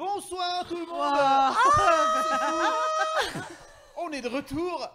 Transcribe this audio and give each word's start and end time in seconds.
Bonsoir 0.00 0.66
tout 0.66 0.76
le 0.76 0.86
monde 0.86 0.96
Ah 0.98 1.54
On 3.98 4.10
est 4.12 4.22
de 4.22 4.28
retour 4.28 4.88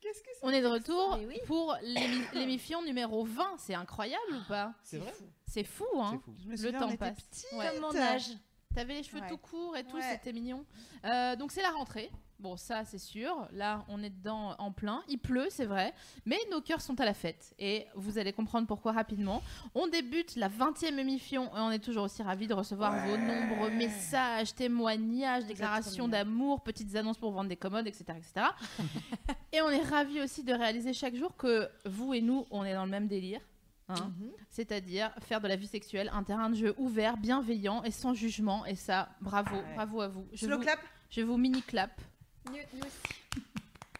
Qu'est-ce 0.00 0.20
que 0.20 0.28
c'est 0.32 0.46
On 0.46 0.50
est 0.50 0.62
de 0.62 0.68
retour 0.68 1.18
oui. 1.26 1.40
pour 1.48 1.74
l'émi- 1.82 2.24
l'émission 2.34 2.80
numéro 2.82 3.24
20. 3.24 3.56
C'est 3.58 3.74
incroyable 3.74 4.22
ou 4.32 4.48
pas? 4.48 4.72
C'est 4.84 4.98
vrai? 4.98 5.12
C'est 5.48 5.64
fou, 5.64 5.84
hein 5.96 6.10
C'est 6.12 6.18
fou. 6.24 6.36
Je 6.38 6.46
me 6.46 6.56
Le 6.72 6.78
temps 6.78 6.84
on 6.86 6.88
était 6.90 6.98
passe. 6.98 7.46
Ouais. 7.52 7.66
Comme 7.72 7.80
mon 7.80 7.96
âge. 7.96 8.28
T'avais 8.76 8.94
les 8.94 9.02
cheveux 9.02 9.22
Ouais. 9.22 9.28
tout 9.28 9.38
courts 9.38 9.76
et 9.76 9.82
tout, 9.82 9.96
Ouais. 9.96 10.02
c'était 10.12 10.32
mignon. 10.32 10.64
Euh, 11.04 11.34
donc 11.34 11.50
c'est 11.50 11.62
la 11.62 11.70
rentrée. 11.70 12.12
Bon, 12.44 12.58
ça 12.58 12.84
c'est 12.84 12.98
sûr. 12.98 13.48
Là, 13.52 13.86
on 13.88 14.02
est 14.02 14.10
dedans 14.10 14.54
en 14.58 14.70
plein. 14.70 15.02
Il 15.08 15.16
pleut, 15.18 15.46
c'est 15.48 15.64
vrai. 15.64 15.94
Mais 16.26 16.36
nos 16.50 16.60
cœurs 16.60 16.82
sont 16.82 17.00
à 17.00 17.06
la 17.06 17.14
fête. 17.14 17.54
Et 17.58 17.86
vous 17.94 18.18
allez 18.18 18.34
comprendre 18.34 18.66
pourquoi 18.66 18.92
rapidement. 18.92 19.42
On 19.74 19.86
débute 19.86 20.36
la 20.36 20.50
20e 20.50 20.98
émission 20.98 21.46
et 21.46 21.60
on 21.60 21.70
est 21.70 21.78
toujours 21.78 22.04
aussi 22.04 22.22
ravis 22.22 22.46
de 22.46 22.52
recevoir 22.52 23.06
vos 23.06 23.16
nombreux 23.16 23.70
messages, 23.70 24.54
témoignages, 24.54 25.46
déclarations 25.46 26.06
d'amour, 26.06 26.60
petites 26.62 26.94
annonces 26.96 27.16
pour 27.16 27.32
vendre 27.32 27.48
des 27.48 27.56
commodes, 27.56 27.86
etc. 27.86 28.04
etc. 28.18 28.46
et 29.54 29.62
on 29.62 29.70
est 29.70 29.80
ravis 29.80 30.20
aussi 30.20 30.44
de 30.44 30.52
réaliser 30.52 30.92
chaque 30.92 31.14
jour 31.16 31.34
que 31.38 31.66
vous 31.86 32.12
et 32.12 32.20
nous, 32.20 32.44
on 32.50 32.62
est 32.62 32.74
dans 32.74 32.84
le 32.84 32.90
même 32.90 33.08
délire. 33.08 33.40
hein. 33.88 34.12
C'est-à-dire 34.50 35.10
faire 35.22 35.40
de 35.40 35.48
la 35.48 35.56
vie 35.56 35.66
sexuelle 35.66 36.10
un 36.12 36.22
terrain 36.24 36.50
de 36.50 36.56
jeu 36.56 36.74
ouvert, 36.76 37.16
bienveillant 37.16 37.82
et 37.84 37.90
sans 37.90 38.12
jugement. 38.12 38.66
Et 38.66 38.74
ça, 38.74 39.08
bravo, 39.22 39.56
Ouais. 39.56 39.74
bravo 39.76 40.02
à 40.02 40.08
vous. 40.08 40.26
Je 40.34 40.44
Slow 40.44 40.56
vous, 40.58 40.62
clap? 40.62 40.80
je 41.08 41.22
vous 41.22 41.38
mini 41.38 41.62
clap. 41.62 41.98
Nous, 42.46 42.52
nous 42.74 42.80
aussi. 42.80 43.44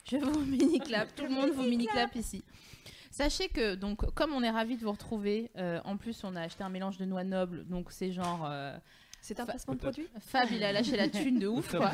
Je 0.10 0.16
vous 0.18 0.40
mini 0.44 0.78
clap. 0.80 1.14
Tout 1.14 1.24
le 1.24 1.30
monde 1.30 1.50
vous 1.50 1.62
Mini 1.62 1.70
mini 1.78 1.86
clap 1.86 2.14
ici. 2.16 2.42
Sachez 3.10 3.48
que 3.48 3.74
donc 3.74 4.04
comme 4.14 4.32
on 4.32 4.42
est 4.42 4.50
ravis 4.50 4.76
de 4.76 4.82
vous 4.82 4.90
retrouver, 4.92 5.50
euh, 5.56 5.80
en 5.84 5.96
plus 5.96 6.24
on 6.24 6.34
a 6.36 6.42
acheté 6.42 6.62
un 6.64 6.68
mélange 6.68 6.98
de 6.98 7.04
noix 7.04 7.24
nobles, 7.24 7.64
donc 7.68 7.86
c'est 7.90 8.10
genre 8.12 8.44
euh, 8.50 8.76
C'est 9.20 9.38
un 9.40 9.46
Fa- 9.46 9.52
placement 9.52 9.74
de 9.74 9.78
produit 9.78 10.08
Fab 10.20 10.48
il 10.50 10.62
a 10.64 10.72
lâché 10.72 10.96
la 10.96 11.08
thune 11.08 11.38
de 11.38 11.46
ouf 11.46 11.70
quoi. 11.70 11.92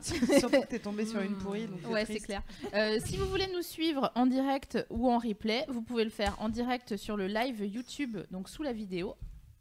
Surtout 0.00 0.62
que 0.62 0.66
t'es 0.66 0.78
tombé 0.78 1.04
sur 1.06 1.20
une 1.20 1.36
pourrie. 1.36 1.66
donc 1.66 1.86
Ouais, 1.90 2.00
c'est 2.06 2.14
triste. 2.14 2.26
clair. 2.26 2.42
Euh, 2.74 2.98
si 3.04 3.16
vous 3.18 3.26
voulez 3.26 3.46
nous 3.54 3.62
suivre 3.62 4.10
en 4.14 4.24
direct 4.26 4.84
ou 4.90 5.10
en 5.10 5.18
replay, 5.18 5.64
vous 5.68 5.82
pouvez 5.82 6.04
le 6.04 6.10
faire 6.10 6.34
en 6.40 6.48
direct 6.48 6.96
sur 6.96 7.16
le 7.18 7.26
live 7.26 7.62
YouTube, 7.66 8.16
donc 8.30 8.48
sous 8.48 8.62
la 8.62 8.72
vidéo, 8.72 9.14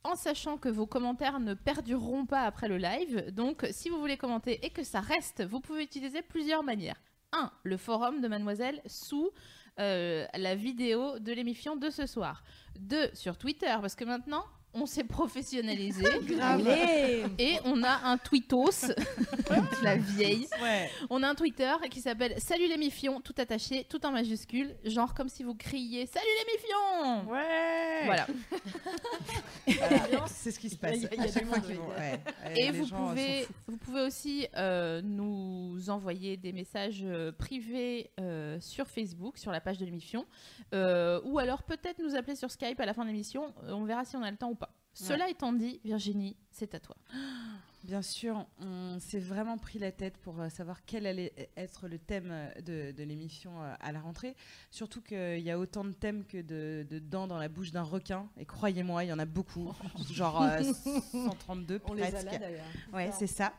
en 0.04 0.16
sachant 0.16 0.58
que 0.58 0.70
vos 0.70 0.86
commentaires 0.86 1.40
ne 1.40 1.54
perdureront 1.54 2.26
pas 2.26 2.42
après 2.42 2.68
le 2.68 2.78
live. 2.78 3.32
Donc, 3.32 3.68
si 3.72 3.90
vous 3.90 4.00
voulez 4.00 4.18
commenter 4.18 4.66
et 4.66 4.70
que 4.70 4.84
ça 4.84 5.00
reste, 5.00 5.44
vous 5.44 5.60
pouvez 5.60 5.84
utiliser 5.84 6.22
plusieurs 6.22 6.64
manières. 6.64 7.00
1. 7.34 7.52
Le 7.64 7.78
forum 7.78 8.22
de 8.22 8.28
Mademoiselle 8.28 8.82
sous 8.86 9.32
euh, 9.80 10.26
la 10.36 10.56
vidéo 10.56 11.20
de 11.20 11.32
l'émission 11.32 11.76
de 11.76 11.90
ce 11.90 12.06
soir. 12.06 12.44
2. 12.80 13.12
Sur 13.14 13.38
Twitter, 13.38 13.76
parce 13.80 13.96
que 13.96 14.04
maintenant, 14.04 14.46
on 14.74 14.86
s'est 14.86 15.04
professionnalisé. 15.04 16.04
Et 17.40 17.58
on 17.66 17.84
a 17.84 18.02
un 18.06 18.18
tweetos, 18.18 18.88
la 19.84 19.96
vieille. 19.98 20.48
Ouais. 20.62 20.90
On 21.10 21.24
a 21.24 21.30
un 21.30 21.36
Twitter 21.36 21.72
qui 21.90 22.02
s'appelle 22.02 22.36
Salut 22.40 22.68
les 22.68 22.78
mifions, 22.78 23.20
tout 23.22 23.36
attaché, 23.38 23.86
tout 23.90 24.06
en 24.06 24.12
majuscule, 24.12 24.76
genre 24.86 25.14
comme 25.14 25.30
si 25.30 25.44
vous 25.44 25.56
criez 25.56 26.06
Salut 26.06 26.26
les 26.46 26.54
mifions 26.54 27.32
Ouais. 27.32 28.06
Voilà. 28.06 28.28
Voilà. 29.68 30.26
C'est 30.28 30.52
ce 30.52 30.60
qui 30.60 30.70
se 30.70 30.76
passe. 30.78 30.96
Il 30.98 31.04
y 31.04 31.06
a- 31.06 31.10
il 31.16 31.42
y 31.42 31.46
monde, 31.46 31.60
oui. 31.68 31.74
vont- 31.76 31.90
ouais. 31.90 32.20
Et 32.56 32.72
Les 32.72 32.72
vous 32.72 32.88
pouvez, 32.88 33.48
vous 33.68 33.78
pouvez 33.78 34.02
aussi 34.02 34.48
euh, 34.56 35.02
nous 35.04 35.90
envoyer 35.90 36.38
des 36.38 36.52
messages 36.54 37.02
euh, 37.04 37.32
privés 37.32 38.12
euh, 38.20 38.60
sur 38.60 38.88
Facebook, 38.88 39.38
sur 39.38 39.52
la 39.52 39.62
page 39.62 39.78
de 39.78 39.86
l'émission, 39.86 40.26
euh, 40.74 41.20
ou 41.26 41.40
alors 41.40 41.64
peut-être 41.64 42.00
nous 42.00 42.16
appeler 42.16 42.36
sur 42.36 42.50
Skype 42.52 42.80
à 42.80 42.86
la 42.86 42.94
fin 42.94 43.04
de 43.04 43.08
l'émission. 43.10 43.54
On 43.68 43.84
verra 43.84 44.06
si 44.06 44.16
on 44.16 44.24
a 44.24 44.32
le 44.32 44.38
temps 44.38 44.50
ou. 44.52 44.58
Cela 44.94 45.30
étant 45.30 45.54
dit, 45.54 45.80
Virginie, 45.84 46.36
c'est 46.52 46.76
à 46.76 46.80
toi. 46.80 46.96
Bien 47.84 48.04
sûr, 48.04 48.46
on 48.60 49.00
s'est 49.00 49.20
vraiment 49.20 49.58
pris 49.58 49.80
la 49.80 49.92
tête 49.92 50.16
pour 50.18 50.40
euh, 50.40 50.50
savoir 50.50 50.86
quel 50.86 51.08
allait 51.08 51.34
être 51.58 51.88
le 51.88 51.98
thème 51.98 52.30
euh, 52.32 52.62
de, 52.62 52.92
de 52.96 53.04
l'émission 53.04 53.52
euh, 53.64 53.74
à 53.80 53.92
la 53.92 54.00
rentrée. 54.00 54.36
Surtout 54.70 55.02
qu'il 55.02 55.40
y 55.40 55.50
a 55.50 55.58
autant 55.58 55.84
de 55.84 55.92
thèmes 55.92 56.24
que 56.26 56.38
de, 56.42 56.86
de 56.88 57.00
dents 57.00 57.26
dans 57.26 57.40
la 57.40 57.50
bouche 57.50 57.72
d'un 57.72 57.82
requin. 57.82 58.30
Et 58.38 58.46
croyez-moi, 58.46 59.04
il 59.04 59.08
y 59.08 59.14
en 59.14 59.18
a 59.18 59.26
beaucoup. 59.26 59.74
Genre 60.14 60.44
euh, 60.44 60.62
132 61.12 61.82
On 61.86 61.94
les 61.96 62.04
a 62.04 62.12
presque. 62.12 62.32
là 62.32 62.38
d'ailleurs. 62.38 62.66
Ouais, 62.94 63.10
c'est 63.18 63.26
ça. 63.26 63.54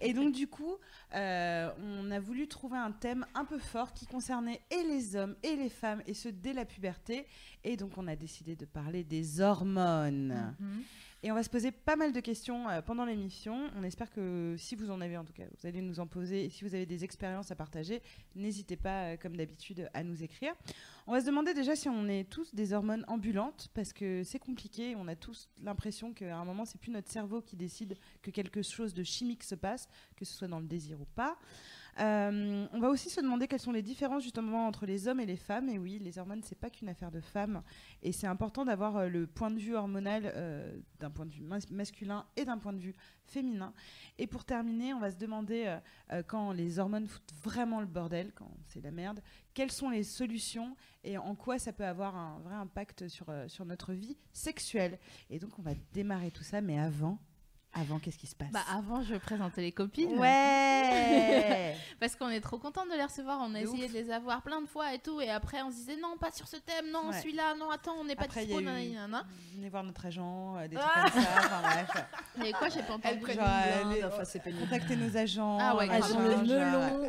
Et 0.00 0.12
donc, 0.14 0.32
du 0.32 0.46
coup, 0.46 0.76
euh, 1.14 1.68
on 1.82 2.10
a 2.12 2.20
voulu 2.20 2.46
trouver 2.46 2.78
un 2.78 2.92
thème 2.92 3.26
un 3.34 3.44
peu 3.44 3.58
fort 3.58 3.92
qui 3.92 4.06
concernait 4.06 4.60
et 4.70 4.84
les 4.84 5.16
hommes 5.16 5.34
et 5.42 5.56
les 5.56 5.70
femmes, 5.70 6.02
et 6.06 6.14
ce 6.14 6.28
dès 6.28 6.52
la 6.52 6.64
puberté. 6.66 7.26
Et 7.64 7.76
donc, 7.76 7.98
on 7.98 8.06
a 8.06 8.14
décidé 8.14 8.54
de 8.54 8.64
parler 8.64 9.02
des 9.02 9.40
hormones. 9.40 10.54
Et 11.22 11.32
on 11.32 11.34
va 11.34 11.42
se 11.42 11.50
poser 11.50 11.72
pas 11.72 11.96
mal 11.96 12.12
de 12.12 12.20
questions 12.20 12.68
euh, 12.68 12.82
pendant 12.82 13.04
l'émission. 13.04 13.70
On 13.74 13.82
espère 13.82 14.10
que 14.10 14.54
si 14.58 14.76
vous 14.76 14.90
en 14.90 15.00
avez 15.00 15.16
en 15.16 15.24
tout 15.24 15.32
cas, 15.32 15.44
vous 15.44 15.66
allez 15.66 15.80
nous 15.80 15.98
en 15.98 16.06
poser. 16.06 16.44
Et 16.44 16.50
si 16.50 16.62
vous 16.62 16.74
avez 16.74 16.86
des 16.86 17.04
expériences 17.04 17.50
à 17.50 17.56
partager, 17.56 18.02
n'hésitez 18.34 18.76
pas, 18.76 19.04
euh, 19.04 19.16
comme 19.16 19.36
d'habitude, 19.36 19.88
à 19.94 20.04
nous 20.04 20.22
écrire. 20.22 20.54
On 21.06 21.12
va 21.12 21.20
se 21.20 21.26
demander 21.26 21.54
déjà 21.54 21.74
si 21.74 21.88
on 21.88 22.06
est 22.08 22.28
tous 22.28 22.54
des 22.54 22.72
hormones 22.72 23.04
ambulantes, 23.08 23.68
parce 23.74 23.92
que 23.92 24.22
c'est 24.24 24.38
compliqué. 24.38 24.94
On 24.96 25.08
a 25.08 25.16
tous 25.16 25.48
l'impression 25.62 26.12
qu'à 26.12 26.36
un 26.36 26.44
moment, 26.44 26.64
c'est 26.64 26.80
plus 26.80 26.92
notre 26.92 27.10
cerveau 27.10 27.40
qui 27.40 27.56
décide 27.56 27.96
que 28.22 28.30
quelque 28.30 28.62
chose 28.62 28.92
de 28.92 29.02
chimique 29.02 29.42
se 29.42 29.54
passe, 29.54 29.88
que 30.16 30.24
ce 30.24 30.34
soit 30.34 30.48
dans 30.48 30.60
le 30.60 30.66
désir 30.66 31.00
ou 31.00 31.06
pas. 31.14 31.38
Euh, 31.98 32.66
on 32.72 32.78
va 32.78 32.90
aussi 32.90 33.08
se 33.08 33.20
demander 33.20 33.48
quelles 33.48 33.60
sont 33.60 33.72
les 33.72 33.82
différences 33.82 34.22
justement 34.22 34.66
entre 34.66 34.86
les 34.86 35.08
hommes 35.08 35.20
et 35.20 35.26
les 35.26 35.36
femmes. 35.36 35.68
Et 35.68 35.78
oui, 35.78 35.98
les 35.98 36.18
hormones, 36.18 36.42
c'est 36.42 36.58
pas 36.58 36.70
qu'une 36.70 36.88
affaire 36.88 37.10
de 37.10 37.20
femmes. 37.20 37.62
Et 38.02 38.12
c'est 38.12 38.26
important 38.26 38.64
d'avoir 38.64 38.96
euh, 38.96 39.08
le 39.08 39.26
point 39.26 39.50
de 39.50 39.58
vue 39.58 39.74
hormonal 39.74 40.30
euh, 40.34 40.78
d'un 41.00 41.10
point 41.10 41.26
de 41.26 41.32
vue 41.32 41.42
mas- 41.42 41.70
masculin 41.70 42.26
et 42.36 42.44
d'un 42.44 42.58
point 42.58 42.72
de 42.72 42.80
vue 42.80 42.94
féminin. 43.24 43.72
Et 44.18 44.26
pour 44.26 44.44
terminer, 44.44 44.94
on 44.94 45.00
va 45.00 45.10
se 45.10 45.16
demander 45.16 45.78
quand 46.28 46.52
les 46.52 46.78
hormones 46.78 47.08
foutent 47.08 47.32
vraiment 47.42 47.80
le 47.80 47.86
bordel, 47.86 48.32
quand 48.34 48.50
c'est 48.66 48.80
la 48.80 48.92
merde, 48.92 49.20
quelles 49.52 49.72
sont 49.72 49.90
les 49.90 50.04
solutions 50.04 50.76
et 51.02 51.18
en 51.18 51.34
quoi 51.34 51.58
ça 51.58 51.72
peut 51.72 51.84
avoir 51.84 52.16
un 52.16 52.38
vrai 52.40 52.54
impact 52.54 53.08
sur, 53.08 53.26
sur 53.48 53.64
notre 53.64 53.92
vie 53.92 54.16
sexuelle. 54.32 54.98
Et 55.28 55.38
donc 55.38 55.58
on 55.58 55.62
va 55.62 55.72
démarrer 55.92 56.30
tout 56.30 56.44
ça, 56.44 56.60
mais 56.60 56.78
avant, 56.78 57.18
avant 57.80 57.98
qu'est-ce 57.98 58.18
qui 58.18 58.26
se 58.26 58.34
passe 58.34 58.50
Bah, 58.52 58.60
avant, 58.72 59.02
je 59.02 59.14
présenter 59.16 59.60
les 59.60 59.72
copines. 59.72 60.18
Ouais 60.18 61.76
Parce 62.00 62.16
qu'on 62.16 62.28
est 62.28 62.40
trop 62.40 62.58
contente 62.58 62.88
de 62.90 62.96
les 62.96 63.04
recevoir. 63.04 63.38
On 63.42 63.54
a 63.54 63.60
essayé 63.60 63.84
ouf. 63.86 63.92
de 63.92 63.98
les 63.98 64.10
avoir 64.10 64.42
plein 64.42 64.60
de 64.62 64.66
fois 64.66 64.92
et 64.94 64.98
tout. 64.98 65.20
Et 65.20 65.30
après, 65.30 65.62
on 65.62 65.70
se 65.70 65.76
disait 65.76 65.96
non, 66.00 66.16
pas 66.18 66.30
sur 66.32 66.46
ce 66.48 66.56
thème, 66.56 66.90
non, 66.92 67.08
Ouais. 67.10 67.20
celui-là, 67.20 67.54
non, 67.58 67.70
attends, 67.70 67.94
on 68.00 68.04
n'est 68.04 68.16
pas 68.16 68.24
Après, 68.24 68.44
il 68.44 68.50
y 68.50 68.54
dispo, 68.56 68.68
a 68.68 68.82
eu-. 68.82 68.96
Venez 69.56 69.68
voir 69.68 69.84
notre 69.84 70.04
agent, 70.06 70.56
euh, 70.56 70.68
des 70.68 70.76
trucs 70.76 70.88
Ah 70.94 71.10
comme 71.10 71.22
ça. 71.22 71.28
Enfin 71.38 71.62
bref. 71.62 72.06
Et 72.46 72.52
quoi, 72.52 72.68
j'ai 72.68 72.82
pas 72.82 72.94
entendu. 72.94 73.20
Les- 73.94 74.04
enfin 74.04 74.24
c'est 74.24 74.40
pénible. 74.42 74.62
Contactez 74.64 74.96
nos 74.96 75.16
agents. 75.16 75.58
Ah 75.60 75.76
ouais, 75.76 75.86
machin, 75.86 76.04
agent 76.04 76.20
le 76.20 76.36
melon. 76.36 77.00
ouais, 77.02 77.08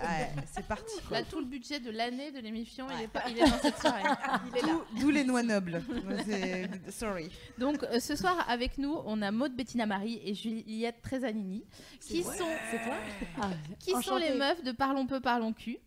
c'est 0.54 0.66
parti. 0.66 0.94
quoi. 1.08 1.20
Là, 1.20 1.24
tout 1.30 1.40
le 1.40 1.46
budget 1.46 1.80
de 1.80 1.92
l'année 1.92 2.32
de 2.32 2.40
l'émission, 2.40 2.88
il, 2.98 3.04
est 3.04 3.08
pas- 3.08 3.24
il 3.30 3.38
est 3.40 3.50
dans 3.50 3.58
cette 3.60 3.80
soirée. 3.80 4.04
D'où- 4.62 5.00
D'où 5.00 5.10
les 5.10 5.24
noix 5.24 5.44
nobles. 5.44 5.82
Sorry. 6.90 7.30
Donc, 7.58 7.84
euh, 7.84 8.00
ce 8.00 8.16
soir, 8.16 8.46
avec 8.50 8.78
nous, 8.78 8.96
on 9.06 9.22
a 9.22 9.32
Maud 9.32 9.54
Bettina 9.56 9.86
Marie 9.86 10.22
et 10.24 10.34
Juliette 10.66 11.02
Trezanini, 11.02 11.66
qui 12.02 12.22
vrai. 12.22 12.38
sont, 12.38 12.46
C'est 12.72 12.84
toi 12.84 12.96
Ah, 13.42 13.50
qui 13.80 13.92
sont 14.04 14.18
les 14.18 14.36
meufs 14.36 14.64
de 14.64 14.72
Parlons 14.72 15.06
peu, 15.08 15.20
parlons 15.20 15.54
cul. 15.54 15.78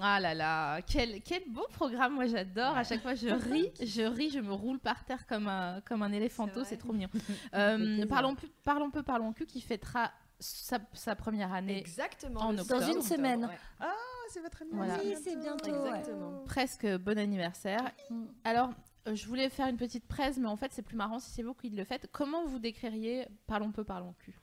Ah 0.00 0.20
là 0.20 0.32
là, 0.32 0.80
quel, 0.82 1.20
quel 1.22 1.42
beau 1.48 1.66
programme, 1.72 2.14
moi 2.14 2.26
j'adore. 2.26 2.76
À 2.76 2.84
chaque 2.84 3.02
fois, 3.02 3.14
je 3.16 3.28
ris, 3.52 3.72
je 3.80 4.02
ris, 4.02 4.30
je 4.30 4.38
me 4.38 4.52
roule 4.52 4.78
par 4.78 5.04
terre 5.04 5.26
comme 5.26 5.48
un, 5.48 5.80
comme 5.80 6.02
un 6.02 6.12
éléphanto, 6.12 6.62
C'est 6.64 6.76
trop 6.76 6.92
mignon. 6.92 7.08
Euh, 7.54 8.06
parlons, 8.06 8.34
peu, 8.36 8.48
parlons 8.62 8.90
peu, 8.90 9.02
parlons 9.02 9.32
cul, 9.32 9.46
qui 9.46 9.60
fêtera 9.60 10.12
sa, 10.38 10.78
sa 10.92 11.16
première 11.16 11.52
année 11.52 11.78
Exactement. 11.78 12.40
en 12.42 12.56
octobre. 12.56 12.80
Dans 12.80 12.92
une 12.92 13.02
semaine. 13.02 13.46
ouais. 13.46 13.58
Ah, 13.80 13.92
c'est 14.30 14.40
votre 14.40 14.62
Voilà. 14.70 14.94
anniversaire. 14.94 15.32
Oui, 15.32 15.32
c'est 15.32 15.40
bientôt. 15.40 15.82
ouais. 15.82 16.44
Presque 16.46 16.86
bon 16.98 17.18
anniversaire. 17.18 17.90
Mm. 18.10 18.26
Alors, 18.44 18.70
je 19.06 19.26
voulais 19.26 19.48
faire 19.48 19.68
une 19.68 19.76
petite 19.76 20.06
presse, 20.06 20.36
mais 20.38 20.48
en 20.48 20.56
fait, 20.56 20.72
c'est 20.72 20.82
plus 20.82 20.96
marrant 20.96 21.18
si 21.18 21.30
c'est 21.30 21.42
vous 21.42 21.54
qui 21.54 21.70
le 21.70 21.84
faites. 21.84 22.08
Comment 22.12 22.44
vous 22.46 22.58
décririez 22.58 23.26
Parlons 23.46 23.72
peu, 23.72 23.84
parlons 23.84 24.14
cul 24.18 24.38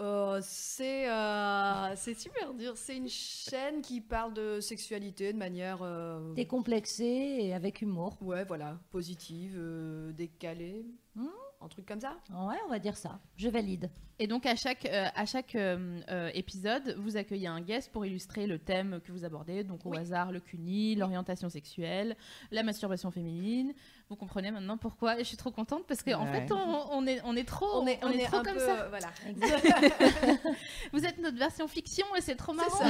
Euh, 0.00 0.40
c'est 0.42 1.08
euh, 1.10 1.94
c'est 1.96 2.14
super 2.14 2.54
dur. 2.54 2.76
C'est 2.76 2.96
une 2.96 3.08
chaîne 3.08 3.82
qui 3.82 4.00
parle 4.00 4.32
de 4.34 4.58
sexualité 4.60 5.32
de 5.32 5.38
manière. 5.38 5.80
euh, 5.82 6.32
Décomplexé 6.34 7.04
et 7.04 7.54
avec 7.54 7.82
humour. 7.82 8.16
ouais, 8.22 8.44
voilà, 8.44 8.78
positive, 8.90 9.54
euh, 9.56 10.12
décalée. 10.12 10.84
Hmm. 11.14 11.26
Un 11.60 11.68
truc 11.68 11.86
comme 11.86 12.00
ça. 12.00 12.16
Ouais, 12.30 12.56
on 12.66 12.70
va 12.70 12.78
dire 12.80 12.96
ça. 12.96 13.20
Je 13.36 13.48
valide. 13.48 13.90
Et 14.22 14.28
donc 14.28 14.46
à 14.46 14.54
chaque, 14.54 14.86
euh, 14.86 15.08
à 15.16 15.26
chaque 15.26 15.56
euh, 15.56 15.98
euh, 16.08 16.30
épisode, 16.32 16.94
vous 16.96 17.16
accueillez 17.16 17.48
un 17.48 17.60
guest 17.60 17.90
pour 17.90 18.06
illustrer 18.06 18.46
le 18.46 18.56
thème 18.60 19.00
que 19.04 19.10
vous 19.10 19.24
abordez. 19.24 19.64
Donc 19.64 19.84
au 19.84 19.90
Oui. 19.90 19.98
hasard, 19.98 20.30
le 20.30 20.38
CUNY, 20.38 20.94
l'orientation 20.94 21.48
sexuelle, 21.48 22.14
la 22.52 22.62
masturbation 22.62 23.10
féminine. 23.10 23.72
Vous 24.08 24.14
comprenez 24.14 24.52
maintenant 24.52 24.76
pourquoi. 24.76 25.18
Je 25.18 25.24
suis 25.24 25.36
trop 25.36 25.50
contente 25.50 25.86
parce 25.88 26.04
qu'en 26.04 26.24
Ouais. 26.24 26.46
fait, 26.46 26.52
on, 26.52 26.92
on 26.92 27.04
est, 27.04 27.20
on 27.24 27.34
est 27.34 27.42
trop, 27.42 27.66
on 27.82 27.86
est, 27.88 27.98
on 28.04 28.10
est 28.10 28.24
trop 28.26 28.42
comme 28.42 28.54
peu, 28.54 28.60
ça. 28.60 28.88
Voilà. 28.90 29.08
Vous 30.92 31.04
êtes 31.04 31.18
notre 31.18 31.38
version 31.38 31.66
fiction 31.66 32.06
et 32.16 32.20
c'est 32.20 32.36
trop 32.36 32.52
marrant. 32.52 32.68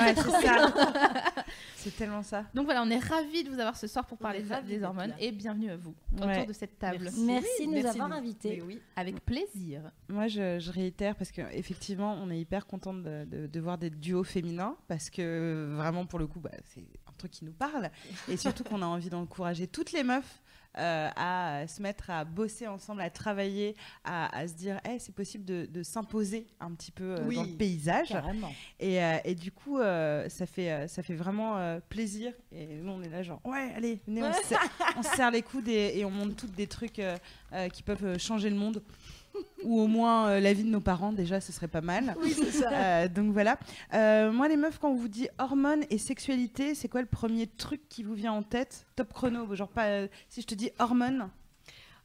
C'est 1.77 1.97
tellement 1.97 2.23
ça. 2.23 2.45
Donc 2.55 2.65
voilà, 2.67 2.83
on 2.83 2.91
est 2.91 2.99
ravis 2.99 3.43
de 3.45 3.49
vous 3.49 3.59
avoir 3.59 3.77
ce 3.77 3.87
soir 3.87 4.05
pour 4.07 4.19
parler 4.19 4.43
de- 4.43 4.67
des 4.69 4.83
hormones 4.83 5.15
et 5.19 5.33
bienvenue 5.33 5.71
à 5.71 5.77
vous 5.77 5.95
Ouais. 6.21 6.33
autour 6.35 6.47
de 6.47 6.53
cette 6.53 6.79
table. 6.79 7.09
Merci 7.19 7.67
de 7.67 7.73
nous 7.73 7.87
avoir 7.87 8.13
invités. 8.13 8.63
Oui. 8.67 8.81
Avec 8.97 9.25
plaisir. 9.25 9.83
Moi, 10.09 10.29
je, 10.29 10.59
je 10.59 10.71
réitère 10.71 11.17
parce 11.23 11.31
qu'effectivement, 11.31 12.15
on 12.21 12.31
est 12.31 12.41
hyper 12.41 12.67
contente 12.67 13.05
de, 13.05 13.25
de- 13.27 13.47
de 13.47 13.61
voir 13.61 13.79
des 13.79 13.91
duos 13.91 14.25
féminins 14.25 14.77
parce 14.89 15.09
que 15.09 15.73
vraiment, 15.77 16.05
pour 16.05 16.19
le 16.19 16.27
coup, 16.27 16.41
bah, 16.41 16.51
c'est 16.75 16.81
un 16.81 17.13
truc 17.17 17.31
qui 17.31 17.45
nous 17.45 17.53
parle. 17.53 17.91
Et 18.29 18.37
surtout 18.37 18.65
qu'on 18.65 18.83
a 18.83 18.87
envie 18.87 19.09
d'encourager 19.09 19.69
toutes 19.69 19.93
les 19.93 20.03
meufs 20.03 20.43
euh, 20.79 21.09
à 21.15 21.65
se 21.69 21.81
mettre 21.81 22.11
à 22.11 22.25
bosser 22.25 22.67
ensemble, 22.67 23.03
à 23.03 23.11
travailler, 23.11 23.77
à, 24.03 24.37
à 24.37 24.49
se 24.49 24.55
dire 24.55 24.81
Eh, 24.91 24.99
c'est 24.99 25.15
possible 25.15 25.45
de, 25.45 25.67
de 25.67 25.83
s'imposer 25.85 26.49
un 26.59 26.73
petit 26.73 26.91
peu 26.91 27.05
euh, 27.15 27.25
Oui. 27.25 27.37
dans 27.37 27.45
le 27.45 27.53
paysage. 27.53 28.17
Et, 28.81 29.01
euh, 29.01 29.19
et 29.25 29.37
du 29.37 29.53
coup, 29.53 29.79
euh, 29.79 30.29
ça, 30.29 30.45
fait, 30.47 30.73
euh, 30.73 30.89
ça 30.89 31.05
fait 31.05 31.15
vraiment 31.15 31.79
plaisir. 31.89 32.33
Et 32.51 32.67
nous, 32.79 32.91
on 32.91 33.03
est 33.03 33.09
là, 33.11 33.23
genre, 33.23 33.41
ouais, 33.45 33.71
allez, 33.77 34.01
venez, 34.09 34.25
on, 34.25 34.33
se 34.33 35.09
serre, 35.15 35.31
les 35.31 35.43
coudes 35.43 35.69
et, 35.69 35.99
et 36.01 36.05
on 36.05 36.11
monte 36.11 36.35
toutes 36.35 36.57
des 36.57 36.67
trucs 36.67 37.01
qui 37.73 37.83
peuvent 37.85 38.19
changer 38.19 38.51
le 38.51 38.57
monde. 38.57 38.83
Ou 39.65 39.81
au 39.81 39.87
moins 39.87 40.29
euh, 40.29 40.41
la 40.41 40.53
vie 40.53 40.65
de 40.65 40.69
nos 40.69 40.81
parents, 40.81 41.13
déjà, 41.13 41.41
ce 41.41 41.53
serait 41.53 41.69
pas 41.69 41.81
mal. 41.81 42.15
Oui, 42.21 42.35
c'est 42.37 42.51
ça. 42.51 42.71
Euh, 42.73 43.09
donc 43.09 43.33
voilà. 43.33 43.59
Euh, 43.95 44.33
moi, 44.33 44.49
les 44.49 44.57
meufs, 44.57 44.79
quand 44.79 44.91
on 44.91 44.95
vous 44.95 45.09
dit 45.09 45.29
hormones 45.39 45.85
et 45.91 45.99
sexualité, 45.99 46.75
c'est 46.75 46.89
quoi 46.89 47.01
le 47.01 47.07
premier 47.07 47.47
truc 47.47 47.89
qui 47.89 48.03
vous 48.03 48.15
vient 48.15 48.33
en 48.33 48.43
tête? 48.43 48.87
Top 48.97 49.13
chrono, 49.13 49.55
genre 49.55 49.69
pas. 49.69 50.07
si 50.29 50.43
je 50.43 50.47
te 50.47 50.55
dis 50.55 50.71
hormones, 50.79 51.29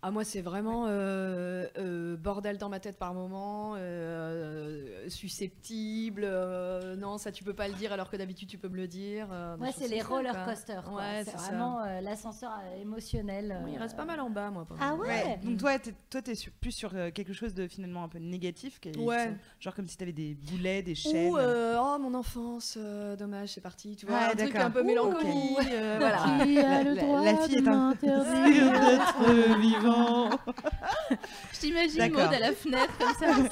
Ah, 0.04 0.12
moi, 0.12 0.24
c'est 0.24 0.42
vraiment 0.42 0.86
euh, 0.88 1.66
euh, 1.80 2.16
bordel 2.18 2.60
dans 2.60 2.70
ma 2.70 2.80
tête 2.80 2.98
par 3.00 3.16
moment, 3.16 3.74
euh, 3.78 5.10
susceptible. 5.10 6.22
euh, 6.24 6.96
non, 6.96 7.18
ça, 7.18 7.32
tu 7.32 7.44
peux 7.44 7.56
pas 7.56 7.68
le 7.68 7.74
dire 7.74 7.92
alors 7.92 8.10
que 8.12 8.16
d'habitude, 8.16 8.48
tu 8.48 8.60
peux 8.60 8.70
me 8.70 8.78
le 8.78 8.88
dire. 8.88 9.28
euh, 9.32 9.58
Ouais, 9.58 9.72
choses 9.72 9.76
c'est 9.76 9.88
les 9.88 10.04
roller 10.04 10.46
coasters. 10.46 10.84
quoi. 10.84 11.02
Ouais, 11.02 11.24
c'est 11.26 11.36
vraiment 11.36 11.82
euh, 11.82 12.00
l'ascenseur 12.02 12.52
émotionnel. 12.80 13.60
Oui, 13.66 13.72
il 13.74 13.80
reste 13.80 13.98
pas 13.98 14.06
mal 14.06 14.20
en 14.20 14.30
bas, 14.30 14.52
moi. 14.52 14.66
par 14.66 14.78
Ah 14.80 14.94
ouais, 14.96 15.40
Donc 15.44 15.58
toi, 15.58 15.80
t'es, 15.80 15.96
toi, 16.12 16.22
t'es 16.22 16.36
sur- 16.36 16.52
plus 16.54 16.72
sur 16.72 16.92
quelque 17.14 17.34
chose 17.34 17.56
de 17.56 17.68
finalement 17.68 18.04
un 18.04 18.08
peu 18.08 18.20
négatif, 18.20 18.80
qui 18.80 18.90
est- 18.90 18.98
Ouais. 19.00 19.34
genre 19.60 19.74
comme 19.74 19.88
si 19.88 19.98
t'avais 19.98 20.12
des 20.14 20.36
boulets, 20.36 20.84
des 20.84 20.94
chaînes. 20.96 21.32
Ou 21.32 21.38
euh, 21.38 21.76
oh 21.82 21.98
mon 22.00 22.14
enfance, 22.14 22.78
euh, 22.80 23.16
dommage, 23.16 23.50
c'est 23.50 23.62
parti. 23.62 23.96
Tu 23.96 24.06
vois, 24.06 24.16
Ouais, 24.16 24.24
un 24.32 24.36
truc 24.36 24.56
un 24.56 24.70
peu 24.72 24.84
mélancolique. 24.84 25.58
euh, 25.72 25.96
voilà. 26.00 26.18
Qui 26.46 26.60
a 26.60 26.62
La- 26.62 26.84
le 26.84 26.94
la- 26.94 27.02
droit 27.02 27.22
la 27.26 27.38
fille 27.38 27.62
de 27.62 27.66
est 27.66 27.68
un- 27.68 27.96
Je 31.54 31.60
t'imagine. 31.60 32.12
Maud 32.14 32.34
à 32.34 32.40
la 32.40 32.54
fenêtre 32.54 32.94
comme 32.98 33.14
ça. 33.14 33.36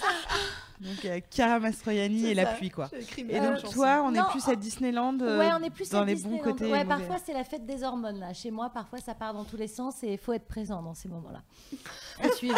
Donc 0.81 1.05
euh, 1.05 1.21
Chiara 1.31 1.57
Mastroianni 1.61 2.25
et 2.25 2.33
la 2.33 2.43
ça. 2.47 2.51
pluie 2.51 2.69
quoi. 2.69 2.89
Et 3.17 3.39
donc 3.39 3.63
toi, 3.71 4.01
on 4.03 4.13
est 4.13 4.17
Non, 4.17 4.25
plus 4.29 4.45
à 4.49 4.57
Disneyland 4.57 5.17
euh, 5.21 5.39
Ouais, 5.39 5.49
on 5.57 5.63
est 5.63 5.69
plus 5.69 5.89
dans 5.89 6.01
à 6.01 6.05
les 6.05 6.15
bons 6.15 6.23
Disneyland. 6.31 6.43
côtés. 6.43 6.67
et 6.67 6.71
Ouais, 6.73 6.83
parfois 6.83 7.15
c'est 7.25 7.31
la 7.31 7.45
fête 7.45 7.65
des 7.65 7.81
hormones 7.81 8.19
là. 8.19 8.33
Chez 8.33 8.51
moi, 8.51 8.69
parfois 8.69 8.99
ça 8.99 9.15
part 9.15 9.33
dans 9.33 9.45
tous 9.45 9.55
les 9.55 9.69
sens 9.69 10.03
et 10.03 10.11
il 10.11 10.17
faut 10.17 10.33
être 10.33 10.47
présent 10.47 10.83
dans 10.83 10.93
ces 10.93 11.07
moments-là. 11.07 11.41
À 12.21 12.29
suivre. 12.31 12.57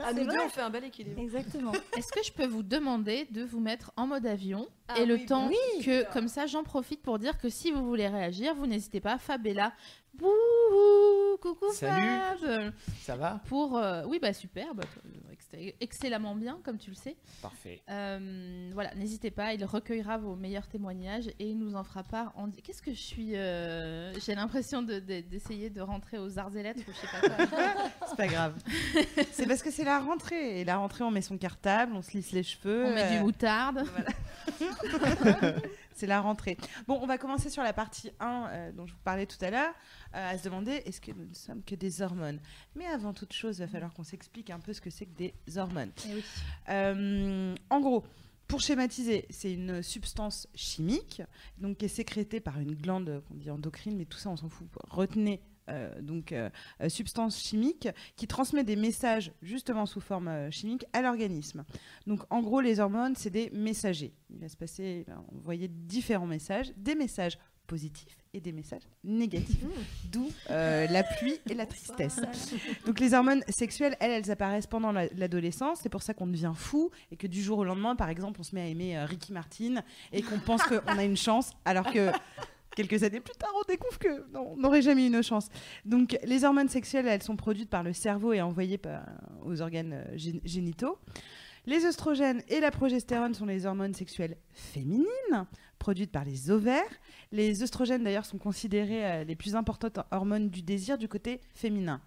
Ah, 0.00 0.12
nous 0.14 0.24
deux, 0.26 0.38
on 0.44 0.48
fait 0.48 0.60
un 0.62 0.70
bel 0.70 0.84
équilibre. 0.84 1.20
Exactement. 1.20 1.72
Est-ce 1.96 2.12
que 2.12 2.22
je 2.22 2.32
peux 2.32 2.46
vous 2.46 2.62
demander 2.62 3.26
de 3.30 3.42
vous 3.44 3.60
mettre 3.60 3.92
en 3.96 4.06
mode 4.06 4.26
avion 4.26 4.66
Ah 4.88 4.98
et 4.98 5.04
le 5.06 5.14
oui, 5.16 5.26
temps 5.26 5.48
oui. 5.48 5.84
que, 5.84 6.10
comme 6.12 6.28
ça, 6.28 6.46
j'en 6.46 6.62
profite 6.62 7.02
pour 7.02 7.18
dire 7.18 7.36
que 7.38 7.48
si 7.50 7.72
vous 7.72 7.84
voulez 7.84 8.08
réagir, 8.08 8.54
vous 8.54 8.66
n'hésitez 8.66 9.00
pas. 9.00 9.18
Fab 9.18 9.46
est 9.46 9.52
là. 9.54 9.72
Bouhou, 10.18 11.36
coucou 11.40 11.72
Salut. 11.72 12.06
Fab. 12.40 12.72
Ça 13.02 13.16
va? 13.16 13.40
Pour, 13.46 13.76
euh, 13.76 14.02
oui, 14.06 14.18
bah 14.20 14.32
super, 14.32 14.74
bah, 14.74 14.84
ex- 15.32 15.74
excellemment 15.80 16.34
bien, 16.34 16.58
comme 16.64 16.78
tu 16.78 16.90
le 16.90 16.96
sais. 16.96 17.16
Parfait. 17.42 17.82
Euh, 17.90 18.70
voilà, 18.72 18.94
n'hésitez 18.94 19.30
pas, 19.30 19.52
il 19.54 19.64
recueillera 19.64 20.16
vos 20.18 20.34
meilleurs 20.36 20.66
témoignages 20.68 21.28
et 21.38 21.48
il 21.50 21.58
nous 21.58 21.74
en 21.76 21.84
fera 21.84 22.02
part. 22.02 22.32
En... 22.36 22.50
Qu'est-ce 22.50 22.82
que 22.82 22.92
je 22.92 23.00
suis 23.00 23.36
euh, 23.36 24.12
J'ai 24.20 24.34
l'impression 24.34 24.82
de- 24.82 24.98
de- 25.00 25.20
d'essayer 25.20 25.70
de, 25.70 25.80
rentrer 25.80 26.18
aux 26.18 26.38
arts 26.38 26.56
et 26.56 26.62
lettres 26.62 26.80
ou 26.88 26.92
je 26.92 26.96
sais 26.96 27.06
pas 27.06 27.46
quoi. 27.46 27.46
C'est 28.08 28.16
pas 28.16 28.26
grave. 28.28 28.54
c'est 29.32 29.46
parce 29.46 29.62
que 29.62 29.70
c'est 29.70 29.84
la 29.84 29.98
rentrée. 30.00 30.60
Et 30.60 30.64
la 30.64 30.76
rentrée, 30.78 31.04
on 31.04 31.10
met 31.10 31.22
son 31.22 31.36
cartable, 31.38 31.92
on 31.94 32.02
se 32.02 32.12
lisse 32.12 32.32
les 32.32 32.42
cheveux. 32.42 32.84
On 32.86 32.94
met 32.94 33.16
du 33.18 33.22
moutarde. 33.24 33.84
c'est 35.96 36.06
la 36.06 36.20
rentrée. 36.20 36.56
Bon, 36.86 36.98
on 37.02 37.06
va 37.06 37.18
commencer 37.18 37.50
sur 37.50 37.62
la 37.62 37.72
partie 37.72 38.10
1 38.20 38.48
euh, 38.50 38.72
dont 38.72 38.86
je 38.86 38.92
vous 38.92 39.00
parlais 39.02 39.26
tout 39.26 39.42
à 39.42 39.50
l'heure, 39.50 39.72
euh, 40.14 40.32
à 40.32 40.38
se 40.38 40.44
demander 40.44 40.82
est-ce 40.84 41.00
que 41.00 41.12
nous 41.12 41.26
ne 41.26 41.34
sommes 41.34 41.62
que 41.62 41.74
des 41.74 42.02
hormones? 42.02 42.38
Mais 42.74 42.86
avant 42.86 43.12
toute 43.12 43.32
chose, 43.32 43.58
il 43.58 43.62
va 43.62 43.68
falloir 43.68 43.92
qu'on 43.92 44.04
s'explique 44.04 44.50
un 44.50 44.60
peu 44.60 44.72
ce 44.72 44.80
que 44.80 44.90
c'est 44.90 45.06
que 45.06 45.16
des 45.16 45.34
hormones. 45.56 45.92
Eh 46.08 46.14
oui. 46.14 46.24
Euh, 46.68 47.54
en 47.70 47.80
gros, 47.80 48.04
pour 48.46 48.60
schématiser, 48.60 49.26
c'est 49.30 49.52
une 49.52 49.82
substance 49.82 50.46
chimique 50.54 51.22
donc, 51.58 51.78
qui 51.78 51.86
est 51.86 51.88
sécrétée 51.88 52.40
par 52.40 52.60
une 52.60 52.74
glande 52.74 53.22
qu'on 53.26 53.34
dit 53.34 53.50
endocrine, 53.50 53.96
mais 53.96 54.04
tout 54.04 54.18
ça 54.18 54.30
on 54.30 54.36
s'en 54.36 54.48
fout. 54.48 54.68
Retenez 54.88 55.40
donc 56.00 56.32
euh, 56.32 56.48
euh, 56.80 56.88
substance 56.88 57.40
chimique 57.42 57.88
qui 58.16 58.26
transmet 58.26 58.64
des 58.64 58.76
messages 58.76 59.32
justement 59.42 59.86
sous 59.86 60.00
forme 60.00 60.28
euh, 60.28 60.50
chimique 60.50 60.84
à 60.92 61.02
l'organisme. 61.02 61.64
Donc 62.06 62.22
en 62.30 62.40
gros 62.40 62.60
les 62.60 62.80
hormones 62.80 63.14
c'est 63.16 63.30
des 63.30 63.50
messagers. 63.50 64.12
Il 64.30 64.38
va 64.38 64.48
se 64.48 64.56
passer, 64.56 65.04
il 65.06 65.12
va 65.12 65.20
envoyer 65.34 65.68
différents 65.68 66.26
messages, 66.26 66.72
des 66.76 66.94
messages 66.94 67.38
positifs 67.66 68.16
et 68.32 68.40
des 68.40 68.52
messages 68.52 68.82
négatifs, 69.02 69.64
d'où 70.12 70.28
euh, 70.50 70.86
la 70.86 71.02
pluie 71.02 71.34
et 71.50 71.54
la 71.54 71.66
tristesse. 71.66 72.20
Donc 72.86 73.00
les 73.00 73.12
hormones 73.12 73.42
sexuelles, 73.48 73.96
elles, 73.98 74.12
elles 74.12 74.30
apparaissent 74.30 74.68
pendant 74.68 74.92
la- 74.92 75.08
l'adolescence. 75.16 75.80
C'est 75.82 75.88
pour 75.88 76.02
ça 76.04 76.14
qu'on 76.14 76.28
devient 76.28 76.52
fou 76.54 76.90
et 77.10 77.16
que 77.16 77.26
du 77.26 77.42
jour 77.42 77.58
au 77.58 77.64
lendemain, 77.64 77.96
par 77.96 78.08
exemple, 78.08 78.38
on 78.38 78.44
se 78.44 78.54
met 78.54 78.60
à 78.60 78.66
aimer 78.68 78.96
euh, 78.96 79.04
Ricky 79.04 79.32
Martin 79.32 79.82
et 80.12 80.22
qu'on 80.22 80.38
pense 80.38 80.62
qu'on 80.62 80.96
a 80.96 81.02
une 81.04 81.16
chance, 81.16 81.50
alors 81.64 81.92
que 81.92 82.12
quelques 82.76 83.02
années 83.02 83.18
plus 83.20 83.34
tard, 83.34 83.50
on 83.58 83.64
découvre 83.68 83.98
que 83.98 84.30
non, 84.30 84.52
on 84.52 84.56
n'aurait 84.56 84.82
jamais 84.82 85.04
eu 85.04 85.08
une 85.08 85.22
chance. 85.22 85.48
Donc 85.84 86.16
les 86.22 86.44
hormones 86.44 86.68
sexuelles, 86.68 87.08
elles 87.08 87.22
sont 87.24 87.34
produites 87.36 87.68
par 87.70 87.82
le 87.82 87.92
cerveau 87.92 88.32
et 88.32 88.40
envoyées 88.40 88.80
aux 89.44 89.60
organes 89.60 89.94
euh, 89.94 90.16
gén- 90.16 90.40
génitaux. 90.44 90.98
Les 91.68 91.84
œstrogènes 91.84 92.44
et 92.48 92.60
la 92.60 92.70
progestérone 92.70 93.34
sont 93.34 93.46
les 93.46 93.66
hormones 93.66 93.94
sexuelles 93.94 94.36
féminines, 94.52 95.46
produites 95.80 96.12
par 96.12 96.24
les 96.24 96.48
ovaires. 96.52 96.84
Les 97.32 97.64
œstrogènes, 97.64 98.04
d'ailleurs, 98.04 98.24
sont 98.24 98.38
considérés 98.38 99.04
euh, 99.04 99.24
les 99.24 99.34
plus 99.34 99.56
importantes 99.56 99.98
hormones 100.12 100.48
du 100.48 100.62
désir 100.62 100.96
du 100.96 101.08
côté 101.08 101.40
féminin. 101.54 102.00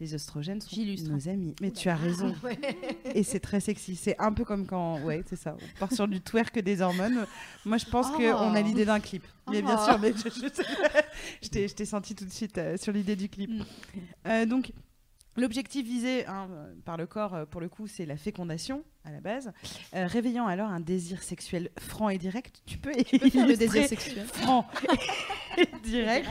Les 0.00 0.14
œstrogènes 0.14 0.60
sont 0.62 0.80
nos 1.10 1.28
amis. 1.28 1.54
Mais 1.60 1.70
tu 1.70 1.88
as 1.90 1.94
raison. 1.96 2.34
Et 3.14 3.22
c'est 3.22 3.38
très 3.40 3.60
sexy. 3.60 3.96
C'est 3.96 4.18
un 4.18 4.32
peu 4.32 4.44
comme 4.44 4.66
quand. 4.66 5.00
Ouais, 5.02 5.22
c'est 5.28 5.36
ça. 5.36 5.56
On 5.60 5.78
part 5.78 5.92
sur 5.92 6.08
du 6.08 6.20
twerk 6.22 6.58
des 6.58 6.80
hormones. 6.80 7.26
Moi, 7.66 7.76
je 7.76 7.84
pense 7.84 8.06
Oh. 8.12 8.16
qu'on 8.16 8.54
a 8.54 8.62
l'idée 8.62 8.86
d'un 8.86 8.98
clip. 9.00 9.24
Mais 9.50 9.60
bien 9.62 9.76
Oh. 9.78 9.84
sûr, 9.84 9.98
mais 9.98 10.12
je, 10.12 10.28
je- 10.30 10.62
je 11.42 11.48
t'ai- 11.48 11.68
je 11.68 11.74
t'ai 11.74 11.84
senti 11.84 12.14
tout 12.14 12.24
de 12.24 12.32
suite 12.32 12.56
euh, 12.58 12.76
sur 12.78 12.92
l'idée 12.92 13.14
du 13.16 13.28
clip. 13.28 13.50
Mm. 13.50 13.62
Euh, 14.26 14.46
donc. 14.46 14.72
L'objectif 15.36 15.86
visé 15.86 16.26
hein, 16.26 16.48
par 16.84 16.96
le 16.96 17.06
corps, 17.06 17.34
euh, 17.34 17.46
pour 17.46 17.60
le 17.60 17.68
coup, 17.68 17.86
c'est 17.86 18.04
la 18.04 18.16
fécondation 18.16 18.82
à 19.04 19.12
la 19.12 19.20
base, 19.20 19.52
euh, 19.94 20.06
réveillant 20.08 20.46
alors 20.48 20.68
un 20.68 20.80
désir 20.80 21.22
sexuel 21.22 21.70
franc 21.78 22.08
et 22.08 22.18
direct. 22.18 22.60
Tu 22.66 22.78
peux, 22.78 22.90
le 22.90 23.54
désir 23.56 23.86
sexuel. 23.86 24.26
franc 24.26 24.66
et 25.56 25.68
direct, 25.84 26.28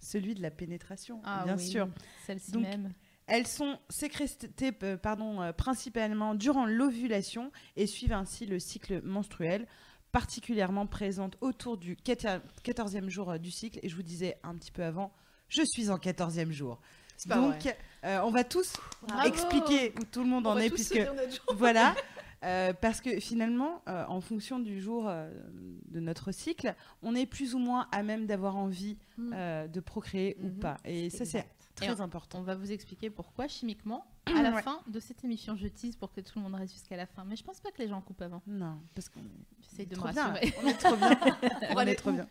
celui 0.00 0.34
de 0.34 0.42
la 0.42 0.50
pénétration, 0.50 1.20
Ah 1.24 1.42
bien 1.44 1.56
oui, 1.56 1.66
sûr. 1.66 1.88
Celle-ci 2.26 2.56
même. 2.58 2.92
Elles 3.26 3.46
sont 3.46 3.78
sécrétées 3.90 4.72
euh, 4.82 4.96
pardon, 4.96 5.42
euh, 5.42 5.52
principalement 5.52 6.34
durant 6.34 6.64
l'ovulation 6.64 7.52
et 7.76 7.86
suivent 7.86 8.14
ainsi 8.14 8.46
le 8.46 8.58
cycle 8.58 9.02
menstruel, 9.02 9.66
particulièrement 10.12 10.86
présentes 10.86 11.36
autour 11.42 11.76
du 11.76 11.94
14e 11.96 13.08
jour 13.08 13.30
euh, 13.32 13.38
du 13.38 13.50
cycle. 13.50 13.78
Et 13.82 13.88
je 13.88 13.96
vous 13.96 14.02
disais 14.02 14.38
un 14.42 14.54
petit 14.56 14.72
peu 14.72 14.82
avant, 14.82 15.12
je 15.48 15.62
suis 15.62 15.90
en 15.90 15.98
14e 15.98 16.50
jour. 16.50 16.80
Donc, 17.26 17.74
euh, 18.04 18.20
on 18.22 18.30
va 18.30 18.44
tous 18.44 18.74
Bravo. 19.02 19.28
expliquer 19.28 19.92
où 20.00 20.04
tout 20.04 20.20
le 20.22 20.28
monde 20.28 20.46
On 20.46 20.50
en 20.50 20.58
est, 20.58 20.70
puisque 20.70 21.00
voilà. 21.54 21.94
Euh, 22.44 22.72
parce 22.72 23.00
que 23.00 23.18
finalement, 23.18 23.82
euh, 23.88 24.04
en 24.06 24.20
fonction 24.20 24.58
du 24.60 24.80
jour 24.80 25.06
euh, 25.08 25.28
de 25.90 25.98
notre 26.00 26.30
cycle, 26.30 26.74
on 27.02 27.14
est 27.16 27.26
plus 27.26 27.54
ou 27.54 27.58
moins 27.58 27.88
à 27.90 28.02
même 28.02 28.26
d'avoir 28.26 28.56
envie 28.56 28.96
Mm. 29.16 29.32
euh, 29.34 29.66
de 29.68 29.80
procréer 29.80 30.36
ou 30.40 30.46
Mhm. 30.46 30.58
pas. 30.60 30.76
Et 30.84 31.10
ça, 31.10 31.24
c'est 31.24 31.46
très 31.74 32.00
important. 32.00 32.38
On 32.38 32.42
va 32.42 32.54
vous 32.54 32.70
expliquer 32.70 33.10
pourquoi 33.10 33.48
chimiquement 33.48 34.06
à 34.26 34.42
la 34.42 34.52
Ouais. 34.52 34.62
fin 34.62 34.80
de 34.86 35.00
cette 35.00 35.24
émission. 35.24 35.56
Je 35.56 35.66
tease 35.66 35.96
pour 35.96 36.12
que 36.12 36.20
tout 36.20 36.38
le 36.38 36.44
monde 36.44 36.54
reste 36.54 36.74
jusqu'à 36.74 36.96
la 36.96 37.06
fin. 37.06 37.24
Mais 37.24 37.34
je 37.34 37.42
pense 37.42 37.58
pas 37.60 37.70
que 37.72 37.82
les 37.82 37.88
gens 37.88 38.00
coupent 38.00 38.22
avant. 38.22 38.42
Non, 38.46 38.78
parce 38.94 39.08
qu'on 39.08 39.20
J'essaye 39.62 39.86
de 39.86 39.96
me 39.96 40.00
trop 40.00 40.08
bien. 40.10 40.28
rassurer. 40.28 40.54
On 40.62 40.66
est 40.68 40.74
trop 40.74 40.96
bien. 40.96 41.10
on 41.76 41.80
est 41.80 41.94
trop 41.96 42.12
bien. 42.12 42.26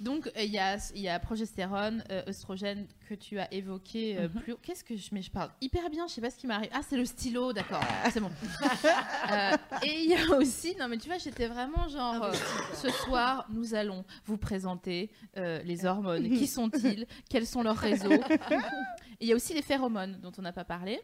Donc, 0.00 0.26
euh, 0.28 0.42
il 0.42 0.50
y, 0.50 0.58
a, 0.58 0.76
il 0.94 1.00
y 1.02 1.08
a 1.08 1.18
progestérone, 1.18 2.04
euh, 2.10 2.22
œstrogène 2.28 2.86
que 3.08 3.14
tu 3.14 3.38
as 3.38 3.52
évoqué 3.52 4.16
euh, 4.18 4.28
Mhm. 4.28 4.40
plus 4.42 4.52
haut. 4.52 4.58
Qu'est-ce 4.62 4.84
que 4.84 4.96
je. 4.96 5.08
Mais 5.12 5.22
je 5.22 5.30
parle 5.30 5.50
hyper 5.60 5.88
bien, 5.90 6.06
je 6.06 6.12
sais 6.14 6.20
pas 6.20 6.30
ce 6.30 6.36
qui 6.36 6.46
m'arrive. 6.46 6.70
Ah, 6.72 6.80
c'est 6.88 6.96
le 6.96 7.04
stylo, 7.04 7.52
d'accord, 7.52 7.80
c'est 8.12 8.20
bon. 8.20 8.30
Euh, 9.32 9.56
et 9.82 10.02
il 10.04 10.10
y 10.10 10.14
a 10.14 10.36
aussi. 10.36 10.76
Non, 10.78 10.88
mais 10.88 10.98
tu 10.98 11.08
vois, 11.08 11.18
j'étais 11.18 11.46
vraiment 11.46 11.88
genre. 11.88 12.22
euh, 12.24 12.32
ce 12.74 12.88
soir, 12.90 13.46
nous 13.50 13.74
allons 13.74 14.04
vous 14.26 14.36
présenter 14.36 15.10
euh, 15.36 15.62
les 15.64 15.84
hormones. 15.86 16.28
Qui 16.28 16.46
sont-ils? 16.48 17.06
Quels 17.28 17.46
sont 17.46 17.62
leurs 17.62 17.76
réseaux? 17.76 18.10
Il 19.20 19.28
y 19.28 19.32
a 19.32 19.36
aussi 19.36 19.54
les 19.54 19.62
phéromones 19.62 20.18
dont 20.20 20.32
on 20.38 20.42
n'a 20.42 20.52
pas 20.52 20.64
parlé. 20.64 21.00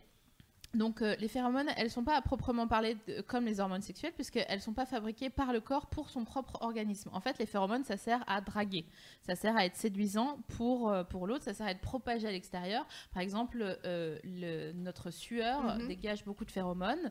Donc 0.73 1.03
euh, 1.03 1.17
les 1.19 1.27
phéromones, 1.27 1.69
elles 1.77 1.91
sont 1.91 2.05
pas 2.05 2.17
à 2.17 2.23
proprement 2.23 2.69
parler 2.69 2.97
de- 3.09 3.21
comme 3.23 3.45
les 3.45 3.59
hormones 3.59 3.83
sexuelles 3.83 4.13
puisqu'elles 4.15 4.61
sont 4.61 4.73
pas 4.73 4.87
fabriquées 4.87 5.29
par 5.29 5.53
le 5.53 5.61
corps 5.61 5.87
pour 5.87 6.11
son 6.11 6.25
propre 6.25 6.59
organisme. 6.61 7.11
En 7.13 7.21
fait, 7.21 7.39
les 7.41 7.47
phéromones, 7.47 7.83
ça 7.83 7.97
sert 7.97 8.23
à 8.29 8.41
draguer, 8.41 8.85
ça 9.23 9.35
sert 9.35 9.57
à 9.57 9.65
être 9.65 9.75
séduisant 9.77 10.39
pour, 10.57 10.91
euh, 10.91 11.03
pour 11.03 11.27
l'autre, 11.27 11.43
ça 11.43 11.55
sert 11.55 11.67
à 11.67 11.73
être 11.73 11.81
propagé 11.81 12.29
à 12.29 12.31
l'extérieur. 12.31 12.87
Par 13.13 13.21
exemple, 13.21 13.79
euh, 13.85 14.19
le- 14.23 14.71
notre 14.73 15.11
sueur 15.11 15.77
Mhm. 15.79 15.89
dégage 15.89 16.25
beaucoup 16.25 16.45
de 16.45 16.53
phéromones 16.53 17.11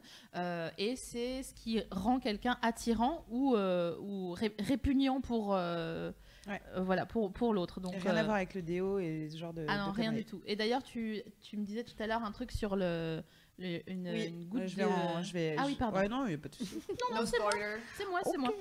et 0.78 0.96
c'est 0.96 1.44
ce 1.44 1.54
qui 1.54 1.82
rend 1.92 2.20
quelqu'un 2.20 2.58
attirant 2.62 3.26
ou, 3.30 3.56
ou 3.58 4.32
ré- 4.32 4.56
répugnant 4.60 5.20
pour, 5.20 5.50
Ouais. 5.50 6.62
euh, 6.76 6.82
voilà, 6.82 7.06
pour, 7.06 7.32
pour 7.34 7.54
l'autre. 7.54 7.82
Donc, 7.82 7.94
Rien 7.96 8.16
à 8.16 8.24
voir 8.24 8.38
avec 8.38 8.54
le 8.56 8.62
déo 8.62 9.00
et 9.00 9.28
ce 9.30 9.38
genre 9.38 9.54
de. 9.54 9.66
ah 9.68 9.78
non, 9.80 9.92
de 9.92 9.96
rien 9.98 10.14
du 10.14 10.24
tout. 10.24 10.42
Et 10.46 10.56
d'ailleurs, 10.56 10.82
tu, 10.82 11.22
tu 11.42 11.58
me 11.58 11.66
disais 11.66 11.84
tout 11.84 12.02
à 12.02 12.08
l'heure 12.08 12.24
un 12.24 12.32
truc 12.32 12.52
sur 12.52 12.76
le, 12.78 13.22
le- 13.60 13.92
une, 13.92 14.10
Oui, 14.10 14.26
une 14.26 14.46
goutte 14.46 14.62
ouais, 14.62 14.68
je 14.68 14.76
vais 14.78 14.84
de... 14.84 14.88
en- 14.90 15.22
je 15.24 15.34
vais- 15.34 15.56
Ah 15.58 15.64
oui, 15.68 15.76
pardon. 15.76 15.98
Ouais, 15.98 16.08
non, 16.08 16.26
il 16.26 16.30
n'y 16.30 16.34
a 16.36 16.38
pas 16.38 16.50
de 16.50 16.56
souci. 16.56 16.80
No 17.14 17.26
spoiler. 17.26 17.78
C'est 17.98 18.06
moi, 18.08 18.20
c'est 18.24 18.38
moi. 18.38 18.54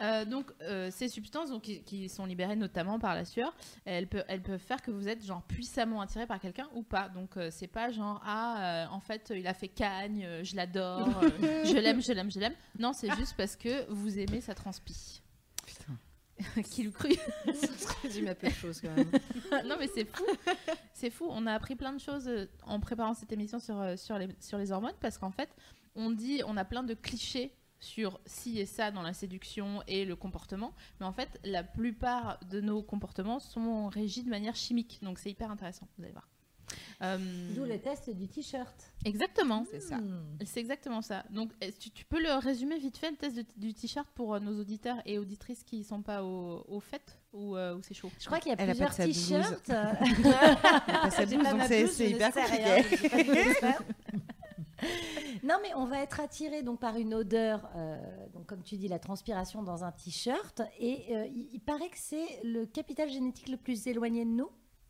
Euh, 0.00 0.24
donc, 0.24 0.50
euh, 0.62 0.90
ces 0.90 1.08
substances 1.08 1.50
donc, 1.50 1.62
qui, 1.62 1.82
qui 1.82 2.08
sont 2.08 2.24
libérées 2.26 2.56
notamment 2.56 2.98
par 2.98 3.14
la 3.14 3.24
sueur, 3.24 3.54
elles, 3.84 4.06
peuvent, 4.06 4.24
elles 4.28 4.42
peuvent 4.42 4.60
faire 4.60 4.80
que 4.82 4.90
vous 4.90 5.08
êtes 5.08 5.24
genre 5.24 5.42
puissamment 5.42 6.00
attiré 6.00 6.26
par 6.26 6.40
quelqu'un 6.40 6.68
ou 6.74 6.82
pas. 6.82 7.08
Donc, 7.08 7.36
euh, 7.36 7.48
c'est 7.50 7.66
pas 7.66 7.90
genre, 7.90 8.20
ah, 8.24 8.84
euh, 8.84 8.86
en 8.92 9.00
fait, 9.00 9.32
il 9.34 9.46
a 9.46 9.54
fait 9.54 9.68
cagne, 9.68 10.24
euh, 10.24 10.44
je 10.44 10.56
l'adore, 10.56 11.08
euh, 11.42 11.64
je 11.64 11.76
l'aime, 11.76 12.00
je 12.02 12.12
l'aime, 12.12 12.30
je 12.30 12.38
l'aime. 12.40 12.54
Non, 12.78 12.92
c'est 12.92 13.14
juste 13.16 13.34
parce 13.36 13.56
que 13.56 13.90
vous 13.90 14.18
aimez 14.18 14.40
sa 14.40 14.54
transpi. 14.54 15.20
Qui 16.70 16.84
le 16.84 16.90
cru 16.90 17.14
Ça 17.14 17.92
résume 18.02 18.28
à 18.28 18.34
peu 18.34 18.48
de 18.48 18.52
choses 18.52 18.80
quand 18.80 18.94
même. 18.94 19.10
non 19.66 19.76
mais 19.78 19.88
c'est 19.88 20.04
fou, 20.04 20.24
c'est 20.94 21.10
fou. 21.10 21.26
On 21.30 21.46
a 21.46 21.52
appris 21.52 21.74
plein 21.76 21.92
de 21.92 22.00
choses 22.00 22.28
euh, 22.28 22.46
en 22.62 22.80
préparant 22.80 23.14
cette 23.14 23.32
émission 23.32 23.58
sur, 23.58 23.80
euh, 23.80 23.96
sur, 23.96 24.18
les, 24.18 24.28
sur 24.40 24.58
les 24.58 24.72
hormones 24.72 24.94
parce 25.00 25.18
qu'en 25.18 25.30
fait, 25.30 25.48
on 25.94 26.10
dit, 26.10 26.42
on 26.46 26.56
a 26.56 26.64
plein 26.64 26.82
de 26.82 26.94
clichés 26.94 27.54
sur 27.80 28.20
ci 28.26 28.58
et 28.58 28.66
ça 28.66 28.90
dans 28.90 29.02
la 29.02 29.12
séduction 29.12 29.82
et 29.86 30.04
le 30.04 30.16
comportement, 30.16 30.74
mais 31.00 31.06
en 31.06 31.12
fait, 31.12 31.38
la 31.44 31.62
plupart 31.62 32.40
de 32.50 32.60
nos 32.60 32.82
comportements 32.82 33.38
sont 33.38 33.88
régis 33.88 34.24
de 34.24 34.30
manière 34.30 34.56
chimique, 34.56 34.98
donc 35.02 35.18
c'est 35.18 35.30
hyper 35.30 35.50
intéressant. 35.50 35.86
Vous 35.96 36.04
allez 36.04 36.12
voir. 36.12 36.28
Euh, 37.02 37.18
D'où 37.54 37.64
le 37.64 37.78
test 37.78 38.10
du 38.10 38.28
t-shirt. 38.28 38.92
Exactement. 39.04 39.64
C'est 39.70 39.80
ça. 39.80 39.98
Hmm. 39.98 40.36
C'est 40.44 40.60
exactement 40.60 41.02
ça. 41.02 41.24
Donc, 41.30 41.50
tu, 41.78 41.90
tu 41.90 42.04
peux 42.04 42.20
le 42.20 42.34
résumer 42.38 42.78
vite 42.78 42.96
fait, 42.98 43.10
le 43.10 43.16
test 43.16 43.36
de- 43.36 43.44
du 43.56 43.72
t-shirt 43.74 44.08
pour 44.14 44.34
euh, 44.34 44.40
nos 44.40 44.60
auditeurs 44.60 44.96
et 45.06 45.18
auditrices 45.18 45.62
qui 45.64 45.78
ne 45.78 45.84
sont 45.84 46.02
pas 46.02 46.24
au, 46.24 46.64
au 46.68 46.80
fait 46.80 47.18
ou, 47.32 47.56
euh, 47.56 47.76
ou 47.76 47.82
c'est 47.82 47.94
chaud? 47.94 48.10
Je 48.18 48.26
crois 48.26 48.38
qu'il 48.40 48.50
y 48.50 48.54
a 48.54 48.58
Elle 48.58 48.68
plusieurs 48.70 48.94
t-shirts. 48.94 49.70
c'est 51.10 52.10
hyper 52.10 52.32
compliqué. 52.32 53.54
Non, 55.42 55.56
mais 55.62 55.74
on 55.74 55.86
va 55.86 56.00
être 56.02 56.20
attiré 56.20 56.62
donc 56.62 56.78
par 56.80 56.96
une 56.96 57.12
odeur, 57.14 57.68
euh, 57.76 57.98
donc 58.32 58.46
comme 58.46 58.62
tu 58.62 58.76
dis, 58.76 58.86
la 58.88 58.98
transpiration 59.00 59.62
dans 59.62 59.82
un 59.84 59.90
t-shirt. 59.92 60.62
Et 60.78 61.04
euh, 61.16 61.26
il, 61.26 61.48
il 61.52 61.60
paraît 61.60 61.88
que 61.88 61.96
c'est 61.98 62.40
le 62.44 62.64
capital 62.66 63.08
génétique 63.08 63.48
le 63.48 63.56
plus 63.56 63.86
éloigné 63.86 64.24
de 64.24 64.30
nous. 64.30 64.48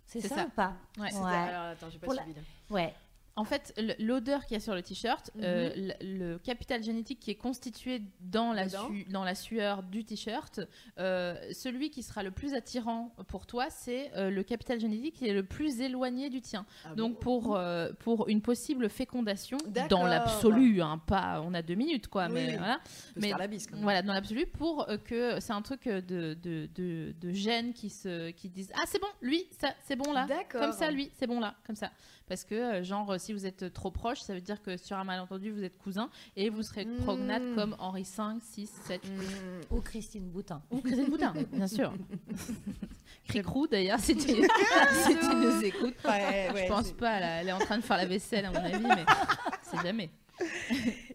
C'est 0.08 0.28
ça, 0.28 0.36
ça. 0.36 0.44
ou 0.46 0.48
pas 0.50 0.72
Ouais. 0.98 1.10
C'était- 1.10 1.22
Ouais. 1.22 1.34
Alors 1.36 1.62
attends, 1.72 1.90
j'ai 1.90 1.98
pas 1.98 2.06
Pour 2.06 2.14
la- 2.14 2.22
suivi 2.22 2.38
là. 2.38 2.42
Ouais. 2.70 2.94
En 3.38 3.44
fait, 3.44 3.72
l'odeur 3.98 4.44
qu'il 4.44 4.54
y 4.54 4.56
a 4.56 4.60
sur 4.60 4.74
le 4.74 4.82
t-shirt, 4.82 5.30
euh, 5.40 5.70
l- 5.74 5.96
le 6.00 6.38
capital 6.38 6.82
génétique 6.82 7.20
qui 7.20 7.30
est 7.30 7.36
constitué 7.36 8.02
dans 8.20 8.52
la, 8.52 8.66
Dedans. 8.66 8.88
su- 8.88 9.04
dans 9.04 9.24
la 9.24 9.34
sueur 9.34 9.82
du 9.82 10.04
t-shirt, 10.04 10.60
euh, 10.98 11.36
celui 11.52 11.90
qui 11.90 12.02
sera 12.02 12.22
le 12.22 12.30
plus 12.30 12.54
attirant 12.54 13.14
pour 13.28 13.46
toi, 13.46 13.66
c'est 13.70 14.10
euh, 14.16 14.30
le 14.30 14.42
capital 14.42 14.80
génétique 14.80 15.14
qui 15.14 15.26
est 15.28 15.32
le 15.32 15.44
plus 15.44 15.80
éloigné 15.80 16.30
du 16.30 16.40
tien. 16.40 16.66
Ah 16.84 16.94
Donc 16.94 17.14
bon 17.14 17.18
pour, 17.20 17.60
pour 18.00 18.28
une 18.28 18.42
possible 18.42 18.88
fécondation, 18.90 19.58
dans 19.88 20.04
l'absolu, 20.06 20.82
hein, 20.82 20.98
pas, 21.06 21.40
on 21.44 21.54
a 21.54 21.62
deux 21.62 21.74
minutes 21.76 22.08
quoi, 22.08 22.26
Oui, 22.26 22.32
mais 22.34 22.46
oui. 22.50 22.56
voilà. 22.58 22.80
On 23.16 23.20
mais- 23.20 23.28
faire 23.28 23.38
la 23.38 23.46
bise 23.46 23.66
quand 23.66 23.74
même. 23.76 23.82
Voilà, 23.84 24.02
dans 24.02 24.12
l'absolu, 24.12 24.46
pour 24.46 24.86
que 25.04 25.38
c'est 25.40 25.52
un 25.52 25.62
truc 25.62 25.84
de, 25.88 26.00
de, 26.34 26.68
de, 26.74 27.14
de 27.20 27.32
gènes 27.32 27.72
qui, 27.72 27.90
se, 27.90 28.30
qui 28.30 28.48
disent 28.48 28.72
Ah, 28.74 28.82
c'est 28.86 29.00
bon, 29.00 29.06
lui, 29.22 29.44
ça, 29.60 29.68
c'est 29.84 29.96
bon 29.96 30.12
là. 30.12 30.26
Comme 30.50 30.72
ça, 30.72 30.90
lui, 30.90 31.10
c'est 31.18 31.26
bon 31.26 31.40
là, 31.40 31.54
comme 31.66 31.76
ça. 31.76 31.90
Parce 32.28 32.44
que, 32.44 32.54
euh, 32.54 32.82
genre, 32.84 33.18
si 33.18 33.32
vous 33.32 33.46
êtes 33.46 33.72
trop 33.72 33.90
proche, 33.90 34.20
ça 34.20 34.34
veut 34.34 34.40
dire 34.40 34.60
que 34.62 34.76
sur 34.76 34.96
un 34.96 35.04
malentendu, 35.04 35.50
vous 35.50 35.62
êtes 35.64 35.78
cousins 35.78 36.10
et 36.36 36.50
vous 36.50 36.62
serez 36.62 36.84
Mm. 36.84 36.96
prognate 36.98 37.42
comme 37.54 37.74
Henri 37.78 38.02
V, 38.02 38.22
6, 38.40 38.70
7 38.86 39.00
Mm. 39.08 39.74
Ou 39.74 39.80
Christine 39.80 40.28
Boutin. 40.30 40.62
ou 40.70 40.80
Christine 40.80 41.06
Boudin, 41.08 41.32
bien 41.52 41.66
sûr. 41.66 41.92
Cricrou, 43.28 43.66
d'ailleurs, 43.66 44.00
si 44.00 44.16
tu, 44.16 44.28
si 45.06 45.18
tu 45.18 45.34
nous 45.36 45.62
écoutes. 45.64 45.96
Ouais, 46.04 46.50
ouais, 46.52 46.62
Je 46.64 46.68
pense 46.68 46.92
pas, 46.92 47.20
là, 47.20 47.40
elle 47.40 47.48
est 47.48 47.52
en 47.52 47.58
train 47.58 47.76
de 47.78 47.82
faire 47.84 47.96
la 47.98 48.06
vaisselle, 48.06 48.46
à 48.46 48.50
mon 48.50 48.56
avis, 48.56 48.82
mais 48.82 49.04
c'est 49.62 49.82
jamais. 49.82 50.10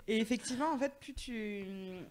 Et 0.07 0.19
effectivement, 0.19 0.71
en 0.73 0.77
fait, 0.77 0.93
plus 0.99 1.13
tu, 1.13 1.63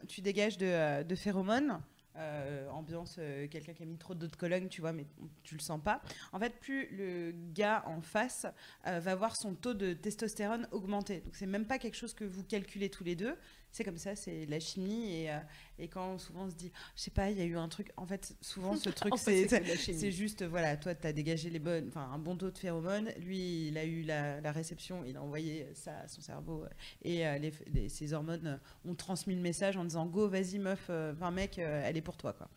tu 0.08 0.20
dégages 0.22 0.56
de, 0.58 0.66
euh, 0.66 1.02
de 1.04 1.14
phéromones, 1.14 1.78
euh, 2.16 2.68
ambiance, 2.68 3.16
euh, 3.18 3.46
quelqu'un 3.48 3.72
qui 3.72 3.82
a 3.82 3.86
mis 3.86 3.96
trop 3.96 4.14
d'eau 4.14 4.26
de 4.26 4.36
Cologne, 4.36 4.68
tu 4.68 4.82
vois, 4.82 4.92
mais 4.92 5.06
tu 5.42 5.54
le 5.54 5.60
sens 5.60 5.80
pas. 5.82 6.02
En 6.32 6.38
fait, 6.38 6.58
plus 6.60 6.88
le 6.94 7.32
gars 7.54 7.82
en 7.86 8.02
face 8.02 8.46
euh, 8.86 9.00
va 9.00 9.14
voir 9.14 9.34
son 9.34 9.54
taux 9.54 9.72
de 9.72 9.94
testostérone 9.94 10.68
augmenter. 10.72 11.20
Donc, 11.20 11.34
c'est 11.36 11.46
même 11.46 11.66
pas 11.66 11.78
quelque 11.78 11.96
chose 11.96 12.12
que 12.12 12.24
vous 12.24 12.44
calculez 12.44 12.90
tous 12.90 13.04
les 13.04 13.16
deux. 13.16 13.34
C'est 13.72 13.84
comme 13.84 13.96
ça, 13.96 14.14
c'est 14.14 14.44
la 14.46 14.60
chimie. 14.60 15.10
Et, 15.14 15.30
euh, 15.30 15.38
et 15.78 15.88
quand 15.88 16.18
souvent 16.18 16.44
on 16.44 16.50
se 16.50 16.54
dit, 16.54 16.70
je 16.94 17.00
sais 17.00 17.10
pas, 17.10 17.30
il 17.30 17.38
y 17.38 17.40
a 17.40 17.44
eu 17.44 17.56
un 17.56 17.68
truc. 17.68 17.90
En 17.96 18.06
fait, 18.06 18.36
souvent, 18.42 18.76
ce 18.76 18.90
truc, 18.94 19.14
c'est. 19.16 19.48
juste, 20.10 20.44
voilà, 20.44 20.76
toi, 20.76 20.94
tu 20.94 21.06
as 21.06 21.12
dégagé 21.14 21.48
les 21.48 21.58
bonnes, 21.58 21.88
enfin, 21.88 22.08
un 22.12 22.18
bon 22.18 22.36
taux 22.36 22.50
de 22.50 22.58
phéromones. 22.58 23.08
Lui, 23.18 23.68
il 23.68 23.78
a 23.78 23.84
eu 23.86 24.02
la, 24.02 24.40
la 24.42 24.52
réception, 24.52 25.04
il 25.06 25.16
a 25.16 25.22
envoyé 25.22 25.66
ça 25.74 25.96
à 26.00 26.08
son 26.08 26.20
cerveau. 26.20 26.64
euh, 26.64 26.68
Et 27.02 27.26
euh, 27.26 27.38
les, 27.38 27.52
les- 27.72 27.88
ces 27.88 28.12
hormones 28.12 28.46
euh, 28.46 28.90
ont 28.90 28.94
transmis 28.94 29.34
le 29.34 29.40
message 29.40 29.76
en 29.78 29.84
disant 29.84 30.04
Go, 30.06 30.28
vas-y, 30.28 30.58
meuf, 30.58 30.90
enfin, 30.90 31.30
mec, 31.30 31.56
elle 31.58 31.96
est 31.96 32.02
pour 32.02 32.18
toi. 32.18 32.34
Quoi. 32.34 32.48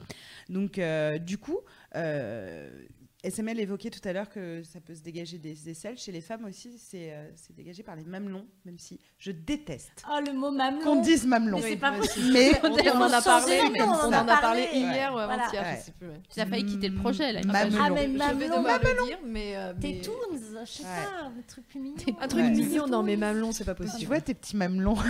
Donc, 0.50 0.80
du 1.24 1.38
coup, 1.38 1.60
SML 3.30 3.60
évoquait 3.60 3.90
tout 3.90 4.06
à 4.08 4.14
l'heure 4.14 4.30
que 4.30 4.62
ça 4.64 4.80
peut 4.82 4.96
se 4.96 5.02
dégager 5.02 5.38
des 5.38 5.70
aisselles. 5.70 5.98
Chez 5.98 6.12
les 6.12 6.22
femmes 6.22 6.46
aussi, 6.46 6.78
c'est 6.78 7.12
euh, 7.14 7.28
c'est 7.36 7.56
dégagé 7.56 7.84
par 7.84 7.96
les 7.96 8.04
mamelons, 8.04 8.46
même 8.66 8.78
si 8.78 9.00
je 9.18 9.32
déteste 9.32 10.04
Oh, 10.10 10.20
le 10.26 10.34
mot 10.34 10.52
mamelon. 10.52 10.84
qu'on 10.84 11.02
dise 11.02 11.26
mamelon. 11.26 11.60
Mais 11.64 11.76
pas 11.78 11.92
possible. 11.92 12.32
Mais 12.34 12.52
On, 12.64 12.68
on 12.72 13.02
en 13.02 13.12
a 13.12 13.22
parlé, 13.22 13.58
changer, 13.58 13.70
mais 13.72 13.82
on 13.82 13.86
en 13.90 14.10
on 14.10 14.12
a 14.14 14.24
en 14.24 14.28
a 14.28 14.38
parlé 14.42 14.64
parlé. 14.64 14.68
hier 14.80 15.14
ou 15.14 15.18
Ouais. 15.18 15.24
avant-hier, 15.24 15.50
Voilà. 15.64 15.76
je 15.76 15.82
sais 15.86 15.92
plus. 15.92 16.08
ouais. 16.10 16.22
Tu 16.34 16.40
as 16.40 16.46
failli 16.46 16.66
quitter 16.66 16.90
le 16.90 16.96
projet, 16.96 17.32
là. 17.34 17.42
Mamelon. 17.46 17.78
Ah, 17.82 17.90
mais 17.90 18.08
mamelon. 18.08 18.64
dire, 19.06 19.20
mais. 19.26 19.56
euh, 19.56 19.74
Tes 19.80 19.94
mais- 19.94 20.02
toons, 20.02 20.14
je 20.66 20.66
sais 20.72 20.84
Ouais. 20.84 20.90
pas, 20.90 21.26
un 21.26 21.42
truc 21.48 21.66
mignon. 21.76 21.96
Un 22.22 22.28
truc 22.28 22.44
Ouais. 22.44 22.50
mignon 22.52 22.88
dans 22.88 23.04
mes 23.04 23.18
mamelons, 23.18 23.52
c'est 23.52 23.66
pas 23.66 23.76
tu 23.76 23.84
possible. 23.84 24.06
vois 24.08 24.22
tes 24.22 24.34
petits 24.34 24.56
mamelons. 24.58 24.96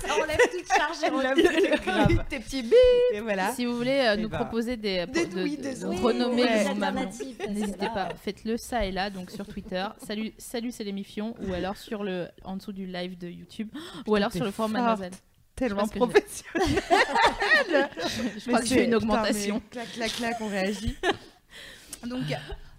Ça 0.00 0.14
enlève 0.14 0.38
toute 0.52 0.57
charge 0.68 0.98
Grave. 1.84 2.24
Tes 2.28 2.40
petits. 2.40 2.64
Et 3.12 3.20
voilà. 3.20 3.52
Si 3.52 3.64
vous 3.66 3.76
voulez 3.76 4.00
euh, 4.00 4.16
nous 4.16 4.28
bah. 4.28 4.38
proposer 4.38 4.76
des, 4.76 5.06
Des 5.06 5.26
de- 5.26 5.42
oui, 5.42 5.56
de- 5.56 5.62
des 5.62 5.74
de 5.74 5.86
oui. 5.86 5.96
renommer 6.00 6.42
Ouais. 6.42 6.64
les 6.64 7.48
n'hésitez 7.52 7.86
pas. 7.86 8.08
Faites-le 8.22 8.56
ça 8.56 8.84
et 8.84 8.92
là, 8.92 9.10
donc 9.10 9.30
sur 9.30 9.46
Twitter. 9.46 9.84
Salut, 10.06 10.32
salut, 10.38 10.70
c'est 10.72 10.84
l'émission, 10.84 11.34
ou 11.40 11.52
alors 11.52 11.76
sur 11.76 12.04
le 12.04 12.28
en 12.44 12.56
dessous 12.56 12.72
du 12.72 12.86
live 12.86 13.16
de 13.18 13.28
YouTube, 13.28 13.68
ou 14.06 14.14
alors 14.14 14.32
sur 14.32 14.44
le 14.44 14.50
forum. 14.50 14.72
Mademoiselle. 14.72 15.12
Tellement 15.56 15.88
professionnel. 15.88 16.82
Je 18.38 18.46
crois 18.46 18.60
que 18.60 18.66
j'ai 18.66 18.84
une 18.84 18.94
augmentation. 18.94 19.60
Clac, 19.70 19.90
clac, 19.92 20.12
clac, 20.12 20.36
on 20.40 20.46
réagit. 20.46 20.96
Donc 22.06 22.22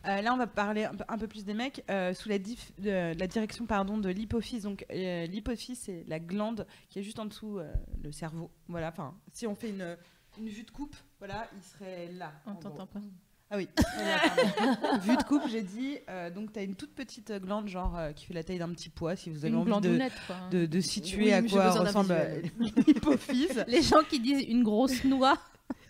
euh, 0.08 0.22
là, 0.22 0.34
on 0.34 0.38
va 0.38 0.48
parler 0.48 0.86
un 0.86 0.96
peu, 0.96 1.04
un 1.08 1.18
peu 1.18 1.28
plus 1.28 1.44
des 1.46 1.54
mecs 1.54 1.84
euh, 1.90 2.14
sous 2.14 2.30
la, 2.30 2.38
dif- 2.40 2.72
de- 2.80 3.18
la 3.18 3.28
direction 3.28 3.66
pardon, 3.66 3.98
de 3.98 4.10
l'hypophyse. 4.10 4.64
Donc 4.64 4.86
euh, 4.92 5.26
l'hypophyse, 5.26 5.80
c'est 5.80 6.04
la 6.08 6.20
glande 6.20 6.66
qui 6.90 7.00
est 7.00 7.04
juste 7.04 7.20
en 7.20 7.26
dessous 7.26 7.60
euh, 7.60 7.72
le 8.04 8.12
cerveau. 8.12 8.50
Voilà. 8.68 8.90
Enfin, 8.90 9.14
si 9.34 9.46
on 9.48 9.56
fait 9.56 9.70
une, 9.70 9.98
une 10.40 10.48
vue 10.50 10.64
de 10.64 10.72
coupe, 10.72 10.96
voilà, 11.20 11.48
il 11.56 11.62
serait 11.64 12.10
là. 12.14 12.32
On 12.46 12.56
t'entend 12.56 12.86
pas. 12.88 13.00
Ah 13.52 13.58
oui. 13.58 13.68
Vue 15.02 15.18
de 15.18 15.24
coupe, 15.24 15.42
j'ai 15.50 15.64
dit. 15.64 15.98
euh, 16.08 16.30
donc, 16.30 16.54
tu 16.54 16.60
as 16.60 16.62
une 16.64 16.76
toute 16.76 16.94
petite 16.94 17.32
glande, 17.42 17.68
genre, 17.68 17.98
euh, 17.98 18.12
qui 18.14 18.26
fait 18.26 18.34
la 18.36 18.44
taille 18.44 18.60
d'un 18.60 18.70
petit 18.70 18.90
pois, 18.90 19.16
si 19.16 19.32
vous 19.32 19.44
avez 19.44 19.50
Une 19.56 19.74
envie 19.74 19.88
de, 19.90 19.98
quoi. 20.28 20.36
de, 20.52 20.68
de 20.68 20.80
situer 20.82 21.24
Oui, 21.26 21.34
à 21.34 21.42
quoi 21.42 21.72
ressemble 21.72 22.16
l'hypophyse. 22.88 23.64
Les 23.68 23.82
gens 23.82 24.04
qui 24.08 24.20
disent 24.20 24.44
une 24.48 24.64
grosse 24.64 25.04
noix, 25.04 25.38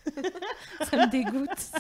ça 0.89 0.97
me 0.97 1.09
dégoûte. 1.11 1.71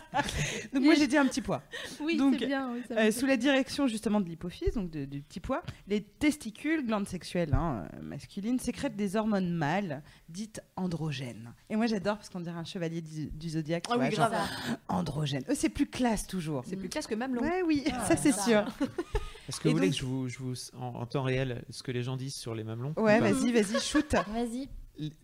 Donc, 0.73 0.83
moi, 0.83 0.95
j'ai 0.95 1.07
dit 1.07 1.17
un 1.17 1.25
petit 1.25 1.41
pois. 1.41 1.61
Oui, 2.01 2.17
Donc, 2.17 2.35
c'est 2.39 2.45
bien. 2.47 2.71
oui, 2.73 2.81
ça 2.87 2.93
me 2.95 2.99
Euh, 2.99 3.11
sous 3.11 3.25
la 3.25 3.37
direction 3.37 3.87
justement 3.87 4.21
de 4.21 4.27
l'hypophyse, 4.29 4.73
donc 4.75 4.89
de- 4.91 5.05
du 5.05 5.21
petit 5.21 5.39
pois, 5.39 5.63
les 5.87 6.01
testicules, 6.03 6.85
glandes 6.85 7.07
sexuelles 7.07 7.53
hein, 7.53 7.87
euh, 7.93 8.01
masculines, 8.01 8.59
sécrètent 8.59 8.95
des 8.95 9.15
hormones 9.15 9.51
mâles 9.51 10.03
dites 10.27 10.61
androgènes. 10.75 11.53
Et 11.69 11.75
moi 11.75 11.87
j'adore 11.87 12.17
parce 12.17 12.29
qu'on 12.29 12.39
dirait 12.41 12.57
un 12.57 12.63
chevalier 12.65 13.01
du, 13.01 13.27
du 13.27 13.49
zodiaque. 13.49 13.85
Ah 13.89 13.95
vois, 13.95 14.05
oui, 14.07 14.15
genre, 14.15 14.29
grave. 14.29 14.47
androgène. 14.87 15.43
Eux, 15.49 15.55
c'est 15.55 15.69
plus 15.69 15.87
classe 15.87 16.27
toujours. 16.27 16.63
C'est 16.67 16.75
plus 16.75 16.89
classe 16.89 17.07
que 17.07 17.15
Mamelon. 17.15 17.41
Ouais, 17.41 17.61
oui, 17.65 17.83
Ah, 17.91 18.05
ça 18.05 18.15
c'est 18.15 18.31
sûr. 18.33 18.65
Est-ce 19.47 19.59
que 19.59 19.67
Et 19.67 19.71
vous 19.71 19.77
voulez 19.77 19.87
donc- 19.89 19.95
que 19.95 20.01
je 20.01 20.05
vous, 20.05 20.27
je 20.29 20.37
vous 20.39 20.55
en, 20.79 21.01
en 21.01 21.05
temps 21.07 21.23
réel 21.23 21.63
ce 21.71 21.81
que 21.81 21.91
les 21.91 22.03
gens 22.03 22.15
disent 22.17 22.35
sur 22.35 22.53
les 22.53 22.63
mamelons 22.63 22.93
Ouais, 22.97 23.19
vas-y, 23.19 23.51
vas-y, 23.51 23.79
shoot. 23.81 24.13
Vas-y. 24.31 24.69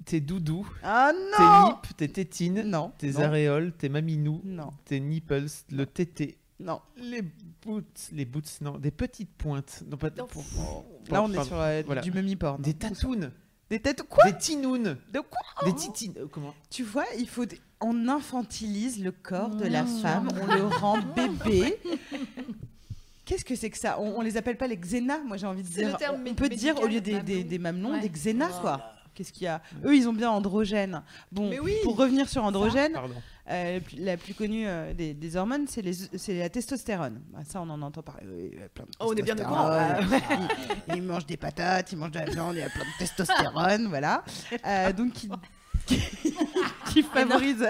Tes 0.05 0.21
doudous, 0.21 0.65
Ah 0.83 1.11
tes 1.35 1.43
lips, 1.71 1.97
tes 1.97 2.07
tétines, 2.09 2.61
Non. 2.61 2.91
tes 2.97 3.11
non, 3.11 3.19
aréoles, 3.21 3.73
tes 3.73 3.89
maminous, 3.89 4.41
Non, 4.45 4.71
tes 4.85 4.99
nipples, 5.01 5.45
le 5.71 5.85
tété, 5.85 6.37
non. 6.61 6.79
les 6.97 7.21
boots, 7.21 7.83
les 8.13 8.23
boots, 8.23 8.61
non, 8.61 8.77
des 8.77 8.91
petites 8.91 9.31
pointes. 9.35 9.83
Non, 9.89 9.97
pas, 9.97 10.09
Non. 10.17 10.27
pour- 10.27 10.45
Là, 11.09 11.21
on 11.23 11.31
est 11.33 11.43
sur 11.43 11.59
euh, 11.59 11.81
Voilà. 11.85 12.01
du 12.01 12.11
mummy 12.11 12.35
porn. 12.37 12.61
Des 12.61 12.73
tatounes, 12.73 13.31
Des 13.69 13.79
têtes. 13.81 14.03
Quoi 14.03 14.31
des 14.31 14.37
tinounes, 14.37 14.95
De 15.11 15.19
quoi 15.19 15.65
des 15.69 15.73
titines. 15.75 16.13
euh, 16.19 16.27
comment 16.31 16.53
Tu 16.69 16.83
vois, 16.83 17.05
il 17.17 17.27
faut. 17.27 17.45
des- 17.45 17.59
On 17.81 18.07
infantilise 18.07 19.03
le 19.03 19.11
corps 19.11 19.49
de 19.55 19.65
la 19.67 19.83
Mmh. 19.83 19.99
femme, 20.01 20.29
on 20.41 20.45
le 20.55 20.63
rend 20.63 20.97
bébé. 21.15 21.77
Qu'est-ce 23.25 23.43
que 23.43 23.55
c'est 23.55 23.69
que 23.71 23.77
ça? 23.77 23.99
On, 23.99 24.19
on 24.19 24.21
les 24.21 24.37
appelle 24.37 24.57
pas 24.57 24.67
les 24.67 24.77
xénas 24.77 25.19
Moi 25.25 25.37
j'ai 25.37 25.47
envie 25.47 25.63
de 25.63 25.67
dire. 25.67 25.91
le 25.91 25.97
terme 25.97 26.21
on 26.25 26.33
peut 26.35 26.43
médical, 26.43 26.75
dire 26.75 26.83
au 26.83 26.87
lieu 26.87 27.01
des, 27.01 27.19
des, 27.21 27.35
mamelon. 27.43 27.49
des 27.49 27.59
mamelons, 27.59 27.91
Ouais. 27.93 27.99
des 28.01 28.09
xénas 28.09 28.59
quoi. 28.61 28.81
Qu'est-ce 29.15 29.31
qu'il 29.33 29.43
y 29.43 29.47
a 29.47 29.61
Eux 29.85 29.95
ils 29.95 30.07
ont 30.07 30.13
bien 30.13 30.29
androgène. 30.29 31.01
Bon, 31.31 31.49
oui. 31.63 31.73
pour 31.83 31.95
revenir 31.97 32.29
sur 32.29 32.43
androgène, 32.43 32.93
euh, 33.49 33.73
la 33.75 33.79
plus- 33.79 33.97
la 33.97 34.17
plus 34.17 34.33
connue 34.33 34.67
euh, 34.67 34.93
des, 34.93 35.13
des 35.13 35.35
hormones 35.37 35.65
c'est 35.67 36.33
la 36.33 36.49
testostérone. 36.49 37.21
Bah, 37.31 37.39
ça 37.47 37.61
on 37.61 37.69
en 37.69 37.81
entend 37.81 38.01
parler. 38.03 38.27
Oui, 38.29 38.49
il 38.53 38.59
y 38.59 38.63
a 38.63 38.69
plein 38.69 38.83
de 38.85 38.89
Oh, 38.99 39.05
on 39.09 39.15
est 39.15 39.21
bien 39.23 39.35
courant. 39.35 39.69
ils, 40.89 40.95
ils 40.97 41.01
mangent 41.03 41.25
des 41.25 41.37
patates, 41.37 41.91
ils 41.93 41.97
mangent 41.97 42.11
de 42.11 42.19
la 42.19 42.25
viande, 42.25 42.55
il 42.55 42.59
y 42.59 42.63
a 42.63 42.69
plein 42.69 42.83
de 42.83 42.97
testostérone, 42.99 43.87
voilà. 43.87 44.23
Euh, 44.67 44.91
donc 44.93 45.13
qui, 45.13 45.29
qui, 45.85 46.01
qui 46.91 47.03
favorise. 47.03 47.65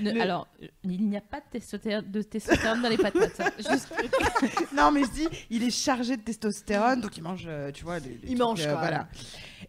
Ne- 0.00 0.12
le- 0.12 0.20
Alors, 0.20 0.46
euh, 0.62 0.66
il 0.84 1.08
n'y 1.08 1.16
a 1.16 1.20
pas 1.22 1.40
de 1.40 1.46
testostérone, 1.52 2.04
de 2.10 2.22
testostérone 2.22 2.82
dans 2.82 2.88
les 2.90 2.98
patates. 2.98 3.40
hein. 3.40 3.50
Juste, 3.58 3.92
Non, 4.76 4.90
mais 4.92 5.02
je 5.04 5.10
dis, 5.10 5.28
il 5.50 5.62
est 5.62 5.70
chargé 5.70 6.16
de 6.16 6.22
testostérone, 6.22 7.00
donc 7.00 7.16
il 7.16 7.22
mange, 7.22 7.44
euh, 7.46 7.72
tu 7.72 7.84
vois, 7.84 7.98
les, 8.00 8.08
les 8.08 8.14
Il 8.24 8.26
trucs, 8.26 8.38
mange, 8.38 8.62
quoi. 8.64 8.74
voilà. 8.74 9.08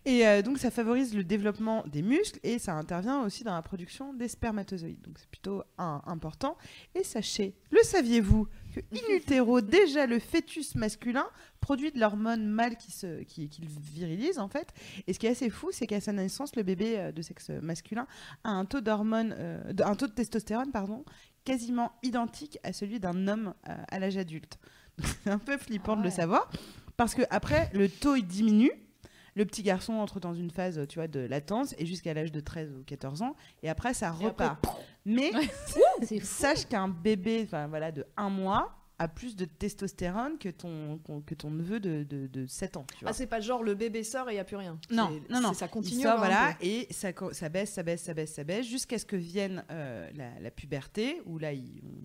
Et 0.07 0.27
euh, 0.27 0.43
donc 0.43 0.59
ça 0.59 0.69
favorise 0.69 1.15
le 1.15 1.23
développement 1.23 1.83
des 1.87 2.03
muscles 2.03 2.39
et 2.43 2.59
ça 2.59 2.73
intervient 2.75 3.23
aussi 3.23 3.43
dans 3.43 3.55
la 3.55 3.61
production 3.63 4.13
des 4.13 4.27
spermatozoïdes. 4.27 5.01
Donc 5.01 5.17
c'est 5.17 5.27
plutôt 5.29 5.63
un- 5.79 6.01
important. 6.05 6.57
Et 6.93 7.03
sachez, 7.03 7.55
le 7.71 7.79
saviez-vous 7.81 8.47
que 8.75 8.81
in 8.93 9.15
utero, 9.15 9.61
déjà 9.61 10.05
le 10.05 10.19
fœtus 10.19 10.75
masculin 10.75 11.25
produit 11.59 11.91
de 11.91 11.99
l'hormone 11.99 12.45
mâle 12.45 12.77
qui 12.77 12.91
se, 12.91 13.23
qui, 13.23 13.49
qui 13.49 13.61
le 13.61 13.67
virilise 13.67 14.37
en 14.37 14.47
fait. 14.47 14.67
Et 15.07 15.13
ce 15.13 15.17
qui 15.17 15.25
est 15.25 15.31
assez 15.31 15.49
fou, 15.49 15.69
c'est 15.71 15.87
qu'à 15.87 15.99
sa 15.99 16.11
naissance, 16.13 16.55
le 16.55 16.61
bébé 16.61 16.99
euh, 16.99 17.11
de 17.11 17.21
sexe 17.23 17.49
masculin 17.49 18.05
a 18.43 18.49
un 18.51 18.65
taux 18.65 18.81
d'hormone, 18.81 19.33
euh, 19.37 19.73
de- 19.73 19.81
un 19.83 19.95
taux 19.95 20.05
de 20.07 20.11
testostérone, 20.13 20.71
pardon, 20.71 21.03
quasiment 21.45 21.93
identique 22.03 22.59
à 22.63 22.73
celui 22.73 22.99
d'un 22.99 23.27
homme 23.27 23.55
euh, 23.69 23.73
à 23.87 23.97
l'âge 23.97 24.17
adulte. 24.17 24.59
C'est 25.23 25.31
un 25.31 25.39
peu 25.39 25.57
flippant 25.57 25.93
Ah 25.93 25.95
de 25.97 26.01
le 26.03 26.09
ouais. 26.09 26.15
savoir 26.15 26.49
parce 26.95 27.15
que 27.15 27.23
après 27.31 27.71
le 27.73 27.89
taux 27.89 28.15
il 28.15 28.27
diminue. 28.27 28.71
Le 29.35 29.45
petit 29.45 29.63
garçon 29.63 29.93
entre 29.93 30.19
dans 30.19 30.33
une 30.33 30.49
phase, 30.49 30.85
tu 30.87 30.99
vois, 30.99 31.07
de 31.07 31.19
latence 31.19 31.75
et 31.77 31.85
jusqu'à 31.85 32.13
l'âge 32.13 32.31
de 32.31 32.39
13 32.39 32.73
ou 32.73 32.83
14 32.83 33.21
ans 33.21 33.35
et 33.63 33.69
après 33.69 33.93
ça 33.93 34.09
après, 34.09 34.25
repart. 34.25 34.65
Mais 35.05 35.31
sache 36.23 36.65
qu'un 36.65 36.87
bébé, 36.87 37.41
enfin 37.43 37.67
voilà, 37.67 37.91
de 37.91 38.05
un 38.15 38.29
mois 38.29 38.84
a 38.99 39.07
plus 39.07 39.35
de 39.35 39.45
testostérone 39.45 40.37
que 40.37 40.49
ton 40.49 40.99
que 41.25 41.35
ton 41.35 41.51
neveu 41.51 41.79
de, 41.79 42.03
de, 42.03 42.27
de 42.27 42.45
7 42.47 42.77
ans. 42.77 42.85
Tu 42.97 43.01
vois. 43.01 43.09
Ah, 43.09 43.13
c'est 43.13 43.27
pas 43.27 43.41
genre 43.41 43.63
le 43.63 43.75
bébé 43.75 44.03
sort 44.03 44.29
et 44.29 44.33
il 44.33 44.35
n'y 44.35 44.39
a 44.39 44.45
plus 44.45 44.55
rien. 44.55 44.79
Non, 44.89 45.09
non, 45.29 45.41
non. 45.41 45.53
Ça 45.53 45.67
continue. 45.67 46.01
sort, 46.03 46.13
hein, 46.13 46.17
voilà, 46.17 46.55
et 46.61 46.87
ça, 46.91 47.09
ça 47.31 47.49
baisse, 47.49 47.71
ça 47.73 47.83
baisse, 47.83 48.03
ça 48.03 48.13
baisse, 48.13 48.33
ça 48.33 48.43
baisse, 48.43 48.65
jusqu'à 48.65 48.97
ce 48.97 49.05
que 49.05 49.15
vienne 49.15 49.63
euh, 49.71 50.09
la, 50.15 50.39
la 50.39 50.51
puberté, 50.51 51.21
où 51.25 51.37
là, 51.37 51.49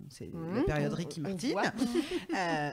c'est 0.09 0.31
la 0.33 0.39
Mmh, 0.41 0.65
période 0.65 0.93
Ricky 0.93 1.21
Martin. 1.21 1.49
Euh, 2.37 2.71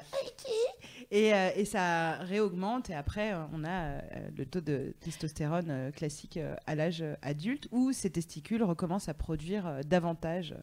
et, 1.12 1.34
euh, 1.34 1.50
et 1.56 1.66
ça 1.66 2.18
réaugmente, 2.20 2.90
et 2.90 2.94
après, 2.94 3.34
on 3.54 3.64
a 3.64 3.70
euh, 3.70 4.02
le 4.38 4.46
taux 4.46 4.62
de 4.62 4.94
testostérone 5.00 5.70
euh, 5.70 5.92
classique 5.92 6.38
euh, 6.38 6.56
à 6.66 6.76
l'âge 6.76 7.04
adulte, 7.22 7.68
où 7.72 7.92
ces 7.92 8.10
testicules 8.10 8.64
recommencent 8.64 9.10
à 9.10 9.14
produire 9.14 9.68
euh, 9.68 9.82
davantage 9.84 10.56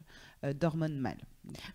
euh, 0.43 0.53
d'hormones 0.53 0.97
mâles. 0.97 1.21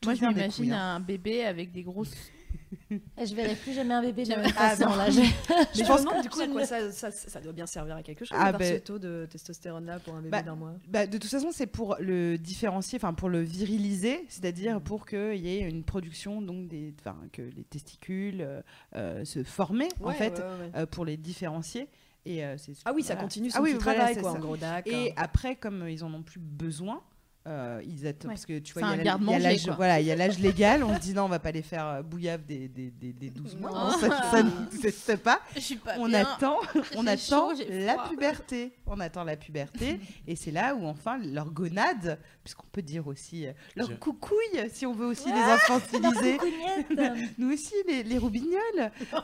Tout 0.01 0.09
moi, 0.09 0.15
je 0.15 0.25
m'imagine 0.25 0.73
hein. 0.73 0.97
un 0.97 1.01
bébé 1.01 1.45
avec 1.45 1.73
des 1.73 1.83
grosses. 1.83 2.13
Je 2.91 3.35
verrai 3.35 3.55
plus 3.55 3.73
jamais 3.73 3.95
un 3.95 4.03
bébé 4.03 4.25
de 4.25 4.31
la 4.31 4.37
Ah, 4.39 4.43
même 4.43 4.53
façon. 4.53 4.89
non. 4.91 4.97
là. 4.97 5.11
Je- 5.11 5.21
Mais 5.21 5.27
Je 5.75 5.79
je 5.81 5.85
pense 5.85 6.01
demande 6.05 6.23
du 6.23 6.29
coup 6.29 6.39
quoi 6.39 6.47
ne- 6.47 6.65
ça, 6.65 6.91
ça, 6.93 7.11
ça 7.11 7.41
doit 7.41 7.53
bien 7.53 7.67
servir 7.67 7.97
à 7.97 8.03
quelque 8.03 8.25
chose 8.25 8.37
Ah, 8.41 8.53
ben- 8.53 8.75
ce 8.75 8.81
taux 8.81 8.99
de 8.99 9.27
testostérone 9.31 9.87
là 9.87 9.99
pour 10.01 10.15
un 10.15 10.19
bébé 10.19 10.31
Bah, 10.31 10.43
d'un 10.43 10.55
mois. 10.57 10.75
Bah, 10.89 11.07
de 11.07 11.19
toute 11.19 11.31
façon, 11.31 11.51
c'est 11.53 11.67
pour 11.67 11.97
le 12.01 12.37
différencier, 12.39 12.97
enfin 12.97 13.13
pour 13.15 13.29
le 13.29 13.41
viriliser, 13.43 14.19
Mmh. 14.19 14.27
c'est-à-dire 14.29 14.81
pour 14.81 15.07
qu'il 15.07 15.37
y 15.37 15.49
ait 15.49 15.61
une 15.61 15.85
production, 15.85 16.43
donc 16.43 16.69
des, 16.69 16.95
que 17.33 17.43
les 17.43 17.65
testicules 17.65 18.41
euh, 18.43 18.63
euh, 18.97 19.25
se 19.25 19.43
formaient 19.45 19.89
en 20.03 20.11
fait 20.13 20.39
ouais, 20.39 20.45
ouais. 20.45 20.71
euh, 20.77 20.87
pour 20.87 21.05
les 21.05 21.17
différencier. 21.17 21.89
Et 22.27 22.45
euh, 22.45 22.57
Ah 22.85 22.93
oui, 22.95 23.03
ça 23.03 23.17
continue 23.17 23.51
son 23.51 23.59
Ah 23.59 23.63
oui, 23.63 23.75
petit 23.75 23.83
voilà, 23.85 23.99
travail 24.07 24.17
quoi 24.23 24.33
en 24.33 24.39
gros 24.39 24.57
d'accord. 24.57 24.93
Et 24.93 25.13
après, 25.17 25.57
comme 25.57 25.89
ils 25.89 26.05
en 26.05 26.13
ont 26.13 26.23
plus 26.23 26.41
besoin. 26.41 27.01
Euh, 27.47 27.81
ils 27.87 28.07
attendent 28.07 28.29
Ouais. 28.29 28.35
parce 28.35 28.45
que 28.45 28.59
tu 28.59 28.75
vois 28.75 28.83
il 28.97 29.03
y 29.05 29.09
a 29.09 29.39
l'âge 29.39 29.67
voilà 29.71 29.99
il 29.99 30.07
y 30.07 30.13
a 30.13 30.17
l'âge 30.17 30.39
légal 30.39 30.85
on 30.85 30.95
se 30.95 31.01
dit 31.01 31.15
non 31.15 31.25
on 31.25 31.29
va 31.29 31.39
pas 31.39 31.53
les 31.53 31.63
faire 31.63 31.87
euh, 31.87 32.03
bouillave 32.03 32.45
des, 32.45 32.69
des, 32.69 32.91
des, 32.91 33.15
des 33.15 33.31
12 33.31 33.57
mois 33.57 33.71
Non. 33.71 33.85
non, 33.87 33.91
ça, 33.99 34.31
ça 34.31 34.43
n'existe 34.43 35.17
pas 35.17 35.41
pas 35.85 35.93
on 35.99 36.07
bien. 36.09 36.21
attend, 36.21 36.59
on 36.97 37.07
attend 37.07 37.55
chaud, 37.55 37.65
la 37.71 37.95
froid. 37.95 38.09
puberté. 38.11 38.73
On 38.87 39.01
attend 39.01 39.25
la 39.25 39.37
puberté. 39.37 40.01
et 40.29 40.37
c'est 40.37 40.51
là 40.51 40.75
où 40.75 40.85
enfin 40.85 41.19
leur 41.19 41.51
gonade, 41.51 42.19
puisqu'on 42.45 42.67
peut 42.73 42.83
dire 42.83 43.07
aussi 43.07 43.47
euh, 43.47 43.53
leur 43.77 43.89
Je- 43.89 43.95
coucouille, 43.95 44.69
si 44.73 44.85
on 44.85 44.93
veut 44.93 45.07
aussi 45.07 45.27
les 45.29 45.33
Ah, 45.35 45.55
infantiliser. 45.55 46.37
Coucougnette. 46.39 47.31
Nous 47.39 47.53
aussi, 47.53 47.73
les, 47.89 48.03
les 48.03 48.19
roubignoles, 48.19 48.91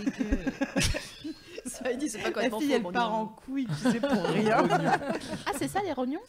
Il 1.90 1.98
dit 1.98 2.08
c'est 2.08 2.18
pas 2.18 2.24
La 2.28 2.32
complètement 2.32 2.60
fille, 2.60 2.72
elle 2.72 2.82
part 2.82 3.14
en 3.14 3.26
couille, 3.26 3.66
tu 3.66 3.90
sais, 3.90 4.00
pour 4.00 4.24
rien. 4.24 4.68
Ah, 5.46 5.52
c'est 5.58 5.68
ça 5.68 5.80
les 5.82 5.92
rognons? 5.92 6.20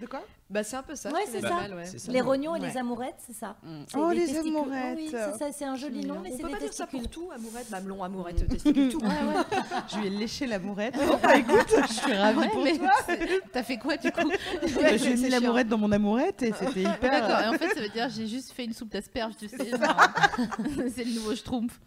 De 0.00 0.06
quoi? 0.06 0.22
Bah 0.48 0.62
c'est 0.62 0.76
un 0.76 0.82
peu 0.82 0.94
ça. 0.94 1.10
Ouais, 1.10 1.20
c'est 1.30 1.40
pas 1.42 1.48
ça. 1.48 1.54
mal, 1.54 1.74
ouais. 1.74 1.84
C'est 1.84 1.98
ça. 1.98 2.12
Les 2.12 2.20
rognons 2.20 2.54
et 2.54 2.60
Ouais. 2.60 2.68
les 2.70 2.76
amourettes, 2.76 3.16
c'est 3.26 3.34
ça. 3.34 3.56
C'est 3.88 3.98
Oh, 3.98 4.10
les 4.10 4.26
testicules. 4.26 4.56
amourettes. 4.56 4.96
Oui, 4.96 5.08
c'est 5.10 5.38
ça, 5.38 5.52
c'est 5.52 5.64
un 5.64 5.74
joli 5.76 6.06
nom, 6.06 6.20
mais 6.22 6.30
On 6.32 6.36
c'est 6.36 6.42
peut 6.42 6.48
des 6.48 6.54
pas 6.54 6.60
dire 6.60 6.72
ça 6.72 6.86
pour 6.86 7.06
tout, 7.08 7.28
amourette, 7.34 7.68
mamelon, 7.68 8.02
amourette, 8.04 8.46
testicule, 8.48 8.90
tout. 8.92 9.00
Ouais, 9.02 9.06
ouais. 9.08 9.42
Je 9.88 9.98
lui 9.98 10.06
ai 10.06 10.10
léché 10.10 10.46
l'amourette. 10.46 10.94
Bah, 11.22 11.36
écoute, 11.36 11.74
je 11.88 11.92
suis 11.92 12.12
ravie 12.12 12.38
Ouais, 12.38 12.48
pour 12.48 12.62
mais 12.64 12.78
toi. 12.78 12.92
T'as 13.52 13.62
fait 13.64 13.76
quoi 13.76 13.96
du 13.96 14.10
coup? 14.12 14.20
Bah, 14.28 14.34
Ouais, 14.62 14.98
je 14.98 15.04
lui 15.04 15.12
ai 15.12 15.16
c'est 15.16 15.22
mis 15.24 15.28
l'amourette 15.30 15.68
dans 15.68 15.78
mon 15.78 15.90
amourette 15.90 16.42
et 16.44 16.52
c'était 16.52 16.80
hyper. 16.82 17.00
D'accord, 17.00 17.40
et 17.40 17.48
en 17.48 17.58
fait 17.58 17.68
ça 17.74 17.80
veut 17.80 17.88
dire 17.88 18.08
j'ai 18.08 18.26
juste 18.28 18.52
fait 18.52 18.64
une 18.64 18.72
soupe 18.72 18.90
d'asperges, 18.92 19.36
tu 19.36 19.48
sais. 19.48 19.56
c'est 19.58 21.04
le 21.04 21.14
nouveau 21.14 21.34
schtroumpf. 21.34 21.78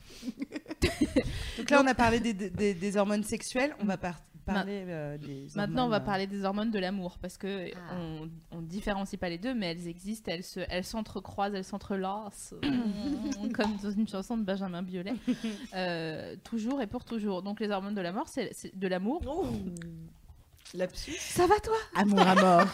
Donc 1.57 1.69
là, 1.69 1.81
on 1.83 1.87
a 1.87 1.93
parlé 1.95 2.19
des, 2.19 2.97
hormones 2.97 3.23
sexuelles. 3.23 3.73
On 3.81 3.85
va 3.85 3.97
par- 3.97 4.19
parler 4.45 4.83
euh, 4.87 5.17
des. 5.17 5.47
Maintenant 5.55 5.85
on 5.85 5.89
va 5.89 5.95
hormones, 5.97 6.05
parler 6.05 6.27
des 6.27 6.43
hormones 6.43 6.71
de 6.71 6.79
l'amour 6.79 7.17
parce 7.21 7.37
que 7.37 7.71
Ah. 7.75 7.95
on, 7.95 8.29
on 8.57 8.61
différencie 8.61 9.19
pas 9.19 9.29
les 9.29 9.37
deux 9.37 9.53
mais 9.53 9.71
elles 9.71 9.87
existent, 9.87 10.31
elles 10.31 10.43
se, 10.43 10.59
elles 10.69 10.83
s'entrecroisent, 10.83 11.53
elles 11.53 11.63
s'entrelacent 11.63 12.53
comme 13.53 13.75
dans 13.81 13.91
une 13.91 14.07
chanson 14.07 14.37
de 14.37 14.43
Benjamin 14.43 14.81
Biolay. 14.81 15.13
Euh, 15.75 16.35
toujours 16.43 16.81
et 16.81 16.87
pour 16.87 17.05
toujours. 17.05 17.41
Donc 17.43 17.59
les 17.59 17.69
hormones 17.69 17.95
de 17.95 18.01
l'amour, 18.01 18.27
c'est 18.27 18.49
c'est 18.53 18.77
de 18.77 18.87
l'amour. 18.87 19.21
Oh. 19.27 19.45
Lapsus. 20.73 21.15
Ça 21.17 21.47
va 21.47 21.59
toi? 21.59 21.75
Amour 21.95 22.21
à 22.21 22.35
mort. 22.35 22.67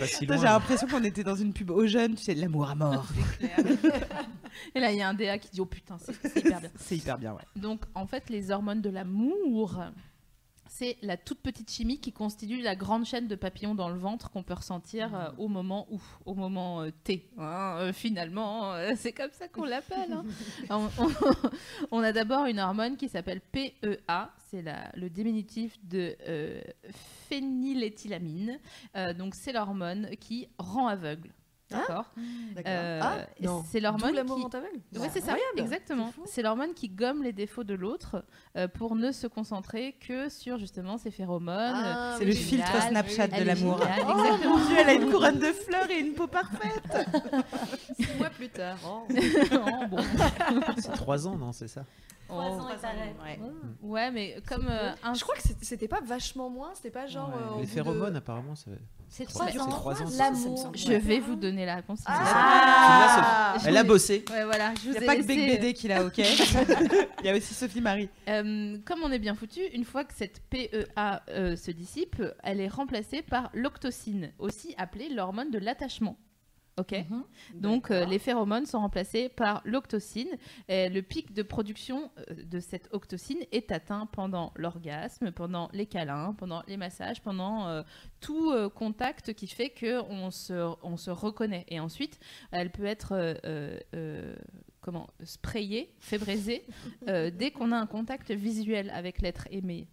J'ai 0.20 0.26
l'impression 0.26 0.86
qu'on 0.86 1.02
était 1.02 1.24
dans 1.24 1.34
une 1.34 1.54
pub 1.54 1.70
aux 1.70 1.86
jeunes, 1.86 2.14
tu 2.14 2.24
sais, 2.24 2.34
l'amour 2.34 2.68
à 2.68 2.74
mort. 2.74 3.06
Et 4.74 4.80
là 4.80 4.92
il 4.92 4.98
y 4.98 5.02
a 5.02 5.08
un 5.08 5.14
DA 5.14 5.38
qui 5.38 5.48
dit 5.50 5.60
oh 5.60 5.66
putain 5.66 5.96
c'est 5.98 6.12
c'est 6.28 6.40
hyper 6.40 6.60
bien. 6.60 6.70
C'est 6.76 6.96
hyper 6.96 7.18
bien, 7.18 7.32
ouais. 7.32 7.42
Donc, 7.56 7.80
en 7.94 8.06
fait, 8.06 8.28
les 8.28 8.50
hormones 8.50 8.82
de 8.82 8.90
l'amour, 8.90 9.82
c'est 10.76 10.96
la 11.02 11.16
toute 11.16 11.38
petite 11.38 11.70
chimie 11.70 12.00
qui 12.00 12.10
constitue 12.12 12.60
la 12.60 12.74
grande 12.74 13.04
chaîne 13.04 13.28
de 13.28 13.36
papillons 13.36 13.76
dans 13.76 13.88
le 13.88 13.96
ventre 13.98 14.28
qu'on 14.30 14.42
peut 14.42 14.54
ressentir 14.54 15.14
euh, 15.14 15.30
au 15.38 15.46
moment 15.46 15.86
où, 15.90 16.00
au 16.26 16.34
moment 16.34 16.82
euh, 16.82 16.90
T. 17.04 17.28
hein, 17.38 17.76
euh, 17.78 17.92
finalement, 17.92 18.72
c'est 18.96 19.12
comme 19.12 19.30
ça 19.30 19.46
qu'on 19.46 19.64
l'appelle. 19.64 20.12
hein. 20.12 20.24
on, 20.70 20.88
on- 20.98 21.50
on 21.92 21.98
a 22.02 22.10
d'abord 22.12 22.46
une 22.46 22.58
hormone 22.58 22.96
qui 22.96 23.08
s'appelle 23.08 23.40
PEA, 23.40 24.28
c'est 24.50 24.64
le 24.96 25.08
diminutif 25.08 25.78
de 25.84 26.16
phényléthylamine. 27.28 28.58
Donc 29.16 29.34
c'est 29.34 29.52
l'hormone 29.52 30.08
qui 30.20 30.48
rend 30.58 30.88
aveugle. 30.88 31.30
D'accord 31.70 32.04
D'accord. 32.54 32.72
Euh, 32.72 33.00
ah. 33.02 33.16
C'est 33.70 33.80
l'hormone 33.80 34.12
qui... 34.12 34.18
aveugle. 34.18 34.80
Oui, 34.94 35.08
c'est 35.12 35.20
ça, 35.20 35.32
incroyable. 35.32 35.58
exactement. 35.60 36.12
C'est. 36.26 36.32
C'est 36.34 36.42
l'hormone 36.42 36.74
qui 36.74 36.88
gomme 36.88 37.22
les 37.22 37.32
défauts 37.32 37.64
de 37.64 37.74
l'autre 37.74 38.24
euh, 38.56 38.68
pour 38.68 38.94
ne 38.96 39.12
se 39.12 39.26
concentrer 39.26 39.94
que 40.00 40.28
sur 40.28 40.58
justement 40.58 40.98
ses 40.98 41.10
phéromones. 41.10 41.56
Ah, 41.74 42.14
C'est 42.18 42.24
oui, 42.24 42.30
le 42.32 42.36
filtre. 42.36 42.82
Snapchat 42.88 43.28
de 43.28 43.42
l'amour. 43.44 43.80
Oh 43.80 43.84
exactement. 43.84 44.58
mon 44.58 44.66
dieu, 44.66 44.76
elle 44.78 44.88
a 44.90 44.92
une 44.94 45.10
couronne 45.10 45.38
de 45.38 45.52
fleurs 45.52 45.90
et 45.90 45.98
une 46.00 46.12
peau 46.14 46.26
parfaite. 46.26 47.08
Six 47.98 48.14
mois 48.18 48.30
plus 48.30 48.48
tard. 48.50 48.76
Oh. 48.86 49.06
Oh, 49.52 49.86
bon. 49.88 49.98
C'est 50.76 50.92
trois 50.92 51.26
ans, 51.26 51.36
non 51.36 51.52
C'est 51.52 51.68
ça 51.68 51.84
Trois 52.28 52.44
Oh. 52.50 52.60
ans. 52.60 52.68
Ouais. 53.22 53.38
Ouais, 53.82 54.10
mais 54.10 54.36
comme 54.48 54.66
euh, 54.68 54.92
un... 55.02 55.14
Je 55.14 55.20
crois 55.22 55.34
que 55.36 55.42
c'est- 55.42 55.62
c'était 55.62 55.88
pas 55.88 56.00
vachement 56.00 56.48
moins, 56.50 56.70
c'était 56.74 56.90
pas 56.90 57.06
genre. 57.06 57.28
Ouais, 57.28 57.34
euh, 57.58 57.60
Les 57.60 57.66
phéromones, 57.66 58.12
de... 58.14 58.18
apparemment, 58.18 58.54
ça... 58.54 58.70
C'est 59.16 59.26
trois 59.26 59.46
ans. 59.58 59.68
trois 59.68 60.02
ans, 60.02 60.06
L'amour. 60.18 60.72
Je 60.74 60.92
vais 60.92 61.20
vous 61.20 61.36
donner 61.36 61.64
la 61.64 61.76
réponse. 61.76 62.00
Ah, 62.04 63.56
Je 63.62 63.68
Elle 63.68 63.76
a 63.76 63.84
bossé. 63.84 64.24
Ouais, 64.28 64.42
voilà. 64.44 64.74
Je 64.74 64.80
Il 64.80 64.86
vous 64.86 64.90
n'y 64.90 64.96
a 64.98 65.02
ai 65.02 65.06
pas 65.06 65.16
que 65.16 65.22
Big 65.22 65.38
Bédé 65.38 65.72
qui 65.72 65.86
l'a, 65.86 66.04
ok 66.04 66.18
Il 67.20 67.26
y 67.26 67.28
a 67.28 67.36
aussi 67.36 67.54
Sophie 67.54 67.80
Marie. 67.80 68.08
Euh, 68.28 68.76
comme 68.84 69.04
on 69.04 69.12
est 69.12 69.20
bien 69.20 69.36
foutu, 69.36 69.60
une 69.72 69.84
fois 69.84 70.02
que 70.02 70.12
cette 70.14 70.40
PEA 70.50 71.22
euh, 71.28 71.54
se 71.54 71.70
dissipe, 71.70 72.20
elle 72.42 72.60
est 72.60 72.66
remplacée 72.66 73.22
par 73.22 73.50
l'octocine, 73.54 74.32
aussi 74.40 74.74
appelée 74.78 75.08
l'hormone 75.08 75.52
de 75.52 75.60
l'attachement. 75.60 76.16
Ok. 76.76 76.92
Mhm. 76.92 77.24
Donc 77.60 77.90
euh, 77.90 78.04
les 78.04 78.18
phéromones 78.18 78.66
sont 78.66 78.80
remplacés 78.80 79.28
par 79.28 79.62
l'octocine. 79.64 80.28
Et 80.68 80.88
le 80.88 81.02
pic 81.02 81.32
de 81.32 81.42
production 81.42 82.10
euh, 82.18 82.34
de 82.44 82.58
cette 82.58 82.88
octocine 82.92 83.38
est 83.52 83.70
atteint 83.70 84.06
pendant 84.06 84.52
l'orgasme, 84.56 85.30
pendant 85.30 85.68
les 85.72 85.86
câlins, 85.86 86.34
pendant 86.36 86.62
les 86.66 86.76
massages, 86.76 87.22
pendant 87.22 87.68
euh, 87.68 87.82
tout 88.20 88.50
euh, 88.50 88.68
contact 88.68 89.34
qui 89.34 89.46
fait 89.46 89.70
que 89.70 90.02
on 90.10 90.30
se, 90.30 90.74
on 90.82 90.96
se 90.96 91.10
reconnaît. 91.10 91.64
Et 91.68 91.78
ensuite, 91.78 92.18
elle 92.50 92.70
peut 92.70 92.86
être 92.86 93.12
euh, 93.12 93.34
euh, 93.44 93.78
euh, 93.94 94.34
comment 94.80 95.08
sprayée, 95.22 95.94
fébrisée 96.00 96.66
euh, 97.08 97.30
dès 97.30 97.52
qu'on 97.52 97.70
a 97.70 97.76
un 97.76 97.86
contact 97.86 98.32
visuel 98.32 98.90
avec 98.90 99.22
l'être 99.22 99.46
aimé. 99.50 99.86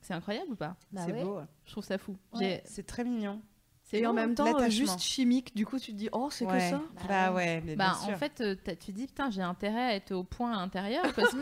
C'est 0.00 0.14
incroyable 0.14 0.52
ou 0.52 0.56
pas? 0.56 0.76
Bah 0.92 1.02
c'est 1.06 1.12
ouais. 1.12 1.22
beau. 1.22 1.40
Je 1.64 1.72
trouve 1.72 1.84
ça 1.84 1.96
fou. 1.96 2.16
Ouais. 2.34 2.62
C'est 2.66 2.86
très 2.86 3.04
mignon. 3.04 3.40
C'est 3.86 3.98
Et 4.00 4.06
en 4.06 4.14
même 4.14 4.34
temps, 4.34 4.58
euh, 4.60 4.70
juste 4.70 5.00
chimique, 5.00 5.54
du 5.54 5.66
coup, 5.66 5.78
tu 5.78 5.92
te 5.92 5.96
dis, 5.98 6.08
oh, 6.12 6.28
c'est 6.30 6.46
que 6.46 6.52
Ouais. 6.52 6.70
ça 6.70 6.80
Bah 7.06 7.32
ouais, 7.32 7.62
mais 7.66 7.76
Bah, 7.76 7.90
bien 7.92 8.06
sûr. 8.06 8.14
en 8.14 8.16
fait, 8.18 8.40
euh, 8.40 8.54
t'as- 8.64 8.74
tu 8.76 8.92
dis, 8.92 9.06
putain, 9.06 9.30
j'ai 9.30 9.42
intérêt 9.42 9.82
à 9.82 9.94
être 9.94 10.12
au 10.12 10.24
point 10.24 10.52
à 10.52 10.56
l'intérieur 10.56 11.04
parce 11.14 11.32
que, 11.34 11.38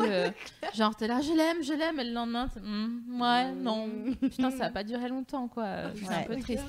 genre, 0.75 0.95
t'es 0.97 1.07
là, 1.07 1.21
je 1.21 1.33
l'aime, 1.33 1.63
je 1.63 1.73
l'aime, 1.73 2.01
et 2.01 2.05
le 2.05 2.13
lendemain, 2.13 2.49
Hmm, 2.61 3.21
ouais, 3.23 3.53
non. 3.53 3.89
Putain, 4.21 4.51
ça 4.51 4.65
a 4.67 4.71
pas 4.71 4.83
duré 4.83 5.09
longtemps, 5.09 5.47
quoi. 5.47 5.93
C'est 5.95 6.09
un 6.09 6.23
peu 6.23 6.37
triste. 6.37 6.65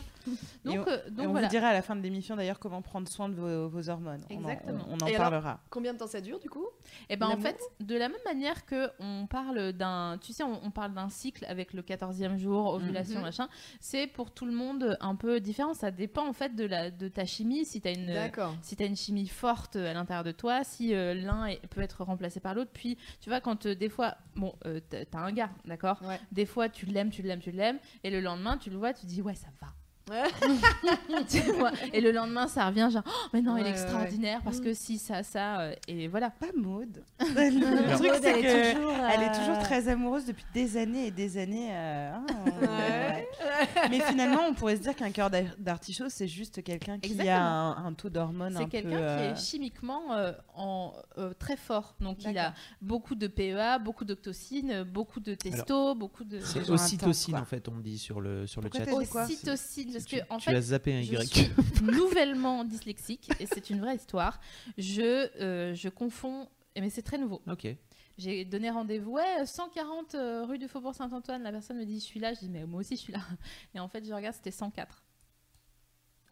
Donc, 0.65 0.75
Et 0.75 0.79
on- 0.79 0.87
euh, 0.87 0.97
Et 1.07 1.11
donc 1.11 1.27
on 1.27 1.31
voilà. 1.31 1.47
vous 1.47 1.51
dira 1.51 1.67
à 1.67 1.73
la 1.73 1.81
fin 1.81 1.95
de 1.95 2.01
l'émission 2.01 2.35
d'ailleurs 2.35 2.59
comment 2.59 2.81
prendre 2.81 3.07
soin 3.07 3.29
de 3.29 3.35
vos, 3.35 3.67
vos 3.69 3.89
hormones. 3.89 4.21
On 4.29 4.35
en- 4.35 4.49
Exactement. 4.49 4.85
On, 4.89 4.93
on 4.93 5.03
en 5.03 5.07
Et 5.07 5.15
alors 5.15 5.29
parlera. 5.31 5.59
Combien 5.69 5.93
de 5.93 5.99
temps 5.99 6.07
ça 6.07 6.21
dure, 6.21 6.39
du 6.39 6.49
coup 6.49 6.65
Et 7.09 7.15
ben 7.17 7.27
en 7.27 7.37
fait, 7.37 7.59
de 7.79 7.95
la 7.95 8.09
même 8.09 8.17
manière 8.25 8.65
que 8.65 8.89
on 8.99 9.27
parle 9.27 9.73
d'un, 9.73 10.17
tu 10.21 10.33
sais, 10.33 10.43
on, 10.43 10.63
on 10.63 10.71
parle 10.71 10.93
d'un 10.93 11.09
cycle 11.09 11.45
avec 11.45 11.73
le 11.73 11.81
14e 11.81 12.37
jour, 12.37 12.73
ovulation, 12.73 13.17
Mhm. 13.19 13.21
machin, 13.25 13.49
c'est 13.79 14.07
pour 14.07 14.31
tout 14.31 14.45
le 14.45 14.53
monde 14.53 14.97
un 15.01 15.15
peu 15.15 15.39
différent. 15.39 15.73
Ça 15.73 15.91
dépend 15.91 16.27
en 16.27 16.33
fait 16.33 16.55
de, 16.55 16.65
la, 16.65 16.89
de 16.91 17.07
ta 17.07 17.25
chimie, 17.25 17.65
si 17.65 17.81
tu 17.81 17.87
as 17.87 17.91
une, 17.91 18.31
si 18.61 18.75
as 18.81 18.85
une 18.85 18.95
chimie 18.95 19.27
forte 19.27 19.75
à 19.75 19.93
l'intérieur 19.93 20.23
de 20.23 20.31
toi, 20.31 20.63
si 20.63 20.93
euh, 20.93 21.13
l'un 21.13 21.47
peut 21.69 21.81
être 21.81 22.03
remplacé 22.03 22.39
par 22.39 22.53
l'autre. 22.55 22.71
Puis, 22.73 22.97
tu 23.19 23.29
vois, 23.29 23.41
quand 23.41 23.65
euh, 23.65 23.75
des 23.75 23.89
fois, 23.89 24.15
bon, 24.35 24.53
euh, 24.65 24.79
t'as 24.89 25.05
t'as 25.05 25.19
un 25.19 25.31
gars, 25.31 25.49
d'accord? 25.65 26.01
Ouais. 26.03 26.19
Des 26.31 26.45
fois, 26.45 26.69
tu 26.69 26.85
l'aimes, 26.85 27.09
tu 27.09 27.21
l'aimes, 27.21 27.39
tu 27.39 27.51
l'aimes, 27.51 27.79
et 28.03 28.09
le 28.09 28.19
lendemain, 28.21 28.57
tu 28.57 28.69
le 28.69 28.77
vois, 28.77 28.93
tu 28.93 29.05
dis, 29.05 29.21
ouais, 29.21 29.35
ça 29.35 29.47
va. 29.61 29.67
Et 31.93 32.01
le 32.01 32.11
lendemain, 32.11 32.47
ça 32.47 32.67
revient, 32.67 32.89
genre, 32.91 33.03
oh, 33.05 33.27
mais 33.33 33.41
non, 33.41 33.53
Ouais, 33.53 33.61
il 33.61 33.67
est 33.67 33.69
ouais, 33.69 33.75
extraordinaire 33.75 34.41
parce 34.43 34.57
Mm. 34.59 34.63
que 34.63 34.73
si, 34.73 34.97
ça, 34.97 35.23
ça, 35.23 35.61
euh, 35.61 35.75
et 35.87 36.07
voilà. 36.07 36.29
Pas 36.29 36.47
Maude. 36.55 37.03
Euh, 37.23 37.49
le 37.49 37.97
truc, 37.97 38.11
c'est 38.21 38.29
elle 38.29 38.41
que 38.41 38.47
est 38.47 39.23
est 39.25 39.29
euh, 39.29 39.39
toujours 39.39 39.57
très 39.59 39.87
amoureuse 39.87 40.25
depuis 40.25 40.45
des 40.53 40.77
années 40.77 41.07
et 41.07 41.11
des 41.11 41.37
années. 41.37 41.69
euh, 41.71 42.11
ah, 42.15 42.49
Ouais. 42.61 42.67
ouais. 42.67 43.89
Mais 43.89 43.99
finalement, 44.01 44.41
on 44.47 44.53
pourrait 44.53 44.75
se 44.77 44.81
dire 44.81 44.95
qu'un 44.95 45.11
cœur 45.11 45.29
d'ar- 45.29 45.55
d'artichaut, 45.57 46.09
c'est 46.09 46.27
juste 46.27 46.63
quelqu'un 46.63 46.99
qui 46.99 47.19
a 47.27 47.41
un, 47.41 47.85
un 47.85 47.93
taux 47.93 48.09
d'hormones 48.09 48.55
C'est 48.57 48.67
quelqu'un 48.69 48.89
qui 48.89 48.95
euh, 48.95 49.33
est 49.33 49.35
chimiquement 49.37 50.13
euh, 50.13 50.31
en, 50.55 50.93
euh, 51.17 51.33
très 51.33 51.55
fort. 51.57 51.95
Donc, 51.99 52.23
il 52.25 52.37
a 52.37 52.53
beaucoup 52.81 53.15
de 53.15 53.27
PEA, 53.27 53.79
beaucoup 53.83 54.05
d'octocine, 54.05 54.83
beaucoup 54.83 55.19
de 55.19 55.33
testo, 55.33 55.95
beaucoup 55.95 56.23
de. 56.23 56.39
C'est 56.39 56.69
ocytocine, 56.69 57.35
en 57.37 57.45
fait, 57.45 57.67
on 57.67 57.71
me 57.73 57.81
dit 57.83 57.97
sur 57.97 58.21
le, 58.21 58.45
sur 58.47 58.61
le 58.61 58.69
Pourquoi 58.69 59.01
chat. 59.01 59.09
quoi 59.09 59.23
Ocytocine, 59.23 59.92
parce 59.93 60.05
Tu, 60.05 60.17
que 60.17 60.21
en 60.29 60.37
tu 60.37 60.49
fait, 60.49 60.55
as 60.55 60.61
zappé 60.61 60.93
un 60.93 61.01
je 61.01 61.13
Y. 61.13 61.25
suis 61.33 61.51
nouvellement 61.83 62.63
dyslexique 62.63 63.29
et 63.39 63.45
c'est 63.45 63.69
une 63.69 63.79
vraie 63.79 63.95
histoire. 63.95 64.39
Je, 64.77 65.29
euh, 65.41 65.73
je 65.73 65.89
confonds, 65.89 66.47
mais 66.79 66.89
c'est 66.89 67.01
très 67.03 67.17
nouveau. 67.17 67.41
Ok. 67.49 67.67
J'ai 68.17 68.45
donné 68.45 68.69
rendez-vous, 68.69 69.13
ouais, 69.13 69.45
140 69.45 70.13
euh, 70.13 70.45
rue 70.45 70.59
du 70.59 70.67
Faubourg 70.67 70.93
Saint-Antoine. 70.93 71.41
La 71.41 71.51
personne 71.51 71.77
me 71.79 71.85
dit, 71.85 71.95
je 71.99 72.05
suis 72.05 72.19
là. 72.19 72.33
Je 72.33 72.39
dis, 72.41 72.49
mais 72.49 72.63
moi 72.65 72.81
aussi, 72.81 72.95
je 72.95 73.01
suis 73.01 73.13
là. 73.13 73.19
Et 73.73 73.79
en 73.79 73.87
fait, 73.87 74.05
je 74.07 74.13
regarde, 74.13 74.35
c'était 74.35 74.51
104. 74.51 75.01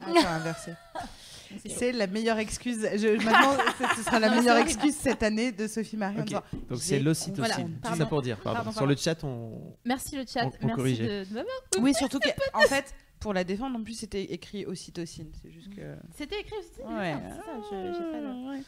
Ah, 0.04 0.06
t'as 0.14 0.32
inversé. 0.36 0.74
C'est 1.68 1.92
la 1.92 2.08
meilleure 2.08 2.38
excuse. 2.40 2.88
Je, 2.96 3.24
maintenant, 3.24 3.58
ce- 3.78 3.96
ce 3.98 4.04
sera 4.04 4.20
la 4.20 4.30
Non, 4.30 4.38
meilleure 4.38 4.58
excuse 4.58 4.96
cette 4.96 5.22
année 5.22 5.52
de 5.52 5.68
Sophie 5.68 5.98
Marie. 5.98 6.16
Donc 6.24 6.42
c'est 6.80 7.00
l'ocytocine. 7.00 7.36
Voilà, 7.44 7.56
C'est 7.56 7.82
pardon. 7.82 7.98
ça 7.98 8.06
pour 8.06 8.22
dire. 8.22 8.38
Pardon. 8.40 8.58
Pardon, 8.64 8.72
Sur 8.72 8.86
le 8.88 8.96
chat, 8.96 9.22
on. 9.26 9.76
Merci 9.84 10.16
le 10.16 10.24
chat. 10.26 10.46
On- 10.46 10.52
on 10.72 10.76
Merci 10.78 10.98
de, 10.98 11.26
m'avoir- 11.34 11.46
Oui, 11.82 11.94
surtout 11.94 12.20
qu'en 12.20 12.62
fait, 12.62 12.96
pour 13.22 13.34
la 13.34 13.44
défendre, 13.46 13.78
en 13.80 13.84
plus, 13.84 13.94
c'était 13.94 14.24
écrit 14.34 14.66
ocytocine. 14.66 15.32
C'est 15.42 15.52
juste 15.52 15.74
que. 15.74 15.96
C'était 16.18 16.42
écrit 16.42 16.56
aussi. 16.60 16.82
Ouais. 16.82 17.14
le- 17.14 18.62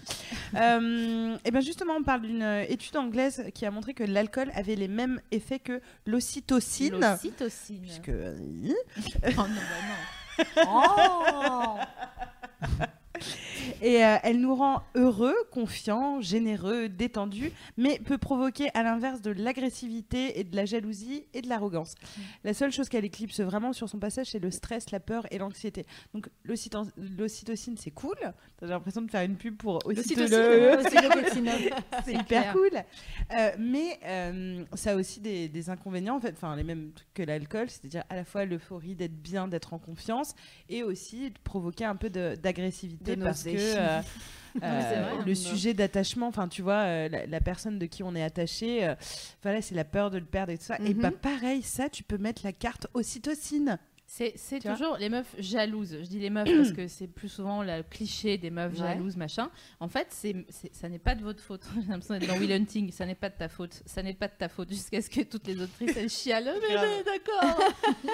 Euh, 0.56 1.38
et 1.44 1.52
bien 1.52 1.60
justement, 1.62 1.96
on 2.00 2.04
parle 2.04 2.22
d'une 2.22 2.42
euh, 2.44 2.64
étude 2.70 2.96
anglaise 2.96 3.44
qui 3.54 3.66
a 3.66 3.72
montré 3.72 3.94
que 3.94 4.04
l'alcool 4.04 4.52
avait 4.56 4.76
les 4.76 4.88
mêmes 4.88 5.20
effets 5.32 5.60
que 5.60 5.82
l'ocytocine. 6.06 7.00
L'ocytocine. 7.00 7.82
Puisque 7.82 8.10
euh, 8.10 8.38
Oh 9.26 9.32
non, 9.38 9.46
bah 9.46 9.82
non. 9.90 10.64
Oh 10.68 11.78
et 13.82 14.04
euh, 14.04 14.18
elle 14.24 14.40
nous 14.40 14.56
rend 14.56 14.82
heureux, 14.96 15.36
confiants, 15.52 16.22
généreux, 16.22 16.90
détendus, 16.90 17.52
mais 17.78 18.00
peut 18.00 18.18
provoquer 18.18 18.70
à 18.74 18.84
l'inverse 18.84 19.22
de 19.22 19.32
l'agressivité 19.32 20.40
et 20.40 20.44
de 20.44 20.56
la 20.56 20.66
jalousie 20.66 21.26
et 21.34 21.42
de 21.42 21.50
l'arrogance. 21.50 21.96
La 22.44 22.54
seule 22.54 22.72
chose 22.72 22.90
qu'elle 22.90 23.06
éclipse 23.06 23.40
vraiment 23.40 23.74
sur 23.74 23.90
son 23.90 24.00
passage, 24.00 24.28
c'est 24.32 24.40
le 24.40 24.52
stress, 24.52 24.92
la 24.92 25.00
peur 25.00 25.26
et 25.32 25.38
l'anxiété. 25.38 25.86
Donc 26.14 26.28
l'ocyto- 26.46 26.90
l'ocytocine, 27.18 27.78
c'est 27.78 27.92
cool. 27.92 28.16
J'ai 28.62 28.68
l'impression 28.70 29.02
de 29.02 29.12
faire 29.12 29.24
une 29.24 29.36
pub 29.36 29.56
pour 29.58 29.80
Ocytocine. 29.86 30.28
c'est 32.06 32.14
hyper 32.14 32.54
cool. 32.54 32.72
Euh, 33.38 33.52
mais 33.60 34.00
euh, 34.06 34.64
ça 34.74 34.92
a 34.92 34.96
aussi 34.96 35.20
des, 35.20 35.48
des 35.50 35.70
inconvénients, 35.70 36.16
en 36.16 36.20
fait, 36.20 36.34
enfin 36.36 36.56
les 36.56 36.64
mêmes 36.64 36.92
trucs 36.94 37.14
que 37.14 37.24
l'alcool, 37.24 37.70
c'est-à-dire 37.70 38.04
à 38.10 38.16
la 38.16 38.24
fois 38.26 38.46
l'euphorie 38.46 38.96
d'être 38.96 39.16
bien, 39.22 39.48
d'être 39.48 39.74
en 39.74 39.80
confiance, 39.80 40.36
et 40.70 40.84
aussi 40.84 41.30
de 41.32 41.38
provoquer 41.44 41.86
un 41.86 41.96
peu 41.96 42.10
d'agressivité 42.10 43.13
Parce 43.22 43.44
que 43.44 43.50
euh, 43.78 44.02
euh, 44.64 45.02
vrai, 45.18 45.26
le 45.26 45.36
sujet 45.36 45.74
d'attachement, 45.74 46.28
enfin 46.28 46.48
tu 46.48 46.62
vois, 46.62 46.82
euh, 46.84 47.10
la, 47.10 47.26
la 47.26 47.42
personne 47.42 47.80
de 47.80 47.86
qui 47.86 48.04
on 48.04 48.14
est 48.16 48.24
attaché, 48.24 48.86
euh, 48.88 48.96
voilà, 49.42 49.62
c'est 49.62 49.76
la 49.76 49.86
peur 49.86 50.12
de 50.12 50.18
le 50.18 50.26
perdre 50.26 50.52
et 50.54 50.58
tout 50.58 50.66
ça. 50.66 50.78
Et 50.86 50.94
Mhm. 50.94 51.02
bah 51.02 51.12
pareil, 51.12 51.62
ça, 51.64 51.90
tu 51.90 52.04
peux 52.04 52.18
mettre 52.18 52.42
la 52.44 52.54
carte 52.54 52.88
ocytocine. 52.94 53.78
C'est, 54.16 54.60
toujours 54.60 54.98
les 54.98 55.10
meufs 55.10 55.36
jalouses. 55.40 55.98
Je 56.02 56.06
dis 56.08 56.20
les 56.20 56.30
meufs 56.30 56.48
parce 56.48 56.72
que 56.72 56.88
c'est 56.88 57.08
plus 57.08 57.30
souvent 57.30 57.64
le 57.64 57.82
cliché 57.82 58.38
des 58.38 58.52
meufs 58.52 58.74
Ouais. 58.74 58.78
jalouses, 58.90 59.18
machin. 59.18 59.50
En 59.80 59.88
fait, 59.88 60.06
c'est, 60.12 60.46
ça 60.72 60.88
n'est 60.88 61.00
pas 61.00 61.16
de 61.16 61.24
votre 61.24 61.42
faute. 61.42 61.66
J'ai 61.82 61.88
l'impression 61.88 62.20
d'être 62.20 62.28
dans 62.28 62.38
Will 62.38 62.52
Hunting. 62.52 62.92
Ça 62.92 63.08
n'est 63.08 63.16
pas 63.16 63.30
de 63.30 63.36
ta 63.38 63.48
faute. 63.48 63.82
Ça 63.88 64.04
n'est 64.04 64.14
pas 64.14 64.28
de 64.28 64.34
ta 64.38 64.50
faute. 64.50 64.70
Jusqu'à 64.70 65.02
ce 65.02 65.10
que 65.10 65.22
toutes 65.22 65.48
les 65.48 65.60
autrices 65.60 65.98
elles 65.98 66.10
chialent. 66.12 66.54
Mais, 66.62 66.76
Grave. 66.76 66.88
mais, 66.90 67.04
d'accord. 67.04 67.64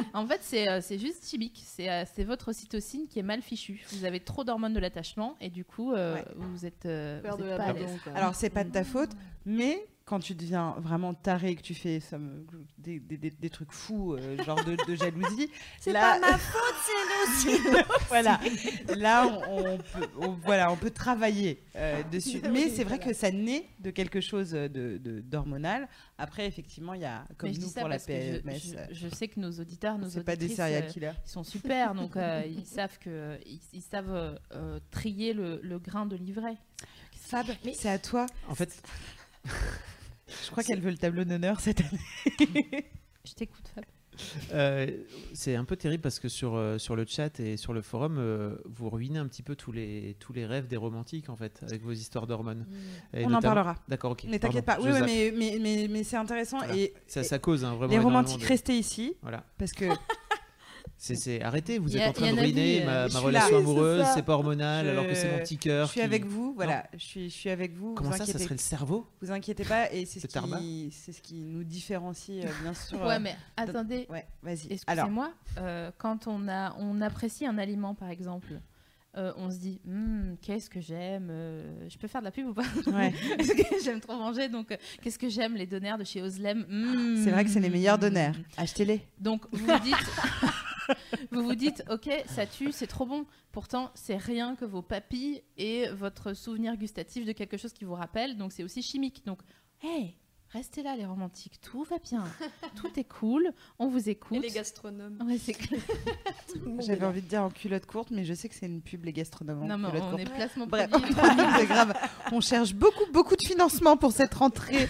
en 0.13 0.25
fait, 0.25 0.39
c'est, 0.41 0.69
euh, 0.69 0.79
c'est 0.81 0.99
juste 0.99 1.29
chimique. 1.29 1.61
C'est, 1.65 1.89
euh, 1.89 2.05
votre 2.19 2.47
ocytocine 2.49 3.07
qui 3.07 3.19
est 3.19 3.23
mal 3.23 3.41
fichue. 3.41 3.83
Vous 3.91 4.05
avez 4.05 4.21
trop 4.21 4.45
d'hormones 4.45 4.73
de 4.73 4.79
l'attachement 4.79 5.35
et 5.41 5.49
du 5.49 5.65
coup, 5.65 5.91
euh, 5.93 6.15
Ouais. 6.15 6.25
vous 6.37 6.65
êtes, 6.65 6.85
euh, 6.85 7.21
Peur 7.21 7.35
vous 7.35 7.43
de 7.43 7.49
êtes 7.49 7.57
pas 7.57 7.75
à. 8.11 8.17
Alors 8.17 8.35
c'est 8.35 8.49
pas 8.49 8.63
de 8.63 8.71
ta 8.71 8.85
faute, 8.85 9.11
mais 9.45 9.85
quand 10.09 10.19
tu 10.19 10.33
deviens 10.33 10.73
vraiment 10.79 11.13
taré, 11.13 11.55
que 11.55 11.61
tu 11.61 11.75
fais 11.75 11.99
ça 11.99 12.17
me- 12.17 12.43
des, 12.79 12.99
des- 12.99 13.17
des- 13.17 13.29
des 13.29 13.49
trucs 13.51 13.71
fous, 13.71 14.13
euh, 14.15 14.41
genre 14.43 14.63
de, 14.65 14.75
de 14.87 14.95
jalousie. 14.95 15.51
C'est 15.79 15.91
là- 15.91 16.19
pas 16.19 16.31
ma 16.31 16.37
faute, 16.39 16.75
c'est 16.83 17.51
aussi. 17.51 17.61
voilà. 18.07 18.39
Là, 18.97 19.27
on, 19.47 19.73
on 19.73 19.77
peut, 19.77 20.07
on- 20.19 20.31
voilà, 20.43 20.71
on 20.71 20.77
peut 20.77 20.89
travailler 20.89 21.61
euh, 21.75 22.01
dessus. 22.11 22.41
Mais 22.51 22.69
c'est 22.69 22.83
vrai 22.83 22.97
que 22.97 23.13
ça 23.13 23.29
naît 23.29 23.67
de 23.79 23.91
quelque 23.91 24.19
chose 24.19 24.49
de, 24.49 24.67
de- 24.97 25.19
d'hormonal. 25.21 25.87
Après, 26.17 26.47
effectivement, 26.47 26.95
il 26.95 27.01
y 27.01 27.05
a, 27.05 27.23
comme 27.37 27.51
Mais 27.51 27.57
nous 27.59 27.69
pour 27.69 27.87
la 27.87 27.99
je- 27.99 28.05
PMS, 28.05 28.59
je, 28.59 28.75
euh, 28.77 28.85
je 28.91 29.07
sais 29.09 29.27
que 29.27 29.39
nos 29.39 29.51
auditeurs, 29.51 29.99
nos 29.99 30.09
c'est 30.09 30.23
pas 30.23 30.35
des 30.35 30.45
auditrices, 30.45 30.57
serial 30.57 30.83
euh, 30.85 30.87
killers. 30.91 31.11
ils 31.23 31.29
sont 31.29 31.43
super, 31.43 31.93
donc 31.93 32.17
euh, 32.17 32.41
ils 32.47 32.65
savent 32.65 32.97
que 32.97 33.37
ils, 33.45 33.61
ils 33.73 33.81
savent 33.83 34.39
trier 34.89 35.33
le, 35.33 35.59
le 35.61 35.77
grain 35.77 36.07
de 36.07 36.15
livret. 36.15 36.57
Fab, 37.13 37.45
c'est 37.75 37.89
à 37.89 37.99
toi. 37.99 38.25
En 38.47 38.55
fait, 38.55 38.81
Je 40.45 40.51
crois 40.51 40.63
qu'elle 40.63 40.81
veut 40.81 40.91
le 40.91 40.97
tableau 40.97 41.23
d'honneur 41.23 41.59
cette 41.59 41.81
année. 41.81 41.99
Je 43.25 43.33
t'écoute, 43.33 43.65
Fab. 43.75 43.83
euh, 44.53 44.87
c'est 45.33 45.55
un 45.55 45.63
peu 45.65 45.75
terrible 45.75 46.01
parce 46.01 46.19
que 46.19 46.27
sur, 46.29 46.55
euh, 46.55 46.77
sur 46.77 46.95
le 46.95 47.05
chat 47.05 47.39
et 47.39 47.57
sur 47.57 47.73
le 47.73 47.81
forum, 47.81 48.17
euh, 48.17 48.55
vous 48.65 48.89
ruinez 48.89 49.19
un 49.19 49.27
petit 49.27 49.43
peu 49.43 49.55
tous 49.55 49.71
les, 49.71 50.15
tous 50.19 50.33
les 50.33 50.45
rêves 50.45 50.67
des 50.67 50.77
romantiques 50.77 51.29
en 51.29 51.35
fait, 51.35 51.59
avec 51.63 51.81
vos 51.83 51.91
histoires 51.91 52.27
d'hormones. 52.27 52.65
Et 53.13 53.25
On 53.25 53.33
en 53.33 53.41
parlera. 53.41 53.75
D'accord, 53.87 54.11
ok. 54.11 54.25
Mais 54.27 54.39
t'inquiète 54.39 54.65
pas. 54.65 54.77
Oui, 54.81 54.89
ouais, 54.91 55.01
mais, 55.01 55.33
mais, 55.35 55.57
mais, 55.61 55.87
mais 55.89 56.03
c'est 56.03 56.17
intéressant. 56.17 56.57
Voilà. 56.59 56.75
Et 56.75 56.93
Ça, 57.07 57.23
ça 57.23 57.39
cause 57.39 57.63
hein, 57.65 57.75
vraiment. 57.75 57.91
les 57.91 57.99
romantiques, 57.99 58.41
de- 58.41 58.45
restez 58.47 58.77
ici. 58.77 59.15
Voilà. 59.21 59.43
Parce 59.57 59.71
que 59.73 59.85
C'est, 61.01 61.15
c'est- 61.15 61.41
Arrêtez, 61.41 61.79
vous 61.79 61.95
êtes 61.95 62.03
a- 62.03 62.09
en 62.09 62.11
train 62.11 62.33
de 62.33 62.39
ruiner 62.41 62.83
ma, 62.85 62.91
euh, 63.05 63.09
ma 63.13 63.19
relation 63.21 63.55
là, 63.55 63.61
amoureuse, 63.61 64.05
c'est 64.13 64.21
pas 64.25 64.33
hormonal, 64.33 64.85
Je- 64.85 64.89
alors 64.91 65.07
que 65.07 65.15
c'est 65.15 65.31
mon 65.31 65.37
petit 65.39 65.57
cœur. 65.57 65.85
je 65.87 65.91
suis 65.91 66.01
qui- 66.01 66.05
avec 66.05 66.25
vous. 66.25 66.53
Voilà. 66.57 66.85
Je 66.93 66.97
suis, 67.03 67.29
je 67.29 67.33
suis 67.35 67.49
avec 67.49 67.73
vous. 67.73 67.93
Comment 67.93 68.09
vous 68.09 68.17
ça, 68.17 68.25
ça 68.25 68.37
serait 68.37 68.55
le 68.55 68.59
cerveau 68.59 69.07
vous 69.21 69.31
inquiétez 69.31 69.63
pas. 69.63 69.91
Et 69.93 70.05
c'est 70.05 70.19
ce, 70.19 70.27
qui, 70.27 70.89
c'est 70.91 71.13
ce 71.13 71.21
qui 71.21 71.35
nous 71.45 71.63
différencie, 71.63 72.43
euh, 72.43 72.49
bien 72.63 72.73
sûr. 72.73 72.99
Ouais, 73.01 73.15
euh, 73.15 73.19
mais 73.21 73.35
attendez, 73.55 74.07
Ouais, 74.09 74.25
vas-y. 74.43 74.67
Alors, 74.87 75.05
excusez-moi, 75.05 75.31
euh, 75.59 75.89
quand 75.97 76.27
on, 76.27 76.49
a, 76.49 76.75
on 76.77 76.99
apprécie 76.99 77.45
un 77.45 77.57
aliment, 77.57 77.95
par 77.95 78.09
exemple, 78.09 78.59
euh, 79.17 79.31
on 79.37 79.49
se 79.49 79.55
dit, 79.57 79.79
Hum, 79.87 80.35
qu'est-ce 80.41 80.69
que 80.69 80.81
j'aime 80.81 81.29
euh, 81.31 81.87
Je 81.89 81.97
peux 81.97 82.07
faire 82.09 82.19
de 82.19 82.25
la 82.25 82.31
pub 82.31 82.47
ou 82.47 82.53
pas 82.53 82.61
ouais. 82.87 83.13
Parce 83.37 83.49
que 83.53 83.63
j'aime 83.83 84.01
trop 84.01 84.17
manger, 84.17 84.49
donc 84.49 84.71
euh, 84.73 84.77
qu'est-ce 85.01 85.17
que 85.17 85.29
j'aime 85.29 85.55
Les 85.55 85.65
donaires 85.65 85.97
de 85.97 86.03
chez 86.03 86.21
Oslem. 86.21 86.65
Hum. 86.69 87.21
c'est 87.23 87.31
vrai 87.31 87.45
que 87.45 87.49
c'est 87.51 87.61
les 87.61 87.69
meilleurs 87.69 87.97
donaires. 87.97 88.35
Achetez-les. 88.57 88.99
Donc 89.17 89.45
vous 89.53 89.65
vous 89.65 89.79
dites, 89.79 89.95
vous 91.31 91.43
vous 91.43 91.55
dites, 91.55 91.83
ok, 91.89 92.09
ça 92.27 92.45
tue, 92.45 92.71
c'est 92.71 92.87
trop 92.87 93.05
bon. 93.05 93.25
Pourtant, 93.51 93.91
c'est 93.95 94.17
rien 94.17 94.55
que 94.55 94.65
vos 94.65 94.81
papilles 94.81 95.41
et 95.57 95.87
votre 95.89 96.33
souvenir 96.33 96.75
gustatif 96.77 97.25
de 97.25 97.31
quelque 97.31 97.57
chose 97.57 97.73
qui 97.73 97.85
vous 97.85 97.95
rappelle. 97.95 98.37
Donc 98.37 98.51
c'est 98.51 98.63
aussi 98.63 98.81
chimique. 98.81 99.25
Donc, 99.25 99.39
hey, 99.81 100.15
restez 100.51 100.81
là 100.83 100.95
les 100.95 101.05
romantiques, 101.05 101.59
tout 101.61 101.83
va 101.83 101.97
bien, 101.99 102.23
tout 102.75 102.89
est 102.99 103.03
cool, 103.07 103.51
on 103.77 103.87
vous 103.87 104.09
écoute. 104.09 104.37
Et 104.37 104.39
les 104.39 104.49
gastronomes. 104.51 105.17
Ouais, 105.25 105.37
c'est 105.37 105.53
clair. 105.53 105.79
J'avais 106.79 107.05
envie 107.05 107.21
de 107.21 107.27
dire 107.27 107.43
en 107.43 107.49
culotte 107.49 107.85
courte, 107.85 108.09
mais 108.11 108.23
je 108.25 108.33
sais 108.33 108.49
que 108.49 108.55
c'est 108.55 108.65
une 108.65 108.81
pub, 108.81 109.05
les 109.05 109.13
gastronomes. 109.13 109.61
en 109.63 109.65
Non, 109.67 109.77
mais 109.77 109.89
culotte 109.89 110.03
on 110.05 110.09
courte. 110.09 110.21
est 110.21 110.33
placement 110.33 110.67
Bref, 110.67 110.89
c'est 111.59 111.65
grave. 111.65 111.93
On 112.31 112.41
cherche 112.41 112.73
beaucoup, 112.73 113.11
beaucoup 113.11 113.35
de 113.35 113.43
financement 113.43 113.95
pour 113.97 114.11
cette 114.11 114.33
rentrée. 114.33 114.87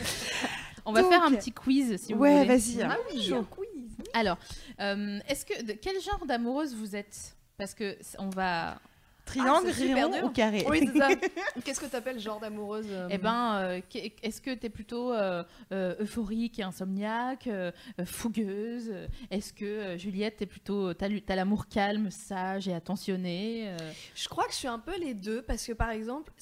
On 0.86 0.94
va 0.94 1.02
Donc- 1.02 1.12
faire 1.12 1.24
un 1.24 1.32
petit 1.34 1.52
quiz 1.52 1.98
si 2.02 2.14
vous 2.14 2.20
Ouais, 2.22 2.44
voulez. 2.44 2.48
vas-y. 2.48 2.82
Ah 2.82 2.98
oui, 3.14 3.34
un 3.34 3.44
quiz. 3.44 3.68
Alors, 4.14 4.38
euh, 4.80 5.20
est-ce 5.28 5.46
que 5.46 5.64
de 5.64 5.74
quel 5.74 6.00
genre 6.02 6.26
d'amoureuse 6.26 6.76
vous 6.76 6.96
êtes? 6.96 7.36
Parce 7.58 7.74
que 7.74 7.98
c- 8.02 8.16
on 8.20 8.30
va. 8.30 8.80
Triangle, 9.26 9.68
Ah, 9.68 9.72
c'est 9.76 9.86
super 9.88 10.08
rond 10.08 10.16
dur. 10.16 10.24
ou 10.26 10.30
carré 10.30 10.66
Oui, 10.68 10.80
c'est 10.92 10.98
ça. 10.98 11.10
Qu'est-ce 11.64 11.80
que 11.80 11.86
t'appelles 11.86 12.20
genre 12.20 12.40
d'amoureuse 12.40 12.88
euh, 12.90 13.08
Eh 13.12 13.20
ben, 13.20 13.58
euh, 13.58 13.82
qu'est- 13.88 14.16
est-ce 14.24 14.42
que 14.42 14.50
tu 14.56 14.66
es 14.66 14.70
plutôt 14.70 15.14
euh, 15.14 15.44
euh, 15.72 15.94
euphorique 16.00 16.58
et 16.58 16.64
insomniaque, 16.64 17.46
euh, 17.46 17.72
euh, 18.00 18.06
fougueuse? 18.06 18.92
Est-ce 19.30 19.54
que 19.54 19.66
euh, 19.66 19.98
Juliette, 20.00 20.38
t'es 20.38 20.48
plutôt 20.48 20.96
t'as 20.96 21.08
lu- 21.10 21.22
t'as 21.22 21.36
l'amour 21.36 21.68
calme, 21.68 22.10
sage 22.10 22.68
et 22.68 22.74
attentionné 22.74 23.70
euh, 23.70 23.78
Je 24.16 24.28
crois 24.30 24.46
que 24.46 24.52
je 24.52 24.58
suis 24.58 24.68
un 24.68 24.80
peu 24.80 24.98
les 24.98 25.14
deux 25.14 25.44
parce 25.44 25.64
que 25.68 25.74
par 25.74 25.92
exemple, 25.92 26.34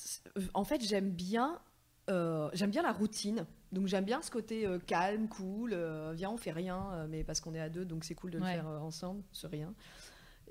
en 0.54 0.64
fait, 0.64 0.82
j'aime 0.82 1.10
bien, 1.10 1.60
euh, 2.10 2.50
j'aime 2.54 2.70
bien 2.72 2.84
la 2.84 2.94
routine. 2.94 3.46
Donc 3.72 3.88
j'aime 3.88 4.06
bien 4.06 4.22
ce 4.22 4.32
côté 4.32 4.66
euh, 4.66 4.80
calme, 4.80 5.28
cool. 5.28 5.72
euh, 5.74 6.14
viens, 6.16 6.30
on 6.32 6.38
fait 6.38 6.52
rien, 6.52 6.88
euh, 6.94 7.08
mais 7.10 7.24
parce 7.24 7.42
qu'on 7.42 7.54
est 7.54 7.60
à 7.60 7.70
deux, 7.70 7.84
donc 7.86 8.04
c'est 8.06 8.16
cool 8.16 8.32
de 8.32 8.40
Ouais. 8.40 8.56
le 8.56 8.62
faire 8.62 8.68
euh, 8.70 8.80
ensemble, 8.80 9.24
ce 9.32 9.46
rien. 9.48 9.74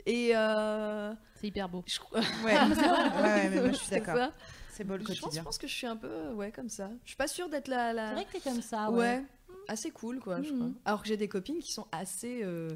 Et 0.04 0.36
euh, 0.36 1.12
C'est 1.40 1.46
hyper 1.48 1.68
beau. 1.68 1.82
je, 1.86 1.98
crois- 1.98 2.20
Ouais, 2.20 2.52
ouais, 2.54 3.22
ouais, 3.22 3.48
mais 3.50 3.60
moi 3.60 3.68
je 3.70 3.76
suis 3.76 3.86
c'est 3.86 4.00
d'accord. 4.00 4.30
C'est 4.70 4.84
beau 4.84 4.96
le 4.98 5.04
Je 5.08 5.18
pense, 5.20 5.34
je 5.34 5.40
pense 5.40 5.56
que 5.56 5.66
je 5.66 5.72
suis 5.74 5.86
un 5.86 5.96
peu 5.96 6.32
ouais 6.32 6.52
comme 6.52 6.68
ça. 6.68 6.90
Je 7.04 7.08
suis 7.08 7.16
pas 7.16 7.28
sûre 7.28 7.48
d'être 7.48 7.68
la, 7.68 7.94
la... 7.94 8.08
C'est 8.08 8.14
vrai 8.16 8.24
que 8.26 8.32
t'es 8.32 8.40
comme 8.40 8.60
ça, 8.60 8.90
ouais. 8.90 8.98
ouais. 8.98 9.24
assez 9.68 9.90
cool 9.90 10.20
quoi. 10.20 10.42
Je 10.42 10.52
crois. 10.52 10.68
Alors 10.84 11.00
que 11.00 11.08
j'ai 11.08 11.16
des 11.16 11.28
copines 11.28 11.60
qui 11.60 11.72
sont 11.72 11.86
assez 11.92 12.42
euh, 12.44 12.68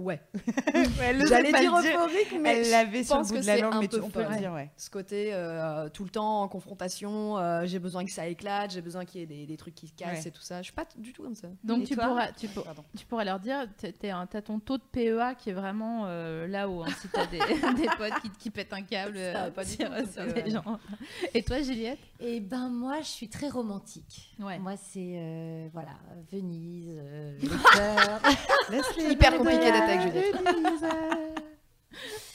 Ouais. 0.00 0.20
J'allais 1.28 1.52
dire 1.52 1.76
le 1.76 1.82
dire. 1.82 2.00
euphorique, 2.00 2.36
mais 2.40 2.58
Elle 2.58 2.70
l'avait 2.70 3.04
sur 3.04 3.18
le 3.18 3.24
bout 3.24 3.38
de 3.38 3.46
la 3.46 3.56
langue, 3.58 3.74
mais 3.80 3.88
tu- 3.88 4.00
on 4.00 4.10
peut 4.10 4.24
le 4.28 4.36
dire, 4.36 4.52
ouais. 4.52 4.70
ce 4.76 4.90
côté 4.90 5.30
euh, 5.32 5.88
tout 5.88 6.04
le 6.04 6.10
temps 6.10 6.42
en 6.42 6.48
confrontation, 6.48 7.38
euh, 7.38 7.62
j'ai 7.66 7.78
besoin 7.78 8.04
que 8.04 8.10
ça 8.10 8.26
éclate, 8.26 8.70
j'ai 8.72 8.80
besoin 8.82 9.04
qu'il 9.04 9.20
y 9.20 9.24
ait 9.24 9.26
des, 9.26 9.46
des 9.46 9.56
trucs 9.56 9.74
qui 9.74 9.88
se 9.88 9.92
cassent 9.94 10.22
Ouais. 10.22 10.28
et 10.28 10.30
tout 10.30 10.42
ça. 10.42 10.58
Je 10.58 10.64
suis 10.64 10.72
pas 10.72 10.84
du 10.96 11.12
tout 11.12 11.22
comme 11.22 11.34
ça. 11.34 11.48
Donc 11.64 11.84
tu 11.84 11.94
toi 11.94 12.06
pourras, 12.08 12.32
tu, 12.32 12.48
pour- 12.48 12.64
tu 12.96 13.04
pourrais 13.06 13.24
leur 13.24 13.38
dire, 13.40 13.66
t'es- 13.76 13.92
t'es 13.92 14.10
un- 14.10 14.26
t'as 14.26 14.42
ton 14.42 14.58
taux 14.58 14.78
de 14.78 14.82
PEA 14.92 15.34
qui 15.38 15.50
est 15.50 15.54
vraiment 15.54 16.04
euh, 16.06 16.46
là-haut. 16.46 16.82
hein, 16.82 16.88
si 17.00 17.08
t'as 17.08 17.26
des, 17.26 17.38
des 17.82 17.88
potes 17.98 18.20
qui, 18.22 18.30
qui 18.38 18.50
pètent 18.50 18.72
un 18.72 18.82
câble 18.82 19.16
Ça, 19.16 19.44
euh, 19.44 19.50
pas 19.50 19.64
sur 19.64 19.88
PEA. 19.88 20.32
des 20.42 20.50
gens. 20.50 20.78
Et 21.34 21.42
toi, 21.42 21.60
Juliette? 21.62 21.98
Et 22.20 22.40
ben 22.40 22.68
moi, 22.68 22.98
je 23.00 23.06
suis 23.08 23.28
très 23.28 23.48
romantique. 23.48 24.34
Ouais. 24.38 24.58
Moi, 24.58 24.74
c'est 24.76 25.14
euh, 25.16 25.68
voilà, 25.72 25.90
Venise, 26.30 26.88
euh, 26.98 27.38
Hyper 29.10 29.36
compliqué 29.38 29.72
d'être 29.72 29.89
avec 29.90 30.12
Juliette. 30.12 30.36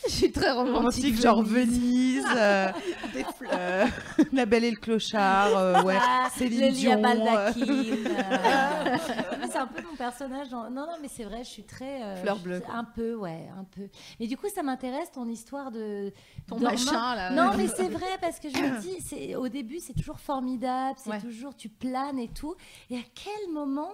Je 0.07 0.11
suis 0.11 0.31
très 0.31 0.51
romantique. 0.51 0.75
Romantique, 0.77 1.19
genre 1.21 1.41
Venise, 1.41 2.25
euh, 2.35 2.67
euh, 3.53 3.85
La 4.33 4.45
Belle 4.45 4.63
et 4.65 4.69
le 4.69 4.77
Clochard, 4.77 5.57
euh, 5.57 5.81
ouais. 5.81 5.97
Ah, 5.99 6.27
Céline 6.35 6.61
le 6.61 6.67
lit 6.67 6.87
à 6.91 6.95
Dion, 6.95 7.01
baldaquin. 7.01 7.61
euh. 7.67 8.97
c'est 9.51 9.57
un 9.57 9.65
peu 9.65 9.81
mon 9.81 9.95
personnage. 9.95 10.49
dans- 10.49 10.69
Non, 10.69 10.85
non, 10.85 10.97
mais 11.01 11.07
c'est 11.07 11.23
vrai, 11.23 11.39
je 11.43 11.49
suis 11.49 11.63
très. 11.63 12.03
euh, 12.03 12.15
Fleur 12.17 12.37
bleue. 12.37 12.61
Un 12.71 12.83
peu, 12.83 13.15
ouais, 13.15 13.47
un 13.57 13.63
peu. 13.63 13.87
Mais 14.19 14.27
du 14.27 14.37
coup, 14.37 14.47
ça 14.53 14.61
m'intéresse 14.61 15.11
ton 15.11 15.27
histoire 15.27 15.71
de. 15.71 16.13
Ton 16.47 16.59
machin, 16.59 17.15
là. 17.15 17.31
Non, 17.31 17.51
mais 17.57 17.67
c'est 17.67 17.89
vrai 17.89 18.05
parce 18.21 18.39
que 18.39 18.49
je 18.49 18.57
me 18.57 18.79
dis, 18.81 19.01
c'est 19.01 19.35
au 19.35 19.47
début, 19.49 19.79
c'est 19.79 19.93
toujours 19.93 20.19
formidable, 20.19 20.99
c'est 21.03 21.09
Ouais. 21.09 21.21
toujours 21.21 21.55
tu 21.55 21.69
planes 21.69 22.19
et 22.19 22.29
tout. 22.29 22.53
Et 22.91 22.97
à 22.97 23.03
quel 23.15 23.51
moment 23.51 23.89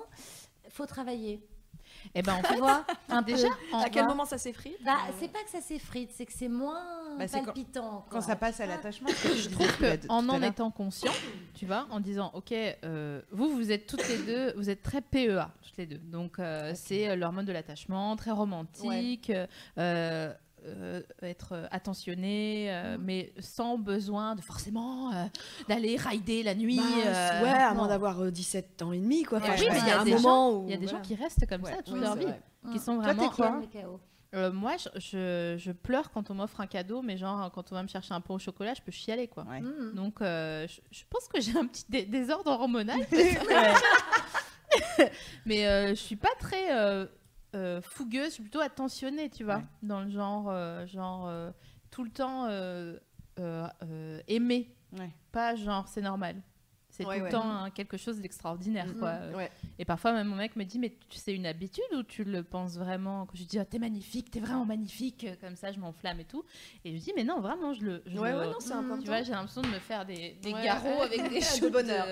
faut 0.69 0.85
travailler? 0.85 1.41
Eh 2.15 2.21
ben, 2.21 2.33
fait, 2.43 2.55
vois 2.57 2.85
un 3.09 3.23
peu. 3.23 3.33
déjà, 3.33 3.47
À 3.73 3.89
quel 3.89 4.05
moment 4.05 4.25
ça 4.25 4.37
s'effrite 4.37 4.77
Bah, 4.83 4.97
c'est 5.19 5.31
pas 5.31 5.43
que 5.43 5.49
ça 5.49 5.61
s'effrite, 5.61 6.11
c'est 6.13 6.25
que 6.25 6.33
c'est 6.33 6.47
moins 6.49 6.83
Bah, 7.17 7.25
quand- 7.31 7.43
palpitant. 7.45 8.05
Quand 8.09 8.17
quoi. 8.17 8.21
ça 8.21 8.35
passe 8.35 8.59
à 8.59 8.65
l'attachement, 8.65 9.09
ce 9.09 9.27
que 9.27 9.35
je 9.35 9.49
trouve 9.49 9.67
disais 9.77 9.97
que 9.97 10.01
tout 10.05 10.11
en 10.11 10.27
en 10.29 10.41
étant 10.41 10.71
conscient, 10.71 11.11
tu 11.53 11.65
vois, 11.65 11.87
en 11.91 11.99
disant, 11.99 12.31
ok, 12.33 12.51
euh, 12.53 13.21
vous, 13.31 13.49
vous 13.55 13.71
êtes 13.71 13.87
toutes 13.87 14.07
les 14.07 14.17
deux, 14.19 14.53
vous 14.57 14.69
êtes 14.69 14.83
très 14.83 15.01
PEA, 15.01 15.49
toutes 15.61 15.77
les 15.77 15.85
deux. 15.85 15.97
Donc, 15.99 16.39
euh, 16.39 16.71
c'est 16.75 17.09
euh, 17.09 17.15
l'hormone 17.15 17.45
de 17.45 17.51
l'attachement, 17.51 18.15
très 18.15 18.31
romantique, 18.31 19.31
euh, 19.77 20.33
euh, 20.65 21.01
être 21.21 21.67
attentionné, 21.71 22.67
euh, 22.69 22.97
mais 22.99 23.33
sans 23.39 23.77
besoin 23.77 24.35
de 24.35 24.41
forcément 24.41 25.11
euh, 25.13 25.25
d'aller 25.67 25.97
rider 25.97 26.43
la 26.43 26.55
nuit. 26.55 26.77
Bah, 26.77 26.83
euh, 27.05 27.43
ouais, 27.43 27.49
à 27.49 27.73
moins 27.73 27.87
d'avoir 27.87 28.21
euh, 28.21 28.31
17 28.31 28.81
ans 28.81 28.91
et 28.91 28.99
demi, 28.99 29.23
quoi. 29.23 29.39
Enfin, 29.39 29.55
y 29.55 29.89
a 29.89 30.01
un 30.01 30.05
des 30.05 30.11
moment 30.13 30.51
où. 30.59 30.65
Il 30.67 30.71
y 30.71 30.73
a 30.73 30.77
des 30.77 30.87
gens 30.87 31.01
qui 31.01 31.15
restent 31.15 31.45
comme 31.47 31.63
Ouais. 31.63 31.71
ça 31.71 31.81
toute 31.81 31.95
Oui, 31.95 31.99
leur 32.01 32.15
vie, 32.15 32.25
vrai. 32.25 32.41
qui 32.71 32.79
sont 32.79 32.95
Toi, 32.95 33.03
vraiment... 33.13 33.29
t'es 33.29 33.35
quoi. 33.35 33.61
Euh, 34.33 34.49
moi, 34.49 34.77
je, 34.77 34.87
je, 34.97 35.55
je 35.57 35.71
pleure 35.73 36.09
quand 36.09 36.31
on 36.31 36.35
m'offre 36.35 36.61
un 36.61 36.67
cadeau, 36.67 37.01
mais 37.01 37.17
genre, 37.17 37.51
quand 37.51 37.69
on 37.73 37.75
va 37.75 37.83
me 37.83 37.89
chercher 37.89 38.13
un 38.13 38.21
pot 38.21 38.35
au 38.35 38.39
chocolat, 38.39 38.73
je 38.73 38.81
peux 38.81 38.89
chialer, 38.91 39.27
quoi. 39.27 39.43
Ouais. 39.43 39.59
Mhm. 39.59 39.91
Donc, 39.93 40.21
euh, 40.21 40.65
je, 40.69 40.79
je 40.89 41.03
pense 41.09 41.27
que 41.27 41.41
j'ai 41.41 41.57
un 41.57 41.65
petit 41.67 41.83
dé- 41.89 42.05
désordre 42.05 42.49
hormonal. 42.51 43.01
mais 45.45 45.67
euh, 45.67 45.89
je 45.89 45.95
suis 45.95 46.15
pas 46.15 46.29
très 46.39 46.71
euh, 47.55 47.81
fougueuse, 47.81 48.25
je 48.27 48.33
suis 48.35 48.43
plutôt 48.43 48.61
attentionnée, 48.61 49.29
tu 49.29 49.43
vois, 49.43 49.57
Ouais. 49.57 49.65
dans 49.83 50.01
le 50.01 50.09
genre, 50.09 50.47
euh, 50.49 50.85
genre 50.87 51.27
euh, 51.27 51.51
tout 51.89 52.03
le 52.03 52.09
temps 52.11 52.45
euh, 52.47 52.97
aimée, 54.27 54.73
Ouais. 54.97 55.09
pas 55.31 55.55
genre 55.55 55.87
c'est 55.87 56.01
normal. 56.01 56.35
C'est 56.93 57.05
Ouais, 57.05 57.19
tout 57.19 57.23
le 57.23 57.31
temps 57.31 57.49
hein, 57.49 57.69
quelque 57.69 57.95
chose 57.95 58.19
d'extraordinaire, 58.19 58.85
Mhm. 58.87 58.99
quoi. 58.99 59.13
Et 59.79 59.85
parfois, 59.85 60.11
même 60.11 60.27
mon 60.27 60.35
mec 60.35 60.57
me 60.57 60.65
dit, 60.65 60.77
mais 60.77 60.89
tu 61.07 61.17
c'est 61.19 61.33
une 61.33 61.45
habitude 61.45 61.85
ou 61.95 62.03
tu 62.03 62.25
le 62.25 62.43
penses 62.43 62.75
vraiment 62.75 63.25
Quand 63.25 63.37
je 63.37 63.45
dis, 63.45 63.57
Ah, 63.57 63.63
t'es 63.63 63.79
magnifique, 63.79 64.29
t'es 64.29 64.41
vraiment 64.41 64.65
magnifique, 64.65 65.25
comme 65.39 65.55
ça, 65.55 65.71
je 65.71 65.79
m'enflamme 65.79 66.19
et 66.19 66.25
tout. 66.25 66.43
Et 66.83 66.97
je 66.97 67.01
dis, 67.01 67.13
mais 67.15 67.23
non, 67.23 67.39
vraiment, 67.39 67.71
je 67.71 67.85
le. 67.85 68.03
Je 68.05 68.19
Ouais, 68.19 68.33
le- 68.33 68.39
ouais, 68.39 68.45
non, 68.47 68.59
c'est 68.59 68.73
Mhm. 68.73 68.79
important. 68.81 69.01
Tu 69.01 69.07
vois, 69.07 69.23
j'ai 69.23 69.31
l'impression 69.31 69.61
de 69.61 69.67
me 69.69 69.79
faire 69.79 70.05
des, 70.05 70.33
des 70.41 70.51
garrots 70.51 71.01
avec 71.03 71.21
des 71.61 71.69
bonheur. 71.69 72.05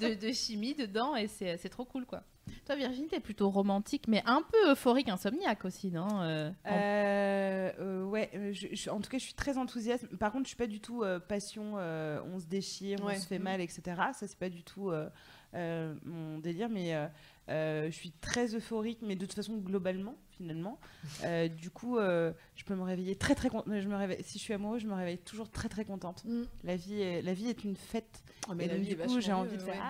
de, 0.00 0.08
de- 0.08 0.14
de 0.14 0.32
chimie 0.32 0.74
dedans 0.74 1.14
et 1.16 1.26
c'est 1.28 1.58
c'est 1.58 1.68
trop 1.68 1.84
cool, 1.84 2.06
quoi. 2.06 2.22
Toi, 2.66 2.76
Virginie, 2.76 3.08
t'es 3.08 3.20
plutôt 3.20 3.50
romantique, 3.50 4.06
mais 4.08 4.22
un 4.26 4.42
peu 4.42 4.70
euphorique, 4.72 5.08
insomniaque 5.08 5.64
aussi, 5.64 5.90
non 5.90 6.08
Euh, 6.22 6.50
en- 6.64 6.72
Euh, 6.72 7.72
euh, 7.78 8.04
ouais, 8.04 8.30
je- 8.52 8.68
je- 8.72 8.90
en 8.90 9.00
tout 9.00 9.10
cas, 9.10 9.18
je 9.18 9.24
suis 9.24 9.34
très 9.34 9.58
enthousiaste. 9.58 10.06
Par 10.16 10.32
contre, 10.32 10.44
je 10.44 10.48
suis 10.48 10.56
pas 10.56 10.66
du 10.66 10.80
tout 10.80 11.02
euh, 11.02 11.18
passion, 11.20 11.74
euh, 11.76 12.20
on 12.32 12.38
se 12.38 12.46
déchire, 12.46 13.04
Ouais. 13.04 13.14
on 13.16 13.20
se 13.20 13.26
fait 13.26 13.38
mal, 13.38 13.60
etc. 13.60 13.82
Ça, 14.12 14.26
c'est 14.26 14.38
pas 14.38 14.48
du 14.48 14.62
tout 14.62 14.90
euh, 14.90 15.08
euh, 15.54 15.94
mon 16.04 16.38
délire, 16.38 16.68
mais 16.68 16.94
euh, 16.94 17.06
euh, 17.50 17.86
je 17.86 17.94
suis 17.96 18.12
très 18.12 18.54
euphorique, 18.54 18.98
mais 19.02 19.14
de 19.16 19.20
toute 19.26 19.34
façon 19.34 19.56
globalement, 19.58 20.14
finalement. 20.36 20.78
Euh, 21.24 21.48
du 21.48 21.70
coup, 21.70 21.98
euh, 21.98 22.32
je 22.56 22.64
peux 22.64 22.74
me 22.74 22.82
réveiller 22.82 23.16
très 23.16 23.34
très 23.34 23.48
contente. 23.50 23.72
Je 23.80 23.88
me 23.88 23.96
réveille, 23.96 24.22
si 24.24 24.38
je 24.38 24.42
suis 24.44 24.54
amoureuse, 24.54 24.82
je 24.82 24.86
me 24.86 24.94
réveille 24.94 25.18
toujours 25.18 25.50
très 25.50 25.68
très 25.68 25.84
contente. 25.84 26.24
Mm. 26.24 26.42
La 26.64 26.76
vie, 26.76 27.00
est, 27.00 27.22
la 27.22 27.34
vie 27.34 27.48
est 27.48 27.64
une 27.64 27.76
fête. 27.76 28.22
Oh, 28.48 28.52
mais 28.54 28.64
et 28.64 28.68
la 28.68 28.74
donc, 28.74 28.82
vie 28.84 28.94
du 28.94 28.96
coup, 28.96 29.20
j'ai 29.20 29.32
envie 29.32 29.56
de 29.56 29.62
faire 29.62 29.74
ouais. 29.74 29.80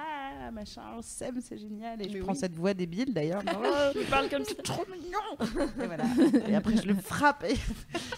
ah 0.47 0.51
machin, 0.51 0.83
on 0.97 1.03
s'aime, 1.03 1.41
c'est 1.41 1.59
génial. 1.59 2.01
Et 2.03 2.09
je 2.11 2.19
prends 2.19 2.35
cette 2.35 2.55
voix 2.55 2.75
débile 2.75 3.13
d'ailleurs. 3.13 3.43
Je 3.95 4.09
parle 4.11 4.29
comme 4.29 4.45
ça. 4.45 4.55
trop 4.63 4.85
mignon. 4.93 5.19
Et 5.83 5.87
voilà. 5.87 6.05
Et 6.49 6.55
après, 6.55 6.77
je 6.77 6.87
le 6.87 6.95
frappe. 6.95 7.45
Et... 7.45 7.55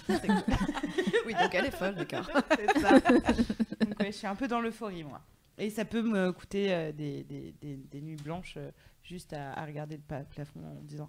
Oui, 1.27 1.35
donc 1.35 1.55
elle 1.55 1.67
est 1.67 1.71
folle, 1.71 1.95
d'accord. 1.95 2.29
C'est 2.57 2.81
ça. 2.81 3.01
Donc, 3.01 3.99
ouais, 4.01 4.07
je 4.07 4.17
suis 4.17 4.27
un 4.27 4.37
peu 4.37 4.47
dans 4.49 4.61
l'euphorie, 4.61 5.03
moi. 5.05 5.21
Et 5.59 5.71
ça 5.71 5.85
peut 5.85 6.03
me 6.03 6.33
coûter 6.33 6.73
euh, 6.73 6.93
des, 6.93 7.25
des, 7.25 7.55
des- 7.61 7.77
des 7.77 8.01
nuits 8.01 8.17
blanches 8.23 8.55
euh, 8.59 8.71
juste 9.03 9.33
à, 9.33 9.53
à 9.55 9.65
regarder 9.65 9.97
le 9.97 10.25
plafond 10.25 10.61
en 10.61 10.83
disant. 10.83 11.09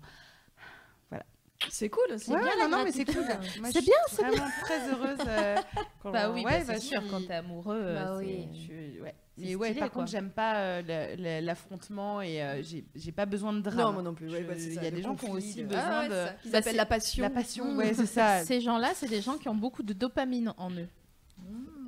C'est 1.70 1.90
cool 1.90 2.04
aussi. 2.14 2.32
Ouais, 2.32 2.40
bien 2.42 2.68
non, 2.70 2.84
mais 2.84 2.92
c'est 2.92 3.04
cool. 3.06 3.24
Moi, 3.60 3.70
C'est 3.72 3.80
je 3.80 3.86
bien, 3.86 3.94
suis 4.08 4.18
vraiment 4.18 4.48
très 4.64 4.90
heureuse. 4.90 5.20
euh, 5.28 5.56
quand 6.04 6.12
Bah 6.12 6.30
on- 6.30 6.34
oui, 6.34 6.44
ouais, 6.46 6.60
bah, 6.60 6.60
c'est 6.66 6.74
bah, 6.74 6.80
sûr, 6.80 7.04
quand 7.10 7.26
t'es 7.28 7.34
amoureux, 7.34 7.94
Bah 7.96 8.16
c'est- 8.20 8.26
oui. 8.26 8.48
je 8.54 8.58
suis- 8.60 9.02
ouais. 9.02 9.16
C'est 9.38 9.44
Mais 9.46 9.56
ouais, 9.56 9.68
stylé, 9.68 9.80
par 9.82 9.92
quoi. 9.92 10.02
contre, 10.02 10.12
j'aime 10.12 10.30
pas 10.32 10.56
euh, 10.58 10.82
le- 11.16 11.22
le- 11.22 11.46
l'affrontement 11.46 12.22
et 12.22 12.42
euh, 12.42 12.62
j'ai 12.64 12.86
j'ai 12.96 13.12
pas 13.12 13.26
besoin 13.26 13.54
de 13.54 13.60
drame. 13.62 13.78
Non, 13.88 13.94
moi 13.94 14.02
non 14.04 14.14
plus. 14.16 14.32
ouais, 14.32 14.42
bah, 14.44 14.54
c'est 14.58 14.68
Il 14.74 14.84
y 14.84 14.88
a 14.88 14.92
des 14.92 15.02
gens 15.02 15.16
qui 15.16 15.26
ont 15.26 15.32
aussi 15.34 15.62
de- 15.64 15.68
besoin 15.68 15.84
Ah 15.84 16.00
ouais, 16.02 16.10
de 16.10 16.14
c'est 16.14 16.26
ça, 16.26 16.34
qu'ils 16.42 16.56
appellent 16.56 16.72
c'est- 16.72 16.78
la 16.78 16.86
passion. 16.86 17.22
la 17.24 17.30
passion. 17.30 17.66
Mm. 17.66 17.78
Ouais, 17.78 17.94
c'est 17.94 18.06
ça. 18.06 18.44
Ces 18.46 18.62
gens-là, 18.62 18.92
c'est 18.96 19.08
des 19.10 19.22
gens 19.22 19.38
qui 19.38 19.50
ont 19.50 19.56
beaucoup 19.56 19.84
de 19.84 19.94
dopamine 19.94 20.54
en 20.58 20.72
eux. 20.72 20.88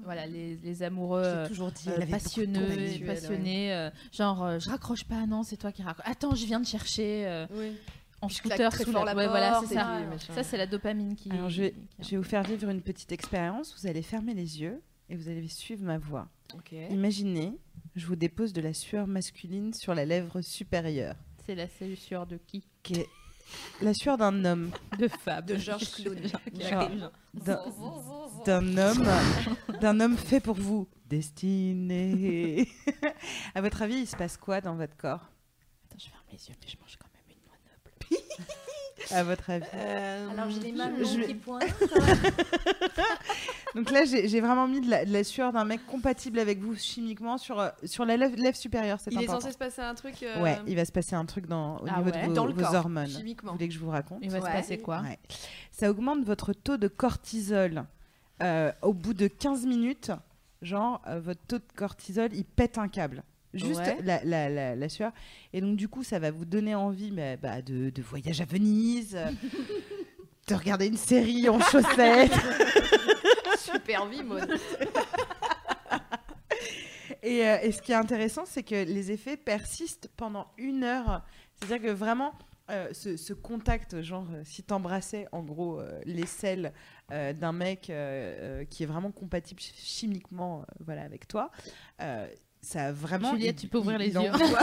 Voilà, 0.03 0.25
les, 0.25 0.55
les 0.63 0.83
amoureux 0.83 1.23
J'ai 1.43 1.49
toujours 1.49 1.71
dit, 1.71 1.89
euh, 1.89 2.05
passionneux, 2.07 2.67
passionnés, 3.05 3.73
euh, 3.73 3.89
genre 4.11 4.43
euh, 4.43 4.57
je 4.59 4.67
raccroche 4.69 5.03
pas, 5.03 5.27
non, 5.27 5.43
c'est 5.43 5.57
toi 5.57 5.71
qui 5.71 5.83
raccroche. 5.83 6.07
Attends, 6.09 6.33
je 6.33 6.45
viens 6.45 6.59
de 6.59 6.65
chercher 6.65 7.27
euh, 7.27 7.45
Oui. 7.51 7.73
En 8.21 8.29
scooter 8.29 8.71
très 8.71 8.83
sous 8.83 8.91
fort 8.91 9.05
la... 9.05 9.13
la 9.13 9.17
Ouais, 9.17 9.27
voilà, 9.27 9.61
c'est 9.65 9.73
ça. 9.75 10.01
Ça, 10.33 10.43
c'est 10.43 10.57
la 10.57 10.67
dopamine 10.67 11.15
qui. 11.15 11.31
Alors, 11.31 11.49
je 11.49 11.63
vais, 11.63 11.71
qui- 11.71 12.03
je 12.03 12.09
vais 12.11 12.17
vous 12.17 12.23
faire 12.23 12.43
vivre 12.43 12.69
une 12.69 12.81
petite 12.81 13.11
expérience. 13.11 13.75
Vous 13.79 13.87
allez 13.87 14.01
fermer 14.01 14.33
les 14.33 14.61
yeux 14.61 14.81
et 15.09 15.15
vous 15.15 15.29
allez 15.29 15.47
suivre 15.47 15.83
ma 15.83 15.97
voix. 15.97 16.27
Ok. 16.55 16.71
Imaginez, 16.89 17.53
je 17.95 18.05
vous 18.07 18.15
dépose 18.15 18.53
de 18.53 18.61
la 18.61 18.73
sueur 18.73 19.07
masculine 19.07 19.73
sur 19.73 19.93
la 19.95 20.05
lèvre 20.05 20.41
supérieure, 20.41 21.15
C'est 21.45 21.55
la 21.55 21.67
sueur 21.95 22.25
de 22.27 22.37
qui 22.37 22.63
qui 22.83 22.93
est 22.95 23.07
la 23.81 23.93
sueur 23.95 24.17
d'un 24.17 24.45
homme, 24.45 24.69
De 24.99 25.07
Fab. 25.07 25.45
De 25.45 25.57
Georges 25.57 25.91
Clooney. 25.91 26.31
D'un 28.45 28.77
homme, 28.77 29.07
d'un 29.81 29.99
homme 29.99 30.17
fait 30.17 30.39
pour 30.39 30.55
vous, 30.55 30.87
destiné. 31.07 32.67
à 33.55 33.61
votre 33.61 33.81
avis, 33.81 33.95
il 34.01 34.07
se 34.07 34.15
passe 34.15 34.37
quoi 34.37 34.61
dans 34.61 34.75
votre 34.75 34.95
corps? 34.97 35.29
Attends, 35.85 35.97
je 35.97 36.09
ferme 36.09 36.23
les 36.31 36.47
yeux, 36.47 36.55
mais 36.61 36.67
je 36.67 36.77
mange 36.79 36.97
quand 36.97 37.07
même 37.13 37.35
une 37.35 37.43
noix 37.45 37.57
noble. 37.65 38.28
À 39.11 39.23
votre 39.23 39.49
avis 39.49 39.65
Alors 39.73 40.49
j'ai 40.49 40.59
les 40.59 40.71
mains 40.73 40.91
je- 40.99 41.21
qui 41.25 41.33
pointent. 41.33 41.63
Donc 43.75 43.91
là, 43.91 44.03
j'ai 44.05 44.41
vraiment 44.41 44.67
mis 44.67 44.81
de 44.81 44.89
la, 44.89 45.05
de 45.05 45.13
la 45.13 45.23
sueur 45.23 45.53
d'un 45.53 45.63
mec 45.63 45.85
compatible 45.85 46.39
avec 46.39 46.59
vous 46.59 46.75
chimiquement 46.75 47.37
sur, 47.37 47.59
euh, 47.59 47.69
sur 47.85 48.05
la 48.05 48.17
lèvre, 48.17 48.35
lèvre 48.35 48.57
supérieure. 48.57 48.97
Il 49.09 49.21
est 49.23 49.27
censé 49.27 49.51
se 49.51 49.57
passer 49.57 49.81
un 49.81 49.95
truc. 49.95 50.21
euh, 50.23 50.41
Ouais, 50.41 50.57
il 50.67 50.75
va 50.75 50.85
se 50.85 50.91
passer 50.91 51.15
un 51.15 51.25
truc 51.25 51.45
dans, 51.47 51.77
au 51.77 51.85
Ah 51.87 51.99
niveau 51.99 52.11
ouais 52.11 52.21
de 52.23 52.27
vos, 52.27 52.33
dans 52.33 52.45
le 52.45 52.53
vos 52.53 52.61
corps, 52.61 52.73
hormones. 52.75 53.07
chimiquement. 53.07 53.51
Vous 53.51 53.57
voulez 53.57 53.67
que 53.69 53.73
je 53.73 53.79
vous 53.79 53.89
raconte 53.89 54.19
Il 54.21 54.31
va 54.31 54.39
se 54.41 54.45
passer 54.45 54.77
quoi 54.79 55.01
Ouais. 55.01 55.19
Ça 55.71 55.89
augmente 55.89 56.23
votre 56.25 56.53
taux 56.53 56.77
de 56.77 56.87
cortisol. 56.87 57.85
Euh, 58.41 58.71
au 58.81 58.93
bout 58.93 59.13
de 59.13 59.27
15 59.27 59.65
minutes, 59.65 60.11
genre, 60.61 61.01
euh, 61.07 61.19
votre 61.19 61.41
taux 61.47 61.57
de 61.59 61.63
cortisol, 61.75 62.29
il 62.33 62.45
pète 62.45 62.77
un 62.77 62.87
câble. 62.87 63.23
Juste 63.53 63.79
Ouais. 63.79 63.97
la, 64.03 64.23
la, 64.23 64.49
la, 64.49 64.75
la 64.75 64.89
sueur. 64.89 65.11
Et 65.53 65.61
donc, 65.61 65.75
du 65.75 65.87
coup, 65.87 66.03
ça 66.03 66.19
va 66.19 66.29
vous 66.31 66.45
donner 66.45 66.75
envie 66.75 67.11
mais, 67.11 67.35
bah, 67.37 67.61
de, 67.61 67.89
de 67.89 68.01
voyage 68.01 68.41
à 68.41 68.45
Venise, 68.45 69.17
de 70.47 70.53
regarder 70.55 70.87
une 70.87 70.97
série 70.97 71.49
en 71.49 71.59
chaussettes. 71.59 72.31
Super 73.57 74.05
vie. 74.07 74.21
Et, 77.21 77.45
euh, 77.45 77.57
et 77.61 77.71
ce 77.73 77.81
qui 77.81 77.91
est 77.91 77.95
intéressant, 77.95 78.45
c'est 78.45 78.63
que 78.63 78.75
les 78.75 79.11
effets 79.11 79.35
persistent 79.35 80.09
pendant 80.15 80.47
une 80.57 80.83
heure. 80.85 81.23
C'est-à-dire 81.55 81.89
que 81.89 81.93
vraiment, 81.93 82.33
euh, 82.69 82.87
ce, 82.93 83.17
ce 83.17 83.33
contact, 83.33 84.01
genre, 84.01 84.25
euh, 84.31 84.41
si 84.45 84.63
t'embrassais 84.63 85.27
en 85.33 85.43
gros 85.43 85.81
euh, 85.81 85.99
les 86.05 86.25
selles 86.25 86.71
euh, 87.11 87.33
d'un 87.33 87.51
mec 87.51 87.91
qui 88.69 88.83
est 88.83 88.85
vraiment 88.85 89.11
compatible 89.11 89.59
ch- 89.59 89.75
chimiquement 89.75 90.65
voilà, 90.79 91.01
avec 91.03 91.27
toi, 91.27 91.51
ça 92.61 92.87
a 92.87 92.91
vraiment. 92.91 93.31
Juliette, 93.31 93.57
tu 93.57 93.67
peux 93.67 93.77
ouvrir 93.77 93.97
les 93.97 94.09
yeux. 94.09 94.19
envoie- 94.19 94.59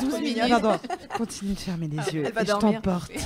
12 0.00 0.20
minutes. 0.20 0.48
Pardon, 0.48 0.78
continue 1.16 1.54
de 1.54 1.58
fermer 1.58 1.88
les 1.88 1.96
yeux 2.14 2.24
Elle 2.26 2.32
va 2.32 2.42
et 2.42 2.46
je 2.46 2.52
t'emporte. 2.52 3.12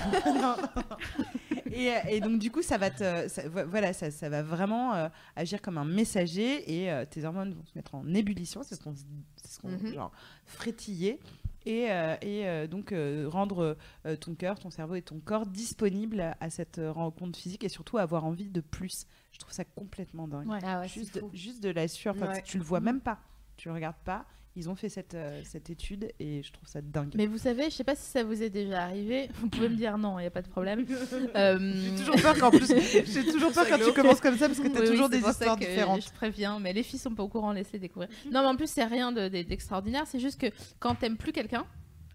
Et, 1.72 1.92
euh, 1.92 1.98
et 2.08 2.20
donc 2.20 2.40
du 2.40 2.50
coup, 2.50 2.62
ça 2.62 2.78
va 2.78 2.90
te, 2.90 3.28
ça- 3.28 3.48
voilà, 3.48 3.92
ça, 3.92 4.10
ça 4.10 4.28
va 4.28 4.42
vraiment 4.42 4.92
euh, 4.94 5.08
agir 5.36 5.62
comme 5.62 5.78
un 5.78 5.84
messager 5.84 6.80
et 6.80 6.90
euh, 6.90 7.04
tes 7.08 7.24
hormones 7.24 7.54
vont 7.54 7.64
se 7.64 7.72
mettre 7.76 7.94
en 7.94 8.12
ébullition, 8.12 8.62
c'est 8.64 8.74
ce 8.74 8.80
qu'on, 8.82 8.94
ce 8.96 9.66
Mhm. 9.66 9.94
genre 9.94 10.10
frétiller 10.46 11.20
et, 11.66 11.86
euh, 11.90 12.16
et 12.22 12.48
euh, 12.48 12.66
donc 12.66 12.90
euh, 12.90 13.26
rendre 13.28 13.76
euh, 14.04 14.16
ton 14.16 14.34
cœur, 14.34 14.58
ton 14.58 14.70
cerveau 14.70 14.96
et 14.96 15.02
ton 15.02 15.20
corps 15.20 15.46
disponibles 15.46 16.34
à 16.40 16.50
cette 16.50 16.80
rencontre 16.84 17.38
physique 17.38 17.62
et 17.62 17.68
surtout 17.68 17.98
avoir 17.98 18.24
envie 18.24 18.48
de 18.48 18.60
plus. 18.60 19.06
Je 19.32 19.38
trouve 19.38 19.52
ça 19.52 19.64
complètement 19.64 20.26
dingue. 20.26 20.48
Ouais. 20.48 20.58
Ah 20.64 20.80
ouais, 20.80 20.88
juste, 20.88 21.14
de, 21.14 21.22
juste 21.32 21.62
de 21.62 21.70
la 21.70 21.86
sueur, 21.86 22.16
Ouais. 22.16 22.42
tu 22.42 22.58
le 22.58 22.64
vois 22.64 22.80
même 22.80 23.00
pas, 23.00 23.20
tu 23.60 23.68
le 23.68 23.74
regardes 23.74 24.02
pas. 24.04 24.24
Ils 24.56 24.68
ont 24.68 24.74
fait 24.74 24.88
cette, 24.88 25.14
euh, 25.14 25.40
cette 25.44 25.70
étude 25.70 26.10
et 26.18 26.42
je 26.42 26.50
trouve 26.52 26.66
ça 26.68 26.80
dingue. 26.82 27.12
Mais 27.14 27.26
vous 27.26 27.38
savez, 27.38 27.64
je 27.66 27.70
sais 27.70 27.84
pas 27.84 27.94
si 27.94 28.02
ça 28.02 28.24
vous 28.24 28.42
est 28.42 28.50
déjà 28.50 28.82
arrivé. 28.82 29.28
Vous 29.34 29.48
pouvez 29.48 29.68
me 29.68 29.76
dire 29.76 29.96
non, 29.96 30.18
il 30.18 30.22
n'y 30.22 30.26
a 30.26 30.30
pas 30.30 30.42
de 30.42 30.48
problème. 30.48 30.84
Euh, 31.36 31.72
J'ai 31.72 31.94
toujours 32.00 32.16
peur 32.20 32.36
qu'en 32.36 32.50
plus, 32.50 32.66
j'ai 33.06 33.24
toujours 33.30 33.52
peur 33.52 33.64
quand 33.68 33.78
tu 33.78 33.92
commences 33.92 34.20
comme 34.20 34.36
ça 34.36 34.48
parce 34.48 34.58
que 34.58 34.66
t'as 34.66 34.80
Oui, 34.80 34.86
oui, 34.86 34.90
toujours 34.90 35.08
des 35.08 35.18
histoires 35.20 35.56
que 35.56 35.64
différentes. 35.64 36.02
Je 36.04 36.10
préviens, 36.10 36.58
mais 36.58 36.72
les 36.72 36.82
filles 36.82 36.98
sont 36.98 37.14
pas 37.14 37.22
au 37.22 37.28
courant, 37.28 37.52
laisse-les 37.52 37.78
découvrir. 37.78 38.08
Non, 38.26 38.40
mais 38.42 38.48
en 38.48 38.56
plus, 38.56 38.68
c'est 38.68 38.84
rien 38.84 39.12
de- 39.12 39.28
de- 39.28 39.42
d'extraordinaire. 39.42 40.04
C'est 40.08 40.18
juste 40.18 40.40
que 40.40 40.46
quand 40.80 40.96
t'aimes 40.96 41.16
plus 41.16 41.30
quelqu'un, 41.32 41.64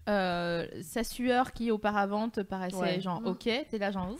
euh, 0.08 0.66
sa 0.82 1.02
sueur 1.04 1.52
qui 1.52 1.70
auparavant 1.70 2.28
te 2.28 2.40
paraissait 2.40 2.76
Ouais. 2.76 3.00
genre 3.00 3.20
Mhm. 3.20 3.26
ok, 3.28 3.42
t'es 3.70 3.78
là 3.78 3.90
genre 3.90 4.14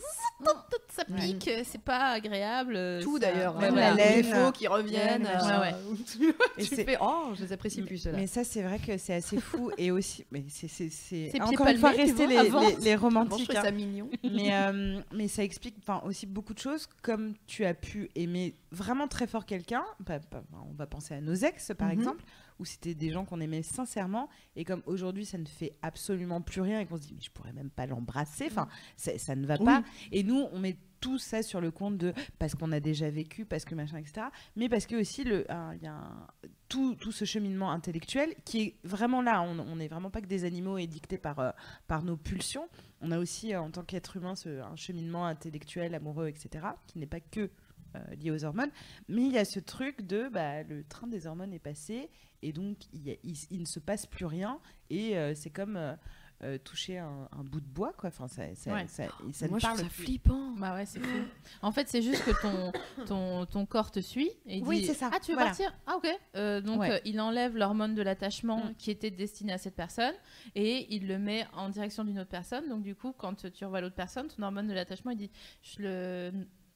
ça 0.89 1.03
Ouais. 1.09 1.19
pique, 1.19 1.49
c'est 1.63 1.81
pas 1.81 2.09
agréable. 2.09 2.77
Tout 3.01 3.19
ça- 3.19 3.31
d'ailleurs. 3.31 3.55
Ouais, 3.55 3.61
Même 3.61 3.73
voilà. 3.73 3.89
la 3.91 3.95
laine. 3.95 4.15
Les 4.17 4.23
défauts 4.23 4.51
qui 4.51 4.67
reviennent. 4.67 5.27
euh, 5.27 5.59
ouais, 5.61 5.73
tu 6.11 6.29
Et 6.57 6.63
tu 6.63 6.75
c'est- 6.75 6.83
fais 6.85 6.97
Oh, 6.99 7.31
je 7.35 7.43
les 7.43 7.53
apprécie 7.53 7.81
plus. 7.83 8.07
Mais 8.07 8.27
ça, 8.27 8.43
c'est 8.43 8.61
vrai 8.63 8.79
que 8.79 8.97
c'est 8.97 9.13
assez 9.13 9.39
fou 9.39 9.71
et 9.77 9.91
aussi, 9.91 10.25
mais 10.31 10.43
c'est 10.49 11.41
encore 11.41 11.67
une 11.67 11.77
fois 11.77 11.89
rester 11.91 12.27
les, 12.27 12.37
les, 12.37 12.43
les 12.43 12.49
Bon, 12.49 12.61
je 12.79 12.97
romantiques. 12.97 13.55
hein. 13.55 13.61
ça 13.63 13.71
mignon. 13.71 14.09
mais, 14.23 14.49
euh, 14.53 14.99
mais 15.13 15.27
ça 15.27 15.43
explique 15.43 15.75
enfin, 15.79 16.01
aussi 16.05 16.25
beaucoup 16.25 16.53
de 16.53 16.59
choses, 16.59 16.87
comme 17.01 17.33
tu 17.45 17.65
as 17.65 17.73
pu 17.73 18.09
aimer 18.15 18.55
vraiment 18.71 19.07
très 19.07 19.27
fort 19.27 19.45
quelqu'un, 19.45 19.83
pas- 20.05 20.19
pas- 20.19 20.43
on 20.69 20.73
va 20.73 20.87
penser 20.87 21.13
à 21.13 21.21
nos 21.21 21.33
ex 21.35 21.71
par 21.77 21.87
Mhm. 21.89 21.93
exemple, 21.93 22.23
où 22.59 22.65
c'était 22.65 22.95
des 22.95 23.09
gens 23.11 23.25
qu'on 23.25 23.39
aimait 23.39 23.63
sincèrement, 23.63 24.29
et 24.55 24.63
comme 24.63 24.81
aujourd'hui 24.85 25.25
ça 25.25 25.37
ne 25.37 25.45
fait 25.45 25.73
absolument 25.81 26.41
plus 26.41 26.61
rien, 26.61 26.79
et 26.79 26.85
qu'on 26.85 26.97
se 26.97 27.03
dit 27.03 27.13
mais 27.15 27.21
je 27.21 27.31
pourrais 27.31 27.53
même 27.53 27.69
pas 27.69 27.85
l'embrasser, 27.85 28.47
enfin 28.49 28.67
ça, 28.95 29.17
ça 29.17 29.35
ne 29.35 29.45
va 29.45 29.55
Oui. 29.59 29.65
pas, 29.65 29.83
et 30.11 30.23
nous 30.23 30.47
on 30.51 30.59
met 30.59 30.77
tout 30.99 31.19
ça 31.19 31.43
sur 31.43 31.61
le 31.61 31.69
compte 31.69 31.97
de 31.99 32.11
parce 32.39 32.55
qu'on 32.55 32.71
a 32.71 32.79
déjà 32.79 33.07
vécu, 33.11 33.45
parce 33.45 33.65
que 33.65 33.75
machin, 33.75 33.97
etc. 33.99 34.27
Mais 34.55 34.67
parce 34.67 34.87
que 34.87 34.95
aussi 34.95 35.21
y 35.21 35.45
a 35.51 35.67
un- 35.93 36.27
tout, 36.69 36.95
tout 36.95 37.11
ce 37.11 37.23
cheminement 37.23 37.71
intellectuel 37.71 38.33
qui 38.45 38.61
est 38.61 38.75
vraiment 38.83 39.21
là. 39.21 39.41
On 39.43 39.75
n'est 39.75 39.87
vraiment 39.87 40.09
pas 40.09 40.21
que 40.21 40.25
des 40.25 40.43
animaux 40.43 40.79
édictés 40.79 41.19
par, 41.19 41.37
euh, 41.39 41.51
par 41.85 42.01
nos 42.03 42.17
pulsions. 42.17 42.67
On 42.99 43.11
a 43.11 43.19
aussi, 43.19 43.53
euh, 43.53 43.61
en 43.61 43.69
tant 43.69 43.83
qu'être 43.83 44.17
humain, 44.17 44.35
ce, 44.35 44.59
un 44.61 44.75
cheminement 44.75 45.25
intellectuel, 45.27 45.93
amoureux, 45.95 46.27
etc., 46.27 46.65
qui 46.87 46.97
n'est 46.97 47.05
pas 47.05 47.19
que 47.21 47.51
euh, 47.97 48.15
lié 48.15 48.31
aux 48.31 48.45
hormones. 48.45 48.71
Mais 49.07 49.21
il 49.23 49.31
y 49.31 49.37
a 49.37 49.45
ce 49.45 49.59
truc 49.59 50.01
de 50.05 50.29
bah, 50.29 50.63
le 50.63 50.83
train 50.83 51.07
des 51.07 51.27
hormones 51.27 51.53
est 51.53 51.59
passé 51.59 52.09
et 52.41 52.53
donc 52.53 52.77
il, 52.93 53.07
y 53.07 53.11
a- 53.11 53.17
il- 53.23 53.37
il 53.51 53.61
ne 53.61 53.65
se 53.65 53.79
passe 53.79 54.05
plus 54.05 54.25
rien. 54.25 54.59
Et 54.89 55.17
euh, 55.17 55.33
c'est 55.35 55.49
comme 55.49 55.75
euh, 55.75 55.95
euh, 56.43 56.59
toucher 56.59 56.99
un, 56.99 57.27
un 57.31 57.43
bout 57.43 57.59
de 57.59 57.65
bois, 57.65 57.93
quoi. 57.97 58.09
Enfin, 58.09 58.27
ça, 58.27 58.43
ça, 58.53 58.71
Ouais. 58.71 58.85
ça- 58.87 59.07
ça 59.33 59.45
ne 59.47 59.49
Moi, 59.49 59.57
je 59.59 59.65
parle 59.65 59.77
ça 59.79 59.83
plus. 59.85 60.03
flippant. 60.03 60.51
Bah 60.51 60.75
ouais, 60.75 60.85
c'est 60.85 60.99
fou. 60.99 61.17
En 61.63 61.71
fait, 61.71 61.89
c'est 61.89 62.03
juste 62.03 62.23
que 62.23 62.39
ton, 62.43 62.71
ton, 63.07 63.45
ton 63.47 63.65
corps 63.65 63.89
te 63.89 63.99
suit 63.99 64.29
et 64.45 64.57
il 64.59 64.63
Oui, 64.63 64.81
dit 64.81 64.85
c'est 64.85 64.93
ça. 64.93 65.09
Ah, 65.11 65.19
tu 65.19 65.31
veux 65.31 65.35
Voilà. 65.35 65.49
partir? 65.49 65.73
Ah, 65.87 65.95
ok. 65.97 66.07
Euh, 66.35 66.61
donc, 66.61 66.81
Ouais. 66.81 66.91
euh, 66.91 66.99
il 67.05 67.19
enlève 67.19 67.57
l'hormone 67.57 67.95
de 67.95 68.03
l'attachement 68.03 68.63
Mm. 68.65 68.75
qui 68.77 68.91
était 68.91 69.09
destiné 69.09 69.51
à 69.53 69.57
cette 69.57 69.75
personne 69.75 70.13
et 70.53 70.93
il 70.95 71.07
le 71.07 71.17
met 71.17 71.47
en 71.53 71.69
direction 71.69 72.03
d'une 72.03 72.19
autre 72.19 72.29
personne. 72.29 72.69
Donc, 72.69 72.83
du 72.83 72.93
coup, 72.93 73.13
quand 73.17 73.49
tu 73.51 73.65
revois 73.65 73.81
l'autre 73.81 73.95
personne, 73.95 74.27
ton 74.27 74.43
hormone 74.43 74.67
de 74.67 74.73
l'attachement, 74.73 75.09
il 75.11 75.17
dit 75.17 75.31
Je 75.63 75.81
le. 75.81 76.31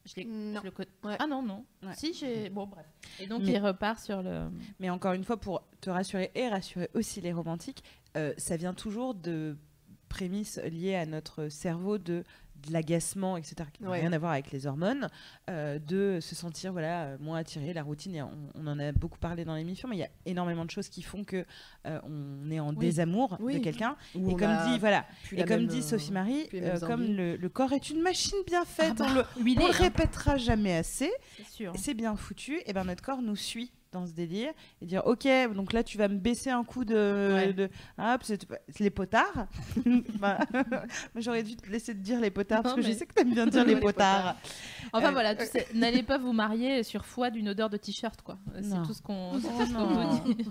Je, 0.05 0.15
l'ai- 0.15 0.25
Non. 0.25 0.61
je 0.63 0.67
le. 0.67 0.73
Ouais. 1.03 1.15
Ah 1.19 1.27
non, 1.27 1.43
non. 1.43 1.63
Ouais. 1.83 1.93
Si, 1.95 2.13
j'ai. 2.13 2.49
Bon, 2.49 2.65
bref. 2.65 2.85
Et 3.19 3.27
donc, 3.27 3.43
Mais- 3.43 3.51
il 3.53 3.57
repart 3.59 3.99
sur 3.99 4.21
le. 4.23 4.49
Mais 4.79 4.89
encore 4.89 5.13
une 5.13 5.23
fois, 5.23 5.37
pour 5.37 5.63
te 5.79 5.89
rassurer 5.89 6.31
et 6.35 6.47
rassurer 6.49 6.89
aussi 6.95 7.21
les 7.21 7.31
romantiques, 7.33 7.83
euh, 8.17 8.33
ça 8.37 8.57
vient 8.57 8.73
toujours 8.73 9.13
de 9.13 9.55
prémices 10.09 10.59
liées 10.71 10.95
à 10.95 11.05
notre 11.05 11.49
cerveau 11.49 11.97
de 11.97 12.23
de 12.67 12.73
l'agacement, 12.73 13.37
etc., 13.37 13.55
qui 13.73 13.83
n'ont 13.83 13.89
Ouais. 13.91 13.99
rien 14.01 14.13
à 14.13 14.17
voir 14.17 14.31
avec 14.33 14.51
les 14.51 14.67
hormones, 14.67 15.07
euh, 15.49 15.79
de 15.79 16.19
se 16.21 16.35
sentir 16.35 16.71
voilà, 16.71 17.03
euh, 17.03 17.17
moins 17.19 17.37
attiré, 17.39 17.73
la 17.73 17.83
routine, 17.83 18.15
et 18.15 18.21
on, 18.21 18.31
on 18.55 18.67
en 18.67 18.79
a 18.79 18.91
beaucoup 18.91 19.17
parlé 19.19 19.45
dans 19.45 19.55
l'émission, 19.55 19.87
mais 19.87 19.95
il 19.95 19.99
y 19.99 20.03
a 20.03 20.09
énormément 20.25 20.65
de 20.65 20.69
choses 20.71 20.89
qui 20.89 21.01
font 21.01 21.23
que 21.23 21.45
euh, 21.87 21.99
on 22.03 22.49
est 22.51 22.59
en 22.59 22.69
Oui. 22.69 22.77
désamour 22.77 23.37
Oui. 23.39 23.53
de 23.55 23.59
quelqu'un. 23.63 23.95
Et 24.15 24.35
comme 24.35 24.57
dit, 24.67 24.79
voilà, 24.79 25.05
et 25.31 25.43
comme 25.45 25.61
même, 25.61 25.67
dit 25.67 25.81
Sophie 25.81 26.11
Marie, 26.11 26.47
euh, 26.53 26.79
comme 26.79 27.03
le, 27.03 27.35
le 27.35 27.49
corps 27.49 27.73
est 27.73 27.89
une 27.89 28.01
machine 28.01 28.37
bien 28.45 28.65
faite, 28.65 28.97
Ah 28.99 29.05
on 29.09 29.13
le, 29.15 29.23
on 29.39 29.43
le 29.43 29.65
hein. 29.65 29.71
répétera 29.71 30.37
jamais 30.37 30.75
assez, 30.75 31.11
c'est 31.75 31.93
bien 31.93 32.15
foutu, 32.15 32.61
et 32.65 32.73
ben 32.73 32.83
notre 32.83 33.01
corps 33.03 33.21
nous 33.21 33.35
suit 33.35 33.71
dans 33.91 34.05
ce 34.07 34.13
délire 34.13 34.51
et 34.81 34.85
dire 34.85 35.01
ok 35.05 35.27
donc 35.53 35.73
là 35.73 35.83
tu 35.83 35.97
vas 35.97 36.07
me 36.07 36.17
baisser 36.17 36.49
un 36.49 36.63
coup 36.63 36.85
de, 36.85 37.33
Ouais. 37.35 37.53
de 37.53 37.69
hop 37.97 38.21
c'est 38.23 38.47
c'est 38.69 38.83
les 38.83 38.89
potards 38.89 39.47
Bah, 40.19 40.39
j'aurais 41.15 41.43
dû 41.43 41.55
te 41.55 41.69
laisser 41.69 41.93
te 41.93 41.99
dire 41.99 42.19
les 42.21 42.31
potards 42.31 42.63
parce 42.63 42.75
que 42.75 42.81
je 42.81 42.91
sais 42.91 43.05
que 43.05 43.13
t'aimes 43.13 43.33
bien 43.33 43.47
dire 43.47 43.65
les 43.65 43.75
Les 43.75 43.79
potards 43.81 44.35
Enfin 44.93 45.09
Euh, 45.09 45.11
voilà, 45.11 45.35
tu 45.35 45.45
sais, 45.45 45.67
n'allez 45.73 46.03
pas 46.03 46.17
vous 46.17 46.33
marier 46.33 46.83
sur 46.83 47.05
foi 47.05 47.29
d'une 47.29 47.49
odeur 47.49 47.69
de 47.69 47.77
t-shirt 47.77 48.21
quoi. 48.21 48.37
C'est 48.61 48.81
tout 48.85 48.93
ce 48.93 49.01
qu'on 49.01 49.31
Oh 49.33 50.23
dit. 50.25 50.45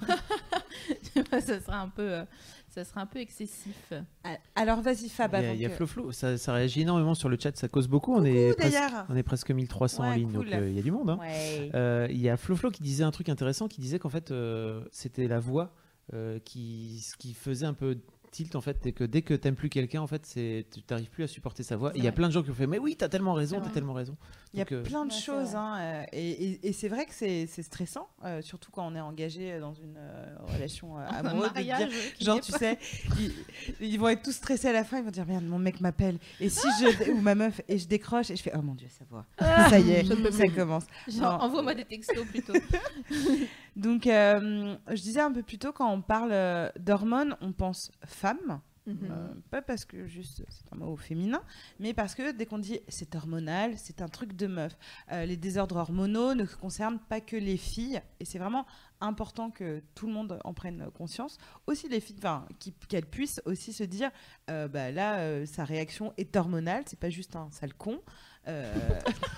Tu 1.15 1.23
vois, 1.31 1.41
ça 1.41 1.61
serait 1.61 1.77
un 1.77 1.89
peu 1.89 2.03
euh, 2.03 2.25
ça 2.71 2.85
serait 2.85 3.01
un 3.01 3.07
peu 3.07 3.19
excessif. 3.19 3.93
Ah, 4.25 4.37
alors 4.55 4.81
vas-y 4.81 5.09
Fab 5.09 5.33
Il 5.35 5.41
y 5.41 5.45
a, 5.45 5.49
avant 5.49 5.55
il 5.55 5.61
y 5.61 5.67
a 5.67 5.71
Flo 5.71 5.87
Flo, 5.87 6.13
ça, 6.13 6.39
ça 6.39 6.53
réagit 6.53 6.83
énormément 6.83 7.15
sur 7.15 7.29
le 7.29 7.37
chat, 7.41 7.57
ça 7.57 7.69
cause 7.69 7.89
beaucoup. 7.89 8.15
On 8.15 8.25
est, 8.25 8.55
presque, 8.57 8.79
on 9.09 9.17
est 9.17 9.23
presque 9.23 9.51
1300 9.51 10.03
en 10.05 10.09
Ouais, 10.11 10.17
ligne, 10.19 10.33
donc 10.33 10.47
euh, 10.53 10.69
il 10.69 10.77
y 10.77 10.79
a 10.79 10.83
du 10.83 10.91
monde. 10.93 11.11
hein. 11.11 11.19
Ouais. 11.21 11.71
Euh, 11.75 12.07
Il 12.11 12.19
y 12.21 12.29
a 12.29 12.37
Flo 12.37 12.57
Flo 12.57 12.71
qui 12.71 12.83
disait 12.83 13.05
un 13.05 13.11
truc 13.11 13.29
intéressant, 13.29 13.69
qui 13.69 13.81
disait 13.81 13.99
qu'en 13.99 14.09
fait 14.09 14.31
euh, 14.31 14.85
c'était 14.93 15.29
la 15.29 15.41
voix 15.41 15.75
euh, 16.15 16.39
qui, 16.45 17.01
ce 17.01 17.17
qui 17.17 17.35
faisait 17.35 17.67
un 17.67 17.75
peu 17.75 17.99
tilt 18.31 18.55
en 18.57 18.61
fait, 18.61 18.79
c'est 18.83 18.93
que 18.93 19.05
dès 19.05 19.23
que 19.23 19.35
t'aimes 19.35 19.57
plus 19.57 19.69
quelqu'un 19.69 20.01
en 20.01 20.07
fait, 20.07 20.25
c'est 20.27 20.67
tu 20.73 20.83
t'arrives 20.83 21.11
plus 21.11 21.25
à 21.25 21.27
supporter 21.27 21.63
sa 21.63 21.77
voix. 21.77 21.93
Il 21.95 22.05
y 22.05 22.09
a 22.09 22.13
plein 22.13 22.29
de 22.29 22.33
gens 22.33 22.43
qui 22.43 22.51
ont 22.51 22.55
fait 22.55 22.67
mais 22.67 22.79
oui 22.79 22.97
t'as 22.97 23.09
tellement 23.09 23.35
raison, 23.35 23.61
t'as 23.61 23.71
tellement 23.71 23.93
raison. 23.95 24.17
Il 24.53 24.59
y 24.59 24.63
a 24.63 24.67
euh, 24.73 24.83
plein 24.83 25.05
de 25.07 25.13
Ouais, 25.13 25.19
choses, 25.21 25.55
hein, 25.55 25.77
euh, 25.79 26.03
et, 26.13 26.31
et- 26.55 26.69
et 26.69 26.73
c'est 26.73 26.89
vrai 26.89 27.07
que 27.07 27.13
c'est 27.15 27.47
stressant, 27.47 28.09
euh, 28.25 28.43
surtout 28.43 28.73
quand 28.73 28.85
on 28.85 28.97
est 28.97 29.01
engagé 29.01 29.61
dans 29.61 29.75
une 29.75 29.95
euh, 29.97 30.27
relation 30.55 30.99
euh, 30.99 31.07
Un 31.09 31.25
amoureuse. 31.27 31.53
dire- 31.53 31.89
Genre, 32.21 32.41
tu 32.41 32.51
pas- 32.51 32.59
sais, 32.59 32.79
ils, 33.21 33.33
ils 33.81 33.97
vont 33.99 34.09
être 34.09 34.23
tous 34.23 34.33
stressés 34.33 34.69
à 34.69 34.73
la 34.73 34.83
fin, 34.83 34.99
ils 34.99 35.05
vont 35.05 35.11
dire 35.13 35.25
Merde, 35.27 35.45
mon 35.45 35.59
mec 35.61 35.81
m'appelle. 35.81 36.19
Et 36.41 36.49
si 36.49 36.67
je. 36.81 37.11
ou 37.13 37.21
ma 37.21 37.37
meuf, 37.37 37.61
et 37.69 37.79
je 37.79 37.87
décroche, 37.87 38.31
et 38.31 38.37
je 38.37 38.43
fais 38.43 38.53
Oh 38.57 38.63
mon 38.63 38.75
dieu, 38.75 38.89
sa 38.99 39.05
voix. 39.05 39.25
Ça 39.39 39.79
y 39.79 39.91
est, 39.93 40.33
ça 40.33 40.49
commence. 40.49 40.85
Genre, 41.07 41.43
envoie-moi 41.45 41.75
des 41.75 41.85
textos 41.85 42.27
plutôt. 42.27 42.55
Donc, 43.81 44.07
euh, 44.07 44.77
je 44.89 45.01
disais 45.01 45.21
un 45.21 45.33
peu 45.33 45.43
plus 45.43 45.59
tôt, 45.59 45.73
quand 45.73 45.91
on 45.91 46.03
parle 46.03 46.33
euh, 46.33 46.69
d'hormones, 46.79 47.35
on 47.41 47.53
pense 47.53 47.91
femme. 48.05 48.61
Mhm. 48.87 48.99
Euh, 49.11 49.29
pas 49.51 49.63
parce 49.63 49.85
que 49.85 50.07
juste 50.07 50.43
c'est 50.49 50.73
un 50.73 50.77
mot 50.77 50.97
féminin, 50.97 51.43
mais 51.79 51.95
parce 51.95 52.15
que 52.15 52.33
dès 52.33 52.47
qu'on 52.47 52.59
dit 52.59 52.81
c'est 52.89 53.15
hormonal, 53.15 53.75
c'est 53.77 54.03
un 54.03 54.09
truc 54.09 54.35
de 54.35 54.47
meuf. 54.47 54.77
Euh, 55.13 55.25
les 55.25 55.37
désordres 55.37 55.77
hormonaux 55.77 56.35
ne 56.35 56.45
concernent 56.45 56.99
pas 56.99 57.21
que 57.21 57.37
les 57.37 57.57
filles, 57.57 58.01
et 58.21 58.25
c'est 58.25 58.39
vraiment 58.39 58.67
important 59.01 59.51
que 59.51 59.83
tout 59.95 60.07
le 60.07 60.13
monde 60.13 60.39
en 60.45 60.53
prenne 60.53 60.91
conscience. 60.93 61.39
Aussi 61.67 61.89
les 61.89 62.01
filles, 62.01 62.17
enfin, 62.19 62.47
qu'elles 62.89 63.07
puissent 63.07 63.41
aussi 63.47 63.73
se 63.73 63.85
dire, 63.85 64.11
euh, 64.51 64.69
bah 64.69 64.91
là, 64.91 65.47
sa 65.47 65.65
réaction 65.65 66.13
est 66.19 66.37
hormonale, 66.37 66.83
c'est 66.87 66.99
pas 66.99 67.11
juste 67.11 67.37
un 67.37 67.51
sale 67.51 67.75
con. 67.75 68.01
Euh, 68.49 68.73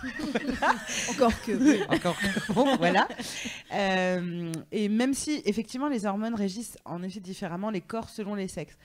Encore 1.11 1.41
que. 1.43 1.95
encore 1.95 2.17
bon, 2.55 2.77
voilà. 2.77 3.09
Euh, 3.73 4.53
et 4.71 4.89
même 4.89 5.13
si 5.15 5.43
effectivement 5.45 5.89
les 5.89 6.07
hormones 6.07 6.35
régissent 6.35 6.77
en 6.85 7.03
effet 7.03 7.21
différemment 7.21 7.71
les 7.71 7.81
corps 7.81 8.09
selon 8.09 8.35
les 8.35 8.49
sexes. 8.49 8.79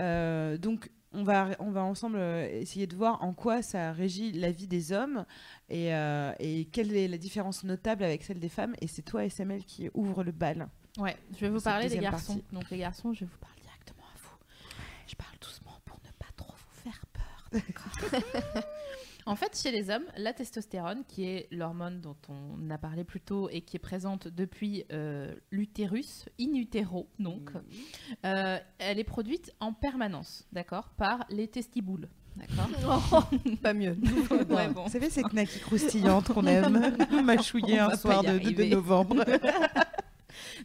Euh, 0.00 0.56
donc 0.56 0.90
on 1.12 1.22
va, 1.22 1.50
on 1.58 1.70
va 1.70 1.82
ensemble 1.82 2.18
essayer 2.18 2.86
de 2.86 2.94
voir 2.96 3.22
en 3.22 3.32
quoi 3.32 3.62
ça 3.62 3.92
régit 3.92 4.32
la 4.32 4.50
vie 4.50 4.66
des 4.66 4.92
hommes 4.92 5.24
et, 5.68 5.94
euh, 5.94 6.32
et 6.38 6.66
quelle 6.66 6.94
est 6.94 7.08
la 7.08 7.18
différence 7.18 7.64
notable 7.64 8.04
avec 8.04 8.22
celle 8.22 8.38
des 8.38 8.48
femmes. 8.50 8.74
Et 8.80 8.86
c'est 8.88 9.02
toi, 9.02 9.24
SML, 9.24 9.64
qui 9.64 9.88
ouvre 9.94 10.22
le 10.24 10.32
bal. 10.32 10.68
Ouais, 10.98 11.16
je 11.34 11.40
vais 11.40 11.48
vous 11.50 11.60
parler 11.60 11.88
des 11.88 11.98
garçons. 11.98 12.34
partie. 12.34 12.54
Donc 12.54 12.70
les 12.70 12.78
garçons, 12.78 13.12
je 13.12 13.24
vous 13.24 13.38
parle 13.40 13.54
directement 13.62 14.02
à 14.04 14.18
vous. 14.18 14.36
Je 15.06 15.14
parle 15.14 15.34
doucement 15.40 15.78
pour 15.84 15.98
ne 16.04 16.10
pas 16.18 16.30
trop 16.36 16.52
vous 16.52 16.90
faire 16.90 17.00
peur, 17.12 17.48
d'accord? 17.52 18.62
En 19.28 19.36
fait, 19.36 19.60
chez 19.62 19.70
les 19.70 19.90
hommes, 19.90 20.06
la 20.16 20.32
testostérone, 20.32 21.04
qui 21.06 21.24
est 21.24 21.48
l'hormone 21.50 22.00
dont 22.00 22.16
on 22.30 22.70
a 22.70 22.78
parlé 22.78 23.04
plus 23.04 23.20
tôt 23.20 23.50
et 23.50 23.60
qui 23.60 23.76
est 23.76 23.80
présente 23.80 24.26
depuis 24.26 24.84
euh, 24.90 25.34
l'utérus, 25.50 26.24
in 26.40 26.54
utero, 26.54 27.08
donc, 27.18 27.50
euh, 28.24 28.58
elle 28.78 28.98
est 28.98 29.04
produite 29.04 29.52
en 29.60 29.74
permanence, 29.74 30.46
d'accord, 30.52 30.88
par 30.96 31.26
les 31.28 31.46
testiboules, 31.46 32.08
d'accord 32.36 33.28
Pas 33.62 33.74
mieux. 33.74 33.98
Ouais, 34.48 34.68
bon. 34.68 34.84
Vous 34.84 34.90
savez, 34.90 35.10
ces 35.10 35.22
knackis 35.22 35.60
croustillantes 35.60 36.28
qu'on 36.32 36.46
aime 36.46 36.96
mâchouiller 37.22 37.80
un 37.80 37.96
soir 37.96 38.22
de, 38.22 38.38
de- 38.38 38.64
novembre. 38.74 39.24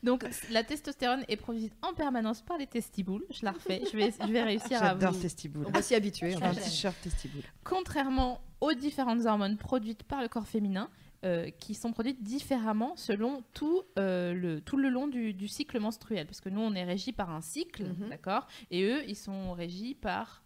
Donc, 0.04 0.26
la 0.52 0.64
testostérone 0.64 1.24
est 1.28 1.38
produite 1.38 1.74
en 1.82 1.94
permanence 1.94 2.42
par 2.42 2.58
les 2.58 2.68
testiboules. 2.68 3.26
Je 3.30 3.46
la 3.46 3.52
refais, 3.52 3.82
je 3.92 3.98
vais, 3.98 4.12
je 4.26 4.32
vais 4.32 4.44
réussir 4.44 4.82
à 4.84 4.90
J'adore 4.90 5.12
vous 5.14 5.22
testiboule. 5.22 5.66
On 5.68 5.72
va 5.72 5.82
s'y 5.82 5.96
habituer. 5.96 6.36
Un 6.36 6.54
t-shirt 6.54 6.96
testiboule. 7.02 7.44
contrairement 7.64 8.42
aux 8.62 8.74
différentes 8.74 9.26
hormones 9.26 9.58
produites 9.58 10.04
par 10.04 10.22
le 10.22 10.28
corps 10.28 10.48
féminin, 10.48 10.90
euh, 11.26 11.50
qui 11.52 11.74
sont 11.74 11.94
produites 11.94 12.22
différemment 12.22 12.96
selon 12.98 13.44
tout, 13.54 13.84
euh, 13.98 14.34
le, 14.34 14.60
tout 14.60 14.76
le 14.76 14.90
long 14.90 15.08
du, 15.08 15.34
du 15.34 15.48
cycle 15.48 15.80
menstruel. 15.80 16.26
Parce 16.28 16.42
que 16.42 16.50
nous, 16.50 16.60
on 16.62 16.74
est 16.76 16.84
régi 16.84 17.14
par 17.14 17.30
un 17.30 17.40
cycle, 17.42 17.84
Mhm. 17.86 18.10
d'accord? 18.10 18.48
Et 18.72 18.84
eux, 18.84 19.04
ils 19.08 19.16
sont 19.16 19.54
régis 19.54 19.94
par 19.96 20.44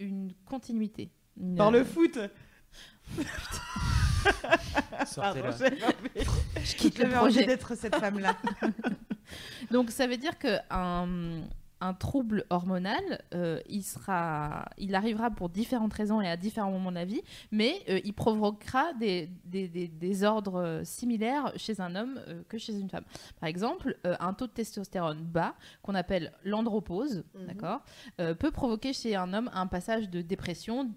une 0.00 0.32
continuité. 0.44 1.10
Une- 1.40 1.54
Par 1.56 1.70
le 1.70 1.84
foot 1.84 2.18
sortez-la. 5.06 5.50
Je 6.62 6.74
quitte 6.76 6.98
le 6.98 7.08
projet. 7.10 7.44
d'être 7.46 7.74
cette 7.76 7.96
femme-là. 7.96 8.36
Donc 9.70 9.90
ça 9.90 10.06
veut 10.06 10.16
dire 10.16 10.38
que 10.38 10.58
un, 10.70 11.42
un 11.84 11.94
trouble 11.94 12.44
hormonal, 12.50 13.02
euh, 13.34 13.60
il 13.68 13.82
sera, 13.82 14.68
il 14.78 14.94
arrivera 14.94 15.30
pour 15.30 15.48
différentes 15.48 15.92
raisons 15.94 16.20
et 16.20 16.28
à 16.28 16.36
différents 16.36 16.70
moments 16.70 16.90
de 16.90 16.96
la 16.96 17.04
vie, 17.04 17.22
mais 17.50 17.74
euh, 17.88 18.00
il 18.04 18.12
provoquera 18.14 18.92
des, 18.94 19.28
des, 19.44 19.66
des- 19.68 19.88
des 19.88 20.24
ordres 20.24 20.60
euh, 20.62 20.84
similaires 20.84 21.52
chez 21.56 21.80
un 21.80 21.94
homme 21.96 22.20
euh, 22.28 22.42
que 22.48 22.56
chez 22.56 22.78
une 22.78 22.88
femme. 22.88 23.04
Par 23.40 23.48
exemple, 23.48 23.96
un 24.04 24.32
taux 24.32 24.46
de 24.46 24.52
testostérone 24.52 25.22
bas, 25.22 25.54
qu'on 25.82 25.94
appelle 25.94 26.32
l'andropause, 26.44 27.24
Mhm. 27.34 27.46
d'accord, 27.46 27.80
peut 28.38 28.50
provoquer 28.50 28.92
chez 28.92 29.16
un 29.16 29.32
homme 29.34 29.50
un 29.52 29.66
passage 29.66 30.08
de 30.08 30.22
dépression, 30.22 30.88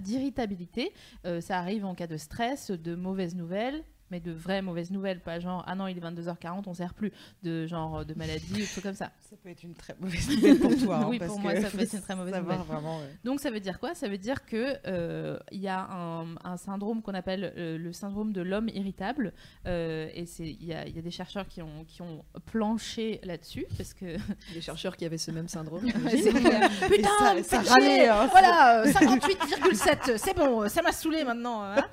d'irritabilité. 0.00 0.92
Ça 1.40 1.58
arrive 1.58 1.84
en 1.84 1.94
cas 1.94 2.06
de 2.06 2.16
stress, 2.16 2.70
de 2.70 2.94
mauvaises 2.94 3.34
nouvelles. 3.34 3.84
Mais 4.10 4.20
de 4.20 4.32
vraies 4.32 4.62
mauvaises 4.62 4.90
nouvelles, 4.90 5.20
pas 5.20 5.38
genre 5.40 5.64
ah 5.66 5.74
non 5.74 5.86
il 5.86 5.96
est 5.96 6.00
22h40, 6.00 6.64
on 6.66 6.74
sert 6.74 6.94
plus, 6.94 7.12
de 7.42 7.66
genre 7.66 8.04
de 8.04 8.14
maladie 8.14 8.62
ou 8.62 8.66
trucs 8.66 8.82
comme 8.84 8.94
ça. 8.94 9.10
Ça 9.28 9.36
peut 9.42 9.48
être 9.50 9.62
une 9.62 9.74
très 9.74 9.94
mauvaise 10.00 10.28
nouvelle 10.28 10.58
pour 10.58 10.76
toi. 10.76 10.96
hein, 10.96 11.06
Oui, 11.08 11.18
parce 11.18 11.30
pour 11.30 11.40
moi, 11.40 11.54
que 11.54 11.62
ça 11.62 11.70
peut 11.72 11.80
être 11.80 11.92
une 11.92 12.00
très 12.02 12.16
mauvaise 12.16 12.34
nouvelle. 12.34 12.58
Vraiment, 12.58 12.98
ouais. 12.98 13.16
Donc 13.24 13.40
ça 13.40 13.50
veut 13.50 13.60
dire 13.60 13.78
quoi? 13.78 13.94
Ça 13.94 14.08
veut 14.08 14.18
dire 14.18 14.44
que 14.46 14.76
euh, 14.86 15.38
il 15.52 15.60
y 15.60 15.68
a 15.68 15.80
un, 15.90 16.34
un 16.44 16.56
syndrome 16.56 17.02
qu'on 17.02 17.14
appelle 17.14 17.52
euh, 17.56 17.78
le 17.78 17.92
syndrome 17.92 18.32
de 18.32 18.42
l'homme 18.42 18.68
irritable, 18.68 19.32
euh, 19.66 20.08
et 20.14 20.26
c'est 20.26 20.48
il 20.48 20.64
y 20.64 20.72
a, 20.74 20.86
il 20.86 20.94
y 20.94 20.98
a 20.98 21.02
des 21.02 21.10
chercheurs 21.10 21.46
qui 21.48 21.62
ont 21.62 21.84
qui 21.86 22.02
ont 22.02 22.24
planché 22.46 23.20
là-dessus 23.22 23.66
parce 23.76 23.94
que 23.94 24.16
Les 24.54 24.60
chercheurs 24.60 24.96
qui 24.96 25.04
avaient 25.04 25.18
ce 25.18 25.30
même 25.30 25.48
syndrome. 25.48 25.86
Et 25.86 25.92
ça, 27.02 27.42
ça 27.42 27.60
faites 27.60 27.68
râlait, 27.68 28.08
hein, 28.08 28.26
voilà, 28.30 28.80
euh, 28.82 28.86
58,7, 28.86 30.16
c'est 30.18 30.36
bon, 30.36 30.68
ça 30.68 30.82
m'a 30.82 30.92
saoulé 30.92 31.24
maintenant. 31.24 31.58
voilà. 31.66 31.88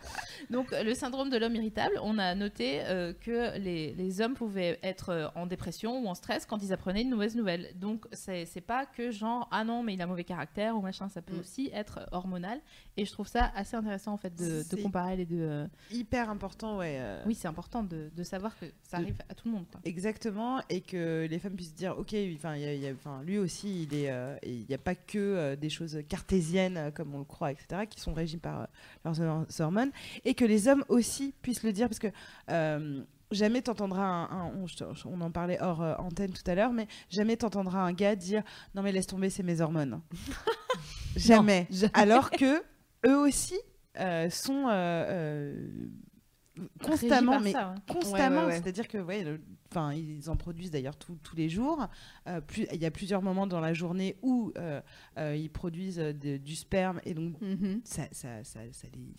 Donc, 0.50 0.72
le 0.72 0.94
syndrome 0.94 1.30
de 1.30 1.38
l'homme 1.38 1.56
irritable, 1.56 2.00
on 2.10 2.18
a 2.18 2.34
noté 2.36 2.80
euh, 2.86 3.12
que 3.14 3.58
les, 3.60 3.94
les 3.94 4.22
hommes 4.22 4.34
pouvaient 4.34 4.80
être 4.82 5.10
euh, 5.10 5.28
en 5.36 5.46
dépression 5.46 6.00
ou 6.02 6.08
en 6.08 6.16
stress 6.16 6.46
quand 6.46 6.64
ils 6.64 6.72
apprenaient 6.72 7.02
une 7.02 7.10
mauvaise 7.10 7.36
nouvelle. 7.36 7.72
Donc, 7.76 8.06
c'est 8.14 8.46
pas 8.66 8.86
que 8.86 9.12
genre, 9.12 9.48
ah 9.52 9.64
non, 9.66 9.84
mais 9.84 9.94
il 9.96 10.02
a 10.02 10.08
mauvais 10.08 10.24
caractère 10.24 10.76
ou 10.78 10.82
machin, 10.82 11.10
ça 11.10 11.22
peut 11.22 11.36
Mm. 11.36 11.40
aussi 11.40 11.70
être 11.74 12.00
hormonal. 12.14 12.60
Et 12.96 13.04
je 13.06 13.12
trouve 13.12 13.28
ça 13.28 13.52
assez 13.56 13.76
intéressant 13.76 14.14
en 14.14 14.18
fait 14.18 14.34
de, 14.36 14.64
de 14.76 14.82
comparer 14.82 15.16
les 15.18 15.26
deux. 15.26 15.42
euh. 15.42 15.68
Hyper 15.92 16.30
important, 16.30 16.78
ouais. 16.78 16.96
euh, 17.00 17.22
Oui, 17.26 17.36
c'est 17.36 17.48
important 17.50 17.84
de, 17.84 18.10
de 18.16 18.24
savoir 18.24 18.58
que 18.58 18.66
ça 18.84 18.98
De- 18.98 19.04
arrive 19.04 19.18
à 19.30 19.34
tout 19.36 19.48
le 19.50 19.54
monde. 19.54 19.66
quoi. 19.72 19.82
Exactement, 19.84 20.62
et 20.70 20.82
que 20.82 21.28
les 21.30 21.40
femmes 21.40 21.56
puissent 21.56 21.76
dire, 21.76 21.96
ok, 21.98 22.16
enfin, 22.36 23.22
lui 23.24 23.38
aussi, 23.38 23.84
il 23.84 23.94
est, 23.94 24.10
euh, 24.10 24.36
il 24.44 24.66
n'y 24.68 24.74
a 24.76 24.78
pas 24.80 24.96
que 24.96 25.18
euh, 25.18 25.56
des 25.56 25.70
choses 25.70 26.00
cartésiennes 26.08 26.78
euh, 26.78 26.92
comme 26.92 27.14
on 27.14 27.20
le 27.20 27.24
croit, 27.26 27.52
etc., 27.52 27.86
qui 27.90 28.00
sont 28.00 28.14
régies 28.14 28.38
par 28.38 28.62
euh, 28.62 28.66
leurs 29.06 29.20
hor- 29.22 29.46
hormones, 29.60 29.92
et 30.26 30.34
que 30.34 30.46
les 30.46 30.68
hommes 30.68 30.84
aussi 30.90 31.34
puissent 31.42 31.64
le 31.64 31.74
dire, 31.74 31.88
parce 31.98 32.14
que 32.14 32.18
euh, 32.52 33.04
jamais 33.32 33.62
t'entendras 33.62 34.06
un, 34.06 34.24
un- 34.48 34.52
on, 35.06 35.22
en 35.22 35.32
parlait 35.32 35.60
hors 35.62 35.82
euh, 35.82 35.96
antenne 35.98 36.32
tout 36.32 36.50
à 36.50 36.56
l'heure, 36.56 36.72
mais 36.74 36.88
jamais 37.10 37.38
t'entendras 37.38 37.80
un 37.82 37.94
gars 37.94 38.16
dire, 38.16 38.44
non 38.76 38.82
mais 38.84 38.92
laisse 38.92 39.08
tomber, 39.08 39.30
c'est 39.30 39.44
mes 39.44 39.62
hormones. 39.62 40.02
jamais. 41.16 41.68
jamais. 41.70 41.92
Alors 41.94 42.30
que 42.32 42.62
eux 43.06 43.18
aussi 43.18 43.58
euh, 44.00 44.30
sont 44.30 44.68
euh, 44.68 44.72
euh, 45.10 45.68
constamment, 46.84 47.34
Régi 47.34 47.38
par 47.38 47.42
mais 47.44 47.52
ça, 47.52 47.70
ouais. 47.88 47.94
constamment. 47.94 48.36
Ouais, 48.38 48.42
ouais, 48.46 48.52
ouais. 48.54 48.62
C'est-à-dire 48.62 48.88
que 48.88 48.98
ouais, 49.00 49.24
le- 49.24 49.42
Enfin, 49.70 49.92
ils 49.94 50.30
en 50.30 50.38
produisent 50.38 50.72
d'ailleurs 50.72 50.96
tous- 50.96 51.18
tous 51.22 51.36
les 51.36 51.50
jours. 51.50 51.88
Euh, 52.28 52.40
plus- 52.40 52.68
Il 52.72 52.82
y 52.82 52.86
a 52.86 52.90
plusieurs 52.92 53.22
moments 53.22 53.48
dans 53.48 53.60
la 53.60 53.74
journée 53.74 54.16
où 54.22 54.54
euh, 54.58 54.80
euh, 55.18 55.36
ils 55.36 55.50
produisent 55.52 55.98
de- 55.98 56.38
du 56.38 56.56
sperme 56.56 57.02
et 57.04 57.14
donc 57.14 57.40
Mhm. 57.42 57.82
ça, 57.84 58.04
ça, 58.14 58.46
ça, 58.46 58.62
ça 58.72 58.88
les, 58.96 59.14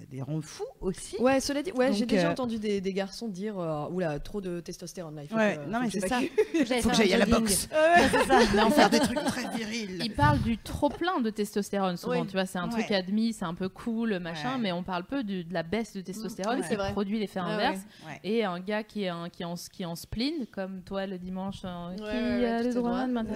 ça, 0.00 0.06
les 0.10 0.22
rend 0.22 0.40
fous 0.40 0.64
aussi. 0.80 1.16
Ouais, 1.18 1.40
cela 1.40 1.62
dit, 1.62 1.72
ouais, 1.72 1.92
j'ai 1.92 2.06
déjà 2.06 2.28
euh, 2.28 2.32
entendu 2.32 2.58
des, 2.58 2.80
des 2.80 2.92
garçons 2.92 3.28
dire 3.28 3.58
euh, 3.58 3.88
oula, 3.90 4.18
trop 4.20 4.40
de 4.40 4.60
testostérone 4.60 5.14
là. 5.16 5.22
Il 5.22 5.28
faut 5.28 5.36
Ouais, 5.36 5.58
que- 5.64 5.70
non, 5.70 5.80
mais 5.80 5.90
c'est 5.90 6.00
ça. 6.00 6.20
J'allais 6.64 6.82
Faut 6.82 6.88
que 6.90 6.94
faire 6.96 7.06
j'aille 7.06 7.12
un 7.12 7.16
à 7.16 7.18
la 7.18 7.24
jogging. 7.26 7.40
boxe. 7.40 7.68
Ouais, 7.72 8.08
c'est 8.10 8.26
ça. 8.26 8.40
Non, 8.56 8.70
faire 8.70 8.90
des 8.90 8.98
trucs 9.00 9.18
très 9.24 9.48
virils. 9.56 9.98
Il 10.04 10.12
parle 10.14 10.40
du 10.40 10.58
trop 10.58 10.88
plein 10.88 11.20
de 11.20 11.30
testostérone 11.30 11.96
souvent, 11.96 12.20
Oui. 12.22 12.26
tu 12.26 12.32
vois, 12.32 12.46
c'est 12.46 12.58
un 12.58 12.68
truc 12.68 12.90
admis, 12.90 13.32
c'est 13.32 13.44
un 13.44 13.54
peu 13.54 13.68
cool, 13.68 14.18
machin, 14.18 14.54
Ouais. 14.54 14.60
mais 14.60 14.72
on 14.72 14.82
parle 14.82 15.04
peu 15.04 15.22
de 15.24 15.44
la 15.52 15.62
baisse 15.62 15.92
de 15.94 16.00
testostérone 16.00 16.60
Ouais. 16.60 16.68
qui 16.68 16.92
produit 16.92 17.18
l'effet 17.18 17.40
Ouais, 17.40 17.46
ouais. 17.46 17.52
inverse. 17.52 17.80
Ouais. 18.06 18.20
Et 18.24 18.44
un 18.44 18.58
gars 18.60 18.82
qui 18.82 19.04
est, 19.04 19.08
un, 19.08 19.28
qui 19.28 19.42
est, 19.42 19.46
en, 19.46 19.54
qui 19.54 19.82
est 19.82 19.86
en 19.86 19.96
spleen, 19.96 20.46
comme 20.50 20.82
toi 20.82 21.06
le 21.06 21.18
dimanche, 21.18 21.60
euh, 21.64 21.94
qui 21.96 22.44
a 22.46 22.62
le 22.62 22.74
droit 22.74 23.06
de 23.06 23.12
maintenant. 23.12 23.34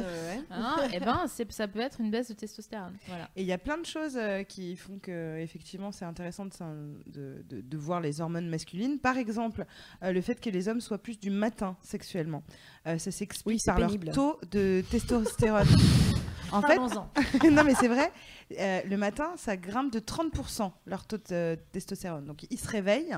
Hein, 0.51 0.77
et 0.93 1.01
ben, 1.01 1.27
ça 1.49 1.69
peut 1.69 1.81
être 1.81 2.01
une 2.01 2.11
baisse 2.11 2.29
de 2.29 2.35
testostérone. 2.35 2.95
Et 3.37 3.43
il 3.43 3.47
y 3.47 3.53
a 3.53 3.59
plein 3.59 3.79
de 3.79 3.87
choses 3.87 4.17
euh, 4.17 4.43
qui 4.43 4.77
font 4.77 4.99
que 5.01 5.39
effectivement 5.39 5.93
c'est 5.93 6.05
intéressant 6.05 6.47
de, 6.47 6.54
de, 6.61 7.43
de- 7.49 7.61
de 7.61 7.77
voir 7.77 8.01
les 8.01 8.21
hormones 8.21 8.49
masculines. 8.49 8.99
Par 8.99 9.17
exemple, 9.17 9.65
euh, 10.03 10.13
le 10.13 10.21
fait 10.21 10.41
que 10.41 10.51
les 10.51 10.69
hommes 10.69 10.81
soient 10.81 10.99
plus 10.99 11.19
du 11.19 11.31
matin 11.31 11.77
sexuellement. 11.83 12.43
Euh, 12.87 12.99
ça 12.99 13.11
s'explique 13.11 13.61
Oui, 13.61 13.61
par 13.67 13.79
leur 13.79 13.91
taux 14.13 14.39
de 14.51 14.83
testostérone. 14.91 15.67
en 16.53 16.63
fait, 16.63 16.79
non 17.51 17.65
mais 17.65 17.75
c'est 17.75 17.89
vrai, 17.89 18.13
euh, 18.59 18.81
le 18.89 18.97
matin 18.97 19.33
ça 19.37 19.57
grimpe 19.57 19.93
de 19.93 19.99
30% 20.01 20.71
leur 20.87 21.07
taux 21.07 21.17
de 21.19 21.23
euh, 21.33 21.57
testostérone. 21.73 22.25
Donc 22.27 22.45
ils 22.51 22.59
se 22.59 22.69
réveillent 22.69 23.17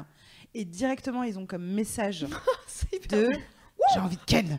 et 0.55 0.65
directement 0.65 1.23
ils 1.23 1.39
ont 1.39 1.47
comme 1.47 1.65
message 1.67 2.27
de 3.11 3.31
j'ai 3.95 4.01
envie 4.01 4.17
de 4.17 4.23
ken, 4.25 4.59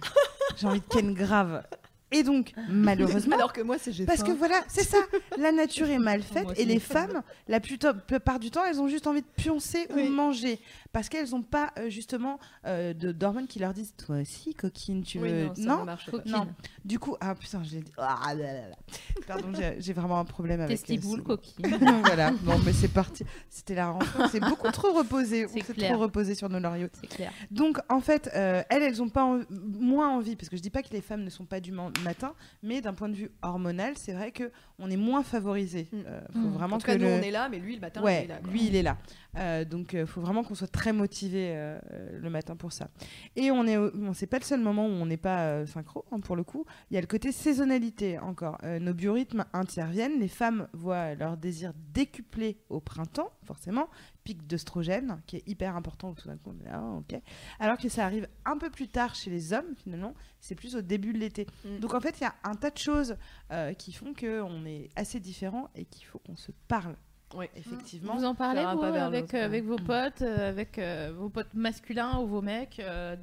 j'ai 0.57 0.67
envie 0.67 0.79
de 0.79 0.85
ken 0.85 1.13
grave. 1.13 1.63
Et 2.11 2.23
donc 2.23 2.53
malheureusement 2.69 3.35
Alors 3.37 3.51
que 3.53 3.61
moi, 3.61 3.77
c'est 3.77 4.05
parce 4.05 4.23
que 4.23 4.31
voilà, 4.31 4.61
c'est 4.67 4.83
ça. 4.83 4.97
La 5.37 5.51
nature 5.51 5.89
est 5.89 5.99
mal 5.99 6.21
faite 6.23 6.47
et 6.57 6.65
les 6.65 6.79
femmes, 6.79 7.21
la 7.47 7.59
plupart, 7.59 8.39
du 8.39 8.49
temps, 8.51 8.63
elles 8.65 8.79
ont 8.81 8.87
juste 8.87 9.07
envie 9.07 9.21
de 9.21 9.27
pioncer 9.35 9.87
Oui. 9.93 10.07
ou 10.07 10.11
manger 10.11 10.59
parce 10.93 11.09
qu'elles 11.09 11.29
n'ont 11.31 11.43
pas 11.43 11.71
euh, 11.77 11.89
justement 11.89 12.39
euh, 12.65 12.93
de 12.93 13.11
d'hormones 13.11 13.45
qui 13.47 13.59
leur 13.59 13.73
disent 13.73 13.93
toi 13.97 14.17
aussi 14.21 14.53
coquine, 14.55 15.03
tu 15.03 15.19
Oui, 15.19 15.29
veux 15.29 15.43
non, 15.47 15.53
ça 15.55 15.61
non 15.63 15.79
ne 15.81 15.85
marche 15.85 16.09
pas. 16.09 16.17
non. 16.25 16.47
Du 16.85 16.97
coup, 16.97 17.15
ah 17.19 17.35
putain, 17.35 17.61
je 17.63 17.75
l'ai 17.75 17.81
dit. 17.81 17.91
Ah, 17.97 18.33
là, 18.35 18.53
là, 18.53 18.69
là. 18.69 18.75
Pardon, 19.27 19.51
j'ai 19.77 19.93
vraiment 19.93 20.19
un 20.19 20.25
problème 20.25 20.61
avec. 20.61 20.71
euh, 20.77 20.79
Testiboule, 20.79 21.19
ce- 21.19 21.23
coquine. 21.23 21.65
voilà. 22.05 22.31
Bon, 22.41 22.57
mais 22.65 22.73
c'est 22.73 22.87
parti. 22.87 23.25
C'était 23.49 23.75
la 23.75 23.89
rencontre. 23.89 24.29
C'est 24.31 24.39
beaucoup 24.39 24.71
trop 24.71 24.93
reposé. 24.93 25.45
On 25.45 25.49
C'est 25.49 25.61
trop 25.89 25.97
reposé 25.97 26.33
sur 26.35 26.49
nos 26.49 26.59
lauriers. 26.59 26.87
C'est 26.99 27.07
clair. 27.07 27.31
Donc, 27.51 27.77
en 27.89 27.99
fait, 27.99 28.29
euh, 28.33 28.63
elles, 28.69 28.81
elles 28.83 29.01
ont 29.03 29.09
pas 29.09 29.23
en- 29.23 29.41
moins 29.49 30.09
envie, 30.09 30.35
parce 30.35 30.49
que 30.49 30.57
je 30.57 30.61
dis 30.61 30.69
pas 30.69 30.81
que 30.81 30.91
les 30.93 31.01
femmes 31.01 31.23
ne 31.23 31.29
sont 31.29 31.45
pas 31.45 31.59
du 31.59 31.71
man- 31.71 31.91
matin, 32.03 32.33
mais 32.63 32.81
d'un 32.81 32.93
point 32.93 33.09
de 33.09 33.15
vue 33.15 33.31
hormonal, 33.41 33.93
c'est 33.97 34.13
vrai 34.13 34.31
que 34.31 34.51
on 34.79 34.89
est 34.91 34.97
moins 34.97 35.23
favorisé. 35.23 35.87
Mm. 35.91 35.97
Euh, 36.07 36.21
faut 36.33 36.39
Mm. 36.39 36.51
vraiment 36.53 36.75
En 36.75 36.79
tout 36.79 36.85
cas, 36.85 36.95
nous, 36.97 37.05
le- 37.05 37.13
on 37.13 37.21
est 37.21 37.31
là, 37.31 37.49
mais 37.49 37.59
lui, 37.59 37.75
le 37.75 37.81
matin, 37.81 38.01
il 38.03 38.09
est 38.09 38.27
là. 38.27 38.37
quoi. 38.37 38.51
lui, 38.51 38.65
il 38.67 38.75
est 38.75 38.83
là. 38.83 38.97
Euh, 39.37 39.65
donc, 39.65 39.93
il 39.93 40.05
faut 40.07 40.21
vraiment 40.21 40.43
qu'on 40.43 40.55
soit 40.55 40.71
très 40.71 40.93
motivé 40.93 41.51
euh, 41.55 41.77
euh, 41.93 42.19
le 42.19 42.29
matin 42.29 42.55
pour 42.55 42.71
ça. 42.71 42.89
Et 43.35 43.51
on 43.51 43.65
est, 43.67 43.77
bon, 43.77 44.13
c'est 44.13 44.25
pas 44.27 44.39
le 44.39 44.43
seul 44.43 44.59
moment 44.59 44.85
où 44.87 44.89
on 44.89 45.05
n'est 45.05 45.17
pas 45.17 45.41
euh, 45.45 45.65
synchro, 45.67 46.05
hein, 46.11 46.19
pour 46.19 46.35
le 46.35 46.43
coup. 46.43 46.65
Il 46.89 46.95
y 46.95 46.97
a 46.97 47.01
le 47.01 47.07
côté 47.07 47.31
saisonnalité 47.31 48.17
encore. 48.19 48.57
Euh, 48.63 48.79
nos 48.79 48.93
biorhythmes 48.93 49.45
interviennent. 49.53 50.19
Les 50.19 50.27
femmes 50.27 50.67
voient 50.73 51.13
leur 51.15 51.37
désir 51.37 51.73
décuplé 51.93 52.57
au 52.69 52.79
printemps, 52.79 53.31
forcément. 53.43 53.87
Pic 54.27 54.45
d'œstrogène, 54.45 55.21
qui 55.25 55.37
est 55.37 55.47
hyper 55.47 55.77
important. 55.77 56.13
Tout 56.13 56.27
d'un 56.27 56.35
coup, 56.35 56.51
on 56.53 56.65
est 56.65 56.69
là, 56.69 56.81
ok. 56.81 57.17
Alors 57.61 57.77
que 57.77 57.87
ça 57.87 58.03
arrive 58.03 58.27
un 58.43 58.57
peu 58.57 58.69
plus 58.69 58.89
tard 58.89 59.15
chez 59.15 59.29
les 59.29 59.53
hommes, 59.53 59.73
finalement. 59.81 60.13
C'est 60.41 60.53
plus 60.55 60.75
au 60.75 60.81
début 60.81 61.13
de 61.13 61.17
l'été. 61.17 61.47
Mm. 61.63 61.79
Donc, 61.79 61.93
en 61.93 62.01
fait, 62.01 62.19
il 62.19 62.23
y 62.23 62.27
a 62.27 62.35
un 62.43 62.55
tas 62.55 62.69
de 62.69 62.77
choses 62.77 63.15
euh, 63.53 63.71
qui 63.71 63.93
font 63.93 64.13
qu'on 64.13 64.65
est 64.65 64.89
assez 64.97 65.21
différents 65.21 65.69
et 65.75 65.85
qu'il 65.85 66.05
faut 66.05 66.19
qu'on 66.19 66.35
se 66.35 66.51
parle. 66.67 66.97
Ouais. 67.35 67.49
Effectivement. 67.55 68.15
Vous 68.17 68.25
en 68.25 68.35
parlez 68.35 68.61
vous, 68.73 68.83
avec, 68.83 69.33
euh, 69.33 69.45
avec 69.45 69.63
vos 69.63 69.77
potes, 69.77 70.21
euh, 70.21 70.49
avec 70.49 70.77
euh, 70.77 71.13
vos 71.15 71.29
potes 71.29 71.53
masculins 71.53 72.19
ou 72.19 72.27
vos 72.27 72.41
mecs 72.41 72.79
euh, 72.81 73.15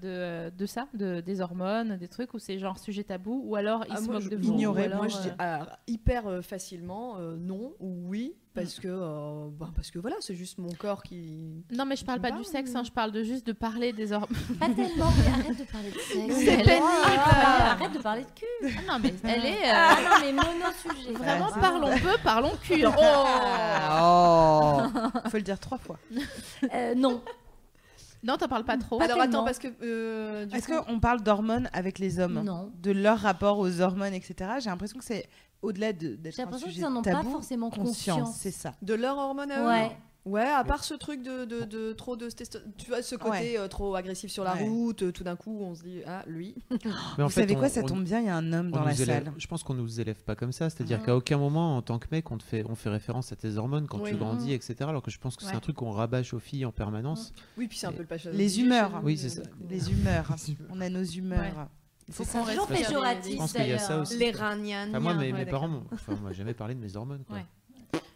de, 0.51 0.55
de 0.57 0.67
ça, 0.67 0.89
de, 0.95 1.21
des 1.21 1.41
hormones, 1.43 1.97
des 1.99 2.09
trucs 2.09 2.33
où 2.33 2.39
c'est 2.39 2.59
genre 2.59 2.79
sujet 2.79 3.05
tabou 3.05 3.43
ou 3.45 3.57
alors 3.57 3.85
ils 3.89 3.93
Ah, 3.95 3.97
se 3.97 4.05
moi, 4.05 4.15
moquent 4.15 4.25
je- 4.25 4.29
de 4.31 4.37
vous 4.37 4.53
ignorer, 4.53 4.83
ou 4.83 4.85
alors, 4.87 4.99
moi, 4.99 5.09
je 5.09 5.19
dis 5.19 5.29
euh, 5.29 5.35
ah, 5.39 5.79
hyper 5.87 6.43
facilement 6.43 7.17
euh, 7.19 7.37
non 7.37 7.75
ou 7.81 8.09
oui 8.09 8.35
parce 8.55 8.79
que 8.79 8.89
euh, 8.89 9.49
bah, 9.59 9.69
parce 9.75 9.91
que 9.91 9.99
voilà, 9.99 10.17
c'est 10.21 10.35
juste 10.35 10.59
mon 10.59 10.71
corps 10.73 11.03
qui. 11.03 11.65
Non 11.73 11.85
mais 11.85 11.97
je 11.97 12.05
parle 12.05 12.21
pas 12.21 12.31
du 12.31 12.45
sexe, 12.45 12.75
hein, 12.75 12.83
je 12.85 12.91
parle 12.93 13.11
de 13.13 13.23
juste 13.23 13.47
de 13.47 13.53
parler 13.53 13.93
des 13.93 14.13
hormones. 14.13 14.29
Pas 14.61 14.67
tellement, 14.69 15.11
mais 15.19 15.27
arrête 15.33 15.59
de 15.59 15.65
parler 15.71 15.91
de 15.91 15.99
sexe. 15.99 16.35
C'est 16.37 16.57
pénible. 16.63 16.85
Ah, 16.87 17.73
Arrête 17.73 17.93
de 17.93 17.99
parler 17.99 18.23
de 18.23 18.31
cul. 18.31 18.77
Ah 18.79 18.93
non 18.93 18.99
mais 19.03 19.15
elle 19.25 19.45
est 19.47 19.65
euh, 19.65 19.73
Ah 19.75 19.97
non, 20.03 20.17
mais 20.21 20.33
mono-sujet. 20.33 21.13
vraiment 21.13 21.47
Ouais, 21.47 21.61
parlons 21.61 21.99
peu, 21.99 22.17
parlons 22.23 22.53
cul. 22.63 22.85
hein. 22.85 22.95
Oh 24.01 24.83
Faut 25.29 25.37
le 25.37 25.43
dire 25.43 25.59
trois 25.59 25.79
fois. 25.79 25.99
Euh, 26.73 26.95
non. 26.95 27.23
Non, 28.23 28.37
t'en 28.39 28.49
parles 28.49 28.65
pas 28.65 28.79
trop. 28.79 28.97
Alors 29.03 29.19
tellement. 29.19 29.23
attends 29.39 29.45
parce 29.45 29.59
que 29.59 29.69
euh, 29.83 30.47
Est-ce 30.51 30.67
coup- 30.69 30.83
qu'on 30.83 30.99
parle 30.99 31.23
d'hormones 31.23 31.69
avec 31.75 31.99
les 31.99 32.19
hommes? 32.21 32.43
Non. 32.43 32.73
De 32.83 32.91
leur 32.91 33.19
rapport 33.19 33.59
aux 33.59 33.81
hormones, 33.83 34.15
etc. 34.15 34.53
J'ai 34.61 34.71
l'impression 34.71 34.99
que 34.99 35.05
c'est 35.05 35.29
au-delà 35.65 35.93
de- 35.93 36.15
d'être 36.17 36.37
J'ai 36.37 36.43
l'impression 36.43 36.69
qu'ils 36.69 36.85
en 36.85 36.95
ont 36.97 37.03
pas 37.03 37.23
forcément 37.25 37.71
conscience, 37.71 38.37
c'est 38.37 38.51
ça. 38.51 38.73
de 38.83 38.95
leur 38.95 39.17
hormone 39.19 39.51
à 39.51 39.63
eux 39.63 39.67
Ouais. 39.67 39.97
Ouais, 40.27 40.41
à 40.49 40.65
part 40.65 40.85
ce 40.85 40.95
truc 40.95 41.23
de, 41.23 41.45
de, 41.45 41.65
de 41.65 41.93
trop 41.93 42.17
de 42.17 42.31
testo- 42.31 42.57
tu 42.79 42.87
vois 42.89 43.03
ce 43.03 43.15
côté 43.15 43.31
Ouais. 43.31 43.59
euh, 43.59 43.69
trop 43.69 43.95
agressif 43.95 44.31
sur 44.31 44.43
la 44.43 44.55
Ouais. 44.55 44.67
route, 44.67 45.03
euh, 45.03 45.13
tout 45.13 45.23
d'un 45.23 45.37
coup 45.37 45.59
on 45.61 45.75
se 45.75 45.83
dit 45.83 45.99
ah 46.07 46.23
lui. 46.27 46.55
Mais 46.71 46.77
en 47.23 47.27
Vous 47.27 47.29
fait, 47.29 47.43
savez 47.43 47.55
quoi, 47.57 47.67
on- 47.67 47.69
ça 47.69 47.83
on- 47.83 47.87
tombe 47.87 48.05
bien, 48.05 48.21
il 48.21 48.27
y 48.27 48.29
a 48.31 48.35
un 48.37 48.53
homme 48.55 48.71
dans 48.71 48.85
la 48.85 48.95
élève- 48.95 49.25
salle. 49.25 49.33
Je 49.37 49.47
pense 49.47 49.63
qu'on 49.63 49.75
nous 49.75 50.01
élève 50.01 50.25
pas 50.25 50.35
comme 50.35 50.53
ça. 50.53 50.71
C'est-à-dire 50.71 51.03
qu'à 51.03 51.15
aucun 51.15 51.37
moment, 51.37 51.77
en 51.77 51.83
tant 51.83 51.99
que 51.99 52.07
mec, 52.11 52.31
on, 52.31 52.39
te 52.39 52.43
fait, 52.43 52.65
on 52.67 52.75
fait 52.75 52.89
référence 52.89 53.33
à 53.33 53.37
tes 53.37 53.59
hormones 53.59 53.87
quand 53.87 53.99
Oui. 54.01 54.13
tu 54.13 54.17
grandis, 54.17 54.55
etc. 54.55 54.77
Alors 54.89 55.03
que 55.03 55.11
je 55.11 55.19
pense 55.19 55.37
que 55.37 55.43
c'est 55.43 55.51
Ouais. 55.51 55.57
un 55.57 55.61
truc 55.61 55.77
qu'on 55.77 55.91
rabâche 55.91 56.33
aux 56.33 56.39
filles 56.39 56.65
en 56.65 56.73
permanence. 56.73 57.35
Oui, 57.59 57.69
puis 57.69 57.77
c'est 57.77 57.87
un 57.87 57.93
peu 57.93 58.03
le. 58.09 58.31
Les 58.33 58.61
humeurs. 58.61 59.03
Oui, 59.05 59.19
c'est 59.19 59.29
ça. 59.29 59.43
Les 59.69 59.93
humeurs. 59.93 60.35
on 60.71 60.81
a 60.81 60.89
nos 60.89 61.05
humeurs. 61.05 61.69
Faut 62.11 62.25
C'est. 62.25 62.39
Toujours 62.39 62.67
reste- 62.69 62.87
péjoratif. 62.87 63.53
D'ailleurs. 63.55 64.05
Les 64.19 64.31
ragnan. 64.31 64.89
Enfin, 64.91 65.01
moi, 65.01 65.15
mes, 65.15 65.33
Ouais, 65.33 65.45
mes 65.45 65.47
parents, 65.47 65.69
m'ont- 65.69 65.85
enfin, 65.93 66.15
moi, 66.17 66.33
jamais 66.33 66.55
parlé 66.55 66.75
de 66.75 66.81
mes 66.81 66.97
hormones. 66.97 67.25
quoi. 67.25 67.37
Ouais. 67.37 67.45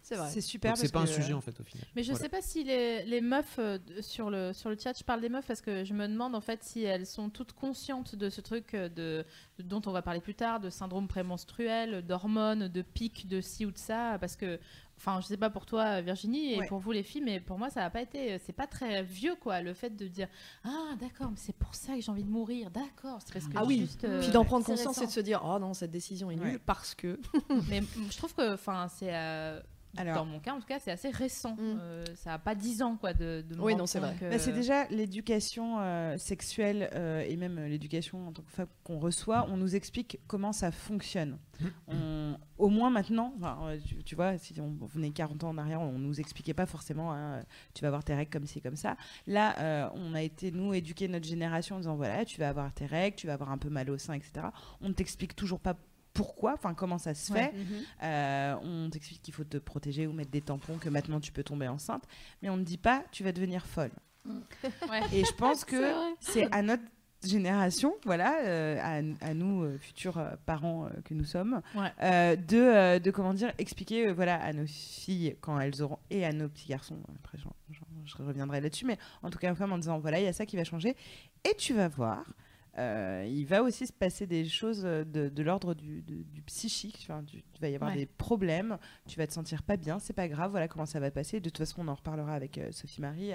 C'est 0.03 0.14
vrai. 0.16 0.30
C'est 0.30 0.41
super. 0.41 0.74
C'est 0.76 0.91
pas 0.91 1.01
un 1.01 1.07
sujet 1.07 1.34
en 1.34 1.43
fait 1.43 1.59
au 1.61 1.64
final. 1.64 1.86
Mais 1.95 2.03
je 2.03 2.12
Voilà. 2.12 2.22
sais 2.24 2.28
pas 2.30 2.41
si 2.41 2.64
les, 2.64 3.05
les 3.05 3.20
meufs 3.20 3.57
euh, 3.59 3.78
sur 4.01 4.30
le, 4.30 4.55
sur 4.55 4.70
le 4.70 4.76
chat, 4.82 4.99
je 4.99 5.05
parle 5.05 5.20
des 5.20 5.28
meufs 5.28 5.47
parce 5.47 5.61
que 5.61 5.84
je 5.84 5.93
me 5.93 6.09
demande 6.09 6.34
en 6.34 6.41
fait 6.41 6.64
si 6.64 6.82
elles 6.82 7.05
sont 7.05 7.28
toutes 7.28 7.53
conscientes 7.53 8.14
de 8.14 8.30
ce 8.30 8.41
truc 8.41 8.72
euh, 8.72 8.89
de, 8.89 9.22
de- 9.59 9.62
dont 9.64 9.82
on 9.84 9.93
va 9.93 10.01
parler 10.01 10.20
plus 10.20 10.34
tard, 10.34 10.61
de 10.61 10.70
syndrome 10.70 11.09
prémenstruel, 11.09 12.01
d'hormones, 12.07 12.68
de 12.68 12.80
pics, 12.82 13.28
de 13.28 13.43
ci 13.43 13.66
ou 13.66 13.70
de 13.70 13.76
ça. 13.78 14.16
Parce 14.18 14.34
que, 14.36 14.59
enfin, 14.99 15.20
je 15.22 15.26
sais 15.26 15.36
pas 15.36 15.49
pour 15.51 15.64
toi 15.64 16.01
Virginie 16.03 16.53
et 16.55 16.59
Ouais. 16.59 16.66
pour 16.66 16.78
vous 16.78 16.92
les 16.92 17.03
filles, 17.03 17.22
mais 17.22 17.40
pour 17.40 17.59
moi 17.59 17.70
ça 17.70 17.80
n'a 17.80 17.88
pas 17.90 18.03
été, 18.03 18.38
c'est 18.44 18.53
pas 18.53 18.66
très 18.66 19.03
vieux 19.03 19.34
quoi, 19.40 19.62
le 19.62 19.72
fait 19.72 19.96
de 19.96 20.07
dire 20.09 20.28
Ah 20.64 20.94
d'accord, 21.01 21.30
mais 21.30 21.36
c'est 21.38 21.57
pour 21.57 21.74
ça 21.74 21.94
que 21.94 22.01
j'ai 22.01 22.11
envie 22.11 22.24
de 22.24 22.30
mourir, 22.30 22.70
d'accord, 22.70 23.18
c'est 23.24 23.32
parce 23.32 23.46
que 23.46 23.57
Ah 23.57 23.64
oui. 23.64 23.78
juste. 23.80 24.05
euh, 24.05 24.20
Puis 24.20 24.30
d'en 24.30 24.44
prendre 24.44 24.64
conscience 24.66 25.01
et 25.01 25.07
de 25.07 25.11
se 25.11 25.20
dire 25.20 25.40
oh 25.44 25.59
non 25.59 25.72
cette 25.74 25.90
décision 25.90 26.30
est 26.30 26.36
nulle 26.36 26.44
Ouais. 26.55 26.59
parce 26.59 26.94
que. 26.94 27.18
mais 27.70 27.80
je 28.11 28.16
trouve 28.16 28.34
que, 28.34 28.55
enfin, 28.55 28.88
c'est. 28.88 29.14
euh, 29.14 29.61
Alors- 29.99 30.16
dans 30.16 30.24
mon 30.24 30.40
cas, 30.40 30.55
en 30.55 30.61
tout 30.61 30.66
cas, 30.66 30.78
c'est 30.78 30.90
assez 30.90 31.11
récent. 31.11 31.55
Mm. 31.55 31.78
Euh, 31.80 32.05
ça 32.16 32.34
a 32.34 32.38
pas 32.38 32.55
10 32.55 32.82
ans, 32.82 32.96
quoi, 32.96 33.12
de, 33.12 33.42
de 33.49 33.59
Oui, 33.61 33.74
non, 33.74 33.86
c'est 33.86 33.99
vrai. 34.01 34.14
que- 34.18 34.30
Bah, 34.30 34.38
c'est 34.38 34.53
déjà 34.53 34.86
l'éducation 34.88 35.78
euh, 35.80 36.16
sexuelle 36.18 36.90
euh, 36.94 37.20
et 37.28 37.36
même 37.36 37.59
euh, 37.59 37.68
l'éducation 37.68 38.28
en 38.28 38.32
tant 38.32 38.42
que 38.42 38.51
femme 38.51 38.66
qu'on 38.84 38.99
reçoit. 38.99 39.46
On 39.51 39.57
nous 39.57 39.74
explique 39.76 40.18
comment 40.26 40.53
ça 40.53 40.70
fonctionne. 40.70 41.38
On- 41.88 42.36
au 42.59 42.68
moins 42.68 42.90
maintenant, 42.90 43.34
enfin, 43.38 43.59
euh, 43.64 43.78
tu, 43.86 44.03
tu 44.05 44.14
vois, 44.14 44.36
si 44.38 44.59
on 44.61 44.76
venait 44.86 45.11
40 45.11 45.44
ans 45.44 45.51
en 45.51 45.59
arrière, 45.59 45.80
on 45.80 45.99
nous 45.99 46.20
expliquait 46.20 46.55
pas 46.55 46.66
forcément. 46.66 47.12
hein, 47.12 47.42
tu 47.74 47.82
vas 47.82 47.88
avoir 47.88 48.05
tes 48.05 48.14
règles 48.14 48.30
comme 48.30 48.46
ci, 48.46 48.61
comme 48.61 48.76
ça. 48.76 48.96
Là, 49.26 49.57
euh, 49.59 49.88
on 49.94 50.14
a 50.14 50.22
été 50.22 50.51
nous 50.51 50.72
éduquer 50.74 51.09
notre 51.09 51.26
génération 51.26 51.76
en 51.76 51.78
disant 51.80 51.96
voilà, 51.96 52.24
tu 52.24 52.38
vas 52.40 52.49
avoir 52.49 52.72
tes 52.72 52.86
règles, 52.86 53.16
tu 53.16 53.26
vas 53.26 53.34
avoir 53.34 53.51
un 53.51 53.59
peu 53.59 53.68
mal 53.70 53.90
au 53.90 53.99
sein, 53.99 54.14
etc. 54.14 54.46
On 54.80 54.88
ne 54.88 54.94
t'explique 54.94 55.34
toujours 55.36 55.61
pas 55.61 55.74
pourquoi, 56.19 56.55
enfin 56.55 56.75
comment 56.75 56.99
ça 56.99 57.14
se 57.14 57.33
Ouais. 57.33 57.53
fait. 57.53 57.55
Euh, 58.03 58.57
on 58.64 58.91
t'explique 58.91 59.23
qu'il 59.23 59.33
faut 59.35 59.45
te 59.45 59.57
protéger 59.57 60.09
ou 60.09 60.12
mettre 60.12 60.33
des 60.33 60.41
tampons, 60.41 60.77
que 60.79 60.89
maintenant 60.89 61.21
tu 61.21 61.31
peux 61.31 61.45
tomber 61.45 61.69
enceinte, 61.69 62.03
mais 62.43 62.51
on 62.51 62.57
ne 62.57 62.64
dit 62.64 62.77
pas 62.77 63.05
tu 63.12 63.23
vas 63.23 63.31
devenir 63.31 63.64
folle. 63.66 63.93
Ouais. 64.27 65.01
Et 65.12 65.25
je 65.25 65.33
pense 65.33 65.64
que 65.73 65.81
c'est 66.21 66.53
à 66.53 66.62
notre 66.62 66.83
génération, 67.25 67.95
voilà, 68.05 68.41
euh, 68.47 68.79
à, 68.81 69.27
à 69.29 69.35
nous 69.35 69.62
euh, 69.62 69.79
futurs 69.79 70.19
euh, 70.19 70.31
parents 70.47 70.87
euh, 70.87 70.91
que 71.05 71.14
nous 71.14 71.25
sommes, 71.25 71.62
Ouais. 71.77 71.93
euh, 72.03 72.35
de, 72.37 72.57
euh, 72.59 72.99
de 72.99 73.11
comment 73.12 73.35
dire 73.35 73.53
expliquer 73.59 74.09
euh, 74.09 74.12
voilà 74.12 74.41
à 74.43 74.53
nos 74.53 74.66
filles 74.66 75.37
quand 75.41 75.59
elles 75.61 75.81
auront 75.83 75.99
et 76.11 76.25
à 76.25 76.33
nos 76.33 76.49
petits 76.49 76.69
garçons. 76.69 76.99
Après, 77.16 77.39
j'en- 77.39 77.55
j'en- 77.71 77.87
je 78.05 78.16
reviendrai 78.23 78.61
là-dessus, 78.61 78.87
mais 78.87 78.99
en 79.23 79.31
tout 79.31 79.39
cas 79.39 79.53
en 79.55 79.79
disant 79.79 79.99
voilà 80.01 80.19
il 80.21 80.25
y 80.25 80.29
a 80.29 80.33
ça 80.33 80.47
qui 80.47 80.57
va 80.57 80.64
changer 80.64 80.97
et 81.49 81.55
tu 81.57 81.75
vas 81.75 81.89
voir. 81.89 82.25
Euh, 82.77 83.27
il 83.29 83.45
va 83.47 83.62
aussi 83.62 83.87
se 83.87 83.93
passer 83.93 84.27
des 84.27 84.45
choses 84.45 84.83
euh, 84.85 85.05
de, 85.05 85.29
de 85.29 85.43
l'ordre 85.43 85.75
du, 85.75 86.03
du- 86.03 86.25
du 86.25 86.43
psychique. 86.43 86.99
Enfin, 87.03 87.23
du- 87.23 87.39
il 87.55 87.61
va 87.61 87.69
y 87.69 87.75
avoir 87.75 87.91
Ouais. 87.91 87.97
des 87.97 88.07
problèmes. 88.07 88.79
Tu 89.09 89.19
vas 89.19 89.27
te 89.27 89.33
sentir 89.33 89.62
pas 89.62 89.77
bien. 89.77 89.99
C'est 89.99 90.12
pas 90.12 90.29
grave. 90.29 90.51
Voilà 90.51 90.69
comment 90.69 90.87
ça 90.87 91.01
va 91.01 91.11
passer. 91.11 91.41
De 91.41 91.49
toute 91.51 91.59
façon, 91.59 91.83
on 91.85 91.89
en 91.89 91.95
reparlera 91.95 92.35
avec 92.35 92.59
euh, 92.59 92.71
Sophie 92.71 93.01
Marie. 93.01 93.33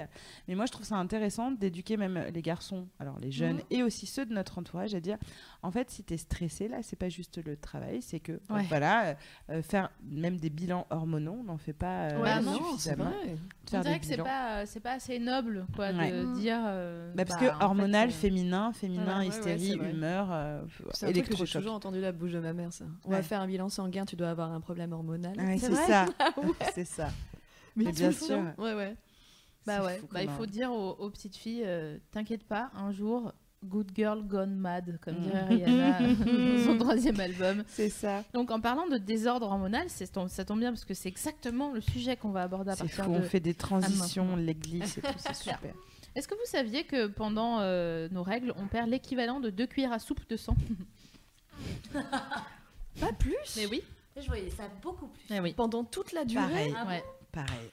Mais 0.48 0.54
moi, 0.54 0.66
je 0.66 0.72
trouve 0.72 0.86
ça 0.86 0.96
intéressant 0.96 1.50
d'éduquer 1.50 1.96
même 1.96 2.24
les 2.32 2.42
garçons, 2.42 2.88
alors 2.98 3.18
les 3.20 3.30
jeunes 3.32 3.56
Mhm. 3.56 3.62
et 3.70 3.82
aussi 3.82 4.06
ceux 4.06 4.24
de 4.26 4.32
notre 4.32 4.58
entourage, 4.58 4.94
à 4.94 5.00
dire 5.00 5.18
en 5.64 5.70
fait, 5.70 5.90
si 5.90 6.04
tu 6.04 6.14
es 6.14 6.16
stressé, 6.16 6.68
là, 6.68 6.82
c'est 6.82 6.94
pas 6.96 7.08
juste 7.08 7.44
le 7.44 7.56
travail, 7.56 8.02
c'est 8.02 8.20
que 8.20 8.32
Ouais. 8.50 8.64
voilà, 8.68 9.06
euh, 9.08 9.14
euh, 9.50 9.62
faire 9.62 9.90
même 10.02 10.36
des 10.36 10.50
bilans 10.50 10.86
hormonaux, 10.90 11.38
on 11.40 11.44
n'en 11.44 11.56
fait 11.58 11.72
pas 11.72 12.08
euh, 12.10 12.22
Ouais, 12.22 12.30
Ah 12.32 12.40
non, 12.40 12.52
non, 12.52 12.58
c'est 12.58 12.90
suffisamment. 12.90 13.04
vrai. 13.10 13.36
On 13.72 13.80
dirait 13.80 13.98
que 13.98 14.06
c'est 14.06 14.16
pas, 14.18 14.66
c'est 14.66 14.80
pas 14.80 14.92
assez 14.92 15.18
noble 15.18 15.66
quoi, 15.74 15.90
Ouais. 15.90 16.10
de 16.12 16.24
Mm. 16.26 16.32
dire. 16.34 16.60
euh, 16.66 17.12
Bah, 17.14 17.24
parce 17.24 17.40
bah, 17.40 17.50
que 17.50 17.56
fait, 17.58 17.64
hormonal, 17.64 18.08
euh, 18.08 18.12
féminin, 18.12 18.72
féminin, 18.72 19.04
Ouais, 19.20 19.28
ouais, 19.28 19.40
ouais, 19.44 19.56
hystérie, 19.56 19.72
humeur, 19.90 20.28
euh, 20.30 20.62
C'est 20.68 20.76
un 20.76 20.82
truc 20.84 20.92
que 21.00 21.06
j'ai 21.08 21.10
électrochoc. 21.10 21.60
toujours 21.62 21.74
entendu 21.74 22.00
la 22.00 22.12
bouche 22.12 22.32
de 22.32 22.40
ma 22.40 22.52
mère, 22.52 22.72
ça. 22.72 22.84
On 23.04 23.10
Ouais. 23.10 23.16
va 23.16 23.22
faire 23.22 23.40
un 23.40 23.46
bilan 23.46 23.68
sanguin, 23.70 24.04
tu 24.04 24.16
dois 24.16 24.28
avoir 24.30 24.52
un 24.52 24.60
problème 24.60 24.92
hormonal. 24.92 25.36
Ouais, 25.38 25.56
C'est 25.58 25.74
ça, 25.74 26.06
c'est 26.74 26.84
ça. 26.84 27.08
Mais 27.76 27.90
bien 27.90 28.12
sûr. 28.12 28.28
temps. 28.56 28.62
Ouais, 28.62 28.74
ouais. 28.74 28.94
Bah 29.66 29.82
ouais, 29.82 30.00
bah, 30.12 30.22
il 30.22 30.28
faut 30.28 30.44
dire 30.44 30.70
aux, 30.70 30.90
aux 30.90 31.08
petites 31.10 31.36
filles, 31.36 31.62
euh, 31.64 31.98
t'inquiète 32.10 32.44
pas, 32.44 32.70
un 32.74 32.92
jour, 32.92 33.32
Good 33.64 33.92
Girl 33.96 34.22
Gone 34.26 34.54
Mad, 34.54 34.98
comme 35.00 35.16
Mm. 35.16 35.22
dirait 35.22 35.44
Rihanna 35.44 36.00
dans 36.58 36.64
son 36.64 36.78
troisième 36.78 37.18
album. 37.20 37.64
C'est 37.68 37.88
ça. 37.88 38.22
Donc 38.32 38.50
en 38.50 38.60
parlant 38.60 38.86
de 38.86 38.98
désordre 38.98 39.46
hormonal, 39.46 39.86
ça 39.88 40.44
tombe 40.44 40.58
bien 40.60 40.70
parce 40.70 40.84
que 40.84 40.94
c'est 40.94 41.08
exactement 41.08 41.72
le 41.72 41.80
sujet 41.80 42.16
qu'on 42.16 42.30
va 42.30 42.42
aborder 42.42 42.70
à 42.72 42.76
C'est 42.76 42.86
fou, 42.88 42.96
partir 42.98 43.12
on 43.14 43.20
de... 43.20 43.24
fait 43.24 43.40
des 43.40 43.54
transitions, 43.54 44.36
l'église 44.36 44.98
et 44.98 45.00
tout, 45.00 45.08
c'est 45.18 45.34
super. 45.50 45.74
Est-ce 46.14 46.28
que 46.28 46.34
vous 46.34 46.46
saviez 46.46 46.84
que 46.84 47.06
pendant 47.08 47.58
euh, 47.60 48.08
nos 48.12 48.22
règles, 48.22 48.54
on 48.56 48.66
perd 48.68 48.88
l'équivalent 48.88 49.40
de 49.40 49.50
deux 49.50 49.66
cuillères 49.66 49.92
à 49.92 49.98
soupe 49.98 50.28
de 50.28 50.36
sang? 50.36 50.56
Pas 53.00 53.12
plus 53.18 53.34
Mais 53.56 53.66
oui. 53.66 53.82
Je 54.16 54.26
voyais 54.28 54.50
ça 54.50 54.64
beaucoup 54.80 55.08
plus. 55.08 55.22
Eh 55.30 55.40
oui. 55.40 55.54
Pendant 55.54 55.82
toute 55.82 56.12
la 56.12 56.24
durée 56.24 56.42
Pareil, 56.46 56.74
Ah 56.78 56.84
bon? 56.84 56.90
Ouais. 56.90 57.04
pareil. 57.32 57.70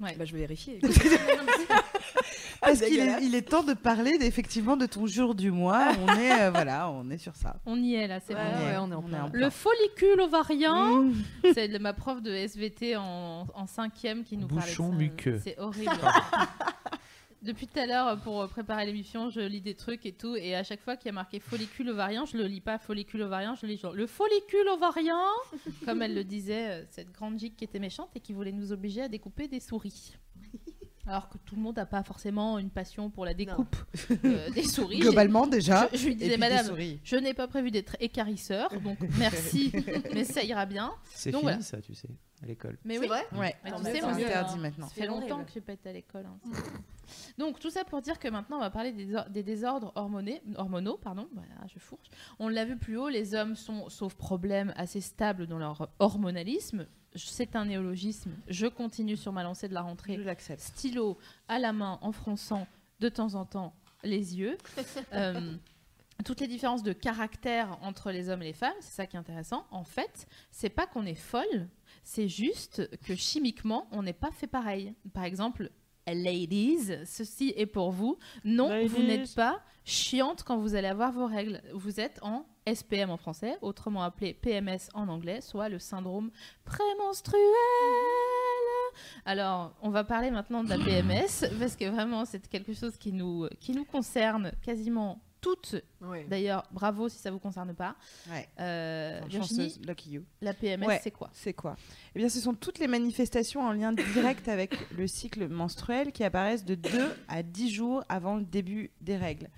Bah, 0.00 0.24
je 0.24 0.32
vais 0.32 0.38
vérifier. 0.40 0.80
Parce 2.60 2.80
qu'il 2.80 2.98
est, 3.00 3.22
il 3.22 3.34
est 3.34 3.42
temps 3.42 3.62
de 3.62 3.72
parler 3.74 4.16
effectivement 4.20 4.76
de 4.76 4.86
ton 4.86 5.06
jour 5.06 5.34
du 5.34 5.50
mois. 5.50 5.88
On 6.06 6.14
est, 6.16 6.42
euh, 6.42 6.50
voilà, 6.50 6.88
on 6.90 7.08
est 7.10 7.18
sur 7.18 7.34
ça. 7.36 7.56
On 7.66 7.76
y 7.76 7.94
est 7.94 8.06
là, 8.08 8.18
c'est 8.24 8.34
Ouais, 8.34 8.40
bon. 8.40 8.64
ouais, 8.66 8.76
on 8.80 8.90
est 8.90 8.94
en 8.94 9.02
plein. 9.02 9.30
Le 9.32 9.50
follicule 9.50 10.20
ovarien, 10.20 11.02
Mmh. 11.02 11.14
c'est 11.54 11.78
ma 11.78 11.92
prof 11.92 12.20
de 12.22 12.32
SVT 12.32 12.96
en, 12.96 13.46
en 13.54 13.66
cinquième 13.66 14.24
qui 14.24 14.36
nous 14.36 14.46
Bouchon 14.48 14.90
parlait 14.90 15.08
de 15.08 15.08
ça. 15.08 15.14
muqueux. 15.14 15.40
C'est 15.42 15.58
horrible. 15.58 15.90
Depuis 17.40 17.68
tout 17.68 17.78
à 17.78 17.86
l'heure, 17.86 18.20
pour 18.20 18.48
préparer 18.48 18.84
l'émission, 18.84 19.30
je 19.30 19.40
lis 19.40 19.60
des 19.60 19.74
trucs 19.74 20.04
et 20.06 20.12
tout, 20.12 20.34
et 20.34 20.56
à 20.56 20.64
chaque 20.64 20.80
fois 20.80 20.96
qu'il 20.96 21.06
y 21.06 21.10
a 21.10 21.12
marqué 21.12 21.38
follicule 21.38 21.88
ovarien, 21.90 22.24
je 22.24 22.36
le 22.36 22.44
lis 22.46 22.60
pas 22.60 22.78
follicule 22.78 23.22
ovarien, 23.22 23.54
je 23.54 23.64
le 23.64 23.72
lis 23.72 23.78
genre 23.78 23.92
le 23.92 24.08
follicule 24.08 24.66
ovarien, 24.68 25.22
comme 25.84 26.02
elle 26.02 26.14
le 26.14 26.24
disait, 26.24 26.70
euh, 26.70 26.84
cette 26.90 27.12
grande 27.12 27.38
gigue 27.38 27.54
qui 27.54 27.62
était 27.62 27.78
méchante 27.78 28.10
et 28.16 28.20
qui 28.20 28.32
voulait 28.32 28.50
nous 28.50 28.72
obliger 28.72 29.02
à 29.02 29.08
découper 29.08 29.46
des 29.46 29.60
souris. 29.60 30.16
Alors 31.08 31.28
que 31.30 31.38
tout 31.38 31.56
le 31.56 31.62
monde 31.62 31.76
n'a 31.76 31.86
pas 31.86 32.02
forcément 32.02 32.58
une 32.58 32.68
passion 32.70 33.08
pour 33.08 33.24
la 33.24 33.32
découpe 33.32 33.74
euh, 34.24 34.50
des 34.50 34.62
souris. 34.68 34.98
Globalement 35.00 35.46
déjà. 35.46 35.88
Je, 35.92 35.96
je 35.98 36.06
lui 36.08 36.16
disais, 36.16 36.36
madame, 36.36 36.66
je 37.02 37.16
n'ai 37.16 37.32
pas 37.32 37.48
prévu 37.48 37.70
d'être 37.70 37.96
écarisseur, 37.98 38.68
donc 38.80 38.98
merci, 39.18 39.72
mais 40.14 40.24
ça 40.24 40.42
ira 40.44 40.66
bien. 40.66 40.92
C'est 41.06 41.30
fini 41.30 41.42
voilà. 41.42 41.60
ça, 41.62 41.80
tu 41.80 41.94
sais, 41.94 42.08
à 42.42 42.46
l'école. 42.46 42.76
Mais 42.84 42.94
C'est 42.96 43.00
oui, 43.00 43.06
vrai 43.08 43.26
Ouais, 43.32 43.56
Mais 43.64 43.70
Ah, 43.74 43.78
tu 43.78 43.84
sais, 43.84 44.00
ça- 44.00 44.08
interdit 44.08 44.58
maintenant. 44.58 44.86
ça 44.88 44.94
fait 44.94 45.00
C'est 45.00 45.06
longtemps 45.06 45.42
que 45.44 45.50
j'ai 45.54 45.60
pas 45.62 45.72
été 45.72 45.88
à 45.88 45.92
l'école. 45.94 46.26
hein. 46.26 46.38
Donc 47.38 47.58
tout 47.58 47.70
ça 47.70 47.84
pour 47.84 48.02
dire 48.02 48.18
que 48.18 48.28
maintenant 48.28 48.58
on 48.58 48.60
va 48.60 48.68
parler 48.70 48.92
des, 48.92 49.14
or- 49.14 49.30
des 49.30 49.42
désordres 49.42 49.92
hormonés, 49.94 50.42
hormonaux. 50.56 50.98
Pardon, 50.98 51.26
voilà, 51.32 51.48
je 51.72 51.78
fourche. 51.78 52.08
On 52.38 52.48
l'a 52.48 52.66
vu 52.66 52.76
plus 52.76 52.98
haut, 52.98 53.08
les 53.08 53.34
hommes 53.34 53.56
sont, 53.56 53.88
sauf 53.88 54.14
problème, 54.14 54.74
assez 54.76 55.00
stables 55.00 55.46
dans 55.46 55.58
leur 55.58 55.88
hormonalisme. 56.00 56.86
C'est 57.14 57.56
un 57.56 57.66
néologisme. 57.66 58.32
Je 58.48 58.66
continue 58.66 59.16
sur 59.16 59.32
ma 59.32 59.42
lancée 59.42 59.68
de 59.68 59.74
la 59.74 59.82
rentrée. 59.82 60.16
Je 60.16 60.22
l'accepte. 60.22 60.60
Stylo 60.60 61.18
à 61.48 61.58
la 61.58 61.72
main 61.72 61.98
en 62.02 62.12
fronçant 62.12 62.66
de 63.00 63.08
temps 63.08 63.34
en 63.34 63.44
temps 63.44 63.74
les 64.02 64.38
yeux. 64.38 64.56
Euh, 65.12 65.54
toutes 66.24 66.40
les 66.40 66.48
différences 66.48 66.82
de 66.82 66.92
caractère 66.92 67.78
entre 67.82 68.10
les 68.10 68.28
hommes 68.28 68.42
et 68.42 68.46
les 68.46 68.52
femmes, 68.52 68.74
c'est 68.80 68.92
ça 68.92 69.06
qui 69.06 69.16
est 69.16 69.18
intéressant. 69.18 69.66
En 69.70 69.84
fait, 69.84 70.26
c'est 70.50 70.68
pas 70.68 70.86
qu'on 70.86 71.06
est 71.06 71.14
folle, 71.14 71.68
c'est 72.02 72.28
juste 72.28 72.90
que 73.04 73.14
chimiquement, 73.14 73.88
on 73.92 74.02
n'est 74.02 74.12
pas 74.12 74.30
fait 74.32 74.46
pareil. 74.46 74.94
Par 75.14 75.24
exemple, 75.24 75.70
ladies, 76.06 77.04
ceci 77.04 77.54
est 77.56 77.66
pour 77.66 77.90
vous. 77.92 78.18
Non, 78.44 78.86
vous 78.86 79.02
n'êtes 79.02 79.34
pas 79.34 79.62
chiante 79.88 80.42
quand 80.44 80.58
vous 80.58 80.74
allez 80.74 80.86
avoir 80.88 81.12
vos 81.12 81.26
règles. 81.26 81.62
Vous 81.72 81.98
êtes 81.98 82.18
en 82.22 82.44
SPM 82.72 83.10
en 83.10 83.16
français, 83.16 83.56
autrement 83.62 84.02
appelé 84.02 84.34
PMS 84.34 84.90
en 84.94 85.08
anglais, 85.08 85.40
soit 85.40 85.68
le 85.68 85.78
syndrome 85.78 86.30
prémenstruel. 86.64 87.40
Alors, 89.24 89.74
on 89.82 89.90
va 89.90 90.04
parler 90.04 90.30
maintenant 90.30 90.64
de 90.64 90.68
la 90.68 90.78
PMS, 90.78 91.48
parce 91.58 91.76
que 91.76 91.88
vraiment, 91.88 92.24
c'est 92.24 92.46
quelque 92.48 92.74
chose 92.74 92.96
qui 92.96 93.12
nous, 93.12 93.48
qui 93.60 93.72
nous 93.72 93.84
concerne 93.84 94.52
quasiment 94.62 95.20
toutes. 95.40 95.76
D'ailleurs, 96.28 96.64
bravo 96.72 97.08
si 97.08 97.16
ça 97.18 97.30
vous 97.30 97.38
concerne 97.38 97.72
pas. 97.72 97.94
Ouais. 98.28 98.48
Euh, 98.58 99.20
Virginie, 99.28 99.68
chanceuse, 99.70 99.86
lucky 99.86 100.10
you. 100.10 100.24
la 100.40 100.52
PMS, 100.52 100.84
Ouais. 100.84 101.00
c'est 101.02 101.12
quoi? 101.12 101.30
C'est 101.32 101.52
quoi? 101.52 101.76
Eh 102.14 102.18
bien, 102.18 102.28
ce 102.28 102.40
sont 102.40 102.54
toutes 102.54 102.80
les 102.80 102.88
manifestations 102.88 103.60
en 103.62 103.72
lien 103.72 103.92
direct 103.92 104.48
avec 104.48 104.74
le 104.90 105.06
cycle 105.06 105.46
menstruel 105.48 106.10
qui 106.10 106.24
apparaissent 106.24 106.64
de 106.64 106.74
2 106.74 106.88
à 107.28 107.44
10 107.44 107.70
jours 107.70 108.02
avant 108.08 108.34
le 108.36 108.44
début 108.44 108.90
des 109.00 109.16
règles. 109.16 109.48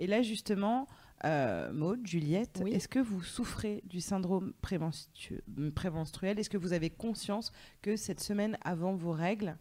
Et 0.00 0.06
là, 0.06 0.22
justement, 0.22 0.88
euh, 1.24 1.70
Maud, 1.72 2.04
Juliette, 2.06 2.60
Oui. 2.64 2.72
est-ce 2.72 2.88
que 2.88 2.98
vous 2.98 3.22
souffrez 3.22 3.82
du 3.84 4.00
syndrome 4.00 4.52
prémenstru- 4.62 5.42
prémenstruel? 5.74 6.38
Est-ce 6.38 6.50
que 6.50 6.56
vous 6.56 6.72
avez 6.72 6.90
conscience 6.90 7.52
que 7.82 7.94
cette 7.96 8.20
semaine 8.20 8.56
avant 8.62 8.94
vos 8.94 9.12
règles, 9.12 9.56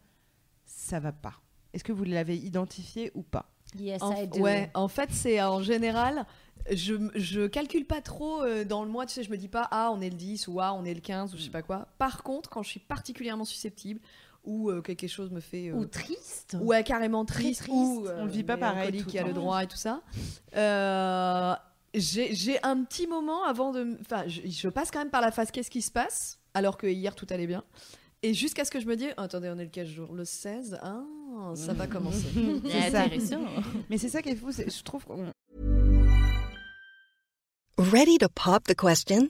ça 0.66 1.00
va 1.00 1.12
pas? 1.12 1.42
Est-ce 1.74 1.84
que 1.84 1.92
vous 1.92 2.06
l'avez 2.06 2.38
identifié 2.38 3.12
ou 3.14 3.22
pas? 3.22 3.52
Yes, 3.78 4.02
En, 4.02 4.16
I 4.16 4.28
do. 4.28 4.40
ouais, 4.40 4.72
en 4.74 4.88
fait, 4.88 5.12
c'est 5.12 5.40
en 5.44 5.62
général, 5.62 6.26
je, 6.72 6.96
je 7.16 7.46
calcule 7.46 7.86
pas 7.86 8.02
trop 8.02 8.42
euh, 8.42 8.64
dans 8.66 8.84
le 8.84 8.90
mois, 8.90 9.06
tu 9.06 9.14
sais, 9.14 9.24
je 9.24 9.30
me 9.30 9.38
dis 9.38 9.50
pas, 9.50 9.68
ah, 9.70 9.92
on 9.94 10.02
est 10.02 10.10
le 10.10 10.16
10 10.16 10.48
ou 10.48 10.60
ah, 10.60 10.74
on 10.74 10.86
est 10.86 10.94
le 10.94 11.02
15 11.02 11.34
ou 11.36 11.38
je 11.38 11.44
sais 11.44 11.50
pas 11.52 11.62
quoi. 11.62 11.90
Par 12.00 12.24
contre, 12.24 12.50
quand 12.50 12.64
je 12.64 12.70
suis 12.70 12.80
particulièrement 12.80 13.46
susceptible 13.46 14.00
ou 14.44 14.70
euh, 14.70 14.82
quelque 14.82 15.08
chose 15.08 15.30
me 15.32 15.40
fait. 15.40 15.70
euh, 15.70 15.74
Ou 15.76 15.86
triste. 15.86 16.58
ouais, 16.62 16.84
carrément 16.84 17.26
triste, 17.26 17.62
triste. 17.64 17.74
ou 17.76 18.08
On 18.18 18.26
le 18.26 18.32
vit 18.32 18.44
pas 18.44 18.58
pareil 18.58 19.04
qui 19.06 19.18
a 19.20 19.24
le 19.24 19.34
droit 19.34 19.64
et 19.64 19.68
tout 19.68 19.78
ça. 19.78 20.02
Euh, 20.56 21.54
j'ai 21.94 22.34
j'ai 22.36 22.64
un 22.64 22.84
petit 22.84 23.08
moment 23.08 23.44
avant 23.46 23.72
de. 23.72 23.98
Enfin, 24.02 24.24
je, 24.28 24.42
je 24.48 24.70
passe 24.70 24.92
quand 24.92 25.00
même 25.00 25.10
par 25.10 25.22
la 25.22 25.32
phase 25.32 25.52
qu'est-ce 25.52 25.72
qui 25.72 25.82
se 25.82 25.92
passe 25.92 26.40
alors 26.54 26.78
que 26.78 26.88
hier 26.88 27.16
tout 27.16 27.28
allait 27.30 27.48
bien. 27.48 27.64
Et 28.22 28.34
jusqu'à 28.34 28.66
ce 28.66 28.72
que 28.72 28.80
je 28.82 28.86
me 28.86 28.96
dise, 28.98 29.14
attendez, 29.18 29.50
on 29.54 29.58
est 29.60 29.64
le 29.64 29.70
15 29.70 29.88
jour, 29.88 30.14
le 30.14 30.26
16, 30.26 30.78
ah, 30.84 31.04
ça 31.56 31.72
va 31.74 31.88
commencer. 31.88 32.28
C'est. 32.70 32.88
Intéressant. 32.96 33.46
Mais 33.90 33.98
c'est 33.98 34.10
ça 34.10 34.22
qui 34.22 34.30
est 34.30 34.36
fou, 34.36 34.52
je 34.52 34.84
trouve 34.84 35.06
qu'on 35.06 35.32
Ready 37.78 38.18
to 38.18 38.28
pop 38.28 38.66
the 38.66 38.76
question? 38.76 39.30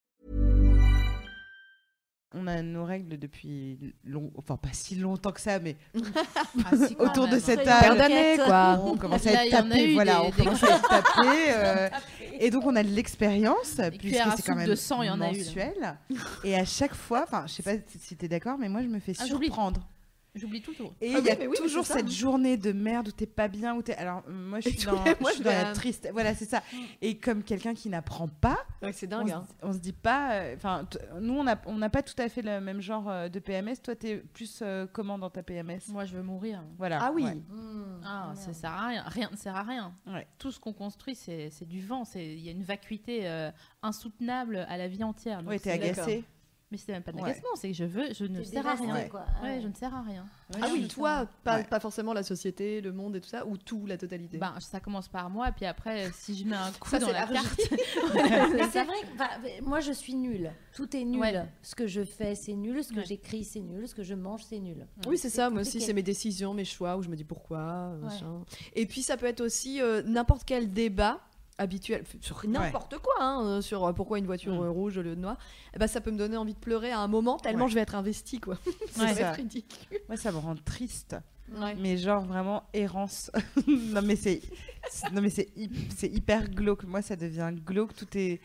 On 2.33 2.47
a 2.47 2.61
nos 2.61 2.85
règles 2.85 3.17
depuis 3.19 3.77
long, 4.05 4.31
enfin 4.37 4.55
pas 4.55 4.69
si 4.71 4.95
longtemps 4.95 5.31
que 5.31 5.41
ça, 5.41 5.59
mais 5.59 5.75
Ah, 6.65 6.75
si, 6.87 6.95
autour 6.97 7.27
de 7.27 7.37
cette 7.39 7.63
table. 7.63 7.79
paire 7.81 7.95
d'années, 7.97 8.37
quoi. 8.45 8.81
On 8.85 8.95
commence 8.97 9.27
à 9.27 9.45
être 9.45 9.51
tapé, 9.51 9.93
voilà, 9.93 10.23
on 10.23 10.31
commence 10.31 10.63
à 10.63 10.75
être 10.77 10.87
tapé. 10.87 11.89
et 12.39 12.49
donc 12.49 12.65
on 12.65 12.75
a 12.75 12.83
de 12.83 12.89
l'expérience, 12.89 13.79
puisque 13.99 14.15
c'est 14.37 14.43
quand 14.45 14.55
même 14.55 14.67
de 14.67 14.75
sang, 14.75 15.01
il 15.01 15.07
y 15.07 15.09
en 15.09 15.19
a 15.21 15.31
eu, 15.31 15.37
mensuel. 15.39 15.97
Et 16.43 16.55
à 16.55 16.65
chaque 16.65 16.95
fois, 16.95 17.23
enfin 17.27 17.43
je 17.47 17.53
sais 17.53 17.63
pas 17.63 17.73
si 17.99 18.15
tu 18.15 18.25
es 18.25 18.27
d'accord, 18.29 18.57
mais 18.57 18.69
moi 18.69 18.81
je 18.81 18.87
me 18.87 18.99
fais 18.99 19.13
Ah, 19.19 19.25
j'oublie. 19.27 19.47
surprendre. 19.47 19.81
J'oublie 20.33 20.61
tout 20.61 20.71
le. 20.79 20.85
Et 21.01 21.09
il 21.09 21.15
Ah 21.15 21.19
y 21.19 21.21
oui, 21.23 21.29
a 21.31 21.49
oui, 21.49 21.57
toujours 21.57 21.85
ça. 21.85 21.95
cette 21.95 22.09
journée 22.09 22.55
de 22.55 22.71
merde 22.71 23.09
où 23.09 23.11
t'es 23.11 23.25
pas 23.25 23.49
bien, 23.49 23.75
où 23.75 23.81
t'es. 23.81 23.95
Alors, 23.95 24.23
moi, 24.29 24.61
je 24.61 24.69
suis 24.69 24.85
dans, 24.85 25.03
les 25.03 25.11
je 25.15 25.19
mois, 25.19 25.31
suis 25.31 25.39
je 25.39 25.43
dans 25.43 25.49
vais 25.49 25.63
la 25.63 25.73
triste. 25.73 26.09
Voilà, 26.13 26.33
c'est 26.33 26.45
ça. 26.45 26.63
Et 27.01 27.17
comme 27.17 27.43
quelqu'un 27.43 27.73
qui 27.73 27.89
n'apprend 27.89 28.29
pas, 28.29 28.57
Ouais, 28.81 28.93
c'est 28.93 29.07
on, 29.13 29.17
dingue. 29.17 29.27
se- 29.27 29.33
hein. 29.33 29.45
on 29.61 29.73
se 29.73 29.79
dit 29.79 29.91
pas. 29.91 30.31
euh, 30.35 30.55
Enfin, 30.55 30.85
t- 30.89 30.99
nous, 31.19 31.33
on 31.33 31.43
n'a 31.43 31.61
on 31.65 31.75
n'a 31.75 31.89
pas 31.89 32.01
tout 32.01 32.15
à 32.17 32.29
fait 32.29 32.41
le 32.43 32.61
même 32.61 32.79
genre 32.79 33.09
euh, 33.09 33.27
de 33.27 33.39
PMS. 33.39 33.75
Toi, 33.83 33.93
t'es 33.95 34.17
plus 34.33 34.59
euh, 34.61 34.87
comment 34.93 35.17
dans 35.19 35.29
ta 35.29 35.43
PMS 35.43 35.79
Moi, 35.89 36.05
je 36.05 36.15
veux 36.15 36.23
mourir. 36.23 36.63
Voilà. 36.77 36.99
Ah 37.01 37.11
oui. 37.13 37.25
ouais. 37.25 37.35
Mmh, 37.35 38.01
Ah, 38.05 38.31
ça 38.35 38.53
sert 38.53 38.71
à 38.71 38.87
rien. 38.87 39.03
Rien 39.07 39.29
ne 39.31 39.35
sert 39.35 39.55
à 39.57 39.63
rien. 39.63 39.93
Ouais. 40.07 40.25
Tout 40.37 40.51
ce 40.53 40.61
qu'on 40.61 40.71
construit, 40.71 41.13
c'est 41.13 41.49
c'est 41.49 41.67
du 41.67 41.81
vent. 41.85 42.05
C'est- 42.05 42.25
Il 42.25 42.39
y 42.39 42.47
a 42.47 42.53
une 42.53 42.63
vacuité 42.63 43.27
euh, 43.27 43.51
insoutenable 43.81 44.65
à 44.69 44.77
la 44.77 44.87
vie 44.87 45.03
entière. 45.03 45.39
Donc 45.41 45.49
Ouais, 45.49 45.59
t'es 45.59 45.71
agacé. 45.71 46.23
Mais 46.71 46.77
c'est 46.77 46.93
même 46.93 47.03
pas 47.03 47.11
de 47.11 47.17
Ouais. 47.17 47.23
l'agacement, 47.27 47.49
c'est 47.55 47.67
que 47.67 47.73
je 47.73 47.83
veux, 47.83 48.13
je 48.13 48.23
ne 48.23 48.41
sers 48.43 48.65
à 48.65 48.75
rien. 48.75 49.01
quoi. 49.09 49.25
Ouais, 49.43 49.57
Ah 49.57 49.59
je 49.59 49.67
ne 49.67 49.73
sers 49.73 49.93
à 49.93 50.01
rien. 50.03 50.25
Ah 50.61 50.67
oui, 50.71 50.87
toi, 50.87 51.27
pas, 51.43 51.57
Ouais. 51.57 51.63
pas 51.65 51.81
forcément 51.81 52.13
la 52.13 52.23
société, 52.23 52.79
le 52.79 52.93
monde 52.93 53.17
et 53.17 53.21
tout 53.21 53.27
ça, 53.27 53.45
ou 53.45 53.57
tout, 53.57 53.85
la 53.85 53.97
totalité. 53.97 54.37
Ben, 54.37 54.53
ça 54.59 54.79
commence 54.79 55.09
par 55.09 55.29
moi, 55.29 55.49
et 55.49 55.51
puis 55.51 55.65
après, 55.65 56.09
si 56.13 56.33
je 56.37 56.45
mets 56.45 56.55
un 56.55 56.71
coup 56.79 56.89
Ça, 56.89 56.99
dans 56.99 57.11
la 57.11 57.27
carte, 57.27 57.59
c'est 58.71 58.83
vrai 58.83 58.95
que 59.03 59.63
moi 59.63 59.79
je 59.81 59.91
suis 59.91 60.15
nulle. 60.15 60.51
Tout 60.73 60.95
est 60.95 61.03
nul. 61.03 61.19
Ouais. 61.19 61.43
Ce 61.61 61.75
que 61.75 61.87
je 61.87 62.03
fais 62.03 62.35
c'est 62.35 62.53
nul, 62.53 62.83
ce 62.83 62.91
que 62.93 62.99
Ouais. 62.99 63.05
j'écris 63.05 63.43
c'est 63.43 63.59
nul, 63.59 63.87
ce 63.87 63.95
que 63.95 64.03
je 64.03 64.13
mange 64.15 64.43
c'est 64.43 64.59
nul. 64.59 64.87
Oui, 65.07 65.17
c'est 65.17 65.29
ça, 65.29 65.49
moi 65.49 65.61
aussi, 65.61 65.81
c'est 65.81 65.93
mes 65.93 66.03
décisions, 66.03 66.53
mes 66.53 66.65
choix, 66.65 66.95
où 66.97 67.01
je 67.03 67.09
me 67.09 67.15
dis 67.15 67.25
pourquoi. 67.25 67.93
Et 68.75 68.85
puis, 68.85 69.01
ça 69.01 69.17
peut 69.17 69.25
être 69.25 69.41
aussi 69.41 69.81
euh, 69.81 70.01
n'importe 70.03 70.43
quel 70.45 70.71
débat 70.71 71.19
habituel, 71.57 72.03
sur 72.21 72.41
n'importe 72.47 72.97
quoi, 72.99 73.13
hein, 73.19 73.43
euh, 73.45 73.61
sur 73.61 73.85
euh, 73.85 73.93
pourquoi 73.93 74.17
une 74.19 74.25
voiture 74.25 74.53
Mm. 74.53 74.63
euh, 74.65 74.69
rouge 74.69 74.97
au 74.97 75.01
lieu 75.01 75.15
de 75.15 75.21
noir, 75.21 75.37
eh 75.75 75.79
ben, 75.79 75.87
ça 75.87 76.01
peut 76.01 76.11
me 76.11 76.17
donner 76.17 76.37
envie 76.37 76.53
de 76.53 76.59
pleurer 76.59 76.91
à 76.91 76.99
un 76.99 77.07
moment, 77.07 77.37
tellement 77.37 77.65
Ouais. 77.65 77.69
je 77.69 77.75
vais 77.75 77.81
être 77.81 77.95
investie, 77.95 78.39
quoi. 78.39 78.57
ça 78.91 79.03
Ouais. 79.05 79.13
Ça. 79.13 79.29
être 79.29 79.35
ridicule. 79.35 79.99
Moi, 80.07 80.17
ça 80.17 80.31
me 80.31 80.37
rend 80.37 80.55
triste. 80.55 81.15
Mais 81.79 81.97
genre 81.97 82.23
vraiment 82.23 82.63
errance. 82.73 83.29
non 83.67 84.01
mais 84.01 84.15
c'est 84.15 84.41
c'est- 84.89 85.11
non 85.11 85.21
mais 85.21 85.29
c'est 85.29 85.49
c'est 85.93 86.07
hyper 86.07 86.49
glauque. 86.49 86.85
Moi 86.85 87.01
ça 87.01 87.17
devient 87.17 87.51
glauque. 87.53 87.93
Tout 87.93 88.07
est 88.17 88.39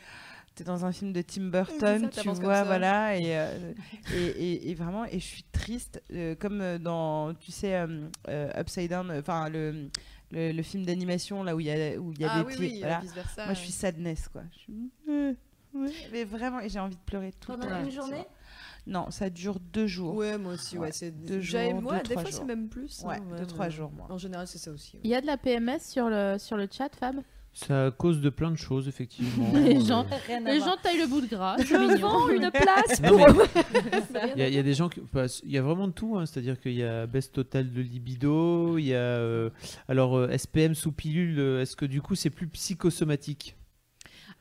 t'es 0.57 0.65
dans 0.65 0.85
un 0.87 0.91
film 0.91 1.13
de 1.13 1.21
Tim 1.23 1.49
Burton, 1.51 2.09
ça, 2.13 2.23
tu 2.23 2.29
vois, 2.31 2.65
voilà, 2.65 3.17
et, 3.19 3.37
euh, 3.39 3.73
et, 4.15 4.25
et- 4.25 4.71
et 4.71 4.75
vraiment, 4.75 5.05
et 5.05 5.21
je 5.21 5.25
suis 5.25 5.45
triste, 5.53 6.03
euh, 6.13 6.35
comme 6.35 6.79
dans, 6.79 7.35
tu 7.35 7.53
sais, 7.53 7.75
euh, 7.77 8.49
Upside 8.59 8.89
Down, 8.91 9.13
enfin 9.19 9.51
le, 9.51 9.91
le, 10.31 10.53
le 10.53 10.63
film 10.63 10.85
d'animation 10.85 11.43
là 11.43 11.55
où 11.57 11.61
il 11.61 11.67
y 11.67 11.71
a 11.71 11.99
où 11.99 12.13
il 12.13 12.21
y 12.21 12.25
a 12.25 12.33
ah 12.33 12.41
des 12.43 12.47
oui, 12.47 12.55
pieds, 12.57 12.69
oui, 12.75 12.79
voilà. 12.81 13.03
versa. 13.15 13.45
Moi 13.45 13.55
je 13.55 13.61
suis 13.61 13.73
sadness 13.73 14.29
quoi. 14.29 14.43
Je 14.53 14.59
suis- 14.59 14.91
euh. 15.09 15.35
Mais 16.11 16.25
vraiment, 16.25 16.61
et 16.61 16.69
j'ai 16.71 16.79
envie 16.79 16.97
de 16.97 17.01
pleurer 17.05 17.33
tout 17.39 17.53
le 17.53 17.59
Pendant 17.59 17.71
temps. 17.71 17.85
une 17.85 17.91
journée? 17.91 18.25
Non, 18.87 19.11
ça 19.11 19.29
dure 19.29 19.59
deux 19.61 19.87
jours. 19.87 20.15
Ouais, 20.15 20.39
moi 20.39 20.55
aussi, 20.55 20.79
ouais. 20.79 20.87
Ouais, 20.87 20.93
c'est 20.93 21.11
deux 21.11 21.41
jours, 21.41 21.83
moi, 21.83 21.99
deux, 21.99 22.09
des 22.09 22.15
fois, 22.15 22.31
c'est 22.31 22.45
même 22.45 22.69
plus. 22.69 23.03
Ouais, 23.05 23.17
hein, 23.17 23.37
deux, 23.37 23.45
trois 23.45 23.67
ouais. 23.67 23.71
jours, 23.71 23.91
moi. 23.91 24.07
En 24.09 24.17
général, 24.17 24.47
c'est 24.47 24.59
ça 24.59 24.71
aussi. 24.71 24.97
ouais. 24.97 25.01
il 25.05 25.11
y 25.11 25.15
a 25.15 25.21
de 25.21 25.27
la 25.27 25.37
PMS 25.37 25.81
sur 25.81 26.09
le, 26.09 26.37
sur 26.39 26.57
le 26.57 26.67
chat, 26.71 26.89
Fab? 26.97 27.17
Ça 27.59 27.91
cause 27.97 28.21
de 28.21 28.29
plein 28.29 28.51
de 28.51 28.57
choses, 28.59 28.87
effectivement. 28.87 29.51
Les 29.55 29.77
Euh, 29.77 29.81
gens- 29.81 30.07
Les 30.45 30.61
gens 30.61 30.77
taillent 30.83 30.99
le 31.01 31.07
bout 31.07 31.23
de 31.23 31.27
gras. 31.27 31.57
Je 31.59 31.99
vends 32.01 32.29
une 32.29 32.51
place 32.51 33.01
pour. 33.01 33.19
Il 34.37 34.41
y, 34.41 34.43
a- 34.43 34.49
il 34.49 34.55
y 34.55 34.59
a 34.59 34.63
des 34.63 34.75
gens 34.75 34.91
qui. 34.91 35.01
bah, 35.11 35.25
Il 35.43 35.51
y 35.53 35.57
a 35.57 35.63
vraiment 35.63 35.89
de 35.89 35.93
tout, 35.95 36.19
hein, 36.19 36.27
c'est-à-dire 36.27 36.61
qu'il 36.61 36.75
y 36.75 36.83
a 36.85 37.07
baisse 37.07 37.33
totale 37.33 37.73
de 37.73 37.81
libido, 37.81 38.77
il 38.77 38.85
y 38.89 38.95
a. 38.95 38.99
euh, 38.99 39.49
alors, 39.89 40.19
euh, 40.19 40.29
SPM 40.37 40.75
sous 40.75 40.93
pilule, 40.93 41.39
est-ce 41.63 41.77
que 41.77 41.87
du 41.87 42.03
coup 42.03 42.15
c'est 42.15 42.29
plus 42.31 42.47
psychosomatique? 42.47 43.57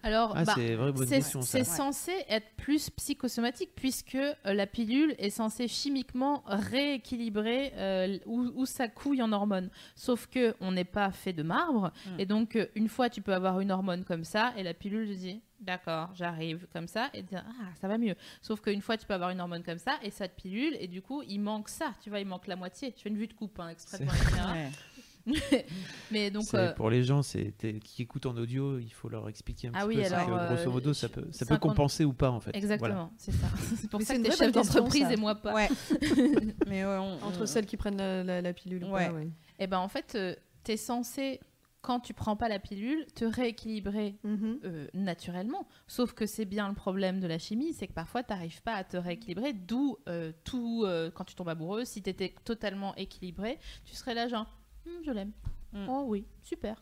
Alors, 0.05 0.33
Ah, 0.35 0.43
bah, 0.43 0.53
c'est 0.55 0.67
une 0.69 0.75
vraie 0.75 0.91
bonne 0.91 1.07
c'est 1.07 1.15
question 1.15 1.41
ça. 1.41 1.47
c'est 1.57 1.63
censé 1.63 2.11
être 2.29 2.45
plus 2.57 2.89
psychosomatique 2.91 3.71
puisque 3.75 4.13
euh, 4.15 4.35
la 4.45 4.67
pilule 4.67 5.15
est 5.17 5.31
censée 5.31 5.67
chimiquement 5.67 6.43
rééquilibrer 6.45 7.73
euh, 7.75 8.17
où, 8.27 8.51
où 8.55 8.65
ça 8.67 8.87
couille 8.87 9.21
en 9.23 9.31
hormones. 9.31 9.69
Sauf 9.95 10.27
que 10.27 10.55
on 10.61 10.71
n'est 10.73 10.83
pas 10.83 11.11
fait 11.11 11.33
de 11.33 11.41
marbre 11.43 11.91
Mm. 12.05 12.19
et 12.19 12.25
donc 12.25 12.55
euh, 12.55 12.67
une 12.75 12.87
fois 12.87 13.09
tu 13.09 13.21
peux 13.21 13.33
avoir 13.33 13.59
une 13.59 13.71
hormone 13.71 14.03
comme 14.03 14.23
ça 14.23 14.53
et 14.57 14.63
la 14.63 14.73
pilule 14.75 15.07
te 15.07 15.13
dit 15.13 15.41
d'accord 15.59 16.09
j'arrive 16.13 16.67
comme 16.71 16.87
ça 16.87 17.09
et 17.13 17.23
dire 17.23 17.43
ah 17.47 17.65
ça 17.81 17.87
va 17.87 17.97
mieux. 17.97 18.15
Sauf 18.41 18.61
qu'une 18.61 18.81
fois 18.81 18.97
tu 18.97 19.05
peux 19.07 19.13
avoir 19.15 19.31
une 19.31 19.41
hormone 19.41 19.63
comme 19.63 19.79
ça 19.79 19.93
et 20.03 20.11
ça 20.11 20.27
te 20.27 20.39
pilule 20.39 20.77
et 20.79 20.87
du 20.87 21.01
coup 21.01 21.23
il 21.27 21.39
manque 21.39 21.69
ça 21.69 21.93
tu 22.03 22.09
vois 22.11 22.19
il 22.19 22.27
manque 22.27 22.45
la 22.47 22.55
moitié. 22.55 22.91
Tu 22.91 23.01
fais 23.03 23.09
une 23.09 23.17
vue 23.17 23.27
de 23.27 23.33
coupe 23.33 23.59
hein, 23.59 23.69
exprès 23.69 23.97
Mais 26.11 26.29
donc 26.31 26.45
euh, 26.53 26.73
Pour 26.73 26.89
les 26.89 27.03
gens 27.03 27.23
c'est 27.23 27.53
t'es- 27.57 27.79
qui 27.79 28.01
écoutent 28.03 28.25
en 28.25 28.35
audio, 28.37 28.77
il 28.79 28.91
faut 28.91 29.09
leur 29.09 29.27
expliquer 29.29 29.67
un 29.69 29.71
Ah 29.73 29.79
petit 29.85 29.97
oui, 29.97 30.03
peu. 30.07 30.13
alors, 30.13 30.25
que, 30.39 30.53
grosso 30.53 30.69
euh, 30.69 30.73
modo, 30.73 30.93
ça 30.93 31.09
peut, 31.09 31.27
ça 31.31 31.45
peut 31.45 31.55
50 31.55 31.59
compenser 31.59 32.05
ou 32.05 32.13
pas 32.13 32.29
en 32.31 32.39
fait. 32.39 32.55
exactement 32.55 32.93
Voilà. 32.93 33.09
c'est 33.17 33.31
ça. 33.31 33.47
C'est 33.81 33.89
pour 33.89 33.99
Mais 33.99 34.05
ça 34.05 34.15
que 34.17 34.21
t'es 34.21 34.31
chef 34.31 34.51
d'entreprise 34.51 35.07
et 35.09 35.15
moi 35.17 35.35
pas. 35.35 35.53
Ouais. 35.53 35.69
Mais 36.67 36.85
ouais, 36.85 36.97
on- 36.97 37.23
Entre 37.25 37.41
on- 37.43 37.45
celles 37.45 37.65
qui 37.65 37.77
prennent 37.77 37.97
la, 37.97 38.23
la- 38.23 38.41
la 38.41 38.53
pilule 38.53 38.83
ou 38.85 38.89
Ouais. 38.91 39.07
pas, 39.07 39.13
ouais. 39.13 39.27
Eh 39.59 39.67
ben 39.67 39.79
en 39.79 39.87
fait, 39.87 40.17
tu 40.63 40.71
es 40.71 40.77
censé, 40.77 41.39
quand 41.81 41.99
tu 41.99 42.13
prends 42.13 42.35
pas 42.35 42.49
la 42.49 42.59
pilule, 42.59 43.05
te 43.15 43.25
rééquilibrer 43.25 44.15
Mhm. 44.23 44.59
euh, 44.63 44.87
naturellement. 44.93 45.67
Sauf 45.87 46.13
que 46.13 46.25
c'est 46.25 46.45
bien 46.45 46.67
le 46.67 46.75
problème 46.75 47.19
de 47.19 47.27
la 47.27 47.39
chimie, 47.39 47.73
c'est 47.73 47.87
que 47.87 47.93
parfois 47.93 48.21
tu 48.23 48.31
n'arrives 48.31 48.61
pas 48.61 48.73
à 48.73 48.83
te 48.83 48.97
rééquilibrer. 48.97 49.53
D'où 49.53 49.97
euh, 50.07 50.31
tout, 50.43 50.83
euh, 50.85 51.09
quand 51.11 51.23
tu 51.23 51.35
tombes 51.35 51.49
amoureux, 51.49 51.85
si 51.85 52.01
tu 52.01 52.09
étais 52.09 52.33
totalement 52.43 52.95
équilibré, 52.95 53.59
tu 53.85 53.95
serais 53.95 54.13
là 54.13 54.27
genre, 54.27 54.45
je 55.05 55.11
l'aime. 55.11 55.31
Mm. 55.73 55.87
Oh 55.89 56.05
oui, 56.07 56.25
super. 56.43 56.81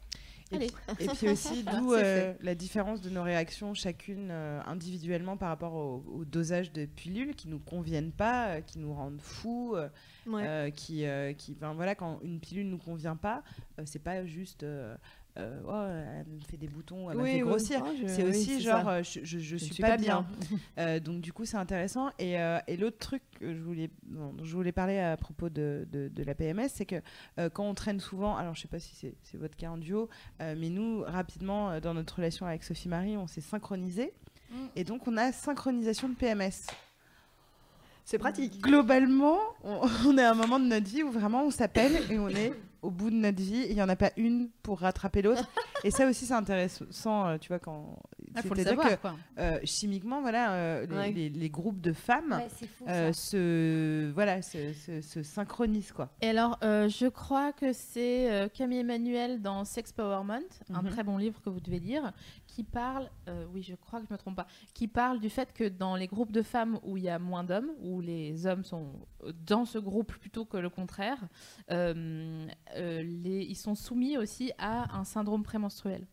Et 0.51 0.56
Allez. 0.56 0.72
Et 0.99 1.08
puis 1.16 1.30
aussi, 1.30 1.64
d'où 1.64 1.95
C'est 1.95 2.04
euh, 2.04 2.34
la 2.41 2.54
différence 2.54 3.01
de 3.01 3.10
nos 3.10 3.24
réactions 3.24 3.74
chacune 3.74 4.30
euh, 4.30 4.62
individuellement 4.66 5.36
par 5.36 5.49
rapport 5.49 5.74
au, 5.74 6.04
au 6.14 6.26
dosage 6.26 6.72
de 6.72 6.86
pilules 6.86 7.34
qui 7.34 7.47
nous 7.47 7.60
conviennent 7.60 8.12
pas, 8.12 8.49
euh, 8.49 8.62
qui 8.62 8.78
nous 8.80 8.93
rendent 8.93 9.22
fous, 9.22 9.74
euh, 9.76 9.89
Ouais. 10.28 10.43
euh, 10.45 10.70
qui, 10.70 11.06
euh, 11.06 11.34
qui, 11.34 11.58
voilà, 11.60 11.95
quand 11.95 12.20
une 12.24 12.39
pilule 12.39 12.70
nous 12.70 12.78
convient 12.78 13.16
pas, 13.16 13.43
euh, 13.80 13.84
c'est 13.86 13.99
pas 14.04 14.26
juste, 14.26 14.64
euh, 15.38 15.62
oh, 15.68 16.20
elle 16.20 16.28
me 16.34 16.40
fait 16.42 16.58
des 16.58 16.68
boutons, 16.68 17.10
elle 17.10 17.18
me 17.18 17.24
Oui, 17.24 17.32
fait 17.32 17.44
oui. 17.44 17.50
grossir. 17.50 17.82
Ah, 17.86 17.90
je- 18.00 18.08
C'est 18.08 18.24
oui, 18.24 18.30
aussi 18.30 18.62
genre, 18.62 18.84
ça. 18.84 18.90
euh, 18.92 19.04
je, 19.04 19.20
je, 19.24 19.40
suis, 19.58 19.68
ne 19.70 19.74
suis 19.74 19.82
pas, 19.82 19.98
bien. 19.98 20.26
bien. 20.50 20.60
Euh, 20.78 21.00
donc 21.00 21.22
du 21.22 21.34
coup, 21.34 21.46
c'est 21.46 21.58
intéressant. 21.58 22.10
Et, 22.20 22.40
euh, 22.40 22.60
et 22.68 22.78
l'autre 22.78 22.98
truc 23.00 23.22
que 23.40 23.54
je 23.54 23.60
voulais, 23.62 23.90
dont 24.04 24.36
je 24.44 24.56
voulais 24.56 24.72
parler 24.72 25.00
à 25.00 25.18
propos 25.18 25.50
de, 25.50 25.88
de, 25.92 26.08
de 26.10 26.24
la 26.24 26.36
PMS, 26.36 26.70
c'est 26.70 26.86
que 26.86 27.02
quand 27.54 27.64
on 27.68 27.74
traîne 27.74 28.00
souvent, 28.00 28.36
alors 28.38 28.54
je 28.56 28.62
sais 28.62 28.68
pas 28.68 28.80
si 28.80 28.96
c'est 29.24 29.38
votre 29.38 29.56
cas 29.56 29.70
en 29.70 29.78
duo, 29.78 30.10
mais 30.40 30.70
nous, 30.70 31.02
rapidement, 31.02 31.80
dans 31.80 31.94
notre 31.94 32.16
relation 32.18 32.46
avec 32.46 32.64
Sophie 32.64 32.90
Marie, 32.90 33.18
on 33.18 33.28
s'est 33.28 33.42
synchronisé. 33.42 34.14
Mm. 34.52 34.56
Et 34.76 34.84
donc, 34.84 35.08
on 35.08 35.18
a 35.18 35.32
synchronisation 35.32 36.10
de 36.10 36.16
PMS. 36.16 36.68
C'est 38.06 38.18
pratique. 38.18 38.62
Globalement, 38.62 39.38
on, 39.64 39.82
on 40.08 40.18
est 40.18 40.24
à 40.24 40.32
un 40.32 40.36
moment 40.36 40.60
de 40.60 40.66
notre 40.66 40.88
vie 40.88 41.04
où 41.04 41.12
vraiment 41.12 41.43
on 41.43 41.51
s'appelle 41.51 41.93
et 42.12 42.20
on 42.20 42.30
est 42.30 42.54
au 42.82 42.91
bout 42.91 43.10
de 43.10 43.16
notre 43.16 43.41
vie. 43.41 43.62
et 43.62 43.70
Il 43.70 43.76
n'y 43.76 43.82
en 43.82 43.88
a 43.89 43.95
pas 43.95 44.12
une 44.18 44.49
pour 44.62 44.80
rattraper 44.80 45.22
l'autre. 45.22 45.45
et 45.86 45.91
ça 45.91 46.06
aussi, 46.08 46.26
c'est 46.26 46.34
intéressant, 46.34 47.28
euh, 47.28 47.38
tu 47.38 47.47
vois, 47.47 47.60
quand. 47.60 47.97
Il 48.36 48.41
faut 48.41 48.56
le 48.56 48.64
savoir. 48.64 48.89
que, 48.89 48.95
quoi. 48.95 49.16
euh, 49.38 49.60
chimiquement, 49.64 50.20
voilà, 50.22 50.54
euh, 50.54 50.86
les, 50.88 50.95
Ouais. 50.95 51.12
les- 51.12 51.30
les 51.30 51.49
groupes 51.51 51.80
de 51.82 51.93
femmes 51.93 52.32
Ouais, 52.41 52.49
fou, 52.49 52.86
euh, 52.89 53.14
se, 53.14 54.12
voilà, 54.12 54.41
se, 54.41 54.74
se- 54.74 55.01
se 55.01 55.22
synchronisent, 55.22 55.91
quoi. 55.91 56.10
Et 56.22 56.30
alors, 56.30 56.58
euh, 56.64 56.89
je 56.89 57.06
crois 57.08 57.54
que 57.54 57.74
c'est 57.74 58.32
euh, 58.32 58.47
Camille 58.49 58.80
Emmanuel 58.80 59.39
dans 59.41 59.64
Sex 59.66 59.91
Powerment, 59.91 60.39
un 60.74 60.82
Mhm. 60.82 60.89
très 60.89 61.04
bon 61.04 61.18
livre 61.18 61.39
que 61.45 61.49
vous 61.51 61.60
devez 61.60 61.80
lire, 61.80 62.12
qui 62.54 62.64
parle, 62.64 63.10
euh, 63.30 63.45
oui, 63.51 63.64
je 63.64 63.74
crois 63.74 63.99
que 63.99 64.06
je 64.08 64.14
me 64.14 64.18
trompe 64.18 64.36
pas, 64.36 64.45
qui 64.76 64.88
parle 64.88 65.20
du 65.20 65.32
fait 65.32 65.51
que 65.54 65.68
dans 65.68 65.95
les 65.95 66.06
groupes 66.06 66.32
de 66.32 66.43
femmes 66.43 66.80
où 66.84 66.97
il 66.97 67.04
y 67.04 67.10
a 67.10 67.18
moins 67.18 67.43
d'hommes, 67.43 67.72
où 67.82 67.99
les 67.99 68.45
hommes 68.45 68.64
sont 68.64 69.08
dans 69.47 69.66
ce 69.66 69.80
groupe 69.80 70.14
plutôt 70.14 70.45
que 70.45 70.58
le 70.58 70.70
contraire, 70.70 71.18
euh, 71.72 72.45
euh, 72.76 73.01
ils 73.01 73.56
sont 73.56 73.74
soumis 73.74 74.18
aussi 74.18 74.51
à 74.60 74.95
un 74.95 75.04
syndrome 75.04 75.41
prémenstruel. 75.41 76.06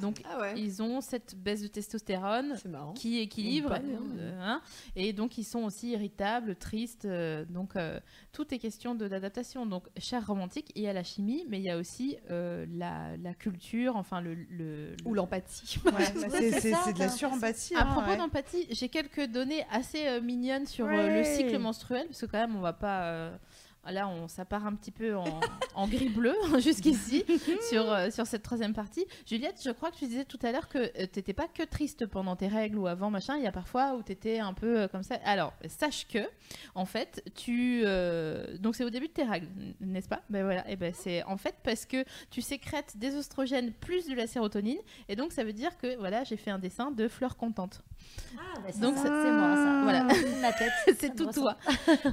Donc, 0.00 0.22
Ah 0.24 0.40
ouais. 0.40 0.54
ils 0.60 0.82
ont 0.82 1.00
cette 1.00 1.34
baisse 1.36 1.62
de 1.62 1.66
testostérone 1.68 2.56
qui 2.94 3.18
équilibre. 3.18 3.70
D'ailleurs, 3.70 4.00
euh, 4.18 4.40
hein, 4.42 4.60
et 4.96 5.12
donc, 5.12 5.38
ils 5.38 5.44
sont 5.44 5.60
aussi 5.64 5.90
irritables, 5.90 6.56
tristes. 6.56 7.04
euh, 7.04 7.44
donc, 7.44 7.76
euh, 7.76 8.00
tout 8.32 8.52
est 8.54 8.58
question 8.58 8.94
de- 8.94 9.08
d'adaptation. 9.08 9.66
Donc, 9.66 9.84
cher 9.98 10.26
romantique, 10.26 10.70
il 10.74 10.82
y 10.82 10.86
a 10.88 10.92
la 10.92 11.02
chimie, 11.04 11.44
mais 11.48 11.58
il 11.58 11.64
y 11.64 11.70
a 11.70 11.76
aussi 11.78 12.16
la, 12.28 13.16
la 13.16 13.34
culture, 13.34 13.96
enfin, 13.96 14.20
le. 14.20 14.34
le- 14.34 14.96
Ou 15.04 15.14
l'empathie. 15.14 15.78
Ouais, 15.84 15.92
bah, 15.92 16.00
c'est 16.30 16.92
de 16.94 16.98
la 16.98 17.08
surempathie. 17.08 17.74
À 17.74 17.82
hein, 17.82 17.92
propos 17.92 18.16
d'empathie, 18.16 18.66
j'ai 18.70 18.88
quelques 18.88 19.26
données 19.26 19.64
assez 19.70 20.20
mignonnes 20.20 20.66
sur 20.66 20.86
le 20.86 21.24
cycle 21.24 21.58
menstruel, 21.58 22.06
parce 22.06 22.20
que 22.20 22.26
quand 22.26 22.38
même, 22.38 22.56
on 22.56 22.60
va 22.60 22.72
pas. 22.72 23.32
Euh, 23.86 23.90
Là, 23.90 24.08
on, 24.08 24.28
ça 24.28 24.44
part 24.44 24.66
un 24.66 24.74
petit 24.74 24.90
peu 24.90 25.16
en, 25.16 25.24
en 25.74 25.88
gris 25.88 26.08
bleu 26.08 26.34
jusqu'ici 26.58 27.24
sur, 27.70 27.90
euh, 27.90 28.10
sur 28.10 28.26
cette 28.26 28.42
troisième 28.42 28.74
partie. 28.74 29.04
Juliette, 29.26 29.60
je 29.64 29.70
crois 29.70 29.90
que 29.90 29.96
tu 29.96 30.06
disais 30.06 30.24
tout 30.24 30.38
à 30.42 30.52
l'heure 30.52 30.68
que 30.68 30.86
tu 31.02 31.08
t'étais 31.08 31.32
pas 31.32 31.48
que 31.48 31.62
triste 31.62 32.06
pendant 32.06 32.36
tes 32.36 32.48
règles 32.48 32.78
ou 32.78 32.86
avant 32.86 33.10
machin. 33.10 33.36
Il 33.36 33.42
y 33.42 33.46
a 33.46 33.52
parfois 33.52 33.94
où 33.94 34.02
tu 34.02 34.12
étais 34.12 34.38
un 34.38 34.54
peu 34.54 34.80
euh, 34.80 34.88
comme 34.88 35.02
ça. 35.02 35.16
Alors, 35.24 35.52
sache 35.68 36.06
que, 36.06 36.20
en 36.74 36.84
fait, 36.84 37.22
tu. 37.34 37.82
euh, 37.84 38.56
donc, 38.58 38.74
c'est 38.76 38.84
au 38.84 38.90
début 38.90 39.08
de 39.08 39.12
tes 39.12 39.24
règles, 39.24 39.48
n'est-ce 39.80 40.08
pas? 40.08 40.22
Ben 40.30 40.44
voilà. 40.44 40.68
Et 40.70 40.76
ben, 40.76 40.92
c'est 40.94 41.22
en 41.24 41.36
fait 41.36 41.56
parce 41.62 41.86
que 41.86 42.04
tu 42.30 42.42
sécrètes 42.42 42.96
des 42.96 43.16
oestrogènes 43.16 43.72
plus 43.72 44.06
de 44.06 44.14
la 44.14 44.26
sérotonine. 44.26 44.78
Et 45.08 45.16
donc, 45.16 45.32
ça 45.32 45.42
veut 45.44 45.52
dire 45.52 45.76
que, 45.78 45.96
voilà, 45.96 46.24
j'ai 46.24 46.36
fait 46.36 46.50
un 46.50 46.58
dessin 46.58 46.90
de 46.90 47.08
fleurs 47.08 47.36
contentes. 47.36 47.82
Ah, 48.36 48.58
bah, 48.60 48.68
c'est 48.70 48.80
moi, 48.80 48.94
ça. 48.94 49.80
Voilà. 49.82 50.04
Ma 50.40 50.52
tête. 50.52 50.72
c'est 50.98 51.14
tout 51.14 51.30
toi. 51.30 51.56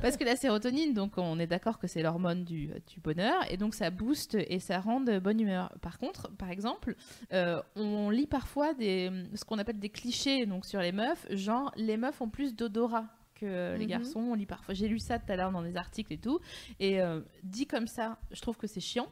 Parce 0.01 0.17
que 0.17 0.23
la 0.23 0.35
sérotonine, 0.35 0.93
donc 0.93 1.17
on 1.17 1.39
est 1.39 1.47
d'accord 1.47 1.56
que 1.59 1.87
c'est 1.87 2.01
l'hormone 2.01 2.43
du, 2.43 2.67
du 2.87 2.99
bonheur, 2.99 3.35
et 3.51 3.57
donc 3.57 3.73
ça 3.75 3.89
booste 3.89 4.35
et 4.35 4.59
ça 4.59 4.79
rend 4.79 5.01
de 5.01 5.19
bonne 5.19 5.39
humeur. 5.39 5.73
Par 5.81 5.97
contre, 5.99 6.29
par 6.37 6.49
exemple, 6.49 6.95
euh, 7.33 7.61
on 7.75 8.09
lit 8.09 8.27
parfois 8.27 8.73
des, 8.73 9.11
ce 9.33 9.43
qu'on 9.45 9.57
appelle 9.57 9.79
des 9.79 9.89
clichés 9.89 10.45
donc 10.45 10.65
sur 10.65 10.79
les 10.79 10.91
meufs, 10.91 11.25
genre 11.31 11.71
les 11.75 11.97
meufs 11.97 12.21
ont 12.21 12.29
plus 12.29 12.55
d'odorat 12.55 13.05
que 13.35 13.75
les 13.75 13.83
Mhm. 13.85 13.89
garçons. 13.89 14.19
On 14.19 14.33
lit 14.33 14.45
parfois. 14.47 14.73
J'ai 14.73 14.87
lu 14.87 14.97
ça 14.99 15.19
tout 15.19 15.31
à 15.31 15.35
l'heure 15.35 15.51
dans 15.51 15.61
des 15.61 15.75
articles 15.77 16.11
et 16.11 16.17
tout. 16.17 16.39
Et 16.79 16.99
euh, 17.01 17.21
dit 17.43 17.67
comme 17.67 17.85
ça, 17.87 18.17
je 18.31 18.41
trouve 18.41 18.57
que 18.57 18.65
c'est 18.65 18.79
chiant. 18.79 19.07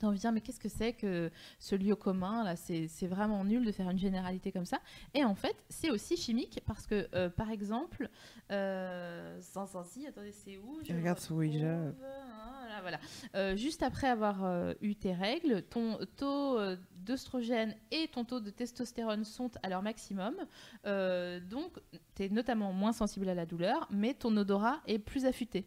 T'as 0.00 0.06
envie 0.06 0.16
de 0.16 0.20
dire, 0.20 0.32
mais 0.32 0.40
qu'est-ce 0.40 0.58
que 0.60 0.68
c'est 0.68 0.92
que 0.94 1.30
ce 1.58 1.74
lieu 1.74 1.94
commun 1.94 2.44
là? 2.44 2.56
C'est 2.56 3.06
vraiment 3.06 3.44
nul 3.44 3.64
de 3.64 3.72
faire 3.72 3.90
une 3.90 3.98
généralité 3.98 4.50
comme 4.50 4.64
ça. 4.64 4.78
Et 5.14 5.24
en 5.24 5.34
fait, 5.34 5.54
c'est 5.68 5.90
aussi 5.90 6.16
chimique 6.16 6.60
parce 6.66 6.86
que, 6.86 7.08
euh, 7.14 7.28
par 7.28 7.50
exemple, 7.50 8.08
euh, 8.50 9.38
sans 9.40 9.66
sans 9.66 9.84
si, 9.84 10.06
attendez, 10.06 10.32
c'est 10.32 10.58
où? 10.58 10.78
Je 10.82 10.92
Regarde 10.94 11.18
sur 11.18 11.36
Ouija. 11.36 11.66
hein, 11.68 11.94
là, 12.68 12.80
voilà. 12.80 12.98
Euh, 13.34 13.54
juste 13.56 13.82
après 13.82 14.08
avoir 14.08 14.44
euh, 14.44 14.72
eu 14.80 14.94
tes 14.96 15.12
règles, 15.12 15.62
ton 15.62 15.98
taux 16.16 16.58
euh, 16.58 16.76
d'œstrogène 16.96 17.74
et 17.90 18.08
ton 18.08 18.24
taux 18.24 18.40
de 18.40 18.50
testostérone 18.50 19.24
sont 19.24 19.50
à 19.62 19.68
leur 19.68 19.82
maximum. 19.82 20.34
Donc, 20.84 21.78
tu 22.14 22.24
es 22.24 22.28
notamment 22.28 22.72
moins 22.72 22.92
sensible 22.92 23.28
à 23.28 23.34
la 23.34 23.44
douleur, 23.46 23.86
mais 23.90 24.14
ton 24.14 24.36
odorat 24.36 24.80
est 24.86 24.98
plus 24.98 25.26
affûté. 25.26 25.66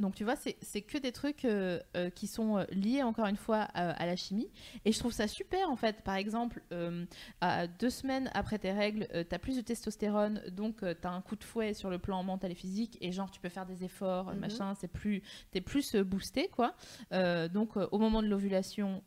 Donc 0.00 0.16
tu 0.16 0.24
vois, 0.24 0.34
c'est 0.36 0.82
que 0.82 0.98
des 0.98 1.12
trucs 1.12 1.44
euh, 1.44 1.78
euh, 1.96 2.10
qui 2.10 2.26
sont 2.26 2.58
euh, 2.58 2.64
liés 2.72 3.04
encore 3.04 3.26
une 3.26 3.36
fois 3.36 3.58
à, 3.74 3.90
à 3.90 4.06
la 4.06 4.16
chimie. 4.16 4.50
Et 4.84 4.90
je 4.90 4.98
trouve 4.98 5.12
ça 5.12 5.28
super 5.28 5.70
en 5.70 5.76
fait. 5.76 6.02
Par 6.02 6.16
exemple, 6.16 6.62
euh, 6.72 7.04
à 7.40 7.68
deux 7.68 7.90
semaines 7.90 8.28
après 8.34 8.58
tes 8.58 8.72
règles, 8.72 9.06
tu 9.12 9.34
as 9.34 9.38
plus 9.38 9.56
de 9.56 9.60
testostérone, 9.60 10.42
donc 10.50 10.78
tu 10.80 11.06
as 11.06 11.10
un 11.12 11.20
coup 11.20 11.36
de 11.36 11.44
fouet 11.44 11.74
sur 11.74 11.90
le 11.90 11.98
plan 11.98 12.22
mental 12.24 12.50
et 12.50 12.56
physique. 12.56 12.98
Et 13.00 13.12
genre, 13.12 13.30
tu 13.30 13.40
peux 13.40 13.48
faire 13.48 13.66
des 13.66 13.84
efforts, 13.84 14.32
Mhm. 14.32 14.40
machin, 14.40 14.74
c'est 14.74 14.88
plus, 14.88 15.22
t'es 15.52 15.60
plus 15.60 15.94
boosté 15.96 16.48
quoi. 16.48 16.74
Donc 17.52 17.76
au 17.76 17.98
moment 17.98 18.20
de 18.22 18.26
l'ovulation, 18.28 19.02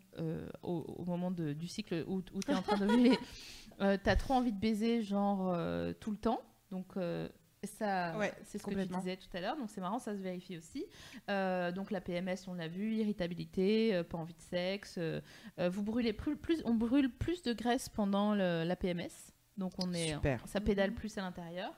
au, 0.63 0.85
au 0.97 1.03
moment 1.05 1.31
de- 1.31 1.51
du 1.53 1.67
cycle 1.67 2.05
où, 2.07 2.21
où 2.33 2.41
tu 2.41 2.51
es 2.51 2.55
en 2.55 2.61
train 2.61 2.77
d'ovuler, 2.77 3.17
tu 3.79 4.09
as 4.09 4.15
trop 4.15 4.35
envie 4.35 4.53
de 4.53 4.59
baiser, 4.59 5.01
genre 5.01 5.53
tout 5.99 6.11
le 6.11 6.17
temps. 6.17 6.39
Donc 6.71 6.97
euh, 6.97 7.29
ça, 7.63 8.17
Ouais, 8.17 8.33
c'est 8.43 8.57
ce 8.59 8.63
que 8.63 8.73
tu 8.73 8.85
disais 8.87 9.17
tout 9.17 9.27
à 9.35 9.41
l'heure, 9.41 9.57
donc 9.57 9.69
c'est 9.69 9.81
marrant, 9.81 9.99
ça 9.99 10.13
se 10.15 10.21
vérifie 10.21 10.57
aussi. 10.57 10.85
Euh, 11.29 11.71
donc 11.71 11.89
la 11.91 12.01
PMS, 12.01 12.37
on 12.47 12.53
l'a 12.53 12.67
vu, 12.67 12.93
irritabilité, 12.93 13.95
euh, 13.95 14.03
pas 14.03 14.17
envie 14.17 14.35
de 14.35 14.41
sexe. 14.41 14.95
euh, 14.97 15.21
euh, 15.59 15.69
vous 15.69 15.83
brûlez 15.83 16.13
plus, 16.13 16.35
plus, 16.37 16.61
on 16.65 16.73
brûle 16.75 17.09
plus 17.11 17.41
de 17.41 17.53
graisse 17.53 17.89
pendant 17.89 18.35
le- 18.35 18.63
la 18.63 18.75
PMS, 18.75 19.33
donc 19.57 19.73
on 19.79 19.91
est, 19.93 20.13
Super. 20.13 20.41
ça 20.47 20.61
pédale 20.61 20.93
plus 20.93 21.17
à 21.17 21.21
l'intérieur. 21.21 21.71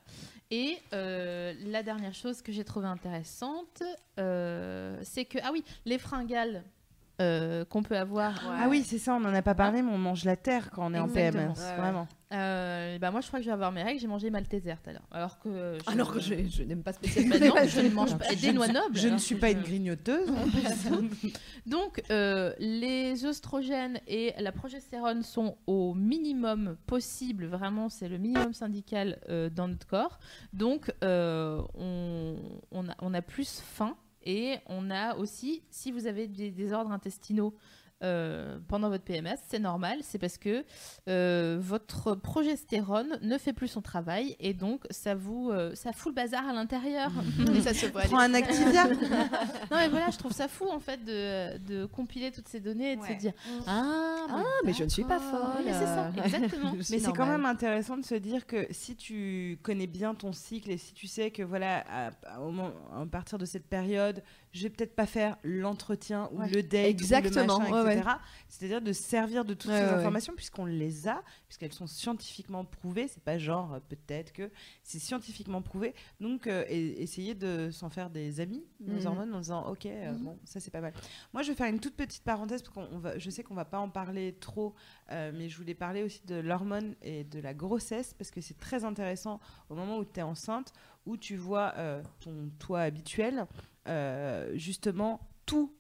Et 0.51 0.77
euh, 0.93 1.53
la 1.65 1.84
dernière 1.84 2.13
chose 2.13 2.41
que 2.41 2.51
j'ai 2.51 2.63
trouvée 2.65 2.88
intéressante, 2.88 3.84
euh, 4.19 4.99
c'est 5.03 5.25
que 5.25 5.38
ah 5.43 5.51
oui, 5.53 5.63
les 5.86 5.97
fringales 5.99 6.63
euh, 7.22 7.65
qu'on 7.65 7.84
peut 7.84 7.97
avoir. 7.97 8.34
Ah 8.59 8.67
oui, 8.70 8.84
c'est 8.86 8.97
ça, 8.97 9.13
on 9.15 9.20
n'en 9.20 9.34
a 9.34 9.41
pas 9.41 9.55
parlé, 9.55 9.82
mais 9.82 9.91
on 9.91 9.97
mange 9.97 10.24
la 10.26 10.36
terre 10.36 10.70
quand 10.72 10.89
on 10.89 10.93
est 10.93 10.99
en. 10.99 11.07
PMS. 11.09 11.36
Ouais, 11.36 11.47
ouais. 11.47 11.76
Vraiment. 11.78 12.07
Euh, 12.32 12.99
bah 12.99 13.09
moi, 13.09 13.22
je 13.22 13.28
crois 13.28 13.39
que 13.39 13.43
je 13.43 13.49
vais 13.49 13.53
avoir 13.53 13.72
mes 13.72 13.82
règles. 13.82 13.99
J'ai 13.99 14.05
mangé 14.07 14.30
malteser 14.30 14.72
tout 14.84 14.89
à 14.91 14.93
l'heure, 14.93 15.07
alors 15.11 15.39
que 15.39 15.49
je- 15.84 15.91
Alors 15.91 16.13
que 16.13 16.20
je, 16.20 16.36
je 16.47 16.61
n'aime 16.63 16.84
pas 16.84 16.93
spécialement. 16.93 17.36
Bah 17.39 17.47
non, 17.63 17.67
je 17.67 17.82
ne 17.82 17.89
mange 17.89 18.15
pas 18.17 18.36
des 18.36 18.53
noix 18.53 18.67
nobles. 18.67 18.95
Je 18.95 19.07
ne 19.07 19.17
suis 19.17 19.36
pas 19.36 19.47
je- 19.47 19.53
une 19.53 19.61
grignoteuse. 19.63 20.30
Donc, 21.65 22.01
euh, 22.11 22.53
les 22.59 23.26
oestrogènes 23.26 23.99
et 24.07 24.34
la 24.39 24.51
progestérone 24.51 25.24
sont 25.24 25.57
au 25.67 25.93
minimum 25.93 26.78
possible, 26.88 27.45
vraiment, 27.45 27.89
c'est 27.89 28.07
le 28.09 28.17
minimum 28.17 28.53
syndical 28.53 29.20
euh, 29.30 29.49
dans 29.49 29.67
notre 29.67 29.88
corps. 29.88 30.20
Donc, 30.53 30.93
euh, 31.03 31.61
on, 31.76 32.36
on 32.72 32.88
a, 32.89 32.95
on 33.01 33.13
a 33.13 33.22
plus 33.22 33.59
faim 33.65 33.95
et 34.24 34.57
on 34.65 34.89
a 34.91 35.15
aussi, 35.15 35.63
si 35.70 35.91
vous 35.91 36.07
avez 36.07 36.28
des 36.28 36.51
désordres 36.51 36.91
intestinaux, 36.91 37.55
euh, 38.03 38.57
pendant 38.67 38.89
votre 38.89 39.03
PMS, 39.03 39.35
c'est 39.47 39.59
normal, 39.59 39.99
c'est 40.03 40.17
parce 40.19 40.37
que 40.37 40.63
euh, 41.07 41.57
votre 41.59 42.15
progestérone 42.15 43.19
ne 43.21 43.37
fait 43.37 43.53
plus 43.53 43.67
son 43.67 43.81
travail 43.81 44.35
et 44.39 44.53
donc 44.53 44.83
ça 44.89 45.15
vous 45.15 45.49
euh, 45.51 45.75
ça 45.75 45.91
fout 45.91 46.11
le 46.11 46.15
bazar 46.15 46.47
à 46.47 46.53
l'intérieur. 46.53 47.11
Et 47.55 47.61
ça 47.61 47.73
se 47.73 47.85
voit. 47.87 48.01
Prends 48.03 48.19
un 48.19 48.33
Activia. 48.33 48.85
Non 49.71 49.77
mais 49.77 49.89
voilà, 49.89 50.09
je 50.09 50.17
trouve 50.17 50.31
ça 50.31 50.47
fou 50.47 50.65
en 50.69 50.79
fait 50.79 51.03
de, 51.03 51.57
de 51.59 51.85
compiler 51.85 52.31
toutes 52.31 52.47
ces 52.47 52.59
données 52.59 52.93
et 52.93 52.95
de 52.95 53.01
Ouais. 53.01 53.09
se 53.09 53.13
dire 53.19 53.33
ah, 53.67 54.25
Ah, 54.29 54.43
mais 54.65 54.73
je 54.73 54.83
ne 54.83 54.89
suis 54.89 55.03
pas 55.03 55.19
folle. 55.19 55.63
Mais 55.65 55.73
c'est 55.73 55.85
ça, 55.85 56.11
exactement. 56.25 56.73
Mais 56.77 56.83
c'est 56.99 57.13
quand 57.13 57.25
même 57.25 57.45
intéressant 57.45 57.97
de 57.97 58.03
se 58.05 58.15
dire 58.15 58.45
que 58.45 58.65
si 58.71 58.95
tu 58.95 59.59
connais 59.63 59.87
bien 59.87 60.15
ton 60.15 60.31
cycle 60.33 60.71
et 60.71 60.77
si 60.77 60.93
tu 60.93 61.07
sais 61.07 61.31
que 61.31 61.43
voilà, 61.43 61.83
à, 61.89 62.11
à- 62.27 62.39
moment- 62.39 62.71
à 62.95 63.05
partir 63.05 63.37
de 63.37 63.45
cette 63.45 63.67
période, 63.67 64.23
je 64.51 64.63
vais 64.63 64.69
peut-être 64.69 64.95
pas 64.95 65.05
faire 65.05 65.37
l'entretien 65.43 66.29
ou 66.31 66.39
Ouais. 66.39 66.49
le 66.49 66.63
date, 66.63 66.85
Exactement, 66.87 67.57
ou 67.57 67.59
le 67.59 67.65
machin, 67.69 67.83
ouais, 67.85 67.93
etc. 67.97 68.09
C'est-à-dire 68.47 68.81
de 68.81 68.91
servir 68.93 69.45
de 69.45 69.53
toutes 69.53 69.71
ces 69.71 69.77
informations 69.91 70.33
puisqu'on 70.35 70.65
les 70.65 71.07
a, 71.07 71.21
puisqu'elles 71.47 71.73
sont 71.73 71.85
scientifiquement 71.87 72.65
prouvées. 72.65 73.07
C'est 73.07 73.23
pas 73.23 73.37
genre 73.37 73.73
euh, 73.75 73.79
peut-être 73.79 74.31
que 74.33 74.49
c'est 74.83 74.99
scientifiquement 74.99 75.61
prouvé. 75.61 75.93
Donc 76.19 76.47
euh, 76.47 76.65
et- 76.67 77.01
essayer 77.01 77.35
de 77.35 77.69
s'en 77.71 77.89
faire 77.89 78.09
des 78.09 78.39
amis, 78.39 78.63
nos 78.79 78.99
Mhm. 79.01 79.05
hormones, 79.05 79.33
en 79.35 79.39
disant 79.39 79.67
ok, 79.69 79.85
euh, 79.85 80.13
Mhm. 80.13 80.23
bon, 80.23 80.39
ça 80.45 80.59
c'est 80.59 80.71
pas 80.71 80.81
mal. 80.81 80.93
Moi, 81.33 81.43
je 81.43 81.49
vais 81.49 81.55
faire 81.55 81.67
une 81.67 81.79
toute 81.79 81.95
petite 81.95 82.23
parenthèse 82.23 82.61
parce 82.63 82.73
qu'on 82.73 82.87
on 82.95 82.99
va, 82.99 83.17
je 83.19 83.29
sais 83.29 83.43
qu'on 83.43 83.53
va 83.55 83.65
pas 83.65 83.79
en 83.79 83.89
parler 83.89 84.33
trop, 84.39 84.73
mais 85.11 85.49
je 85.49 85.57
voulais 85.57 85.75
parler 85.75 86.03
aussi 86.03 86.21
de 86.25 86.35
l'hormone 86.35 86.95
et 87.01 87.23
de 87.23 87.39
la 87.39 87.53
grossesse 87.53 88.13
parce 88.13 88.31
que 88.31 88.41
c'est 88.41 88.57
très 88.57 88.83
intéressant 88.83 89.39
au 89.69 89.75
moment 89.75 89.97
où 89.97 90.05
tu 90.05 90.19
es 90.19 90.23
enceinte, 90.23 90.73
où 91.05 91.17
tu 91.17 91.35
vois 91.35 91.73
ton 92.19 92.49
toi 92.59 92.81
habituel, 92.81 93.45
euh, 93.88 94.51
justement 94.55 95.19
tout 95.45 95.73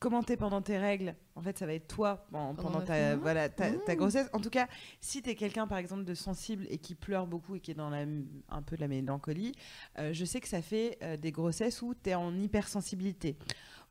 commenter 0.00 0.36
pendant 0.36 0.60
tes 0.60 0.76
règles. 0.76 1.14
En 1.34 1.40
fait, 1.40 1.56
ça 1.58 1.66
va 1.66 1.72
être 1.74 1.88
toi 1.88 2.26
pendant, 2.30 2.80
ta, 2.82 3.16
mois. 3.16 3.16
voilà, 3.16 3.48
ta, 3.48 3.70
Mmh. 3.70 3.80
ta 3.86 3.96
grossesse. 3.96 4.28
En 4.32 4.40
tout 4.40 4.50
cas, 4.50 4.68
si 5.00 5.22
tu 5.22 5.30
es 5.30 5.34
quelqu'un, 5.34 5.66
par 5.66 5.78
exemple, 5.78 6.04
de 6.04 6.14
sensible 6.14 6.66
et 6.68 6.78
qui 6.78 6.94
pleure 6.94 7.26
beaucoup 7.26 7.56
et 7.56 7.60
qui 7.60 7.70
est 7.70 7.74
dans 7.74 7.90
la, 7.90 8.04
un 8.50 8.62
peu 8.62 8.76
de 8.76 8.80
la 8.82 8.88
mélancolie, 8.88 9.52
euh, 9.98 10.12
je 10.12 10.24
sais 10.24 10.40
que 10.40 10.48
ça 10.48 10.62
fait 10.62 10.98
euh, 11.02 11.16
des 11.16 11.32
grossesses 11.32 11.80
où 11.82 11.94
tu 11.94 12.10
es 12.10 12.14
en 12.14 12.36
hypersensibilité. 12.38 13.36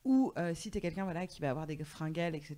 Ou 0.06 0.34
euh, 0.38 0.54
si 0.54 0.70
tu 0.70 0.78
es 0.78 0.82
quelqu'un 0.82 1.06
voilà, 1.06 1.26
qui 1.28 1.42
va 1.42 1.50
avoir 1.50 1.66
des 1.66 1.78
fringales, 1.84 2.36
etc., 2.36 2.58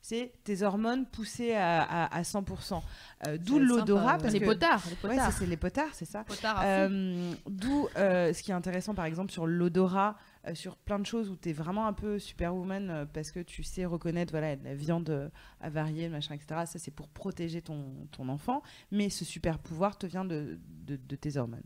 c'est 0.00 0.32
tes 0.44 0.62
hormones 0.62 1.04
poussées 1.06 1.54
à, 1.54 1.82
à, 1.82 2.16
à 2.16 2.22
100%. 2.22 2.80
Euh, 3.26 3.36
D'où 3.38 3.58
l'odorat. 3.58 4.16
les 4.32 4.40
que- 4.40 4.44
potards, 4.46 4.82
les 4.86 4.92
Ouais, 4.92 5.14
potards. 5.14 5.32
ça, 5.32 5.38
c'est 5.38 5.46
les 5.46 5.56
potards, 5.58 5.90
c'est 5.92 6.06
ça. 6.06 6.24
Euh, 6.64 7.32
D'où 7.46 7.88
ce 7.94 8.42
qui 8.42 8.50
est 8.50 8.54
intéressant, 8.54 8.94
par 8.94 9.04
exemple, 9.04 9.30
sur 9.30 9.46
l'odorat, 9.46 10.16
euh, 10.46 10.54
sur 10.54 10.76
plein 10.76 10.98
de 10.98 11.06
choses 11.06 11.28
où 11.30 11.36
tu 11.36 11.50
es 11.50 11.52
vraiment 11.52 11.86
un 11.86 11.92
peu 11.92 12.18
superwoman 12.18 12.90
euh, 12.90 13.04
parce 13.06 13.30
que 13.32 13.40
tu 13.40 13.62
sais 13.62 13.84
reconnaître 13.84 14.30
voilà, 14.32 14.56
la 14.56 14.74
viande 14.74 15.10
euh, 15.10 15.28
avariée, 15.60 16.08
machin, 16.08 16.34
etc. 16.34 16.62
Ça, 16.66 16.78
c'est 16.78 16.90
pour 16.90 17.08
protéger 17.08 17.62
ton, 17.62 18.06
ton 18.12 18.28
enfant. 18.28 18.62
Mais 18.90 19.08
ce 19.10 19.24
super 19.24 19.58
pouvoir 19.58 19.98
te 19.98 20.06
vient 20.06 20.24
de, 20.24 20.58
de, 20.86 20.96
de 20.96 21.16
tes 21.16 21.36
hormones. 21.36 21.64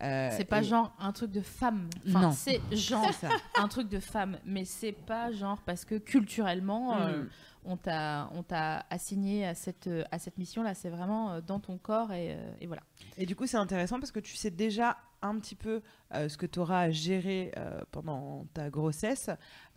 C'est 0.00 0.46
pas 0.48 0.60
et- 0.60 0.64
genre 0.64 0.94
un 0.98 1.12
truc 1.12 1.30
de 1.30 1.40
femme. 1.40 1.88
Enfin, 2.08 2.20
Non. 2.22 2.32
c'est 2.32 2.60
genre 2.72 3.12
ça. 3.14 3.28
un 3.56 3.68
truc 3.68 3.88
de 3.88 4.00
femme, 4.00 4.38
mais 4.44 4.64
c'est 4.64 4.92
pas 4.92 5.30
genre 5.32 5.60
parce 5.62 5.84
que 5.84 5.96
culturellement 5.96 6.96
Mm. 6.96 7.28
on 7.64 7.76
t'a 7.76 8.28
on 8.34 8.42
t'a 8.42 8.86
assigné 8.90 9.46
à 9.46 9.54
cette 9.54 9.88
à 10.10 10.18
cette 10.18 10.38
mission 10.38 10.62
là. 10.62 10.74
C'est 10.74 10.88
vraiment 10.90 11.40
dans 11.40 11.60
ton 11.60 11.78
corps 11.78 12.12
et, 12.12 12.36
et 12.60 12.66
voilà. 12.66 12.82
Et 13.16 13.26
du 13.26 13.36
coup, 13.36 13.46
c'est 13.46 13.56
intéressant 13.56 14.00
parce 14.00 14.10
que 14.12 14.20
tu 14.20 14.34
sais 14.36 14.50
déjà 14.50 14.96
un 15.22 15.38
petit 15.38 15.54
peu 15.54 15.80
euh, 16.14 16.28
ce 16.28 16.36
que 16.36 16.46
tu 16.46 16.58
auras 16.58 16.80
à 16.80 16.90
gérer 16.90 17.52
euh, 17.56 17.80
pendant 17.90 18.46
ta 18.54 18.70
grossesse 18.70 19.28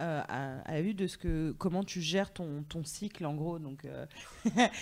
euh, 0.01 0.21
à, 0.27 0.59
à 0.61 0.73
la 0.73 0.81
vue 0.81 0.93
de 0.93 1.07
ce 1.07 1.17
que 1.17 1.53
comment 1.57 1.83
tu 1.83 2.01
gères 2.01 2.31
ton, 2.33 2.63
ton 2.67 2.83
cycle 2.83 3.25
en 3.25 3.35
gros. 3.35 3.59
Donc, 3.59 3.87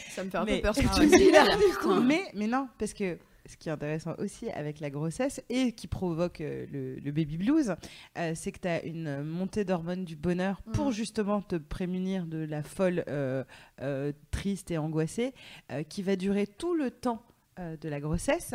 Ça 0.09 0.23
me 0.23 0.29
fait 0.29 0.37
un 0.37 0.45
Mais- 0.45 0.55
peu 0.57 0.61
peur 0.63 0.75
ce 0.75 0.81
que 0.81 0.99
tu 1.01 1.07
dis 1.17 1.31
là. 1.31 1.99
mais, 2.01 2.21
mais 2.33 2.47
non, 2.47 2.67
parce 2.77 2.93
que 2.93 3.17
ce 3.45 3.57
qui 3.57 3.67
est 3.67 3.73
intéressant 3.73 4.13
aussi 4.19 4.49
avec 4.51 4.79
la 4.79 4.89
grossesse 4.89 5.41
et 5.49 5.73
qui 5.73 5.87
provoque 5.87 6.39
le, 6.39 6.95
le 6.95 7.11
baby 7.11 7.37
blues, 7.37 7.75
euh, 8.17 8.31
c'est 8.35 8.53
que 8.53 8.59
tu 8.59 8.67
as 8.69 8.81
une 8.85 9.21
montée 9.21 9.65
d'hormones 9.65 10.05
du 10.05 10.15
bonheur 10.15 10.61
pour 10.73 10.85
Mhm. 10.87 10.91
justement 10.93 11.41
te 11.41 11.57
prémunir 11.57 12.25
de 12.25 12.37
la 12.37 12.63
folle 12.63 13.03
euh, 13.09 13.43
euh, 13.81 14.13
triste 14.31 14.71
et 14.71 14.77
angoissée 14.77 15.33
qui 15.89 16.03
va 16.03 16.15
durer 16.15 16.47
tout 16.47 16.73
le 16.73 16.89
temps 16.89 17.21
euh, 17.59 17.77
de 17.77 17.89
la 17.89 17.99
grossesse 17.99 18.53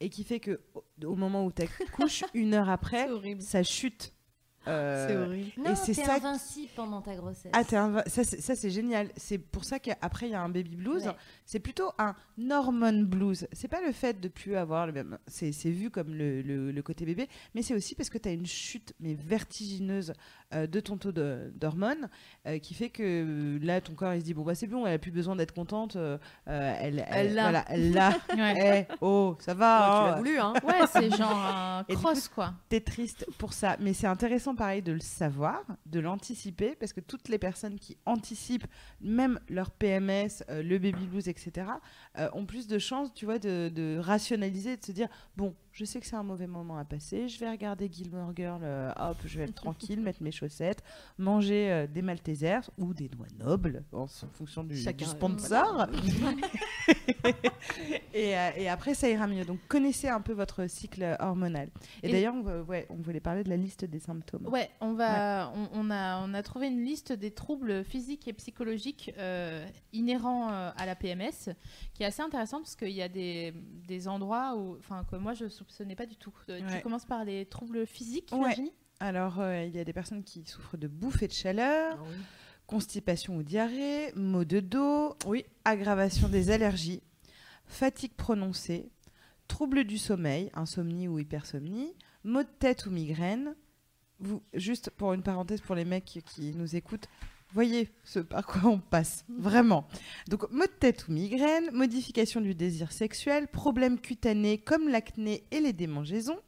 et 0.00 0.08
qui 0.08 0.24
fait 0.24 0.40
que 0.40 0.60
au, 0.74 0.84
au 1.04 1.16
moment 1.16 1.44
où 1.44 1.52
tu 1.52 1.62
accouches, 1.62 2.24
une 2.34 2.54
heure 2.54 2.68
après, 2.68 3.08
ça 3.40 3.62
chute. 3.62 4.12
Euh, 4.68 5.06
C'est 5.08 5.16
horrible. 5.16 5.50
Non, 5.58 5.74
c'est 5.76 5.94
t'es 5.94 6.04
ça- 6.04 6.14
invincible 6.14 6.68
pendant 6.76 7.00
ta 7.00 7.14
grossesse. 7.14 7.52
ah, 7.54 7.64
t'es 7.64 7.76
inv- 7.76 8.08
ça, 8.08 8.24
c'est, 8.24 8.54
c'est 8.56 8.70
génial. 8.70 9.08
C'est 9.16 9.38
pour 9.38 9.64
ça 9.64 9.78
qu'après, 9.78 10.26
il 10.26 10.32
y 10.32 10.34
a 10.34 10.42
un 10.42 10.48
baby 10.48 10.76
blues. 10.76 11.06
Ouais. 11.06 11.12
C'est 11.44 11.60
plutôt 11.60 11.90
un 11.98 12.14
hormone 12.50 13.04
blues. 13.04 13.46
C'est 13.52 13.68
pas 13.68 13.80
le 13.80 13.92
fait 13.92 14.20
de 14.20 14.28
plus 14.28 14.56
avoir 14.56 14.86
le 14.86 14.92
même. 14.92 15.18
C'est, 15.26 15.52
c'est 15.52 15.70
vu 15.70 15.90
comme 15.90 16.14
le, 16.14 16.42
le- 16.42 16.72
le 16.72 16.82
côté 16.82 17.04
bébé, 17.04 17.28
mais 17.54 17.62
c'est 17.62 17.74
aussi 17.74 17.94
parce 17.94 18.10
que 18.10 18.18
tu 18.18 18.28
as 18.28 18.32
une 18.32 18.46
chute 18.46 18.92
mais 19.00 19.14
vertigineuse 19.14 20.12
euh, 20.54 20.66
de 20.66 20.80
ton 20.80 20.96
taux 20.96 21.12
de- 21.12 21.52
d'hormones 21.56 22.08
euh, 22.46 22.58
qui 22.58 22.74
fait 22.74 22.88
que 22.90 23.02
euh, 23.02 23.58
là, 23.62 23.80
ton 23.80 23.94
corps 23.94 24.14
il 24.14 24.20
se 24.20 24.24
dit 24.24 24.34
bon 24.34 24.42
bah 24.42 24.54
c'est 24.54 24.66
bon, 24.66 24.86
elle 24.86 24.94
a 24.94 24.98
plus 24.98 25.10
besoin 25.12 25.36
d'être 25.36 25.52
contente. 25.54 25.96
euh, 25.96 26.18
euh, 26.48 26.76
elle, 26.80 27.04
Elle 27.08 27.34
l'a. 27.34 27.42
Voilà, 27.42 27.64
elle 27.68 27.92
l'a. 27.92 28.12
Ouais, 28.36 28.86
Eh, 28.90 28.94
oh, 29.00 29.36
ça 29.40 29.54
va. 29.54 29.86
tu 29.86 29.92
hein. 29.92 30.10
l'as 30.10 30.16
voulu, 30.16 30.38
hein 30.38 30.52
ouais 30.64 30.86
c'est 30.92 31.10
genre 31.16 31.30
un 31.36 31.84
Et 31.88 31.94
cross 31.94 32.28
quoi. 32.28 32.54
T'es 32.68 32.80
triste 32.80 33.24
pour 33.38 33.52
ça, 33.52 33.76
mais 33.80 33.92
c'est 33.92 34.06
intéressant 34.06 34.54
pareil 34.56 34.82
de 34.82 34.92
le 34.92 35.00
savoir, 35.00 35.64
de 35.86 36.00
l'anticiper, 36.00 36.74
parce 36.74 36.92
que 36.92 37.00
toutes 37.00 37.28
les 37.28 37.38
personnes 37.38 37.78
qui 37.78 37.96
anticipent, 38.06 38.66
même 39.00 39.38
leur 39.48 39.70
PMS, 39.70 40.42
euh, 40.48 40.62
le 40.62 40.78
baby 40.78 41.06
blues, 41.06 41.28
etc., 41.28 41.68
euh, 42.18 42.28
ont 42.32 42.46
plus 42.46 42.66
de 42.66 42.78
chances, 42.78 43.12
tu 43.14 43.24
vois, 43.24 43.38
de, 43.38 43.68
de 43.74 43.98
rationaliser, 43.98 44.76
de 44.76 44.84
se 44.84 44.92
dire, 44.92 45.08
bon, 45.36 45.54
je 45.72 45.84
sais 45.84 46.00
que 46.00 46.06
c'est 46.06 46.16
un 46.16 46.22
mauvais 46.22 46.46
moment 46.46 46.78
à 46.78 46.84
passer, 46.86 47.28
je 47.28 47.38
vais 47.38 47.50
regarder 47.50 47.90
Gilmore 47.92 48.32
Girl, 48.34 48.60
euh, 48.62 48.90
hop, 48.98 49.18
je 49.26 49.36
vais 49.36 49.44
être 49.44 49.54
tranquille, 49.54 50.00
mettre 50.02 50.22
mes 50.22 50.30
chaussettes, 50.30 50.82
manger 51.18 51.70
euh, 51.70 51.86
des 51.86 52.00
Maltesers 52.00 52.70
ou 52.78 52.94
des 52.94 53.10
noix 53.14 53.26
nobles, 53.38 53.84
en 53.92 54.06
fonction 54.06 54.64
du, 54.64 54.76
sponsor. 54.78 55.86
et, 58.14 58.30
et 58.56 58.68
après, 58.70 58.94
ça 58.94 59.10
ira 59.10 59.26
mieux. 59.26 59.44
Donc, 59.44 59.58
connaissez 59.68 60.08
un 60.08 60.22
peu 60.22 60.32
votre 60.32 60.66
cycle 60.66 61.16
hormonal. 61.20 61.68
Et, 62.02 62.08
Et- 62.08 62.12
d'ailleurs, 62.12 62.34
on, 62.34 62.62
ouais, 62.62 62.86
on 62.88 62.96
voulait 62.96 63.20
parler 63.20 63.44
de 63.44 63.50
la 63.50 63.58
liste 63.58 63.84
des 63.84 64.00
symptômes. 64.00 64.46
Ouais, 64.46 64.70
on 64.80 64.94
va, 64.94 65.52
on, 65.54 65.68
on 65.74 65.90
a, 65.90 66.22
on 66.26 66.32
a 66.32 66.42
trouvé 66.42 66.68
une 66.68 66.82
liste 66.82 67.12
des 67.12 67.32
troubles 67.32 67.84
physiques 67.84 68.26
et 68.28 68.32
psychologiques 68.32 69.12
inhérents 69.92 70.48
à 70.48 70.86
la 70.86 70.94
PMS, 70.94 71.50
qui 71.92 72.04
est 72.06 72.08
assez 72.08 72.22
intéressante 72.22 72.62
parce 72.62 72.76
qu'il 72.76 72.90
y 72.90 73.02
a 73.02 73.08
des, 73.08 73.52
des 73.86 74.08
endroits 74.08 74.56
où, 74.56 74.76
enfin, 74.78 75.04
que 75.10 75.16
moi 75.16 75.34
je 75.34 75.48
soupçonnais 75.48 75.94
pas 75.96 76.06
du 76.06 76.16
tout. 76.16 76.32
Euh, 76.48 76.60
Ouais. 76.60 76.76
Tu 76.76 76.82
commences 76.82 77.04
par 77.04 77.24
les 77.24 77.46
troubles 77.46 77.86
physiques, 77.86 78.30
Ouais. 78.32 78.46
Virginie? 78.48 78.72
Alors, 78.98 79.40
euh, 79.40 79.64
il 79.64 79.76
y 79.76 79.78
a 79.78 79.84
des 79.84 79.92
personnes 79.92 80.24
qui 80.24 80.44
souffrent 80.46 80.76
de 80.78 80.88
bouffées 80.88 81.28
de 81.28 81.32
chaleur, 81.32 81.98
constipation 82.66 83.36
ou 83.36 83.42
diarrhée, 83.42 84.12
maux 84.16 84.44
de 84.44 84.60
dos, 84.60 85.14
Oui. 85.26 85.44
aggravation 85.64 86.28
des 86.28 86.50
allergies, 86.50 87.02
fatigue 87.66 88.14
prononcée, 88.14 88.90
troubles 89.48 89.84
du 89.84 89.98
sommeil, 89.98 90.50
insomnie 90.54 91.08
ou 91.08 91.18
hypersomnie, 91.18 91.92
maux 92.24 92.42
de 92.42 92.48
tête 92.58 92.86
ou 92.86 92.90
migraine. 92.90 93.54
Vous, 94.18 94.42
juste 94.54 94.88
pour 94.90 95.12
une 95.12 95.22
parenthèse 95.22 95.60
pour 95.60 95.74
les 95.74 95.84
mecs 95.84 96.04
qui 96.24 96.54
nous 96.54 96.74
écoutent, 96.74 97.06
voyez 97.52 97.88
ce 98.04 98.18
par 98.18 98.46
quoi 98.46 98.70
on 98.70 98.78
passe, 98.78 99.24
vraiment. 99.28 99.86
Donc, 100.28 100.50
maux 100.50 100.66
de 100.66 100.70
tête 100.78 101.08
ou 101.08 101.12
migraine, 101.12 101.70
modification 101.72 102.40
du 102.40 102.54
désir 102.54 102.92
sexuel, 102.92 103.48
problèmes 103.48 103.98
cutanés 103.98 104.58
comme 104.58 104.88
l'acné 104.88 105.44
et 105.50 105.60
les 105.60 105.72
démangeaisons, 105.72 106.38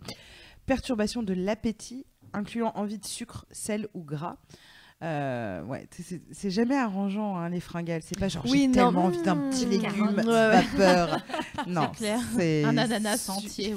perturbation 0.67 1.23
de 1.23 1.35
l'appétit, 1.35 2.07
incluant 2.33 2.73
envie 2.75 2.99
de 2.99 3.07
sucre, 3.07 3.47
sel 3.51 3.89
ou 3.95 4.03
gras. 4.03 4.37
Euh, 5.01 5.63
ouais, 5.63 5.87
c'est- 5.93 6.51
jamais 6.51 6.77
arrangeant 6.77 7.37
hein, 7.37 7.49
les 7.51 7.61
fringales. 7.61 8.03
C'est 8.03 8.19
pas 8.19 8.27
genre 8.29 8.43
Oui, 8.47 8.63
j'ai 8.67 8.73
tellement 8.73 9.05
envie 9.05 9.23
d'un 9.23 9.37
petit 9.49 9.65
Mmh. 9.65 9.71
légume 9.71 10.17
Ouais, 10.27 10.63
vapeur. 10.63 11.21
non, 11.69 11.93
c'est 12.37 12.65
Un 12.65 12.77
ananas 12.77 13.29
entier. 13.29 13.77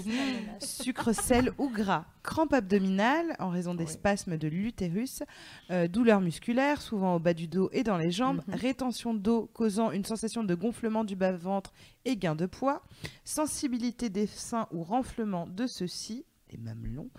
Sucre, 0.59 1.13
sel 1.13 1.51
ou 1.59 1.69
gras. 1.69 2.05
Crampe 2.23 2.53
abdominale 2.53 3.35
en 3.37 3.49
raison 3.49 3.75
des 3.75 3.83
Oui. 3.85 3.91
spasmes 3.91 4.37
de 4.37 4.47
l'utérus. 4.47 5.21
Euh, 5.69 5.87
douleurs 5.87 6.21
musculaires, 6.21 6.81
souvent 6.81 7.15
au 7.15 7.19
bas 7.19 7.35
du 7.35 7.47
dos 7.47 7.69
et 7.71 7.83
dans 7.83 7.97
les 7.97 8.09
jambes. 8.11 8.41
Mhm. 8.47 8.55
Rétention 8.55 9.13
d'eau 9.13 9.47
causant 9.53 9.91
une 9.91 10.05
sensation 10.05 10.43
de 10.43 10.55
gonflement 10.55 11.03
du 11.03 11.15
bas-ventre 11.15 11.71
et 12.03 12.17
gain 12.17 12.33
de 12.35 12.47
poids. 12.47 12.81
Sensibilité 13.25 14.09
des 14.09 14.25
seins 14.25 14.67
ou 14.71 14.81
renflement 14.83 15.45
de 15.45 15.67
ceux-ci. 15.67 16.25
Les 16.51 16.57
mamelons. 16.57 17.09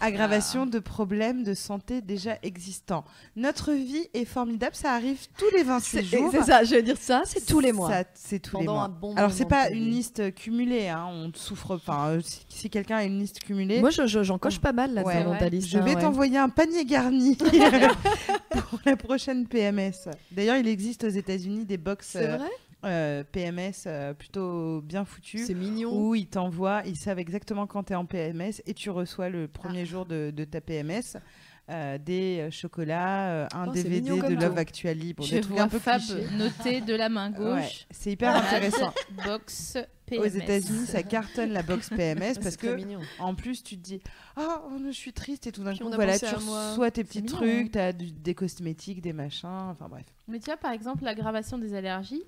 Aggravation 0.00 0.62
Ah. 0.66 0.70
de 0.70 0.78
problèmes 0.78 1.42
de 1.42 1.54
santé 1.54 2.00
déjà 2.02 2.38
existants. 2.44 3.04
Notre 3.34 3.72
vie 3.72 4.06
est 4.14 4.24
formidable, 4.24 4.76
ça 4.76 4.92
arrive 4.92 5.18
tous 5.36 5.50
les 5.56 5.64
28 5.64 5.82
C'est 5.90 6.04
jours. 6.18 6.30
c'est 6.30 6.42
ça, 6.44 6.62
je 6.62 6.76
veux 6.76 6.82
dire 6.82 6.96
ça, 6.96 7.22
c'est 7.24 7.44
tous 7.44 7.58
les 7.58 7.72
mois. 7.72 7.90
Ça, 7.90 8.04
C'est 8.14 8.38
tous 8.38 8.58
les 8.60 8.66
mois. 8.66 8.82
un 8.84 8.88
bon 8.88 9.14
Alors 9.16 9.32
c'est 9.32 9.44
pas 9.46 9.70
une 9.70 9.90
liste 9.90 10.32
cumulée, 10.36 10.86
hein, 10.88 11.06
on 11.10 11.32
souffre. 11.34 11.74
Enfin, 11.74 12.10
euh, 12.10 12.20
si, 12.22 12.44
si 12.48 12.70
quelqu'un 12.70 12.98
a 12.98 13.04
une 13.04 13.18
liste 13.18 13.40
cumulée, 13.40 13.80
Moi, 13.80 13.90
je- 13.90 14.06
je- 14.06 14.22
j'en 14.22 14.38
coche 14.38 14.60
pas 14.60 14.72
mal 14.72 14.94
là 14.94 15.02
Ouais. 15.02 15.24
dans 15.24 15.36
ta 15.36 15.48
liste. 15.48 15.68
je 15.68 15.78
vais 15.78 15.90
hein, 15.90 15.94
ouais. 15.96 16.00
t'envoyer 16.02 16.38
un 16.38 16.48
panier 16.48 16.84
garni 16.84 17.36
pour 18.50 18.78
la 18.84 18.96
prochaine 18.96 19.46
PMS. 19.48 20.08
D'ailleurs, 20.30 20.56
il 20.58 20.68
existe 20.68 21.02
aux 21.04 21.08
États-Unis 21.08 21.64
des 21.64 21.76
box 21.76 22.10
C'est 22.12 22.28
euh, 22.28 22.36
vrai? 22.36 22.50
Euh, 22.84 23.24
PMS 23.24 23.84
euh, 23.86 24.14
plutôt 24.14 24.80
bien 24.82 25.04
foutus 25.04 25.46
C'est 25.46 25.54
mignon. 25.54 25.90
où 25.92 26.14
ils 26.14 26.26
t'envoient, 26.28 26.82
ils 26.86 26.96
savent 26.96 27.18
exactement 27.18 27.66
quand 27.66 27.84
tu 27.84 27.92
es 27.92 27.96
en 27.96 28.04
PMS 28.06 28.62
et 28.66 28.74
tu 28.74 28.90
reçois 28.90 29.28
le 29.28 29.48
premier 29.48 29.80
Ah. 29.82 29.84
jour 29.86 30.06
de, 30.06 30.30
de 30.34 30.44
ta 30.44 30.60
PMS. 30.60 31.16
euh, 31.68 31.98
des 31.98 32.46
chocolats, 32.52 33.28
euh, 33.28 33.46
un 33.52 33.66
Oh, 33.66 33.72
DVD 33.72 34.00
mignon 34.00 34.16
de 34.28 34.34
Love 34.34 34.52
tout. 34.54 34.58
Actually, 34.60 35.14
bon, 35.14 35.24
Je 35.24 35.34
des 35.34 35.40
trucs 35.40 35.54
vois 35.56 35.64
un 35.64 35.68
peu 35.68 35.80
Fab 35.80 36.00
noté 36.38 36.80
de 36.80 36.94
la 36.94 37.08
main 37.08 37.32
Ouais, 37.32 37.38
gauche. 37.62 37.86
c'est 37.90 38.12
hyper 38.12 38.36
intéressant. 38.36 38.92
Box 39.24 39.76
PMS. 40.06 40.20
Aux 40.20 40.26
États-Unis, 40.26 40.86
ça 40.86 41.02
cartonne 41.02 41.50
la 41.50 41.64
box 41.64 41.88
PMS 41.90 42.34
parce 42.40 42.56
que 42.56 42.68
mignon. 42.76 43.00
en 43.18 43.34
plus 43.34 43.64
tu 43.64 43.76
te 43.76 43.82
dis 43.82 44.00
ah 44.36 44.62
oh, 44.64 44.76
je 44.86 44.92
suis 44.92 45.12
triste 45.12 45.48
et 45.48 45.50
tout 45.50 45.64
d'un 45.64 45.74
coup 45.76 45.90
voilà 45.92 46.16
tu 46.16 46.26
reçois 46.26 46.92
tes 46.92 47.02
petits 47.02 47.24
trucs 47.24 47.66
hein. 47.66 47.68
t'as 47.72 47.92
du- 47.92 48.12
des 48.12 48.36
cosmétiques 48.36 49.00
des 49.02 49.12
machins 49.12 49.48
enfin 49.48 49.88
bref 49.88 50.04
Mais 50.28 50.38
tu 50.38 50.44
vois, 50.44 50.56
par 50.58 50.70
exemple, 50.70 51.02
l'aggravation 51.02 51.58
des 51.58 51.74
allergies. 51.74 52.22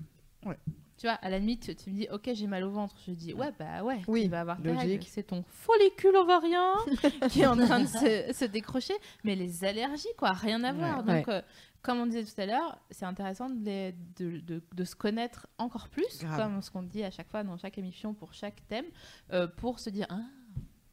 Ouais. 0.45 0.57
Tu 0.97 1.05
vois, 1.07 1.13
à 1.15 1.29
la 1.29 1.39
limite, 1.39 1.75
tu 1.81 1.89
me 1.91 1.95
dis, 1.95 2.07
ok, 2.11 2.29
j'ai 2.33 2.47
mal 2.47 2.63
au 2.65 2.71
ventre. 2.71 2.93
Je 3.07 3.13
dis, 3.13 3.33
ouais, 3.33 3.51
bah 3.57 3.83
ouais, 3.83 4.01
Oui, 4.09 4.23
tu 4.23 4.29
vas 4.29 4.41
avoir 4.41 4.57
tes 4.57 4.63
logique. 4.67 4.81
règles. 4.81 5.03
C'est 5.07 5.23
ton 5.23 5.43
follicule 5.47 6.15
ovarien 6.17 6.73
qui 7.29 7.41
est 7.41 7.45
en 7.47 7.55
train 7.55 7.79
de 7.79 7.87
se, 7.87 8.33
se 8.33 8.43
décrocher. 8.45 8.93
Mais 9.23 9.35
les 9.35 9.63
allergies, 9.63 10.09
quoi, 10.17 10.31
rien 10.33 10.61
à 10.65 10.73
voir. 10.73 11.05
Ouais. 11.07 11.19
Donc, 11.19 11.29
euh, 11.29 11.41
comme 11.81 11.99
on 11.99 12.05
disait 12.05 12.25
tout 12.25 12.41
à 12.41 12.45
l'heure, 12.45 12.77
c'est 12.91 13.05
intéressant 13.05 13.49
de, 13.49 13.63
les- 13.63 13.95
de, 14.17 14.39
de- 14.41 14.61
de 14.75 14.83
se 14.83 14.95
connaître 14.95 15.47
encore 15.57 15.87
plus, 15.87 16.19
Grave. 16.19 16.37
comme 16.37 16.61
ce 16.61 16.69
qu'on 16.69 16.83
dit 16.83 17.03
à 17.05 17.11
chaque 17.11 17.29
fois 17.29 17.45
dans 17.45 17.57
chaque 17.57 17.77
émission 17.77 18.13
pour 18.13 18.33
chaque 18.33 18.67
thème, 18.67 18.85
euh, 19.31 19.47
pour 19.47 19.79
se 19.79 19.89
dire, 19.89 20.05
ah, 20.09 20.19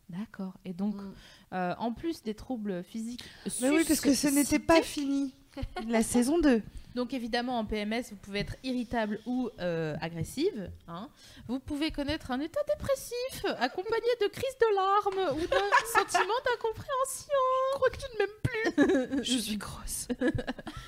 d'accord. 0.09 0.55
Et 0.65 0.73
donc, 0.73 0.95
Mm. 0.95 1.13
euh, 1.55 1.75
en 1.79 1.93
plus 1.93 2.23
des 2.23 2.35
troubles 2.35 2.85
physiques. 2.85 3.25
mais 3.61 3.71
oui 3.71 3.83
parce 3.87 4.01
que 4.01 4.15
ce 4.15 4.29
n'était 4.29 4.61
pas 4.61 4.83
fini 4.83 5.35
la 5.89 6.03
saison 6.03 6.39
2 6.39 6.63
donc 6.95 7.13
évidemment, 7.13 7.59
en 7.59 7.67
PMS, 7.67 8.05
vous 8.11 8.17
pouvez 8.17 8.39
être 8.39 8.57
irritable 8.65 9.21
ou 9.27 9.51
euh, 9.61 9.95
agressive. 10.01 10.71
hein. 10.89 11.11
Vous 11.47 11.59
pouvez 11.59 11.91
connaître 11.91 12.31
un 12.31 12.41
état 12.41 12.61
dépressif 12.67 13.45
accompagné 13.59 14.09
de 14.23 14.29
crises 14.29 14.57
de 14.59 14.75
larmes 14.75 15.37
ou 15.37 15.47
d'un 15.47 15.59
sentiment 16.01 16.33
d'incompréhension. 16.47 17.43
Je 17.73 17.77
crois 17.77 17.91
que 17.91 17.99
tu 17.99 18.07
ne 18.15 18.19
m'aimes 18.19 19.13
plus. 19.13 19.23
je 19.25 19.39
suis 19.39 19.59
grosse 19.59 20.09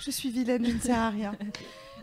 je 0.00 0.10
suis 0.10 0.30
vilaine 0.30 0.64
je 0.64 0.72
ne 0.72 0.80
sers 0.80 0.98
à 0.98 1.10
rien 1.10 1.36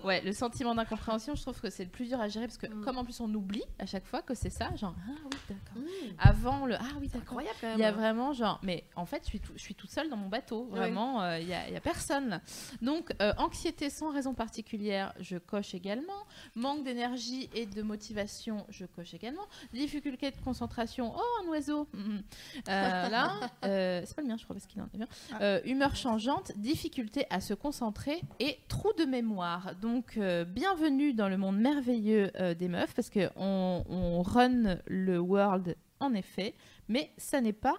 Ouais, 0.05 0.21
le 0.21 0.31
sentiment 0.33 0.75
d'incompréhension, 0.75 1.35
je 1.35 1.41
trouve 1.41 1.59
que 1.59 1.69
c'est 1.69 1.83
le 1.83 1.89
plus 1.89 2.05
dur 2.07 2.19
à 2.21 2.27
gérer 2.27 2.45
parce 2.47 2.57
que 2.57 2.67
Mm. 2.67 2.83
comme 2.83 2.97
en 2.97 3.03
plus 3.03 3.19
on 3.19 3.33
oublie 3.33 3.63
à 3.79 3.85
chaque 3.85 4.05
fois 4.05 4.21
que 4.21 4.33
c'est 4.33 4.49
ça, 4.49 4.75
genre 4.75 4.95
ah 5.07 5.11
oui 5.25 5.37
d'accord. 5.49 5.81
Mm. 5.81 6.15
Avant 6.19 6.65
le 6.65 6.75
ah 6.75 6.83
oui 6.99 7.07
d'accord. 7.09 7.41
Il 7.41 7.79
y 7.79 7.83
a 7.83 7.91
vraiment 7.91 8.31
genre, 8.33 8.59
mais 8.63 8.83
en 8.95 9.05
fait, 9.05 9.21
je 9.23 9.27
suis, 9.29 9.39
tout, 9.39 9.53
je 9.55 9.61
suis 9.61 9.75
toute 9.75 9.89
seule 9.91 10.09
dans 10.09 10.17
mon 10.17 10.29
bateau. 10.29 10.65
Vraiment, 10.71 11.21
euh, 11.21 11.39
il 11.39 11.47
y, 11.47 11.53
a, 11.53 11.69
y 11.69 11.75
a 11.75 11.81
personne. 11.81 12.29
là. 12.29 12.41
Donc, 12.81 13.13
euh, 13.21 13.33
anxiété 13.37 13.89
sans 13.89 14.11
raison 14.11 14.33
particulière, 14.33 15.13
je 15.19 15.37
coche 15.37 15.73
également. 15.73 16.13
Manque 16.55 16.83
d'énergie 16.83 17.49
et 17.53 17.65
de 17.65 17.81
motivation, 17.81 18.65
je 18.69 18.85
coche 18.85 19.13
également. 19.13 19.45
Difficulté 19.73 20.31
de 20.31 20.37
concentration, 20.37 21.13
oh, 21.15 21.43
un 21.43 21.47
oiseau. 21.49 21.87
Mhm. 21.93 22.23
Euh, 22.69 23.09
là, 23.09 23.31
c'est 23.63 24.15
pas 24.15 24.21
le 24.21 24.27
mien, 24.27 24.37
je 24.37 24.43
crois, 24.43 24.55
parce 24.55 24.67
qu'il 24.67 24.81
en 24.81 24.85
est 24.93 24.97
bien. 24.97 25.07
Euh, 25.41 25.59
humeur 25.65 25.95
changeante, 25.95 26.51
difficulté 26.57 27.25
à 27.29 27.41
se 27.41 27.53
concentrer 27.53 28.21
et 28.39 28.59
trou 28.67 28.91
de 28.97 29.05
mémoire. 29.05 29.73
Donc, 29.81 29.94
euh, 30.17 30.43
bienvenue 30.43 31.13
dans 31.13 31.29
le 31.29 31.37
monde 31.37 31.57
merveilleux 31.57 32.29
euh, 32.39 32.53
des 32.53 32.67
meufs, 32.67 32.93
parce 32.93 33.09
qu'on 33.09 33.85
on 33.87 34.21
run 34.21 34.77
le 34.87 35.19
world, 35.19 35.77
en 35.99 36.13
effet, 36.13 36.53
mais 36.89 37.11
ça 37.17 37.39
n'est 37.39 37.53
pas 37.53 37.75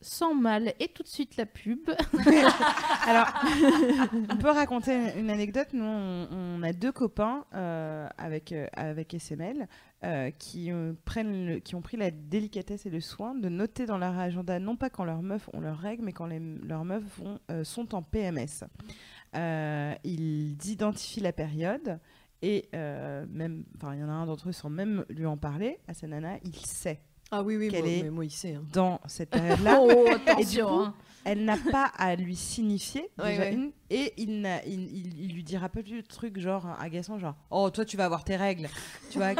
sans 0.00 0.34
mal. 0.34 0.72
Et 0.80 0.88
tout 0.88 1.02
de 1.02 1.08
suite, 1.08 1.36
la 1.36 1.44
pub. 1.44 1.90
alors 3.06 3.26
on 4.30 4.36
peut 4.36 4.50
raconter 4.50 5.18
une 5.18 5.30
anecdote 5.30 5.68
nous 5.72 5.84
on, 5.84 6.28
on 6.30 6.62
a 6.62 6.72
deux 6.72 6.92
copains 6.92 7.44
euh, 7.54 8.08
avec 8.16 8.54
avec 8.74 9.12
SML 9.14 9.68
euh, 10.04 10.30
qui 10.30 10.70
euh, 10.70 10.92
prennent 11.04 11.46
le- 11.46 11.58
qui 11.58 11.74
ont 11.74 11.80
pris 11.80 11.96
la 11.96 12.10
délicatesse 12.10 12.86
et 12.86 12.90
le 12.90 13.00
soin 13.00 13.34
de 13.34 13.48
noter 13.48 13.84
dans 13.86 13.98
leur 13.98 14.16
agenda 14.18 14.58
non 14.60 14.76
pas 14.76 14.90
quand 14.90 15.04
leurs 15.04 15.22
meufs 15.22 15.48
ont 15.52 15.60
leurs 15.60 15.78
règles 15.78 16.04
mais 16.04 16.12
quand 16.12 16.26
les- 16.26 16.38
leurs 16.38 16.84
meufs 16.84 17.02
vont, 17.18 17.38
euh, 17.50 17.64
sont 17.64 17.94
en 17.96 18.02
PMS 18.02 18.64
ils 20.04 20.56
identifient 20.70 21.20
la 21.20 21.32
période 21.32 21.98
et 22.42 22.68
même, 22.72 23.64
enfin, 23.76 23.94
il 23.94 24.00
y 24.00 24.04
en 24.04 24.08
a 24.08 24.12
un 24.12 24.26
d'entre 24.26 24.48
eux 24.48 24.52
sans 24.52 24.70
même 24.70 25.04
lui 25.08 25.26
en 25.26 25.36
parler 25.36 25.78
à 25.88 25.94
sa 25.94 26.06
nana, 26.06 26.36
il 26.44 26.54
sait 26.54 27.00
Ah 27.30 27.42
oui, 27.42 27.56
oui, 27.56 27.68
Qu'elle 27.68 27.82
moi, 27.84 27.90
est- 27.92 28.02
mais 28.04 28.10
moi, 28.10 28.24
il 28.24 28.30
sait. 28.30 28.54
hein. 28.54 28.62
dans 28.72 29.00
cette 29.06 29.30
période-là. 29.30 29.78
oh, 29.82 30.06
Et 30.38 30.44
du 30.44 30.62
coup, 30.62 30.68
hein. 30.68 30.94
elle 31.24 31.44
n'a 31.44 31.56
pas 31.72 31.90
à 31.98 32.14
lui 32.16 32.36
signifier 32.36 33.10
Ouais, 33.18 33.30
déjà 33.32 33.42
ouais. 33.42 33.54
une, 33.54 33.72
et 33.90 34.14
il, 34.16 34.40
n'a- 34.40 34.64
il, 34.64 34.84
il- 34.96 35.20
il 35.24 35.34
lui 35.34 35.42
dira 35.42 35.68
pas 35.68 35.82
de 35.82 36.00
trucs 36.00 36.38
genre 36.38 36.66
agaçant 36.80 37.18
genre 37.18 37.34
oh 37.50 37.68
toi 37.70 37.84
tu 37.84 37.96
vas 37.96 38.04
avoir 38.06 38.22
tes 38.24 38.36
règles 38.36 38.68
tu 39.10 39.18
vois 39.18 39.34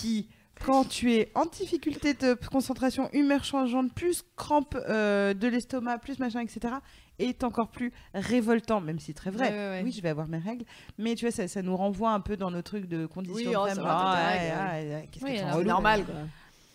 qui 0.00 0.28
quand 0.64 0.84
tu 0.84 1.14
es 1.14 1.32
en 1.34 1.46
difficulté 1.46 2.12
de 2.14 2.34
concentration 2.50 3.08
humeur 3.12 3.44
changeante 3.44 3.94
plus 3.94 4.22
crampe 4.36 4.76
euh, 4.88 5.32
de 5.32 5.48
l'estomac 5.48 5.98
plus 5.98 6.18
machin 6.18 6.40
etc 6.40 6.74
est 7.18 7.44
encore 7.44 7.70
plus 7.70 7.92
révoltant 8.14 8.80
même 8.80 8.98
si 8.98 9.06
c'est 9.06 9.14
très 9.14 9.30
vrai 9.30 9.48
Ouais, 9.48 9.54
ouais, 9.54 9.68
ouais. 9.70 9.82
oui 9.84 9.92
je 9.92 10.02
vais 10.02 10.10
avoir 10.10 10.28
mes 10.28 10.38
règles 10.38 10.64
mais 10.98 11.14
tu 11.14 11.24
vois 11.24 11.32
ça, 11.32 11.48
ça 11.48 11.62
nous 11.62 11.76
renvoie 11.76 12.10
un 12.12 12.20
peu 12.20 12.36
dans 12.36 12.50
nos 12.50 12.62
trucs 12.62 12.86
de 12.86 13.06
conditions 13.06 13.50
Oui, 13.50 13.56
oh, 13.56 13.66
ah, 13.84 14.16
ah, 14.18 15.02
C'est 15.18 15.64
normal, 15.64 16.04
quoi. 16.04 16.14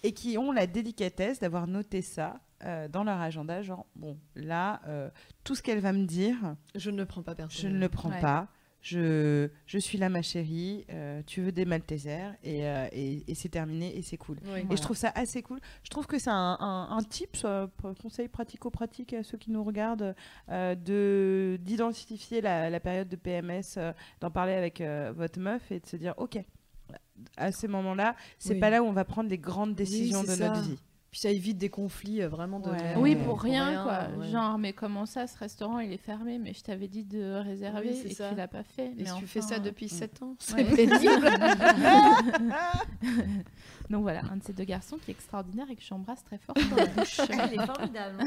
et 0.04 0.14
qui 0.14 0.38
ont 0.38 0.52
la 0.52 0.66
délicatesse 0.68 1.40
d'avoir 1.40 1.68
noté 1.68 2.02
ça 2.02 2.40
euh, 2.64 2.88
dans 2.88 3.04
leur 3.04 3.20
agenda, 3.20 3.62
genre, 3.62 3.86
bon, 3.96 4.18
là, 4.36 4.82
euh, 4.88 5.10
tout 5.44 5.56
ce 5.56 5.62
qu'elle 5.62 5.80
va 5.80 5.92
me 5.92 6.06
dire, 6.06 6.36
Je 6.74 6.90
ne 6.90 6.98
le 6.98 7.06
prends 7.06 7.22
pas 7.22 7.34
je 7.34 7.38
personnellement. 7.38 7.76
ne 7.78 7.82
le 7.84 7.90
prends 7.90 8.10
pas. 8.22 8.48
Je, 8.88 9.50
je 9.66 9.80
suis 9.80 9.98
là, 9.98 10.10
ma 10.10 10.22
chérie. 10.22 10.86
euh, 10.92 11.24
tu 11.26 11.42
veux 11.42 11.52
des 11.52 11.66
Maltesers 11.66 12.36
et, 12.44 12.68
euh, 12.68 12.88
et, 12.92 13.24
et 13.28 13.34
c'est 13.34 13.50
terminé 13.50 13.98
et 13.98 14.04
c'est 14.04 14.18
cool. 14.18 14.38
Oui. 14.46 14.60
Et 14.70 14.78
je 14.78 14.82
trouve 14.84 14.96
ça 14.96 15.12
assez 15.16 15.42
cool. 15.42 15.60
Je 15.84 15.90
trouve 15.90 16.06
que 16.06 16.20
c'est 16.20 16.30
un, 16.30 16.56
un, 16.60 16.96
un 16.96 17.02
tip, 17.04 17.36
euh, 17.46 17.66
conseil 18.00 18.28
pratico-pratique 18.28 19.14
à 19.14 19.24
ceux 19.24 19.40
qui 19.40 19.50
nous 19.50 19.64
regardent, 19.64 20.14
euh, 20.50 20.76
de 20.76 21.58
d'identifier 21.64 22.42
la, 22.42 22.70
la 22.70 22.80
période 22.80 23.10
de 23.10 23.16
PMS, 23.16 23.64
euh, 23.78 23.92
d'en 24.22 24.30
parler 24.30 24.54
avec 24.54 24.82
euh, 24.82 25.12
votre 25.16 25.40
meuf 25.40 25.72
et 25.72 25.80
de 25.80 25.88
se 25.88 25.96
dire, 25.96 26.14
ok, 26.18 26.38
à 27.38 27.52
ces 27.52 27.68
moments-là, 27.68 28.16
c'est 28.38 28.54
Oui. 28.54 28.60
pas 28.60 28.70
là 28.70 28.84
où 28.84 28.86
on 28.86 28.94
va 28.94 29.04
prendre 29.06 29.32
les 29.32 29.40
grandes 29.40 29.74
décisions 29.74 30.22
de 30.22 30.36
notre 30.36 30.62
vie. 30.62 30.78
Puis 31.16 31.22
ça 31.22 31.30
évite 31.30 31.58
des 31.58 31.70
conflits 31.70 32.22
euh, 32.22 32.28
vraiment 32.28 32.60
de 32.60 32.70
Ouais. 32.70 32.94
Oui, 32.98 33.16
euh, 33.18 33.24
pour 33.24 33.42
rien, 33.42 33.84
quoi. 33.84 34.00
ouais. 34.20 34.28
Genre, 34.28 34.58
mais 34.58 34.74
comment 34.74 35.06
ça, 35.06 35.28
ce 35.28 35.38
restaurant, 35.38 35.80
il 35.80 35.94
est 35.94 35.98
fermé, 35.98 36.38
mais 36.40 36.54
je 36.54 36.62
t'avais 36.62 36.90
dit 36.90 37.06
de 37.06 37.36
réserver 37.42 37.92
Oui, 37.94 38.02
et 38.04 38.14
ça. 38.14 38.32
tu 38.32 38.36
l'as 38.36 38.50
pas 38.50 38.64
fait. 38.64 38.88
Et 38.88 39.04
mais 39.04 39.10
tu 39.18 39.26
fais 39.26 39.40
ça 39.40 39.56
euh, 39.56 39.60
depuis 39.60 39.86
mm. 39.86 39.90
7 39.90 40.24
ans, 40.24 40.36
c'est 40.40 40.56
Ouais. 40.56 40.66
pénible. 40.66 41.30
Donc 43.90 44.02
voilà, 44.02 44.24
un 44.30 44.36
de 44.36 44.44
ces 44.44 44.52
deux 44.52 44.66
garçons 44.66 44.98
qui 44.98 45.12
est 45.12 45.14
extraordinaire 45.14 45.68
et 45.72 45.78
que 45.78 45.84
j'embrasse 45.84 46.22
très 46.26 46.38
fort 46.38 46.54
dans 46.70 46.76
la 46.76 46.86
bouche. 46.88 47.22
Elle 47.30 47.62
est 47.62 47.66
formidable. 47.66 48.24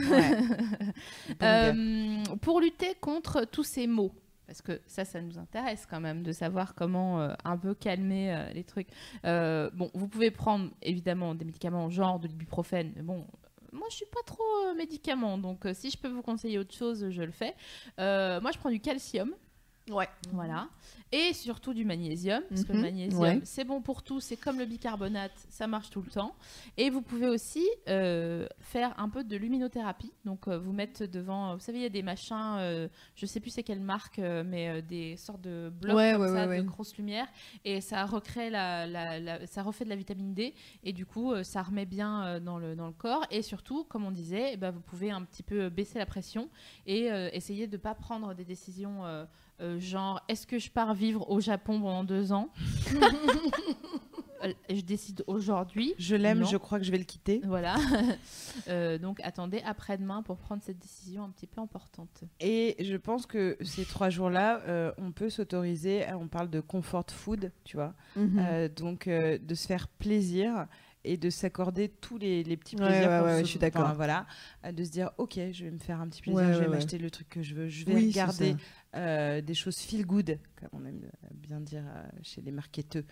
Euh, 1.42 2.22
pour 2.40 2.58
lutter 2.58 2.94
contre 3.02 3.44
tous 3.44 3.64
ces 3.64 3.86
mots, 3.86 4.12
parce 4.48 4.62
que 4.62 4.80
ça, 4.86 5.04
ça 5.04 5.20
nous 5.20 5.38
intéresse 5.38 5.86
quand 5.86 6.00
même 6.00 6.22
de 6.22 6.32
savoir 6.32 6.74
comment 6.74 7.20
euh, 7.20 7.34
un 7.44 7.58
peu 7.58 7.74
calmer 7.74 8.34
euh, 8.34 8.50
les 8.54 8.64
trucs. 8.64 8.88
Euh, 9.26 9.68
bon, 9.74 9.90
vous 9.92 10.08
pouvez 10.08 10.30
prendre 10.30 10.70
évidemment 10.80 11.34
des 11.34 11.44
médicaments 11.44 11.90
genre 11.90 12.18
de 12.18 12.26
l'ibuprofène, 12.26 12.92
mais 12.96 13.02
bon. 13.02 13.26
Moi, 13.72 13.86
je 13.90 13.96
suis 13.96 14.06
pas 14.06 14.22
trop 14.24 14.74
médicament, 14.74 15.36
donc 15.36 15.68
si 15.74 15.90
je 15.90 15.98
peux 15.98 16.08
vous 16.08 16.22
conseiller 16.22 16.58
autre 16.58 16.74
chose, 16.74 17.10
je 17.10 17.22
le 17.22 17.30
fais. 17.30 17.54
Moi, 17.98 18.50
je 18.50 18.58
prends 18.58 18.70
du 18.70 18.80
calcium, 18.80 19.34
Ouais. 19.90 20.08
voilà, 20.32 20.68
et 21.12 21.32
surtout 21.32 21.72
du 21.72 21.84
magnésium, 21.84 22.42
parce 22.48 22.64
que 22.64 22.72
le 22.72 22.78
Mhm, 22.78 22.84
magnésium, 22.84 23.20
ouais. 23.22 23.40
c'est 23.44 23.64
bon 23.64 23.80
pour 23.80 24.02
tout, 24.02 24.20
c'est 24.20 24.36
comme 24.36 24.58
le 24.58 24.66
bicarbonate, 24.66 25.32
ça 25.48 25.66
marche 25.66 25.88
tout 25.90 26.02
le 26.02 26.10
temps. 26.10 26.34
Et 26.76 26.90
vous 26.90 27.00
pouvez 27.00 27.26
aussi 27.28 27.66
euh, 27.88 28.46
faire 28.60 28.94
un 29.00 29.08
peu 29.08 29.24
de 29.24 29.36
luminothérapie. 29.36 30.12
Donc, 30.26 30.48
euh, 30.48 30.58
vous 30.58 30.72
mettre 30.72 31.06
devant, 31.06 31.54
vous 31.54 31.60
savez, 31.60 31.78
il 31.78 31.82
y 31.82 31.86
a 31.86 31.88
des 31.90 32.02
machins, 32.02 32.56
euh, 32.58 32.88
je 33.14 33.24
sais 33.26 33.40
plus 33.40 33.50
c'est 33.50 33.62
quelle 33.62 33.80
marque, 33.80 34.18
euh, 34.18 34.42
mais 34.46 34.82
des 34.82 35.16
sortes 35.16 35.40
de 35.40 35.70
blocs 35.72 35.96
Ouais, 35.96 36.12
comme 36.12 36.22
ouais, 36.22 36.28
ça, 36.28 36.46
ouais, 36.46 36.56
de 36.56 36.60
ouais. 36.62 36.66
grosses 36.66 36.96
lumières. 36.98 37.28
Et 37.64 37.80
ça 37.80 38.04
recrée 38.04 38.50
la, 38.50 38.86
la- 38.86 39.18
la- 39.18 39.46
ça 39.46 39.62
refait 39.62 39.84
de 39.84 39.90
la 39.90 39.96
vitamine 39.96 40.34
D. 40.34 40.54
Et 40.84 40.92
du 40.92 41.06
coup, 41.06 41.32
ça 41.42 41.62
remet 41.62 41.86
bien 41.86 42.38
dans, 42.40 42.58
le, 42.58 42.76
dans 42.76 42.86
le 42.86 42.92
corps. 42.92 43.24
Et 43.30 43.40
surtout, 43.42 43.84
comme 43.84 44.04
on 44.04 44.10
disait, 44.10 44.50
eh 44.52 44.56
ben, 44.58 44.70
vous 44.70 44.80
pouvez 44.80 45.10
un 45.10 45.22
petit 45.22 45.42
peu 45.42 45.70
baisser 45.70 45.98
la 45.98 46.06
pression 46.06 46.50
et 46.86 47.06
essayer 47.32 47.66
de 47.66 47.76
ne 47.76 47.80
pas 47.80 47.94
prendre 47.94 48.34
des 48.34 48.44
décisions. 48.44 49.02
Euh, 49.60 49.78
genre, 49.80 50.20
est-ce 50.28 50.46
que 50.46 50.58
je 50.58 50.70
pars 50.70 50.94
vivre 50.94 51.28
au 51.30 51.40
Japon 51.40 51.80
pendant 51.80 52.04
deux 52.04 52.32
ans 52.32 52.48
Euh, 54.44 54.52
Je 54.70 54.80
décide 54.82 55.24
aujourd'hui. 55.26 55.94
Je 55.98 56.14
l'aime, 56.14 56.46
je 56.46 56.56
crois 56.56 56.78
que 56.78 56.84
je 56.84 56.92
vais 56.92 56.98
le 56.98 57.04
quitter. 57.04 57.40
Voilà. 57.44 57.76
Euh, 58.68 58.98
donc 58.98 59.20
attendez 59.22 59.62
après-demain 59.64 60.22
pour 60.22 60.36
prendre 60.36 60.62
cette 60.62 60.78
décision 60.78 61.22
un 61.24 61.30
petit 61.30 61.46
peu 61.46 61.60
importante. 61.60 62.24
Et 62.40 62.76
je 62.80 62.96
pense 62.96 63.24
que 63.24 63.56
ces 63.62 63.84
trois 63.84 64.10
jours-là, 64.10 64.60
euh, 64.66 64.92
on 64.98 65.12
peut 65.12 65.30
s'autoriser, 65.30 66.04
on 66.20 66.26
parle 66.28 66.50
de 66.50 66.60
comfort 66.60 67.06
food, 67.10 67.52
tu 67.64 67.76
vois, 67.76 67.94
Mhm. 68.16 68.38
Euh, 68.38 68.68
donc 68.68 69.06
euh, 69.06 69.38
de 69.38 69.54
se 69.54 69.66
faire 69.66 69.86
plaisir 69.88 70.66
et 71.10 71.16
de 71.16 71.30
s'accorder 71.30 71.88
tous 71.88 72.18
les, 72.18 72.42
les 72.44 72.56
petits 72.56 72.76
plaisirs. 72.76 73.08
ouais, 73.10 73.18
qu'on 73.20 73.24
ouais, 73.24 73.38
se- 73.38 73.44
je 73.44 73.50
suis 73.50 73.58
d'accord. 73.58 73.82
enfin, 73.86 73.94
voilà, 73.94 74.26
euh, 74.64 74.72
de 74.72 74.84
se 74.84 74.90
dire, 74.90 75.10
ok, 75.18 75.38
je 75.52 75.64
vais 75.64 75.70
me 75.70 75.78
faire 75.78 76.00
un 76.00 76.08
petit 76.08 76.20
plaisir, 76.22 76.40
Ouais, 76.46 76.52
je 76.52 76.58
vais 76.58 76.66
ouais, 76.66 76.68
m'acheter 76.74 76.98
le 76.98 77.10
truc 77.10 77.28
que 77.28 77.42
je 77.42 77.54
veux, 77.54 77.68
je 77.68 77.84
vais 77.86 77.94
Oui, 77.94 78.08
regarder 78.10 78.56
euh, 78.94 79.40
des 79.40 79.54
choses 79.54 79.78
feel 79.78 80.04
good, 80.06 80.38
comme 80.56 80.68
on 80.72 80.84
aime 80.86 81.00
bien 81.34 81.60
dire 81.60 81.82
euh, 81.86 82.02
chez 82.22 82.40
les 82.42 82.50
marketeurs. 82.52 83.02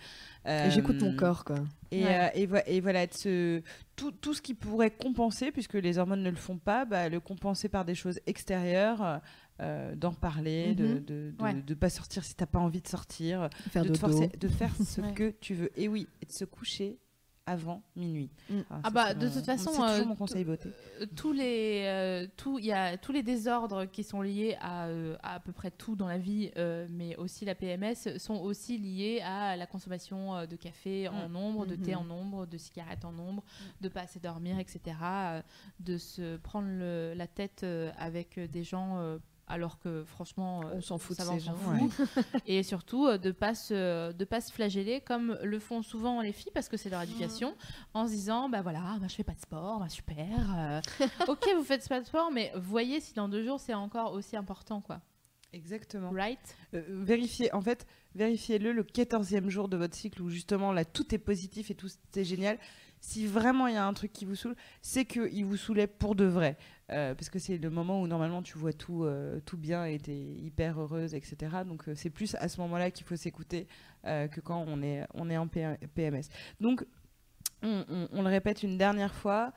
Et 0.47 0.71
J'écoute 0.71 1.01
mon 1.03 1.13
Euh, 1.13 1.17
corps, 1.17 1.45
quoi. 1.45 1.57
et, 1.91 2.05
Ouais. 2.05 2.19
euh, 2.21 2.29
et, 2.35 2.47
vo- 2.47 2.57
et 2.67 2.81
voilà, 2.81 3.07
de 3.07 3.63
tout, 3.97 4.13
tout 4.13 4.35
ce 4.35 4.43
qui 4.43 4.55
pourrait 4.55 4.91
compenser, 4.91 5.51
puisque 5.53 5.75
les 5.75 5.99
hormones 5.99 6.23
ne 6.23 6.31
le 6.31 6.37
font 6.37 6.59
pas, 6.59 6.85
bah, 6.85 7.09
le 7.09 7.21
compenser 7.21 7.69
par 7.69 7.85
des 7.85 7.95
choses 7.95 8.21
extérieures, 8.27 9.21
euh, 9.63 9.95
d'en 9.95 10.13
parler, 10.13 10.75
de 10.75 10.85
ne 10.87 10.95
de, 10.99 11.01
de, 11.31 11.43
Ouais. 11.43 11.55
de 11.55 11.75
pas 11.75 11.89
sortir 11.89 12.25
si 12.25 12.35
t'as 12.35 12.45
pas 12.47 12.59
envie 12.59 12.83
de 12.83 12.89
sortir, 12.89 13.49
Faire 13.71 13.85
de, 13.85 13.89
te 13.89 13.99
dodo. 14.01 14.13
forcer, 14.13 14.29
de 14.37 14.49
faire 14.49 14.71
ce 14.85 15.01
Ouais. 15.01 15.15
que 15.15 15.31
tu 15.41 15.55
veux. 15.55 15.71
Et 15.81 15.89
oui, 15.89 16.07
et 16.23 16.27
de 16.27 16.33
se 16.33 16.45
coucher 16.45 16.99
avant 17.47 17.81
minuit. 17.95 18.29
Mm. 18.51 18.61
Ah, 18.71 18.81
Ah 18.85 18.91
bah, 18.91 19.15
de 19.15 19.27
mon- 19.27 19.33
toute 19.33 19.45
façon, 19.45 19.71
c'est 19.71 19.77
toujours 19.77 19.89
euh, 19.91 20.05
mon 20.05 20.17
conseil 20.17 20.45
beauté. 20.45 20.71
Euh, 21.01 21.07
tous 21.15 21.33
les 21.33 21.83
euh, 21.87 22.27
tout 22.37 22.59
il 22.59 22.65
y 22.67 22.73
a 22.73 22.97
tous 22.97 23.13
les 23.13 23.23
désordres 23.23 23.85
qui 23.87 24.03
sont 24.03 24.21
liés 24.21 24.57
à 24.61 24.87
euh, 24.87 25.17
à, 25.23 25.35
à 25.37 25.41
peu 25.41 25.53
près 25.53 25.71
tout 25.71 25.95
dans 25.97 26.09
la 26.09 26.19
vie 26.19 26.51
euh, 26.57 26.87
mais 26.91 27.15
aussi 27.17 27.45
la 27.45 27.55
PMS 27.55 28.19
sont 28.19 28.37
aussi 28.37 28.79
liés 28.79 29.21
à 29.25 29.57
la 29.57 29.67
consommation 29.67 30.45
de 30.47 30.57
café 30.57 31.09
en 31.09 31.29
nombre 31.29 31.67
de 31.67 31.77
thé 31.77 31.93
Mhm. 31.93 31.99
en 32.01 32.05
nombre 32.05 32.47
de 32.47 32.59
cigarettes 32.59 33.05
en 33.05 33.13
nombre 33.13 33.45
de 33.81 33.89
pas 33.89 34.01
assez 34.03 34.19
dormir 34.21 34.59
etc 34.59 34.97
euh, 35.03 35.43
de 35.81 35.99
se 35.99 36.37
prendre 36.39 36.69
le- 36.69 37.15
la 37.15 37.27
tête 37.29 37.61
euh, 37.63 37.93
avec 37.99 38.39
des 38.51 38.65
gens 38.65 38.99
euh, 38.99 39.19
alors 39.49 39.79
que 39.79 40.05
franchement 40.05 40.63
euh, 40.65 40.75
On 40.75 40.81
s'en 40.81 40.99
fout 40.99 41.19
de 41.19 41.23
ces 41.23 41.41
gens, 41.41 41.57
et 42.47 42.63
surtout 42.63 43.07
euh, 43.07 43.19
de 43.19 43.31
pas 43.31 43.55
se 43.55 44.13
de 44.13 44.25
pas 44.25 44.41
se 44.41 44.53
flageller 44.53 45.01
comme 45.01 45.39
le 45.43 45.59
font 45.59 45.83
souvent 45.83 46.21
les 46.21 46.33
filles 46.33 46.53
parce 46.53 46.69
que 46.69 46.77
c'est 46.77 46.91
leur 46.91 47.03
éducation 47.03 47.55
en 47.95 48.07
se 48.07 48.13
disant 48.13 48.49
bah 48.49 48.63
voilà 48.63 48.97
bah, 49.01 49.07
je 49.09 49.15
fais 49.15 49.25
pas 49.25 49.35
de 49.35 49.41
sport 49.41 49.79
bah 49.79 49.89
super 49.89 50.27
euh, 50.57 50.81
ok 51.29 51.49
vous 51.57 51.65
faites 51.65 51.89
pas 51.89 52.01
de 52.01 52.07
sport 52.07 52.31
mais 52.33 52.53
voyez 52.57 53.01
si 53.01 53.15
dans 53.15 53.29
deux 53.29 53.45
jours 53.45 53.61
c'est 53.61 53.75
encore 53.75 54.13
aussi 54.13 54.37
important 54.37 54.81
quoi. 54.81 55.01
Exactement. 55.53 56.11
right? 56.11 56.39
Euh, 56.75 56.83
vérifiez, 56.89 57.53
en 57.55 57.61
fait, 57.61 57.87
vérifiez-le 58.15 58.73
le 58.73 58.83
14e 58.83 59.49
jour 59.49 59.69
de 59.69 59.77
votre 59.77 59.95
cycle 59.95 60.21
où 60.23 60.29
justement 60.29 60.73
là 60.73 60.85
tout 60.85 61.15
est 61.15 61.19
positif 61.19 61.71
et 61.71 61.75
tout 61.75 61.89
est 62.15 62.25
génial. 62.25 62.59
Si 63.09 63.25
vraiment 63.29 63.69
il 63.69 63.75
y 63.75 63.77
a 63.77 63.87
un 63.87 63.93
truc 63.93 64.13
qui 64.13 64.25
vous 64.25 64.35
saoule, 64.35 64.57
c'est 64.83 65.05
qu'il 65.05 65.45
vous 65.45 65.57
saoulait 65.57 65.87
pour 65.87 66.17
de 66.17 66.25
vrai. 66.25 66.57
Euh, 66.91 67.15
parce 67.15 67.31
que 67.31 67.39
c'est 67.39 67.57
le 67.57 67.71
moment 67.71 68.01
où 68.03 68.09
normalement 68.09 68.43
tu 68.43 68.59
vois 68.59 68.73
tout, 68.73 69.05
euh, 69.05 69.39
tout 69.47 69.57
bien 69.57 69.85
et 69.85 70.01
tu 70.01 70.11
es 70.11 70.17
hyper 70.19 70.81
heureuse, 70.81 71.15
etc. 71.15 71.37
Donc 71.65 71.89
euh, 71.89 71.95
c'est 71.95 72.11
plus 72.11 72.35
à 72.35 72.49
ce 72.49 72.61
moment-là 72.63 72.91
qu'il 72.91 73.07
faut 73.07 73.15
s'écouter 73.15 73.69
que 74.03 74.41
quand 74.41 74.65
on 74.67 74.83
est, 74.83 75.05
on 75.15 75.31
est 75.31 75.37
en 75.37 75.47
PMS. 75.47 76.25
Donc 76.61 76.85
on, 77.63 77.85
on- 77.89 78.09
on 78.11 78.23
le 78.23 78.29
répète 78.29 78.65
une 78.65 78.77
dernière 78.77 79.15
fois. 79.15 79.53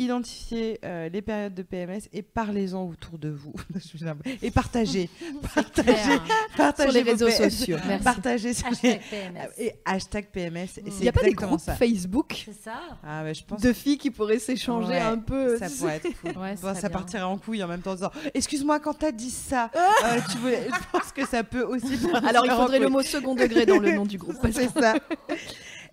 Identifiez 0.00 0.78
euh, 0.84 1.08
les 1.08 1.22
périodes 1.22 1.54
de 1.54 1.62
PMS 1.62 2.02
et 2.12 2.22
parlez-en 2.22 2.84
autour 2.88 3.18
de 3.18 3.28
vous. 3.30 3.52
et 4.42 4.50
partagez. 4.52 5.10
partagez, 5.54 5.92
partagez 6.56 6.90
Sur 6.92 7.04
les 7.04 7.10
réseaux 7.10 7.26
PMS. 7.26 7.50
sociaux. 7.50 7.76
Merci. 7.86 8.04
Partagez 8.04 8.54
sur 8.54 8.68
les- 8.82 8.90
Hashtag 8.92 9.00
PMS. 9.10 9.48
et 9.58 9.74
hashtag 9.84 10.26
PMS. 10.32 10.68
Il 10.86 10.92
c'est 10.92 11.00
n'y 11.02 11.08
a 11.08 11.12
pas 11.12 11.22
des 11.22 11.32
groupes 11.32 11.58
ça. 11.60 11.74
Facebook 11.74 12.46
ça. 12.62 12.74
Ah 13.04 13.24
ouais, 13.24 13.34
je 13.34 13.42
pense 13.44 13.60
de 13.60 13.72
filles 13.72 13.98
qui 13.98 14.10
pourraient 14.12 14.38
s'échanger 14.38 14.88
Ouais, 14.88 15.00
un 15.00 15.18
peu. 15.18 15.58
ça 15.58 15.66
pourrait 15.68 15.96
être 15.96 16.20
cool. 16.22 16.30
Ouais, 16.38 16.54
Bon, 16.54 16.56
ce 16.56 16.60
serait 16.62 16.74
ça 16.80 16.88
bien. 16.88 16.98
partirait 16.98 17.22
en 17.24 17.36
couille 17.38 17.62
en 17.64 17.68
même 17.68 17.80
temps 17.82 17.90
en 17.92 17.94
disant 17.96 18.12
Excuse-moi, 18.34 18.78
quand 18.78 18.94
t'as 18.94 19.10
dit 19.12 19.30
ça, 19.30 19.70
euh, 19.74 20.18
tu 20.30 20.38
voulais... 20.38 20.68
je 20.68 20.98
pense 20.98 21.10
que 21.10 21.26
ça 21.26 21.42
peut 21.42 21.62
aussi. 21.64 21.98
Alors 22.28 22.44
il 22.46 22.52
faudrait 22.52 22.78
le 22.78 22.88
mot 22.88 23.02
second 23.02 23.34
degré 23.34 23.66
dans 23.66 23.78
le 23.78 23.92
nom 23.92 24.06
du 24.06 24.16
groupe. 24.18 24.36
C'est 24.52 24.68
ça. 24.68 24.94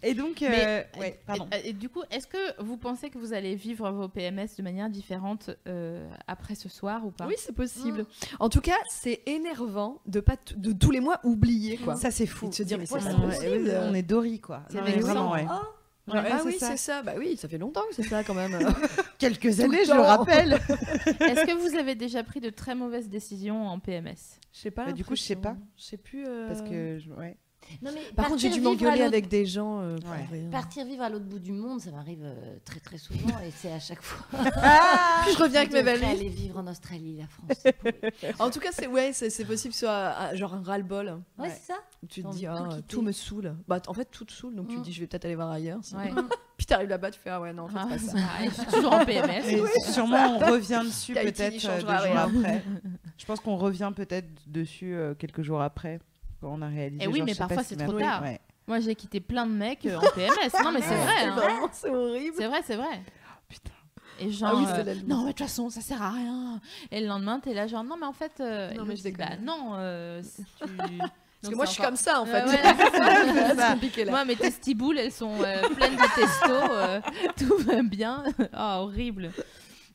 Et 0.03 0.13
donc, 0.13 0.41
euh, 0.41 0.49
Mais, 0.49 0.87
ouais, 0.99 1.19
pardon. 1.25 1.47
Et, 1.63 1.69
et 1.69 1.73
du 1.73 1.89
coup, 1.89 2.01
est-ce 2.11 2.27
que 2.27 2.61
vous 2.61 2.77
pensez 2.77 3.09
que 3.09 3.17
vous 3.17 3.33
allez 3.33 3.55
vivre 3.55 3.89
vos 3.91 4.07
PMS 4.07 4.47
de 4.57 4.63
manière 4.63 4.89
différente 4.89 5.49
euh, 5.67 6.07
après 6.27 6.55
ce 6.55 6.69
soir 6.69 7.05
ou 7.05 7.11
pas? 7.11 7.25
Oui, 7.27 7.35
c'est 7.37 7.55
possible. 7.55 8.05
En 8.39 8.49
tout 8.49 8.61
cas, 8.61 8.77
c'est 8.89 9.21
énervant 9.25 9.99
de 10.05 10.19
pas 10.19 10.35
de 10.55 10.71
tous 10.73 10.91
les 10.91 10.99
mois 10.99 11.19
oublier 11.23 11.77
quoi. 11.77 11.95
Ça, 11.95 12.11
c'est 12.11 12.25
fou. 12.27 12.45
Et 12.47 12.49
de 12.49 12.53
se 12.55 12.63
dire, 12.63 12.77
mais 12.77 12.85
c'est 12.85 12.95
Ouais, 12.95 13.01
pas 13.01 13.15
on- 13.17 13.21
possible. 13.29 13.71
On 13.83 13.93
est 13.93 14.03
Dory, 14.03 14.39
quoi. 14.39 14.63
C'est 14.69 14.79
vraiment, 14.79 15.31
ouais. 15.31 15.45
Oh, 15.49 15.53
Genre, 16.07 16.23
ah 16.23 16.35
ouais, 16.35 16.41
oui, 16.45 16.55
c'est 16.59 16.77
ça. 16.77 17.01
Bah 17.01 17.13
oui, 17.17 17.35
ça 17.35 17.47
fait 17.47 17.57
longtemps 17.57 17.81
que 17.89 17.95
c'est 17.95 18.03
ça 18.07 18.23
quand 18.23 18.35
même. 18.35 18.55
Quelques 19.17 19.59
années, 19.59 19.85
je 19.85 19.91
le 19.93 20.01
rappelle. 20.01 20.53
Est-ce 21.07 21.45
que 21.47 21.53
vous 21.69 21.75
avez 21.75 21.95
déjà 21.95 22.23
pris 22.23 22.39
de 22.41 22.51
très 22.51 22.75
mauvaises 22.75 23.09
décisions 23.09 23.65
en 23.67 23.79
PMS 23.79 24.13
Je 24.53 24.59
sais 24.59 24.69
pas. 24.69 24.85
Bah, 24.85 24.91
du 24.91 25.03
coup, 25.03 25.15
je 25.15 25.21
sais 25.23 25.35
pas. 25.35 25.55
Je 25.75 25.83
sais 25.83 25.97
plus. 25.97 26.23
euh, 26.27 26.47
Parce 26.47 26.61
que, 26.61 26.99
je- 26.99 27.09
ouais. 27.09 27.35
Non, 27.81 27.91
mais 27.93 28.01
Par 28.15 28.27
contre, 28.27 28.39
j'ai 28.39 28.49
dû 28.49 28.61
m'engueuler 28.61 29.01
avec 29.01 29.27
des 29.27 29.45
gens. 29.45 29.79
euh, 29.81 29.95
Ouais. 29.97 30.39
Partir 30.51 30.85
vivre 30.85 31.03
à 31.03 31.09
l'autre 31.09 31.25
bout 31.25 31.39
du 31.39 31.51
monde, 31.51 31.81
ça 31.81 31.91
m'arrive 31.91 32.21
euh, 32.23 32.57
très 32.63 32.79
très 32.79 32.97
souvent 32.97 33.39
et 33.45 33.51
c'est 33.55 33.71
à 33.71 33.79
chaque 33.79 34.01
fois. 34.01 34.25
Puis 35.23 35.33
je 35.33 35.41
reviens 35.43 35.61
avec 35.61 35.73
mes 35.73 35.81
valises. 35.81 36.03
aller 36.03 36.29
vivre 36.29 36.57
en 36.59 36.67
Australie, 36.67 37.17
la 37.17 37.27
France. 37.27 37.73
En 38.39 38.49
tout 38.49 38.59
cas, 38.59 38.69
c'est 38.71 38.87
ouais, 38.87 39.11
c'est 39.13 39.45
possible 39.45 39.73
soit 39.73 39.91
ah, 39.91 40.35
genre 40.35 40.53
un 40.53 40.61
ras-le-bol. 40.63 41.21
Ouais, 41.37 41.47
Ouais. 41.47 41.49
c'est 41.49 41.73
ça. 41.73 41.79
où 42.03 42.07
Tu 42.07 42.23
te 42.23 42.29
dis, 42.31 42.45
ah, 42.45 42.69
tout 42.87 43.01
me 43.01 43.11
saoule. 43.11 43.55
Bah, 43.67 43.79
en 43.87 43.93
fait, 43.93 44.05
tout 44.05 44.25
te 44.25 44.31
saoule, 44.33 44.55
donc 44.55 44.67
tu 44.67 44.75
Mm. 44.77 44.79
te 44.79 44.83
dis, 44.85 44.93
je 44.93 44.99
vais 45.01 45.07
peut-être 45.07 45.25
aller 45.25 45.35
voir 45.35 45.51
ailleurs. 45.51 45.79
Ouais. 45.95 46.11
Puis 46.57 46.65
t'arrives 46.65 46.87
là-bas, 46.89 47.11
tu 47.11 47.19
fais, 47.19 47.29
ah 47.31 47.41
ouais, 47.41 47.51
non, 47.51 47.63
en 47.63 47.67
fait, 47.67 47.77
Ah, 47.79 47.87
c'est 47.97 48.11
pas 48.13 48.17
ça. 48.19 48.45
je 48.45 48.49
suis 48.51 48.65
toujours 48.71 48.93
en 48.93 49.05
PMS. 49.05 49.43
Et 49.49 49.81
sûrement, 49.91 50.35
on 50.37 50.39
revient 50.39 50.81
dessus 50.85 51.13
peut-être 51.13 51.41
euh, 51.41 51.49
deux 51.49 51.59
jours 51.59 51.89
après. 51.89 52.63
Je 53.17 53.25
pense 53.25 53.39
qu'on 53.41 53.57
revient 53.57 53.91
peut-être 53.95 54.27
dessus 54.47 54.95
quelques 55.19 55.41
jours 55.41 55.61
après. 55.61 55.99
Quand 56.45 56.53
on 56.59 56.61
a 56.61 56.67
réalisé. 56.67 57.03
Eh 57.03 57.07
oui, 57.07 57.17
genre, 57.17 57.25
mais 57.25 57.33
parfois, 57.35 57.63
c'est 57.63 57.75
trop 57.75 57.97
tard. 57.99 58.21
Ouais. 58.21 58.39
Moi, 58.67 58.79
j'ai 58.79 58.93
quitté 58.93 59.19
plein 59.19 59.47
de 59.47 59.51
mecs 59.51 59.83
euh, 59.87 59.97
en 59.97 60.01
PMS. 60.13 60.63
Non, 60.63 60.71
mais 60.71 60.81
c'est 60.81 60.95
vrai. 60.95 61.23
hein. 61.25 61.35
Vraiment, 61.35 61.69
c'est 61.71 61.89
horrible. 61.89 62.35
C'est 62.37 62.47
vrai, 62.47 62.59
c'est 62.63 62.75
vrai. 62.75 63.01
Putain. 63.49 63.71
Et 64.19 64.29
genre, 64.31 64.51
Ah 64.53 64.57
oui, 64.57 64.65
euh, 64.67 64.95
non, 65.07 65.21
mais 65.23 65.31
de 65.33 65.37
toute 65.37 65.39
façon, 65.47 65.69
ça 65.71 65.81
sert 65.81 66.01
à 66.03 66.11
rien. 66.11 66.61
Et 66.91 67.01
le 67.01 67.07
lendemain, 67.07 67.39
t'es 67.39 67.53
là, 67.55 67.65
genre, 67.65 67.83
non, 67.83 67.97
mais 67.99 68.05
en 68.05 68.13
fait, 68.13 68.31
euh, 68.41 68.73
Non, 68.75 68.85
et 68.85 68.87
mais 68.89 68.95
je 68.95 69.03
déconne. 69.03 69.25
bah 69.27 69.35
non, 69.43 69.71
euh, 69.73 70.21
si 70.23 70.43
tu. 70.43 70.67
Parce 71.41 71.51
que 71.51 71.55
moi, 71.55 71.65
je 71.65 71.71
suis 71.71 71.83
comme 71.83 71.95
ça, 71.95 72.21
en 72.21 72.25
fait. 72.25 72.43
Ouais, 72.43 72.49
ouais, 72.49 72.61
c'est 72.91 72.97
ça. 72.97 73.55
c'est 73.67 73.73
compliqué, 73.73 74.05
là. 74.05 74.11
Moi, 74.11 74.25
mes 74.25 74.35
testiboules, 74.35 74.97
elles 74.99 75.11
sont 75.11 75.41
euh, 75.41 75.61
pleines 75.75 75.95
de 75.95 76.15
testo, 76.15 76.71
euh, 76.71 77.01
tout 77.37 77.57
va 77.65 77.81
bien. 77.83 78.23
Ah, 78.53 78.81
horrible. 78.81 79.31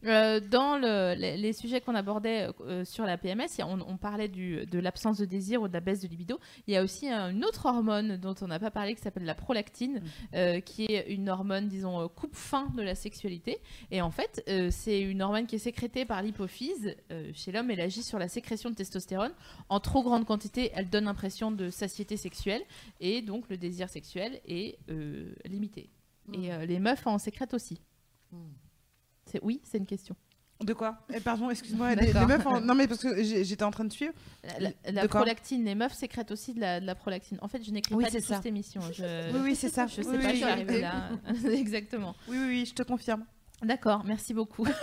Euh, 0.06 0.40
dans 0.40 0.78
le- 0.78 1.14
les, 1.14 1.36
les 1.36 1.52
sujets 1.52 1.82
qu'on 1.82 1.94
abordait 1.94 2.48
euh, 2.62 2.86
sur 2.86 3.04
la 3.04 3.18
PMS, 3.18 3.48
on, 3.62 3.80
on 3.82 3.96
parlait 3.98 4.28
du, 4.28 4.64
de 4.64 4.78
l'absence 4.78 5.18
de 5.18 5.26
désir 5.26 5.60
ou 5.60 5.68
de 5.68 5.72
la 5.74 5.80
baisse 5.80 6.00
de 6.00 6.08
libido. 6.08 6.38
Il 6.66 6.72
y 6.72 6.76
a 6.78 6.82
aussi 6.82 7.12
euh, 7.12 7.30
une 7.30 7.44
autre 7.44 7.66
hormone 7.66 8.16
dont 8.16 8.34
on 8.40 8.46
n'a 8.46 8.58
pas 8.58 8.70
parlé 8.70 8.94
qui 8.94 9.02
s'appelle 9.02 9.24
la 9.26 9.34
prolactine, 9.34 10.02
euh, 10.34 10.60
qui 10.60 10.84
est 10.86 11.12
une 11.12 11.28
hormone, 11.28 11.68
disons, 11.68 12.00
euh, 12.00 12.08
coupe-fin 12.08 12.68
de 12.76 12.82
la 12.82 12.94
sexualité. 12.94 13.58
Et 13.90 14.00
en 14.00 14.10
fait, 14.10 14.42
euh, 14.48 14.68
c'est 14.70 15.00
une 15.02 15.20
hormone 15.20 15.46
qui 15.46 15.56
est 15.56 15.58
sécrétée 15.58 16.06
par 16.06 16.22
l'hypophyse. 16.22 16.96
Euh, 17.12 17.30
chez 17.34 17.52
l'homme, 17.52 17.70
elle 17.70 17.80
agit 17.80 18.02
sur 18.02 18.18
la 18.18 18.28
sécrétion 18.28 18.70
de 18.70 18.74
testostérone. 18.76 19.32
En 19.68 19.80
trop 19.80 20.02
grande 20.02 20.24
quantité, 20.24 20.70
elle 20.74 20.88
donne 20.88 21.04
l'impression 21.04 21.50
de 21.52 21.68
satiété 21.68 22.16
sexuelle 22.16 22.62
et 23.00 23.20
donc 23.20 23.48
le 23.50 23.58
désir 23.58 23.90
sexuel 23.90 24.40
est 24.46 24.78
euh, 24.88 25.34
limité. 25.44 25.90
Et 26.32 26.52
euh, 26.54 26.64
les 26.64 26.78
meufs 26.78 27.06
en 27.06 27.18
sécrètent 27.18 27.52
aussi. 27.52 27.80
C'est 29.26 29.40
oui, 29.42 29.60
c'est 29.64 29.78
une 29.78 29.86
question. 29.86 30.14
De 30.62 30.74
quoi? 30.74 30.98
Eh, 31.14 31.20
Pardon, 31.20 31.48
excuse-moi. 31.48 31.94
Les, 31.94 32.12
meufs. 32.12 32.44
en- 32.46 32.60
Non, 32.60 32.74
mais 32.74 32.86
parce 32.86 33.00
que 33.00 33.22
j'étais 33.22 33.62
en 33.62 33.70
train 33.70 33.84
de 33.86 33.92
suivre. 33.92 34.12
La, 34.44 34.58
la- 34.60 34.70
la 34.92 35.02
De 35.02 35.06
prolactine, 35.08 35.64
les 35.64 35.74
meufs 35.74 35.94
sécrètent 35.94 36.30
aussi 36.32 36.52
de 36.52 36.60
la, 36.60 36.80
de 36.80 36.84
la 36.86 36.94
prolactine. 36.94 37.38
En 37.40 37.48
fait, 37.48 37.62
je 37.64 37.70
n'écris 37.70 37.94
Oui, 37.94 38.04
pas 38.04 38.10
du 38.10 38.18
tout 38.18 38.22
cette 38.24 38.44
émission. 38.44 38.82
Je, 38.92 39.32
Oui, 39.32 39.40
oui, 39.42 39.56
c'est 39.56 39.70
ça. 39.70 39.86
je 39.88 40.02
sais 40.02 40.06
Oui, 40.06 40.18
pas, 40.18 40.24
oui, 40.24 40.30
je 40.32 40.34
suis 40.36 40.44
arrivée 40.44 40.80
là. 40.82 41.10
Exactement. 41.50 42.14
Oui, 42.28 42.36
oui, 42.38 42.46
oui, 42.48 42.66
je 42.66 42.74
te 42.74 42.82
confirme. 42.82 43.24
D'accord, 43.62 44.04
merci 44.04 44.34
beaucoup. 44.34 44.66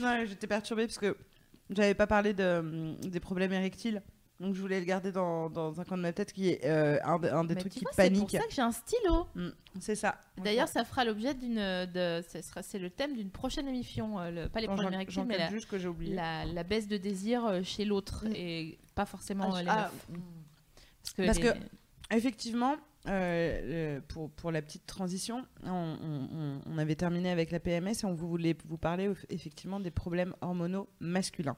Non, 0.00 0.24
j'étais 0.26 0.46
perturbée 0.46 0.86
parce 0.86 0.98
que 0.98 1.16
j'avais 1.70 1.94
pas 1.94 2.06
parlé 2.06 2.32
de, 2.32 2.94
des 3.06 3.20
problèmes 3.20 3.52
érectiles. 3.52 4.02
Donc 4.40 4.54
je 4.54 4.60
voulais 4.60 4.80
le 4.80 4.86
garder 4.86 5.12
dans, 5.12 5.50
dans 5.50 5.78
un 5.80 5.84
coin 5.84 5.98
de 5.98 6.02
ma 6.02 6.12
tête 6.14 6.32
qui 6.32 6.48
est 6.48 6.64
euh, 6.64 6.98
un, 7.04 7.18
de- 7.18 7.28
un 7.28 7.44
des 7.44 7.54
Mais 7.54 7.60
trucs 7.60 7.72
qui 7.74 7.80
vois, 7.84 7.92
c'est 7.94 8.10
pour 8.10 8.20
panique. 8.26 8.30
ça 8.42 8.46
que 8.48 8.52
j'ai 8.54 8.62
un 8.62 8.72
stylo. 8.72 9.26
Mm, 9.34 9.48
C'est 9.80 9.94
ça. 9.94 10.18
D'ailleurs, 10.42 10.66
ça 10.68 10.82
fera 10.84 11.04
l'objet 11.04 11.34
d'une. 11.34 11.58
C'est 12.62 12.78
le 12.78 12.88
thème 12.88 13.14
d'une 13.14 13.30
prochaine 13.30 13.68
émission. 13.68 14.18
euh, 14.18 14.30
le- 14.30 14.48
pas 14.48 14.60
les 14.60 14.66
problèmes 14.66 15.04
j'en 15.08 15.24
mais 15.26 15.36
la, 15.38 15.50
juste 15.50 15.68
que 15.68 15.78
j'ai 15.78 15.88
oublié. 15.88 16.14
la, 16.14 16.46
la 16.46 16.62
baisse 16.64 16.88
de 16.88 16.96
désir 16.96 17.44
euh, 17.44 17.62
chez 17.62 17.84
l'autre 17.84 18.24
Mm. 18.26 18.32
et 18.34 18.78
pas 18.94 19.04
forcément 19.06 19.52
Ah, 19.54 19.62
les 19.62 19.68
ah, 19.68 19.90
meufs. 20.10 20.18
Parce 21.02 21.14
que, 21.14 21.22
Parce 21.26 21.38
les- 21.38 21.44
que- 21.44 22.16
Effectivement, 22.16 22.74
euh, 23.08 24.00
pour, 24.08 24.30
pour 24.30 24.50
la 24.50 24.62
petite 24.62 24.84
transition, 24.86 25.44
on, 25.64 26.60
on- 26.66 26.78
avait 26.78 26.96
terminé 26.96 27.30
avec 27.30 27.50
la 27.52 27.60
PMS 27.60 27.92
et 28.02 28.04
on 28.04 28.14
voulait 28.14 28.56
vous 28.66 28.78
parler 28.78 29.08
eff- 29.10 29.24
effectivement 29.28 29.78
des 29.80 29.90
problèmes 29.92 30.34
hormonaux 30.40 30.88
masculins 30.98 31.56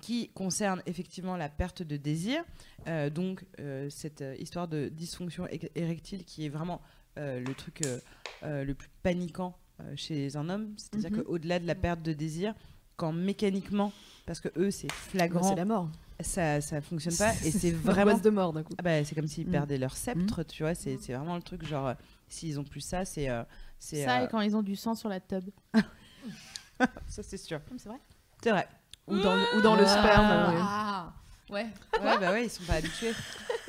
qui 0.00 0.28
concernent 0.30 0.82
effectivement 0.86 1.36
la 1.36 1.48
perte 1.48 1.82
de 1.82 1.96
désir, 1.96 2.42
euh, 2.88 3.10
donc 3.10 3.44
euh, 3.60 3.88
cette 3.90 4.22
euh, 4.22 4.36
histoire 4.38 4.68
de 4.68 4.88
dysfonction 4.88 5.46
érectile 5.74 6.24
qui 6.24 6.46
est 6.46 6.48
vraiment 6.48 6.80
euh, 7.18 7.38
le 7.40 7.54
truc 7.54 7.82
euh, 7.82 8.00
euh, 8.42 8.64
le 8.64 8.74
plus 8.74 8.90
paniquant 9.02 9.56
euh, 9.80 9.92
chez 9.96 10.36
un 10.36 10.48
homme, 10.48 10.74
c'est-à-dire 10.76 11.10
Mhm. 11.12 11.22
qu'au-delà 11.24 11.58
de 11.58 11.66
la 11.66 11.74
perte 11.74 12.02
de 12.02 12.12
désir, 12.12 12.54
quand 12.96 13.12
mécaniquement, 13.12 13.92
parce 14.26 14.40
que 14.40 14.48
eux 14.56 14.70
c'est 14.70 14.90
flagrant, 14.90 15.48
c'est 15.50 15.54
la 15.56 15.64
mort. 15.64 15.88
ça 16.20 16.60
ça 16.60 16.80
fonctionne 16.80 17.16
pas 17.16 17.32
et 17.44 17.50
c'est 17.50 17.70
vraiment 17.72 18.18
de 18.18 18.30
mort 18.30 18.52
d'un 18.52 18.62
coup. 18.62 18.74
ah 18.78 18.82
bah, 18.82 19.04
c'est 19.04 19.14
comme 19.14 19.26
s'ils 19.26 19.46
Mm. 19.46 19.50
perdaient 19.52 19.78
leur 19.78 19.96
sceptre, 19.96 20.42
tu 20.44 20.62
vois. 20.62 20.74
C'est 20.74 20.96
c'est 20.98 21.12
vraiment 21.14 21.36
le 21.36 21.42
truc, 21.42 21.64
genre, 21.64 21.88
euh, 21.88 21.94
s'ils 22.28 22.58
ont 22.60 22.64
plus 22.64 22.80
ça, 22.80 23.04
c'est. 23.04 23.28
euh, 23.28 23.42
c'est, 23.78 24.04
ça, 24.04 24.20
euh, 24.20 24.24
et 24.24 24.28
quand 24.28 24.40
ils 24.40 24.56
ont 24.56 24.62
du 24.62 24.76
sang 24.76 24.94
sur 24.94 25.08
la 25.08 25.20
tub. 25.20 25.44
ça, 27.06 27.22
c'est 27.22 27.36
sûr. 27.36 27.60
C'est 27.76 27.88
vrai 27.88 27.98
C'est 28.42 28.50
vrai. 28.50 28.68
Ou 29.06 29.18
dans, 29.18 29.36
ou 29.56 29.60
dans 29.60 29.76
le 29.76 29.84
sperme. 29.86 30.30
ouais. 30.54 30.60
Ah, 30.62 31.12
ouais. 31.50 31.66
Ouais, 32.02 32.18
bah 32.18 32.32
ouais, 32.32 32.46
ils 32.46 32.50
sont 32.50 32.64
pas 32.64 32.74
habitués. 32.74 33.12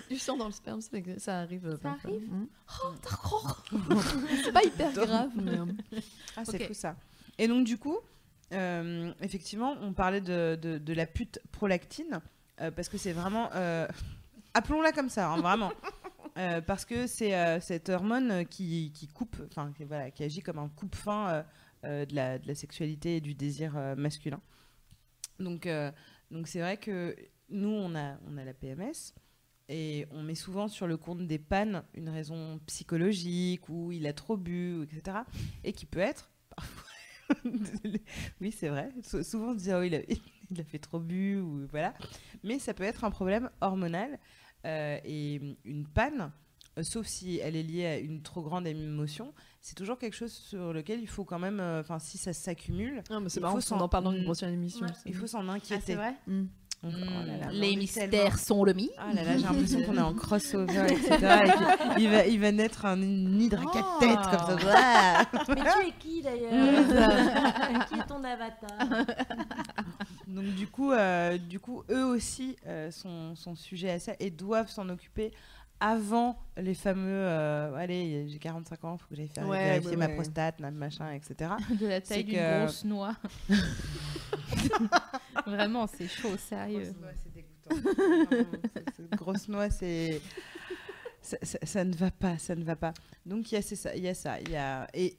Du 0.07 0.19
sang 0.19 0.37
dans 0.37 0.45
le 0.45 0.51
sperme, 0.51 0.81
ça, 0.81 0.91
ça 1.17 1.39
arrive. 1.39 1.65
euh, 1.65 1.77
Ça 1.77 1.89
parfois. 1.89 2.11
arrive 2.11 2.29
Mm. 2.31 2.47
Oh, 2.83 2.87
d'accord. 3.03 3.63
C'est 4.43 4.51
pas 4.51 4.63
hyper 4.63 4.93
grave, 4.93 5.31
mais. 5.35 5.57
euh, 5.57 5.65
Ah, 6.37 6.45
c'est 6.45 6.61
Ok. 6.61 6.67
fou 6.67 6.73
ça. 6.75 6.95
Et 7.39 7.47
donc, 7.47 7.65
du 7.65 7.79
coup, 7.79 7.97
euh, 8.53 9.11
effectivement, 9.21 9.75
on 9.81 9.93
parlait 9.93 10.21
de, 10.21 10.59
de, 10.61 10.77
de 10.77 10.93
la 10.93 11.07
pute 11.07 11.39
prolactine, 11.51 12.21
euh, 12.61 12.69
parce 12.69 12.87
que 12.87 12.99
c'est 12.99 13.13
vraiment. 13.13 13.49
euh, 13.55 13.87
Appelons-la 14.53 14.91
comme 14.91 15.09
ça, 15.09 15.29
hein, 15.31 15.37
vraiment. 15.41 15.71
Euh, 16.37 16.59
parce 16.59 16.83
que 16.83 17.07
c'est 17.07 17.33
euh, 17.33 17.61
cette 17.61 17.87
hormone 17.87 18.45
qui, 18.45 18.91
qui 18.93 19.07
coupe, 19.07 19.37
enfin, 19.49 19.71
qui, 19.77 19.85
voilà, 19.85 20.11
qui 20.11 20.21
agit 20.21 20.41
comme 20.41 20.59
un 20.59 20.67
coupe-fin 20.67 21.29
euh, 21.29 21.43
euh, 21.85 22.05
de, 22.05 22.13
la, 22.13 22.37
de 22.39 22.45
la 22.45 22.55
sexualité 22.55 23.15
et 23.15 23.21
du 23.21 23.33
désir 23.35 23.71
euh, 23.77 23.95
masculin. 23.95 24.41
Donc, 25.39 25.65
euh, 25.65 25.91
donc 26.31 26.47
c'est 26.47 26.59
vrai 26.59 26.77
que 26.77 27.15
nous, 27.49 27.69
on 27.69 27.95
a, 27.95 28.17
on 28.27 28.37
a 28.37 28.43
la 28.45 28.53
PMS. 28.53 29.13
Et 29.67 30.05
on 30.11 30.21
met 30.21 30.35
souvent 30.35 30.67
sur 30.67 30.85
le 30.85 30.95
compte 30.95 31.25
des 31.25 31.39
pannes 31.39 31.83
une 31.95 32.09
raison 32.09 32.59
psychologique 32.67 33.67
ou 33.67 33.91
il 33.91 34.05
a 34.05 34.13
trop 34.13 34.37
bu, 34.37 34.83
etc. 34.83 35.17
Et 35.63 35.73
qui 35.73 35.87
peut 35.87 35.99
être 35.99 36.29
oui, 38.41 38.51
c'est 38.51 38.69
vrai. 38.69 38.89
Sou- 39.03 39.23
souvent, 39.23 39.51
on 39.51 39.57
se 39.57 39.63
dit 39.63 39.73
oh, 39.73 39.81
il, 39.81 39.95
a, 39.95 39.99
il 40.51 40.61
a 40.61 40.63
fait 40.63 40.79
trop 40.79 40.99
bu 40.99 41.37
ou 41.39 41.65
voilà. 41.69 41.93
Mais 42.43 42.59
ça 42.59 42.73
peut 42.73 42.83
être 42.83 43.03
un 43.03 43.11
problème 43.11 43.49
hormonal 43.61 44.19
euh, 44.65 44.99
et 45.03 45.41
une 45.63 45.87
panne, 45.87 46.31
euh, 46.77 46.83
sauf 46.83 47.07
si 47.07 47.39
elle 47.39 47.55
est 47.55 47.63
liée 47.63 47.85
à 47.85 47.97
une 47.99 48.21
trop 48.21 48.41
grande 48.43 48.67
émotion, 48.67 49.33
c'est 49.67 49.73
toujours 49.73 49.97
quelque 49.97 50.13
chose 50.15 50.31
sur 50.31 50.73
lequel 50.73 50.99
il 51.01 51.07
faut 51.07 51.23
quand 51.23 51.39
même, 51.39 51.59
euh, 51.59 51.79
enfin, 51.81 51.97
si 51.97 52.19
ça 52.19 52.33
s'accumule, 52.33 53.01
Ah, 53.09 53.15
Il 53.35 53.41
marrant, 53.41 53.53
faut 53.53 53.57
on 53.57 53.61
s'en- 53.61 53.79
en 53.81 53.89
parle 53.89 54.03
dans 54.03 54.11
une 54.11 54.21
Mm. 54.21 54.25
prochaine 54.25 54.53
émission. 54.53 54.85
Ouais. 54.85 54.91
il 55.07 55.15
faut 55.15 55.25
s'en 55.25 55.47
Ah, 55.49 55.53
inquiéter. 55.53 55.81
c'est 55.83 55.95
vrai. 55.95 56.13
Donc, 56.27 56.93
oh 56.93 57.25
là 57.25 57.37
là, 57.39 57.47
Les 57.51 57.75
mystères 57.75 58.07
tellement- 58.11 58.37
sont 58.37 58.63
le 58.63 58.73
mi. 58.73 58.91
Ah 58.99 59.11
là 59.11 59.23
là, 59.23 59.37
j'ai 59.37 59.43
l'impression 59.43 59.81
qu'on 59.83 59.97
est 59.97 60.01
en 60.01 60.13
crossover, 60.13 60.85
etc. 60.91 61.07
et 61.97 62.01
il, 62.03 62.09
va, 62.11 62.27
il 62.27 62.39
va 62.39 62.51
naître 62.51 62.85
un 62.85 62.95
nid 62.97 63.49
de 63.49 63.55
quatre 63.55 63.97
têtes 63.97 64.19
comme 64.47 64.59
ça. 64.59 65.25
Mais 65.49 65.55
tu 65.63 65.87
es 65.87 65.91
qui 65.97 66.21
d'ailleurs 66.21 66.51
Qui 67.89 67.95
est 67.95 68.05
ton 68.07 68.23
avatar 68.23 69.05
Donc 70.27 70.45
du 70.55 70.67
coup, 70.67 70.91
euh, 70.91 71.39
du 71.39 71.59
coup, 71.59 71.81
eux 71.89 72.05
aussi 72.05 72.55
euh, 72.67 72.91
sont, 72.91 73.35
sont 73.35 73.55
sujets 73.55 73.89
à 73.89 73.99
ça 73.99 74.11
et 74.19 74.29
doivent 74.29 74.69
s'en 74.69 74.87
occuper 74.89 75.31
avant 75.87 76.35
les 76.57 76.73
fameux. 76.73 77.03
euh, 77.11 77.75
allez, 77.75 78.27
j'ai 78.27 78.39
45 78.39 78.83
ans, 78.85 78.97
faut 78.97 79.07
que 79.07 79.15
j'aille 79.15 79.27
faire 79.27 79.47
Ouais, 79.47 79.65
vérifier 79.65 79.91
ouais, 79.91 79.95
ma 79.97 80.07
ouais. 80.07 80.15
prostate, 80.15 80.59
ma- 80.59 80.71
machin, 80.71 81.11
etc. 81.11 81.51
De 81.79 81.85
la 81.87 82.01
taille 82.01 82.23
d'une 82.23 82.35
que- 82.35 82.59
grosse 82.63 82.83
noix. 82.85 83.15
Vraiment, 85.45 85.87
c'est 85.87 86.07
chaud, 86.07 86.35
sérieux. 86.37 86.91
Grosse 86.91 87.01
noix, 87.01 87.11
c'est 87.23 87.33
dégoûtant. 87.33 87.91
C'est- 88.95 89.15
Grosse 89.15 89.47
noix, 89.47 89.69
c'est. 89.69 90.21
Ça, 91.21 91.37
ça- 91.41 91.59
ça 91.63 91.83
ne 91.83 91.93
va 91.95 92.11
pas, 92.11 92.37
ça 92.37 92.55
ne 92.55 92.63
va 92.63 92.75
pas. 92.75 92.93
Donc 93.25 93.51
il 93.51 93.55
y 93.55 93.57
a 93.57 93.61
c'est 93.61 93.75
ça, 93.75 93.95
il 93.95 94.03
y 94.03 94.07
a 94.07 94.13
ça, 94.13 94.39
il 94.39 94.49
y 94.51 94.55
a 94.55 94.87
et 94.93 95.17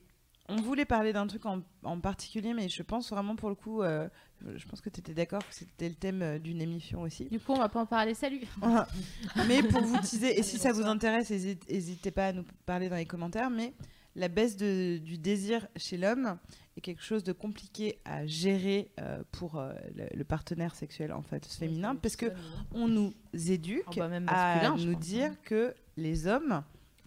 on 0.48 0.56
voulait 0.56 0.84
parler 0.84 1.12
d'un 1.12 1.26
truc 1.26 1.44
en, 1.46 1.60
en 1.82 2.00
particulier, 2.00 2.54
mais 2.54 2.68
je 2.68 2.82
pense 2.82 3.10
vraiment 3.10 3.34
pour 3.36 3.48
le 3.48 3.54
coup, 3.54 3.82
euh, 3.82 4.08
je 4.54 4.64
pense 4.66 4.80
que 4.80 4.90
tu 4.90 5.00
étais 5.00 5.14
d'accord 5.14 5.40
que 5.46 5.54
c'était 5.54 5.88
le 5.88 5.94
thème 5.94 6.22
euh, 6.22 6.38
d'une 6.38 6.60
émission 6.60 7.02
aussi. 7.02 7.24
Du 7.26 7.40
coup, 7.40 7.52
on 7.52 7.58
va 7.58 7.68
pas 7.68 7.80
en 7.80 7.86
parler. 7.86 8.14
Salut. 8.14 8.42
mais 9.48 9.62
pour 9.62 9.82
vous 9.82 9.98
teaser, 9.98 10.38
et 10.38 10.42
si 10.42 10.58
ça 10.58 10.72
vous 10.72 10.82
intéresse, 10.84 11.30
n'hésitez 11.30 12.10
pas 12.10 12.28
à 12.28 12.32
nous 12.32 12.44
parler 12.64 12.88
dans 12.88 12.96
les 12.96 13.06
commentaires. 13.06 13.50
Mais 13.50 13.72
la 14.14 14.28
baisse 14.28 14.56
de- 14.56 14.98
du 14.98 15.18
désir 15.18 15.66
chez 15.76 15.96
l'homme 15.96 16.38
est 16.76 16.80
quelque 16.80 17.02
chose 17.02 17.24
de 17.24 17.32
compliqué 17.32 17.98
à 18.04 18.26
gérer 18.26 18.90
euh, 19.00 19.22
pour 19.32 19.56
euh, 19.58 19.72
le, 19.94 20.04
le 20.16 20.24
partenaire 20.24 20.74
sexuel 20.74 21.12
en 21.12 21.22
fait 21.22 21.44
féminin, 21.46 21.96
parce 21.96 22.16
que 22.16 22.26
on 22.72 22.86
nous 22.88 23.12
éduque 23.32 23.84
Oh 23.88 23.92
bah, 23.96 24.08
même 24.08 24.28
à 24.28 24.54
masculin, 24.62 24.76
nous 24.86 24.92
pense, 24.94 25.02
dire 25.06 25.32
que 25.42 25.74
les 25.96 26.26
hommes, 26.26 26.62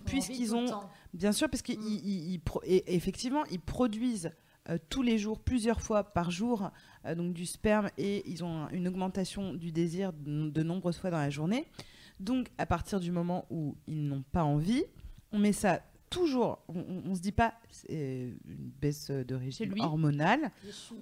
puisqu'ils 0.06 0.56
ont 0.56 0.66
Bien 1.14 1.32
sûr, 1.32 1.50
parce 1.50 1.62
qu'ils 1.62 1.80
Mm. 1.80 1.84
ils- 2.04 2.42
effectivement, 2.88 3.44
produisent 3.66 4.32
euh, 4.70 4.78
tous 4.90 5.02
les 5.02 5.18
jours, 5.18 5.40
plusieurs 5.40 5.82
fois 5.82 6.04
par 6.04 6.30
jour, 6.30 6.70
euh, 7.06 7.16
donc 7.16 7.34
du 7.34 7.46
sperme 7.48 7.90
et 7.98 8.30
ils 8.30 8.44
ont 8.44 8.66
un- 8.66 8.70
une 8.70 8.88
augmentation 8.88 9.54
du 9.56 9.72
désir 9.72 10.14
de, 10.14 10.50
de 10.50 10.64
nombreuses 10.64 10.98
fois 10.98 11.10
dans 11.10 11.18
la 11.18 11.30
journée. 11.32 11.66
Donc, 12.20 12.50
à 12.58 12.66
partir 12.66 13.00
du 13.00 13.12
moment 13.12 13.46
où 13.50 13.76
ils 13.88 14.04
n'ont 14.08 14.24
pas 14.32 14.44
envie, 14.44 14.84
on 15.32 15.40
met 15.40 15.54
ça 15.54 15.82
toujours. 16.10 16.60
On, 16.68 16.84
on 17.06 17.16
se 17.16 17.22
dit 17.22 17.32
pas 17.32 17.54
c'est 17.72 18.34
une 18.48 18.72
baisse 18.82 19.10
de 19.10 19.34
régime 19.36 19.70
hormonal. 19.86 20.52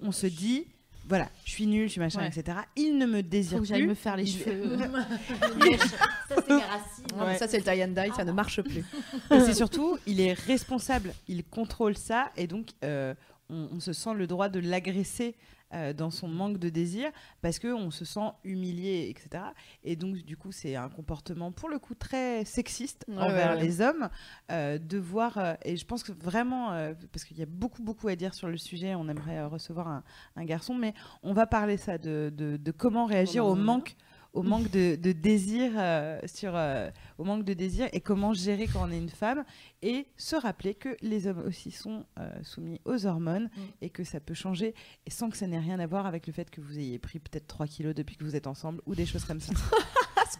On 0.00 0.12
se 0.12 0.26
dit 0.28 0.64
voilà, 1.08 1.28
je 1.44 1.50
suis 1.50 1.66
nulle, 1.66 1.86
je 1.86 1.92
suis 1.92 2.00
machin, 2.00 2.20
Ouais. 2.20 2.28
etc. 2.28 2.58
Il 2.76 2.98
ne 2.98 3.06
me 3.06 3.22
désire 3.22 3.58
Faut 3.58 3.62
que 3.62 3.68
j'aille 3.68 3.80
plus. 3.82 3.88
me 3.88 3.94
faire 3.94 4.16
les 4.16 4.26
cheveux. 4.26 4.76
Ça, 6.28 6.34
c'est 6.36 6.48
mes 6.48 6.62
racines. 6.62 7.04
Non, 7.16 7.24
mais 7.24 7.24
Ouais. 7.32 7.38
Ça, 7.38 7.48
c'est 7.48 7.58
le 7.58 7.64
tie 7.64 7.82
and 7.84 7.88
die, 7.88 8.12
ça 8.14 8.24
ne 8.24 8.32
marche 8.32 8.60
plus. 8.62 8.84
Et 9.30 9.40
c'est 9.40 9.54
surtout, 9.54 9.98
il 10.06 10.20
est 10.20 10.34
responsable, 10.34 11.12
il 11.28 11.44
contrôle 11.44 11.96
ça, 11.96 12.30
et 12.36 12.46
donc 12.46 12.68
euh, 12.84 13.14
on, 13.50 13.68
on 13.76 13.80
se 13.80 13.92
sent 13.92 14.14
le 14.14 14.26
droit 14.26 14.48
de 14.48 14.60
l'agresser 14.60 15.34
euh, 15.74 15.92
dans 15.92 16.10
son 16.10 16.28
manque 16.28 16.58
de 16.58 16.68
désir 16.68 17.10
parce 17.42 17.58
qu'on 17.58 17.90
se 17.90 18.04
sent 18.04 18.30
humilié, 18.44 19.08
etc. 19.10 19.44
Et 19.84 19.96
donc, 19.96 20.16
du 20.16 20.36
coup, 20.36 20.52
c'est 20.52 20.76
un 20.76 20.88
comportement 20.88 21.52
pour 21.52 21.68
le 21.68 21.78
coup 21.78 21.94
très 21.94 22.44
sexiste 22.44 23.04
Ouais, 23.08 23.16
envers 23.18 23.50
ouais, 23.52 23.56
ouais. 23.58 23.62
les 23.62 23.80
hommes 23.80 24.08
euh, 24.50 24.78
de 24.78 24.98
voir. 24.98 25.38
euh, 25.38 25.54
et 25.64 25.76
je 25.76 25.84
pense 25.84 26.02
que 26.02 26.12
vraiment, 26.12 26.68
parce 27.12 27.24
qu'il 27.24 27.38
y 27.38 27.42
a 27.42 27.46
beaucoup, 27.46 27.82
beaucoup 27.82 28.08
à 28.08 28.16
dire 28.16 28.34
sur 28.34 28.48
le 28.48 28.56
sujet, 28.56 28.94
on 28.94 29.08
aimerait 29.08 29.44
recevoir 29.44 29.88
un, 29.88 30.02
un 30.36 30.44
garçon, 30.44 30.74
mais 30.74 30.94
on 31.22 31.32
va 31.32 31.46
parler 31.46 31.76
ça 31.76 31.98
de, 31.98 32.32
de, 32.34 32.56
de 32.56 32.70
comment 32.72 33.06
réagir 33.06 33.44
au 33.46 33.54
manque 33.54 33.96
au 34.34 34.42
manque 34.42 34.70
de, 34.70 34.94
de 34.96 35.12
désir 35.12 35.72
euh, 35.76 36.20
sur 36.26 36.52
euh, 36.54 36.90
au 37.16 37.24
manque 37.24 37.44
de 37.44 37.54
désir 37.54 37.88
et 37.92 38.00
comment 38.00 38.34
gérer 38.34 38.66
quand 38.66 38.86
on 38.86 38.90
est 38.92 38.98
une 38.98 39.08
femme 39.08 39.44
et 39.82 40.06
se 40.16 40.36
rappeler 40.36 40.74
que 40.74 40.96
les 41.00 41.26
hommes 41.26 41.42
aussi 41.46 41.70
sont 41.70 42.04
euh, 42.18 42.30
soumis 42.42 42.80
aux 42.84 43.06
hormones 43.06 43.48
Mm. 43.56 43.60
et 43.82 43.90
que 43.90 44.04
ça 44.04 44.20
peut 44.20 44.34
changer 44.34 44.74
et 45.06 45.10
sans 45.10 45.30
que 45.30 45.36
ça 45.36 45.46
n'ait 45.46 45.58
rien 45.58 45.80
à 45.80 45.86
voir 45.86 46.06
avec 46.06 46.26
le 46.26 46.32
fait 46.32 46.50
que 46.50 46.60
vous 46.60 46.78
ayez 46.78 46.98
pris 46.98 47.18
peut-être 47.18 47.46
3 47.46 47.66
kilos 47.66 47.94
depuis 47.94 48.16
que 48.16 48.24
vous 48.24 48.36
êtes 48.36 48.46
ensemble 48.46 48.80
ou 48.86 48.94
des 48.94 49.06
choses 49.06 49.24
comme 49.24 49.40
ça. 49.40 49.52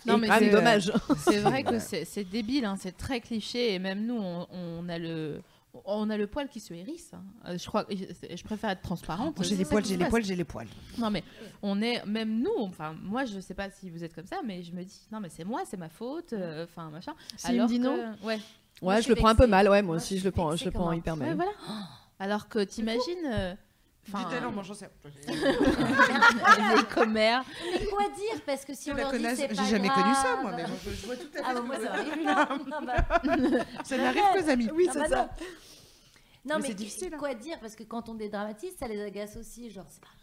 Non, 0.07 0.19
mais 0.19 0.29
Ah, 0.31 0.39
euh, 0.43 0.53
dommage. 0.53 0.93
C'est 1.17 1.39
vrai 1.39 1.63
que 1.65 1.79
c'est 1.79 2.05
c'est 2.05 2.25
débile, 2.25 2.67
hein, 2.67 2.77
c'est 2.79 2.97
très 2.97 3.21
cliché 3.21 3.73
et 3.73 3.79
même 3.79 4.05
nous, 4.07 4.19
on, 4.19 4.47
on 4.53 4.87
a 4.89 4.99
le. 4.99 5.41
On 5.85 6.11
a 6.11 6.17
le 6.17 6.27
poil 6.27 6.49
qui 6.49 6.61
se 6.61 6.73
hérisse. 6.75 7.13
hein. 7.15 7.23
Euh, 7.47 7.59
Je 7.59 7.67
crois, 7.67 7.87
je 7.91 8.43
préfère 8.43 8.71
être 8.71 8.83
transparente. 8.83 9.37
J'ai 9.43 9.55
les 9.57 9.65
poils, 9.65 9.85
j'ai 9.85 9.97
les 9.97 10.07
poils, 10.07 10.25
j'ai 10.25 10.35
les 10.37 10.45
poils. 10.45 10.67
Non 10.99 11.11
mais 11.11 11.23
on 11.63 11.81
est 11.83 12.05
même 12.07 12.41
nous. 12.43 12.51
Enfin 12.61 12.95
moi 13.03 13.25
je 13.27 13.39
sais 13.41 13.55
pas 13.55 13.71
si 13.71 13.91
vous 13.91 14.03
êtes 14.03 14.15
comme 14.15 14.27
ça, 14.27 14.41
mais 14.45 14.63
je 14.63 14.73
me 14.73 14.83
dis 14.83 15.01
non 15.13 15.21
mais 15.21 15.29
c'est 15.29 15.45
moi, 15.45 15.63
c'est 15.67 15.77
ma 15.77 15.89
faute. 15.89 16.33
euh, 16.33 16.65
Enfin 16.65 16.91
machin. 16.91 17.15
Céline 17.37 17.67
dit 17.67 17.79
que- 17.79 17.85
non 17.85 18.17
Ouais. 18.23 18.39
Moi, 18.81 19.01
je 19.01 19.09
le 19.09 19.17
prends 19.17 19.29
un 19.29 19.35
peu 19.35 19.47
mal. 19.49 19.69
Ouais, 19.69 19.83
moi 19.83 19.95
Moi, 19.95 19.97
aussi, 19.97 20.15
je 20.17 20.21
je 20.21 20.25
le 20.27 20.31
prends, 20.31 20.55
je 20.55 20.65
le 20.65 20.71
prends 20.71 20.93
hyper 20.93 21.15
Ouais, 21.15 21.35
mal. 21.35 21.37
voilà. 21.37 21.51
Alors 22.21 22.49
que 22.49 22.61
t'imagines. 22.61 23.57
Euh, 24.15 24.19
Enfin, 24.39 24.51
moi 24.51 24.63
j'en 24.63 24.75
sais. 24.75 24.91
les 25.27 26.85
commères. 26.95 27.45
Mais 27.73 27.87
quoi 27.87 28.05
dire 28.09 28.41
Parce 28.47 28.65
que 28.65 28.75
si 28.75 28.91
on 28.91 28.95
la 28.95 29.03
leur 29.03 29.13
dit 29.13 29.19
c'est 29.37 29.49
j'ai 29.49 29.55
pas 29.57 29.65
jamais 29.65 29.89
connu 29.89 30.15
ça, 30.15 30.23
grave. 30.23 30.43
moi, 30.43 30.53
mais 30.57 30.65
je, 30.85 30.91
je 30.91 31.07
vois 31.07 31.17
tout 31.17 31.29
à 31.35 31.39
fait. 31.39 31.45
Ah 31.45 31.55
bah 31.55 31.61
que 31.61 31.67
moi 31.67 31.77
ça 31.77 31.91
m'arrive 31.91 32.25
pas. 32.25 32.49
Ah 32.73 32.81
bah, 32.83 33.65
Ça 33.85 33.97
n'arrive 33.99 34.23
qu'aux 34.35 34.51
amis. 34.51 34.69
Oui, 34.75 34.87
ah 34.89 34.93
c'est 34.93 34.99
bah 35.01 35.09
ça. 35.09 35.29
Non, 36.45 36.55
Mais 36.57 36.61
mais, 36.63 36.69
c'est 36.69 36.75
difficile, 36.75 37.13
hein. 37.15 37.19
quoi 37.19 37.35
dire 37.35 37.59
Parce 37.61 37.75
que 37.75 37.83
quand 37.83 38.09
on 38.09 38.15
dédramatise, 38.15 38.75
ça 38.79 38.89
les 38.89 39.03
agace 39.03 39.37
aussi. 39.37 39.71
Genre, 39.71 39.85
c'est 39.89 40.01
pas 40.01 40.07
grave. 40.07 40.15
Euh, 40.17 40.18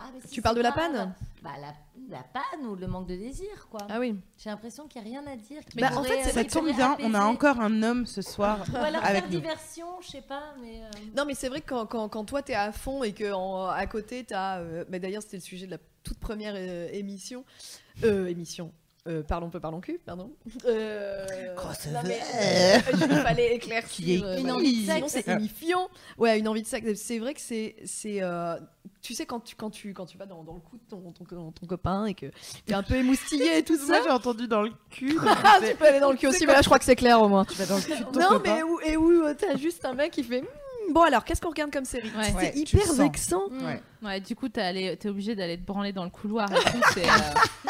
ah, 0.00 0.10
mais 0.14 0.20
si, 0.20 0.28
Tu 0.28 0.42
parles 0.42 0.56
de 0.56 0.62
la 0.62 0.72
panne 0.72 1.12
Bah, 1.42 1.50
la, 1.60 1.74
la 2.08 2.22
panne 2.22 2.66
ou 2.66 2.74
le 2.76 2.86
manque 2.86 3.06
de 3.08 3.16
désir, 3.16 3.68
quoi. 3.70 3.80
Ah 3.88 3.98
oui. 4.00 4.14
J'ai 4.38 4.50
l'impression 4.50 4.86
qu'il 4.88 5.02
n'y 5.02 5.08
a 5.16 5.20
rien 5.22 5.32
à 5.32 5.36
dire. 5.36 5.64
qui 5.64 5.78
Bah, 5.78 5.90
en 5.96 6.02
fait, 6.02 6.20
euh, 6.26 6.30
Ça 6.30 6.44
qui 6.44 6.50
tombe 6.50 6.70
bien, 6.72 6.96
on 7.00 7.14
a 7.14 7.24
encore 7.24 7.60
un 7.60 7.82
homme 7.82 8.06
ce 8.06 8.22
soir 8.22 8.64
Ou 8.72 8.76
alors 8.76 9.04
avec 9.04 9.22
faire 9.22 9.30
nous. 9.30 9.40
diversion, 9.40 9.86
je 10.00 10.08
sais 10.08 10.22
pas, 10.22 10.54
mais. 10.60 10.82
euh, 10.82 10.88
Non, 11.16 11.24
mais 11.24 11.34
c'est 11.34 11.48
vrai 11.48 11.60
que 11.60 11.68
quand, 11.68 11.86
quand, 11.86 12.08
quand 12.08 12.24
toi 12.24 12.42
t'es 12.42 12.54
à 12.54 12.72
fond 12.72 13.02
et 13.02 13.12
que 13.12 13.32
en- 13.32 13.66
à 13.68 13.86
côté 13.86 14.24
t'as. 14.24 14.58
euh, 14.60 14.84
mais 14.88 15.00
d'ailleurs, 15.00 15.22
c'était 15.22 15.36
le 15.38 15.42
sujet 15.42 15.66
de 15.66 15.72
la 15.72 15.78
toute 16.02 16.18
première 16.18 16.54
euh, 16.56 16.88
émission. 16.92 17.44
Euh, 18.04 18.26
émission. 18.26 18.72
Euh, 19.06 19.22
parlons 19.22 19.48
peu, 19.48 19.58
parlons 19.60 19.80
cul, 19.80 19.98
pardon. 20.04 20.30
Euh, 20.66 21.24
non, 21.92 22.00
mais, 22.04 22.20
euh, 22.34 22.78
il 22.92 23.08
fallait 23.22 23.54
éclaircir. 23.54 24.04
Qui 24.04 24.14
est 24.16 24.22
euh, 24.22 24.38
une 24.38 24.50
envie 24.50 24.82
de 24.84 24.90
sexe. 24.90 25.12
c'est 25.12 25.28
émifiant. 25.28 25.88
Ouais, 26.18 26.38
une 26.38 26.48
envie 26.48 26.62
de 26.62 26.66
sexe. 26.66 27.00
C'est 27.00 27.18
vrai 27.18 27.32
que 27.32 27.40
c'est. 27.40 27.76
c'est 27.86 28.22
euh, 28.22 28.56
tu 29.00 29.14
sais, 29.14 29.24
quand 29.24 29.40
tu, 29.40 29.54
quand, 29.54 29.70
tu, 29.70 29.94
quand 29.94 30.04
tu 30.04 30.18
vas 30.18 30.26
dans, 30.26 30.42
dans 30.42 30.54
le 30.54 30.60
cou 30.60 30.76
de 30.76 30.90
ton, 30.90 31.12
ton, 31.12 31.52
ton 31.52 31.66
copain 31.66 32.06
et 32.06 32.14
que 32.14 32.26
t'es 32.66 32.74
un 32.74 32.82
peu 32.82 32.96
émoustillé 32.96 33.58
et 33.58 33.62
tout 33.62 33.76
ça. 33.78 33.86
Moi 33.86 34.00
j'ai 34.04 34.10
entendu 34.10 34.48
dans 34.48 34.62
le 34.62 34.72
cul. 34.90 35.16
Ah, 35.44 35.58
tu 35.66 35.74
peux 35.76 35.86
aller 35.86 36.00
dans 36.00 36.10
le 36.10 36.16
cul 36.18 36.26
aussi, 36.26 36.46
mais 36.46 36.52
là 36.52 36.60
je 36.60 36.66
crois 36.66 36.78
que 36.78 36.84
c'est 36.84 36.96
clair 36.96 37.22
au 37.22 37.28
moins. 37.28 37.44
Tu 37.44 37.54
vas 37.54 37.66
dans 37.66 37.76
le 37.76 37.82
cul 37.82 37.96
de 37.98 38.04
ton 38.04 38.20
Non, 38.20 38.28
copain. 38.30 38.56
mais 38.56 38.62
où, 38.62 38.80
et 38.80 38.96
où 38.96 39.10
euh, 39.24 39.34
t'as 39.38 39.56
juste 39.56 39.84
un 39.84 39.94
mec 39.94 40.12
qui 40.12 40.24
fait 40.24 40.42
Hmm, 40.42 40.46
Bon, 40.92 41.02
alors 41.02 41.24
qu'est-ce 41.24 41.40
qu'on 41.40 41.50
regarde 41.50 41.70
comme 41.72 41.84
série 41.84 42.08
Ouais. 42.16 42.24
C'est 42.26 42.34
Ouais, 42.34 42.52
tu 42.52 42.58
hyper 42.76 42.80
le 42.80 42.86
sens. 42.86 42.96
vexant. 42.98 43.42
Ouais. 43.50 43.82
Ouais, 44.02 44.20
du 44.20 44.34
coup, 44.36 44.48
t'es 44.48 44.60
allé- 44.62 44.96
t'es 44.96 45.08
obligé 45.08 45.34
d'aller 45.34 45.58
te 45.58 45.66
branler 45.66 45.92
dans 45.92 46.04
le 46.04 46.10
couloir. 46.10 46.50
Et 46.52 46.56
tout, 46.56 46.80
c'est, 46.94 47.04
euh, 47.08 47.12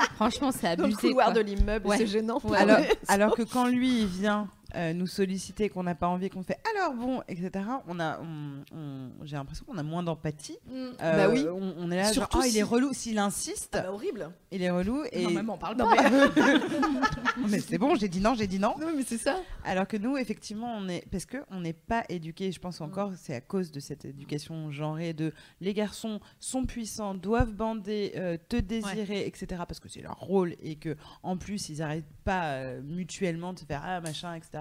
franchement, 0.17 0.51
c'est 0.53 0.77
Dans 0.77 0.85
abusé. 0.85 0.91
le 1.03 1.09
couloir 1.09 1.27
quoi. 1.33 1.35
de 1.35 1.41
l'immeuble, 1.41 1.87
Ouais. 1.89 1.97
c'est 1.99 2.07
gênant. 2.07 2.41
Ouais. 2.45 2.59
Alors, 2.59 2.79
alors 3.09 3.35
que 3.35 3.43
quand 3.43 3.67
lui 3.67 4.03
il 4.03 4.07
vient 4.07 4.49
euh, 4.75 4.93
nous 4.93 5.07
solliciter, 5.07 5.69
qu'on 5.71 5.83
n'a 5.83 5.95
pas 5.95 6.09
envie, 6.09 6.29
qu'on 6.31 6.43
fait 6.43 6.59
alors 6.77 6.95
bon, 6.95 7.23
etc. 7.29 7.51
On 7.87 7.99
a, 8.01 8.21
on- 8.21 8.65
on- 8.77 9.25
j'ai 9.25 9.37
l'impression 9.37 9.65
qu'on 9.65 9.79
a 9.79 9.83
moins 9.83 10.03
d'empathie. 10.03 10.59
Euh, 10.71 10.93
Bah 10.99 11.29
oui. 11.31 11.47
On, 11.51 11.75
on 11.79 11.91
est 11.91 11.97
là, 11.97 12.13
Surtout 12.13 12.39
genre, 12.39 12.45
oh, 12.47 12.51
il 12.51 12.59
est 12.59 12.63
relou. 12.63 12.93
S'il 12.93 13.19
insiste, 13.19 13.77
Ah 13.79 13.83
bah, 13.83 13.93
horrible. 13.93 14.31
il 14.51 14.63
est 14.63 14.71
relou. 14.71 15.05
Et 15.13 15.25
Non, 15.25 15.31
même 15.31 15.51
on 15.51 15.59
parle 15.59 15.77
Non, 15.77 15.87
pas. 15.95 16.11
mais, 16.11 16.21
mais 17.49 17.61
c'est 17.61 17.79
bon, 17.79 17.95
j'ai 17.97 18.09
dit 18.09 18.21
non, 18.21 18.35
j'ai 18.35 18.47
dit 18.47 18.59
non. 18.59 18.75
non, 18.79 18.89
mais 18.97 19.03
c'est 19.07 19.19
ça. 19.19 19.37
Alors 19.65 19.87
que 19.87 19.97
nous, 19.97 20.17
effectivement, 20.17 20.75
on 20.77 20.89
est 20.89 21.05
parce 21.11 21.25
que 21.27 21.39
on 21.51 21.61
n'est 21.61 21.73
pas 21.73 22.05
éduqué. 22.09 22.53
Je 22.53 22.61
pense 22.61 22.81
encore, 22.81 23.13
c'est 23.17 23.35
à 23.35 23.41
cause 23.41 23.71
de 23.73 23.81
cette 23.81 24.05
éducation 24.05 24.71
genrée 24.71 25.13
de 25.13 25.33
les 25.61 25.75
garçons 25.75 26.21
sont 26.41 26.65
puissants, 26.65 27.15
doivent 27.15 27.53
bander, 27.53 28.13
euh, 28.17 28.37
te 28.49 28.57
désirer, 28.57 29.27
etc. 29.27 29.63
Parce 29.67 29.81
que 29.81 29.89
c'est 29.89 30.03
leur 30.03 30.19
rôle 30.19 30.55
et 30.61 30.77
que 30.77 30.97
en 31.23 31.37
plus 31.37 31.69
ils 31.69 31.79
n'arrêtent 31.79 32.05
pas 32.25 32.53
euh, 32.53 32.81
mutuellement 32.83 33.53
de 33.53 33.59
se 33.61 33.65
faire 33.65 33.83
ah 33.85 34.01
machin, 34.01 34.35
etc. 34.35 34.58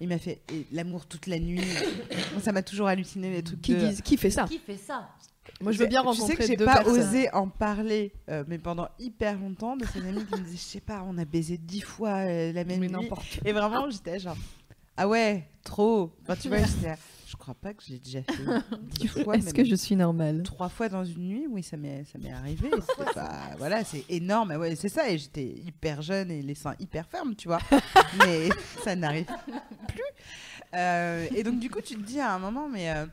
Il 0.00 0.08
m'a 0.08 0.18
fait 0.18 0.42
l'amour 0.72 1.06
toute 1.06 1.26
la 1.26 1.38
nuit. 1.38 1.60
Ça 2.42 2.52
m'a 2.52 2.62
toujours 2.62 2.88
halluciné 2.88 3.30
les 3.30 3.42
trucs 3.42 3.60
Qui, 3.62 3.74
de- 3.74 3.80
disent, 3.80 4.00
qui 4.02 4.16
fait 4.16 4.30
ça 4.30 4.44
Qui 4.44 4.58
fait 4.58 4.76
ça 4.76 5.08
Moi, 5.60 5.72
je 5.72 5.78
veux 5.78 5.86
bien 5.86 6.00
tu 6.02 6.06
sais 6.08 6.12
rencontrer 6.20 6.36
que 6.36 6.46
j'ai 6.46 6.56
pas 6.56 6.82
personnes. 6.82 7.00
osé 7.08 7.32
en 7.32 7.48
parler, 7.48 8.12
euh, 8.28 8.44
mais 8.48 8.58
pendant 8.58 8.88
hyper 8.98 9.38
longtemps, 9.38 9.76
de 9.76 9.84
ces 9.86 10.00
amis 10.06 10.24
qui 10.24 10.34
me 10.38 10.44
disaient, 10.44 10.56
je 10.56 10.62
sais 10.62 10.80
pas, 10.80 11.04
on 11.06 11.16
a 11.18 11.24
baisé 11.24 11.58
dix 11.58 11.80
fois 11.80 12.18
euh, 12.26 12.52
la 12.52 12.64
même 12.64 12.80
Mais 12.80 12.88
nuit. 12.88 13.08
Et 13.44 13.52
vraiment, 13.52 13.88
j'étais 13.90 14.18
genre, 14.18 14.36
ah 14.96 15.08
ouais, 15.08 15.48
trop. 15.62 16.12
Enfin, 16.22 16.36
tu 16.40 16.48
vois, 16.48 16.58
je 17.34 17.38
crois 17.38 17.54
pas 17.54 17.74
que 17.74 17.82
j'ai 17.84 17.98
déjà 17.98 18.22
fait 18.22 18.32
dix 18.82 19.08
fois. 19.08 19.34
Est-ce 19.36 19.52
que 19.52 19.64
je 19.64 19.74
suis 19.74 19.96
normale 19.96 20.42
Trois 20.44 20.68
fois 20.68 20.88
dans 20.88 21.04
une 21.04 21.26
nuit, 21.28 21.46
oui, 21.50 21.62
ça 21.64 21.76
m'est, 21.76 22.04
ça 22.04 22.16
m'est 22.18 22.32
arrivé. 22.32 22.70
pas- 23.14 23.50
voilà, 23.58 23.82
c'est 23.84 24.04
énorme. 24.08 24.52
Ah 24.52 24.58
Ouais, 24.58 24.76
c'est 24.76 24.88
ça. 24.88 25.10
Et 25.10 25.18
j'étais 25.18 25.44
hyper 25.46 26.00
jeune 26.00 26.30
et 26.30 26.42
les 26.42 26.54
seins 26.54 26.74
hyper 26.78 27.06
fermes, 27.08 27.34
tu 27.34 27.48
vois. 27.48 27.58
mais 28.24 28.48
ça 28.84 28.94
n'arrive 28.94 29.26
plus. 29.88 30.02
Euh, 30.76 31.26
et 31.34 31.42
donc, 31.42 31.58
du 31.58 31.70
coup, 31.70 31.80
tu 31.80 31.96
te 31.96 32.02
dis 32.02 32.20
à 32.20 32.32
un 32.34 32.38
moment, 32.38 32.68
mais 32.68 32.90
euh, 32.90 33.04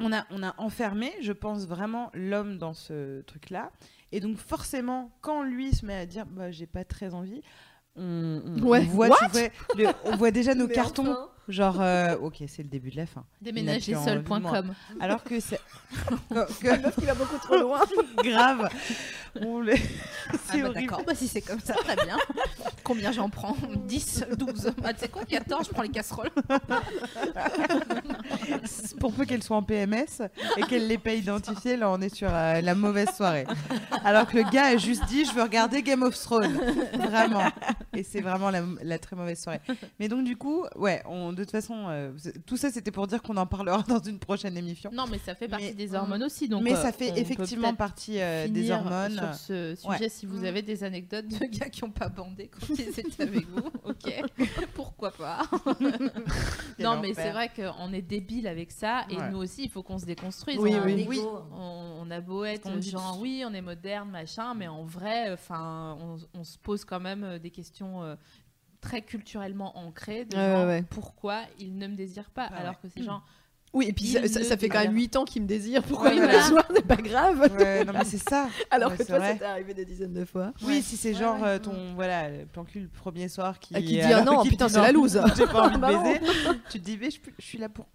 on, 0.00 0.12
a, 0.12 0.26
on 0.30 0.42
a 0.42 0.54
enfermé, 0.58 1.12
je 1.20 1.32
pense 1.32 1.66
vraiment, 1.66 2.10
l'homme 2.14 2.58
dans 2.58 2.74
ce 2.74 3.20
truc-là. 3.22 3.70
Et 4.12 4.20
donc, 4.20 4.36
forcément, 4.38 5.10
quand 5.20 5.42
lui 5.44 5.72
se 5.74 5.86
met 5.86 5.96
à 5.96 6.06
dire, 6.06 6.26
bah, 6.26 6.50
j'ai 6.50 6.66
pas 6.66 6.84
très 6.84 7.14
envie. 7.14 7.42
On, 7.96 8.42
on- 8.44 8.62
Ouais. 8.62 8.80
on 8.80 8.84
voit, 8.94 9.08
tu 9.10 9.24
vois, 9.30 9.40
le- 9.76 9.88
on 10.04 10.16
voit 10.16 10.30
déjà 10.30 10.54
nos 10.54 10.66
Mais 10.68 10.74
cartons, 10.74 11.02
enfin. 11.10 11.28
Genre, 11.48 11.80
euh, 11.80 12.16
ok, 12.18 12.42
c'est 12.46 12.62
le 12.62 12.68
début 12.68 12.90
de 12.90 12.96
la 12.96 13.06
fin. 13.06 13.24
Déménagerseul.com. 13.40 14.74
Alors 15.00 15.24
que 15.24 15.40
c'est 15.40 15.60
que- 16.30 16.60
que- 16.60 16.66
La 16.68 16.78
meuf 16.78 16.94
qui 16.96 17.04
va 17.06 17.14
beaucoup 17.14 17.38
trop 17.38 17.56
loin. 17.56 17.80
grave. 18.22 18.68
On 19.40 19.60
Ah 19.62 19.72
bah 20.32 20.38
horrible. 20.52 20.74
d'accord, 20.74 21.02
bah 21.06 21.14
si 21.14 21.28
c'est 21.28 21.40
comme 21.42 21.60
ça, 21.60 21.74
très 21.74 21.96
bien. 21.96 22.16
Combien 22.84 23.12
j'en 23.12 23.28
prends? 23.30 23.56
10, 23.86 24.24
12 24.36 24.72
ah, 24.84 24.92
Tu 24.94 25.00
sais 25.00 25.08
quoi 25.08 25.24
14, 25.24 25.66
je 25.68 25.72
prends 25.72 25.82
les 25.82 25.88
casseroles. 25.90 26.30
Pour 29.00 29.12
peu 29.12 29.24
qu'elle 29.24 29.42
soit 29.42 29.56
en 29.56 29.62
PMS 29.62 30.22
et 30.56 30.62
qu'elle 30.62 30.86
l'ait 30.88 30.98
pas 30.98 31.12
identifié, 31.14 31.76
là 31.76 31.90
on 31.90 32.00
est 32.00 32.14
sur 32.14 32.28
euh, 32.32 32.60
la 32.60 32.74
mauvaise 32.74 33.08
soirée. 33.14 33.46
Alors 34.04 34.26
que 34.26 34.36
le 34.38 34.50
gars 34.50 34.66
a 34.66 34.76
juste 34.76 35.04
dit 35.06 35.24
je 35.24 35.32
veux 35.32 35.42
regarder 35.42 35.82
Game 35.82 36.02
of 36.02 36.18
Thrones. 36.18 36.58
Vraiment. 36.94 37.44
Et 37.94 38.02
c'est 38.02 38.20
vraiment 38.20 38.50
la, 38.50 38.62
la 38.82 38.98
très 38.98 39.16
mauvaise 39.16 39.40
soirée. 39.40 39.60
Mais 40.00 40.08
donc 40.08 40.24
du 40.24 40.36
coup, 40.36 40.64
ouais, 40.76 41.02
on, 41.06 41.32
de 41.38 41.44
toute 41.44 41.52
façon, 41.52 41.86
euh, 41.88 42.12
tout 42.46 42.56
ça 42.56 42.70
c'était 42.70 42.90
pour 42.90 43.06
dire 43.06 43.22
qu'on 43.22 43.36
en 43.36 43.46
parlera 43.46 43.82
dans 43.88 44.00
une 44.02 44.18
prochaine 44.18 44.56
émission. 44.56 44.90
Non, 44.92 45.04
mais 45.10 45.18
ça 45.18 45.34
fait 45.34 45.48
partie 45.48 45.66
Mais- 45.66 45.74
des 45.74 45.94
hormones 45.94 46.22
aussi. 46.24 46.48
Donc, 46.48 46.62
Mais 46.62 46.72
euh, 46.74 46.82
ça 46.82 46.88
on 46.88 46.92
fait 46.92 47.18
effectivement 47.18 47.74
partie 47.74 48.20
euh, 48.20 48.48
des 48.48 48.70
hormones. 48.70 49.12
Sur 49.16 49.34
ce 49.34 49.74
sujet, 49.76 49.88
Ouais. 49.88 50.08
si 50.08 50.26
vous 50.26 50.44
avez 50.44 50.62
des 50.62 50.84
anecdotes 50.84 51.28
de 51.28 51.46
gars 51.46 51.68
qui 51.68 51.84
n'ont 51.84 51.90
pas 51.90 52.08
bandé 52.08 52.48
quand 52.48 52.66
ils 52.70 52.80
étaient 52.88 53.22
avec 53.22 53.46
vous, 53.48 53.62
ok, 53.84 54.22
pourquoi 54.74 55.10
pas. 55.12 55.42
Non, 56.78 57.00
mais 57.00 57.14
c'est 57.14 57.30
vrai 57.30 57.50
qu'on 57.54 57.92
est 57.92 58.02
débile 58.02 58.46
avec 58.46 58.70
ça, 58.72 59.04
et 59.10 59.16
Ouais. 59.16 59.30
nous 59.30 59.38
aussi, 59.38 59.64
il 59.64 59.70
faut 59.70 59.82
qu'on 59.82 59.98
se 59.98 60.06
déconstruise. 60.06 60.58
Oui, 60.58 60.74
On- 60.74 60.84
oui. 60.84 61.00
Égo. 61.18 61.40
On, 61.52 62.02
on 62.02 62.10
a 62.10 62.20
beau 62.20 62.44
être 62.44 62.70
dit 62.78 62.90
genre 62.90 63.18
oui, 63.20 63.44
on 63.46 63.52
est 63.54 63.60
moderne, 63.62 64.10
machin, 64.10 64.54
mais 64.54 64.68
en 64.68 64.84
vrai, 64.84 65.32
enfin, 65.32 65.96
on, 66.00 66.16
on 66.38 66.44
se 66.44 66.58
pose 66.58 66.84
quand 66.84 67.00
même 67.00 67.38
des 67.38 67.50
questions 67.50 68.16
très 68.80 69.02
culturellement 69.02 69.76
ancrées. 69.78 70.24
De 70.24 70.36
Ouais, 70.36 70.42
genre, 70.42 70.60
ouais, 70.62 70.66
ouais. 70.66 70.82
Pourquoi 70.90 71.42
il 71.58 71.76
ne 71.78 71.86
me 71.86 71.96
désire 71.96 72.30
pas 72.30 72.48
Ah 72.52 72.58
alors 72.58 72.80
que 72.80 72.88
c'est 72.88 73.02
genre 73.02 73.24
Oui, 73.74 73.86
et 73.88 73.92
puis 73.92 74.06
ça, 74.06 74.20
ne 74.20 74.26
ça- 74.26 74.42
ça 74.44 74.56
fait 74.56 74.68
quand 74.68 74.80
même 74.80 74.94
8 74.94 75.14
ans 75.16 75.24
qu'il 75.24 75.42
me 75.42 75.46
désire. 75.46 75.82
Pourquoi 75.82 76.08
Ouais, 76.10 76.16
il 76.16 76.22
me 76.22 76.40
soir 76.40 76.64
n'est 76.72 76.80
pas 76.82 76.96
grave 76.96 77.40
Ouais, 77.58 77.84
non 77.84 77.92
mais 77.92 78.04
c'est 78.04 78.16
ça. 78.28 78.48
Alors 78.70 78.90
Ouais, 78.90 78.96
que 78.96 79.02
c'est 79.04 79.10
toi, 79.10 79.18
vrai. 79.18 79.32
ça 79.32 79.38
t'est 79.38 79.44
arrivé 79.44 79.74
des 79.74 79.84
dizaines 79.84 80.14
de 80.14 80.24
fois. 80.24 80.52
Oui, 80.62 80.76
Ouais. 80.76 80.80
si 80.80 80.96
c'est 80.96 81.12
Ouais, 81.12 81.18
genre 81.18 81.40
ouais. 81.42 81.48
euh, 81.48 81.58
ton 81.58 81.94
voilà 81.94 82.28
plan 82.52 82.64
cul 82.64 82.80
le 82.80 82.88
premier 82.88 83.28
soir 83.28 83.58
qui 83.58 83.74
Ah, 83.76 83.80
qui 83.80 83.86
dit, 83.88 84.00
alors 84.00 84.20
ah 84.20 84.24
non, 84.24 84.40
qu'il 84.42 84.50
putain, 84.52 84.68
c'est 84.68 84.80
la 84.80 84.92
loose. 84.92 85.20
J'ai 85.36 85.46
pas 85.46 85.66
envie 85.66 85.76
de 85.76 85.80
baiser. 85.80 86.20
tu 86.70 86.78
te 86.80 86.84
dis 86.84 86.98
mais 87.00 87.10
je, 87.10 87.18
je 87.38 87.44
suis 87.44 87.58
là 87.58 87.68
pour 87.68 87.86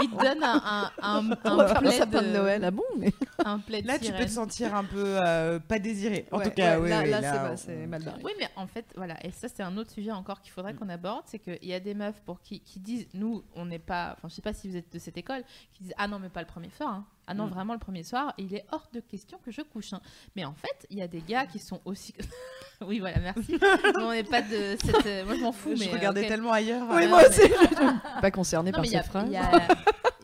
il 0.00 0.10
te 0.10 0.16
donne 0.20 0.42
un, 0.42 0.62
un, 0.64 0.90
un, 1.02 1.30
un 1.44 1.74
plaid, 1.74 1.92
sapin 1.92 2.22
de 2.22 2.26
euh, 2.28 2.32
Noël. 2.32 2.64
Ah 2.64 2.70
bon 2.70 2.82
mais... 2.98 3.12
un 3.44 3.58
plaid 3.58 3.84
Là, 3.86 3.98
tu 3.98 4.10
peux 4.12 4.24
te 4.24 4.30
sentir 4.30 4.74
un 4.74 4.84
peu 4.84 5.04
euh, 5.24 5.58
pas 5.60 5.78
désiré. 5.78 6.26
En 6.32 6.40
tout 6.40 6.50
cas, 6.50 6.80
oui, 6.80 6.88
là, 6.88 7.00
oui, 7.02 7.10
là, 7.10 7.20
là, 7.20 7.56
c'est 7.56 7.76
mal- 7.86 7.98
c'est 8.00 8.04
barré. 8.06 8.20
Oui, 8.24 8.32
mais 8.38 8.48
en 8.56 8.66
fait, 8.66 8.86
voilà, 8.96 9.14
et 9.24 9.30
ça, 9.30 9.48
c'est 9.54 9.62
un 9.62 9.76
autre 9.76 9.90
sujet 9.90 10.10
encore 10.10 10.40
qu'il 10.40 10.50
faudrait 10.52 10.74
qu'on 10.74 10.88
aborde, 10.88 11.22
c'est 11.26 11.38
qu'il 11.38 11.58
y 11.62 11.74
a 11.74 11.80
des 11.80 11.94
meufs 11.94 12.20
pour 12.24 12.40
qui, 12.40 12.60
qui 12.60 12.80
disent, 12.80 13.06
nous, 13.14 13.44
on 13.54 13.66
n'est 13.66 13.78
pas, 13.78 14.14
enfin, 14.18 14.28
je 14.28 14.34
sais 14.34 14.42
pas 14.42 14.52
si 14.52 14.61
si 14.62 14.68
vous 14.70 14.76
êtes 14.76 14.92
de 14.92 14.98
cette 14.98 15.16
école, 15.18 15.42
qui 15.72 15.82
disent 15.84 15.94
ah 15.98 16.08
non 16.08 16.18
mais 16.18 16.28
pas 16.30 16.40
le 16.40 16.46
premier 16.46 16.70
soir, 16.70 16.90
hein. 16.94 17.04
ah 17.26 17.34
non 17.34 17.46
Mm. 17.46 17.50
vraiment 17.50 17.72
le 17.74 17.78
premier 17.78 18.02
soir, 18.02 18.32
il 18.38 18.54
est 18.54 18.64
hors 18.72 18.88
de 18.92 19.00
question 19.00 19.38
que 19.44 19.50
je 19.50 19.60
couche. 19.62 19.92
hein. 19.92 20.00
Mais 20.36 20.44
en 20.44 20.54
fait, 20.54 20.86
il 20.90 20.98
y 20.98 21.02
a 21.02 21.08
des 21.08 21.20
gars 21.20 21.46
qui 21.46 21.58
sont 21.58 21.80
aussi. 21.84 22.14
oui 22.86 22.98
voilà 23.00 23.18
merci. 23.20 23.52
Nous, 23.98 24.00
on 24.04 24.10
n'est 24.12 24.24
pas 24.24 24.42
de 24.42 24.76
cette. 24.82 25.06
euh, 25.06 25.24
Moi 25.26 25.36
je 25.36 25.40
m'en 25.42 25.52
fous. 25.52 25.74
Je 25.74 25.80
mais, 25.80 25.88
euh, 25.90 25.92
regardais 25.92 26.26
tellement 26.26 26.52
ailleurs. 26.52 26.86
Oui, 26.90 27.04
euh, 27.04 27.08
moi 27.08 27.20
mais- 27.22 27.28
aussi. 27.28 27.48
Pas 28.20 28.30
Non, 28.70 28.72
par 28.72 28.82
mais 28.82 28.88
il 28.88 28.92
y 28.92 28.96
a- 28.96 29.02
cette 29.02 29.10
phrase. 29.10 29.24
il 29.26 29.32
y 29.32 29.36
a- 29.36 29.68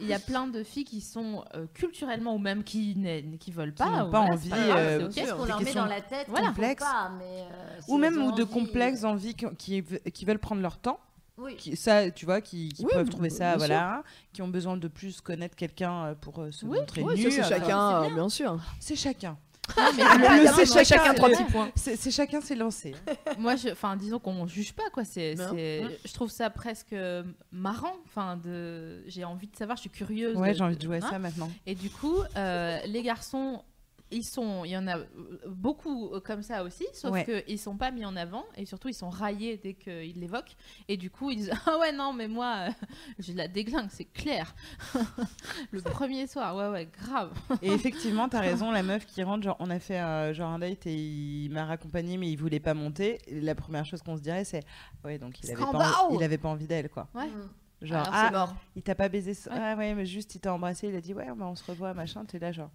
Il 0.01 0.06
y 0.06 0.15
a 0.15 0.20
plein 0.20 0.47
de 0.47 0.62
filles 0.62 0.85
qui 0.85 1.01
sont 1.01 1.44
euh, 1.56 1.66
culturellement 1.74 2.32
ou 2.35 2.39
même 2.39 2.62
qui, 2.62 2.94
n'est- 2.94 3.36
qui 3.40 3.51
veulent 3.51 3.74
pas. 3.74 3.86
n'ont 3.86 4.06
ou 4.09 4.10
pas 4.12 4.20
voilà, 4.20 4.35
envie, 4.35 4.48
pas 4.51 4.56
euh, 4.56 4.98
c'est 4.98 5.05
ok. 5.06 5.12
Qu'est-ce 5.15 5.32
qu'on 5.35 5.43
des 5.43 5.48
leur 5.48 5.59
met 5.59 5.65
questions 5.65 5.82
dans 5.82 5.89
la 5.89 6.01
tête 6.01 6.27
Voilà. 6.28 6.52
pas, 6.78 7.10
mais, 7.19 7.24
euh, 7.24 7.81
si 7.81 7.90
Ou 7.90 7.98
même 7.98 8.16
ou 8.16 8.31
de 8.31 8.43
envie, 8.44 8.52
complexes 8.52 9.02
euh, 9.02 9.09
envie 9.09 9.35
qui, 9.35 9.47
qui, 9.56 9.82
qui 10.12 10.24
veulent 10.24 10.39
prendre 10.39 10.62
leur 10.62 10.78
temps. 10.78 11.01
Oui. 11.39 11.56
Qui, 11.56 11.77
ça, 11.77 12.10
tu 12.10 12.24
vois, 12.24 12.40
qui, 12.40 12.69
qui 12.70 12.85
Oui, 12.85 12.90
peuvent 12.93 13.09
trouver 13.09 13.31
ça, 13.31 13.51
bien 13.51 13.59
voilà, 13.59 14.02
qui 14.32 14.43
ont 14.43 14.48
besoin 14.48 14.77
de 14.77 14.89
plus 14.89 15.20
connaître 15.20 15.55
quelqu'un 15.56 16.06
euh, 16.06 16.15
pour 16.15 16.40
euh, 16.40 16.51
se 16.51 16.66
Oui, 16.66 16.78
montrer 16.78 17.02
Ouais, 17.02 17.15
nu. 17.15 17.31
c'est 17.31 17.40
enfin, 17.40 17.48
chacun, 17.48 17.90
euh, 17.97 18.06
bien. 18.06 18.15
bien 18.15 18.28
sûr. 18.28 18.59
C'est 18.81 18.97
chacun. 18.97 19.36
Non, 19.77 19.82
mais 19.97 20.02
Le- 20.02 20.09
voilà, 20.19 20.36
le 20.39 20.44
non, 20.47 20.51
c'est 20.56 20.74
moi, 20.74 20.85
chacun, 20.85 20.85
chacun 21.05 21.15
trois 21.15 21.28
petits 21.28 21.44
points. 21.44 21.70
C'est 21.77 22.10
chacun 22.10 22.40
s'est 22.40 22.55
lancé. 22.55 22.94
Moi, 23.39 23.55
je, 23.56 23.69
enfin, 23.69 23.97
disons 23.97 24.19
qu'on 24.19 24.47
juge 24.47 24.73
pas 24.73 24.89
quoi. 24.93 25.05
C'est, 25.05 25.36
je 25.36 26.12
trouve 26.15 26.31
ça 26.31 26.48
presque 26.51 26.94
euh, 26.94 27.23
marrant. 27.52 27.93
Enfin, 28.06 28.36
de, 28.43 29.02
j'ai 29.06 29.24
envie 29.24 29.47
de 29.47 29.55
savoir. 29.56 29.77
Je 29.77 29.82
suis 29.82 29.90
curieuse. 29.90 30.36
Ouais, 30.36 30.55
j'ai 30.55 30.62
envie 30.65 30.77
de 30.77 30.82
jouer 30.82 31.01
à 31.02 31.06
hein. 31.06 31.10
ça 31.10 31.19
maintenant. 31.19 31.51
Et 31.66 31.74
du 31.74 31.90
coup, 31.90 32.16
euh, 32.36 32.78
les 32.86 33.02
garçons, 33.02 33.62
ils 34.10 34.24
sont, 34.24 34.64
il 34.64 34.70
y 34.70 34.76
en 34.76 34.86
a 34.86 34.97
euh, 34.98 35.05
beaucoup 35.47 36.12
euh, 36.14 36.20
comme 36.20 36.43
ça 36.43 36.62
aussi, 36.64 36.86
sauf 36.94 37.12
Ouais. 37.12 37.43
qu'ils 37.47 37.59
sont 37.59 37.76
pas 37.76 37.90
mis 37.90 38.05
en 38.05 38.16
avant 38.16 38.44
et 38.56 38.64
surtout 38.66 38.89
ils 38.89 38.94
sont 38.94 39.10
raillés 39.10 39.56
dès 39.59 39.74
qu'ils 39.74 40.18
l'évoquent. 40.18 40.56
Et 40.89 40.97
du 40.97 41.10
coup, 41.10 41.30
ils 41.30 41.36
disent 41.36 41.52
ah 41.66 41.78
ouais 41.78 41.93
non 41.93 42.12
mais 42.12 42.28
moi, 42.28 42.68
euh, 42.68 42.86
je 43.18 43.32
la 43.32 43.48
déglingue, 43.48 43.89
c'est 43.90 44.05
clair. 44.06 44.55
Le 45.70 45.80
premier 45.82 46.26
soir, 46.26 46.56
ouais 46.56 46.68
ouais, 46.68 46.86
grave. 46.86 47.32
Et 47.62 47.70
effectivement, 47.72 48.28
t'as 48.28 48.40
raison, 48.40 48.70
la 48.70 48.82
meuf 48.82 49.05
qui 49.06 49.22
rentre, 49.22 49.43
genre, 49.44 49.56
on 49.60 49.70
a 49.70 49.78
fait 49.78 50.01
euh, 50.01 50.32
genre 50.35 50.51
un 50.51 50.59
date 50.59 50.86
et 50.86 50.94
il 50.94 51.51
m'a 51.51 51.64
raccompagné, 51.64 52.16
mais 52.16 52.30
il 52.30 52.36
voulait 52.36 52.60
pas 52.60 52.74
monter. 52.74 53.18
La 53.30 53.55
première 53.55 53.85
chose 53.85 54.02
qu'on 54.02 54.16
se 54.16 54.22
dirait, 54.22 54.44
c'est 54.44 54.64
ouais, 55.05 55.18
donc 55.18 55.39
il 55.43 55.51
avait, 55.51 55.62
pas, 55.72 56.09
il 56.12 56.22
avait 56.22 56.39
pas 56.39 56.48
envie 56.48 56.66
d'elle, 56.66 56.89
quoi. 56.89 57.09
Ouais. 57.14 57.26
Mm. 57.26 57.48
Genre, 57.80 57.98
Alors, 58.09 58.12
ah, 58.12 58.30
mort. 58.32 58.55
il 58.74 58.82
t'a 58.82 58.94
pas 58.97 59.09
baisé, 59.09 59.30
Ouais. 59.30 59.56
ah 59.56 59.76
ouais, 59.76 59.94
mais 59.94 60.05
juste 60.05 60.35
il 60.35 60.40
t'a 60.40 60.52
embrassé, 60.52 60.89
il 60.89 60.97
a 60.97 61.01
dit 61.01 61.14
ouais, 61.14 61.26
bah, 61.36 61.47
on 61.47 61.55
se 61.55 61.62
revoit, 61.64 61.94
machin, 61.94 62.24
t'es 62.24 62.39
là, 62.39 62.51
genre. 62.51 62.70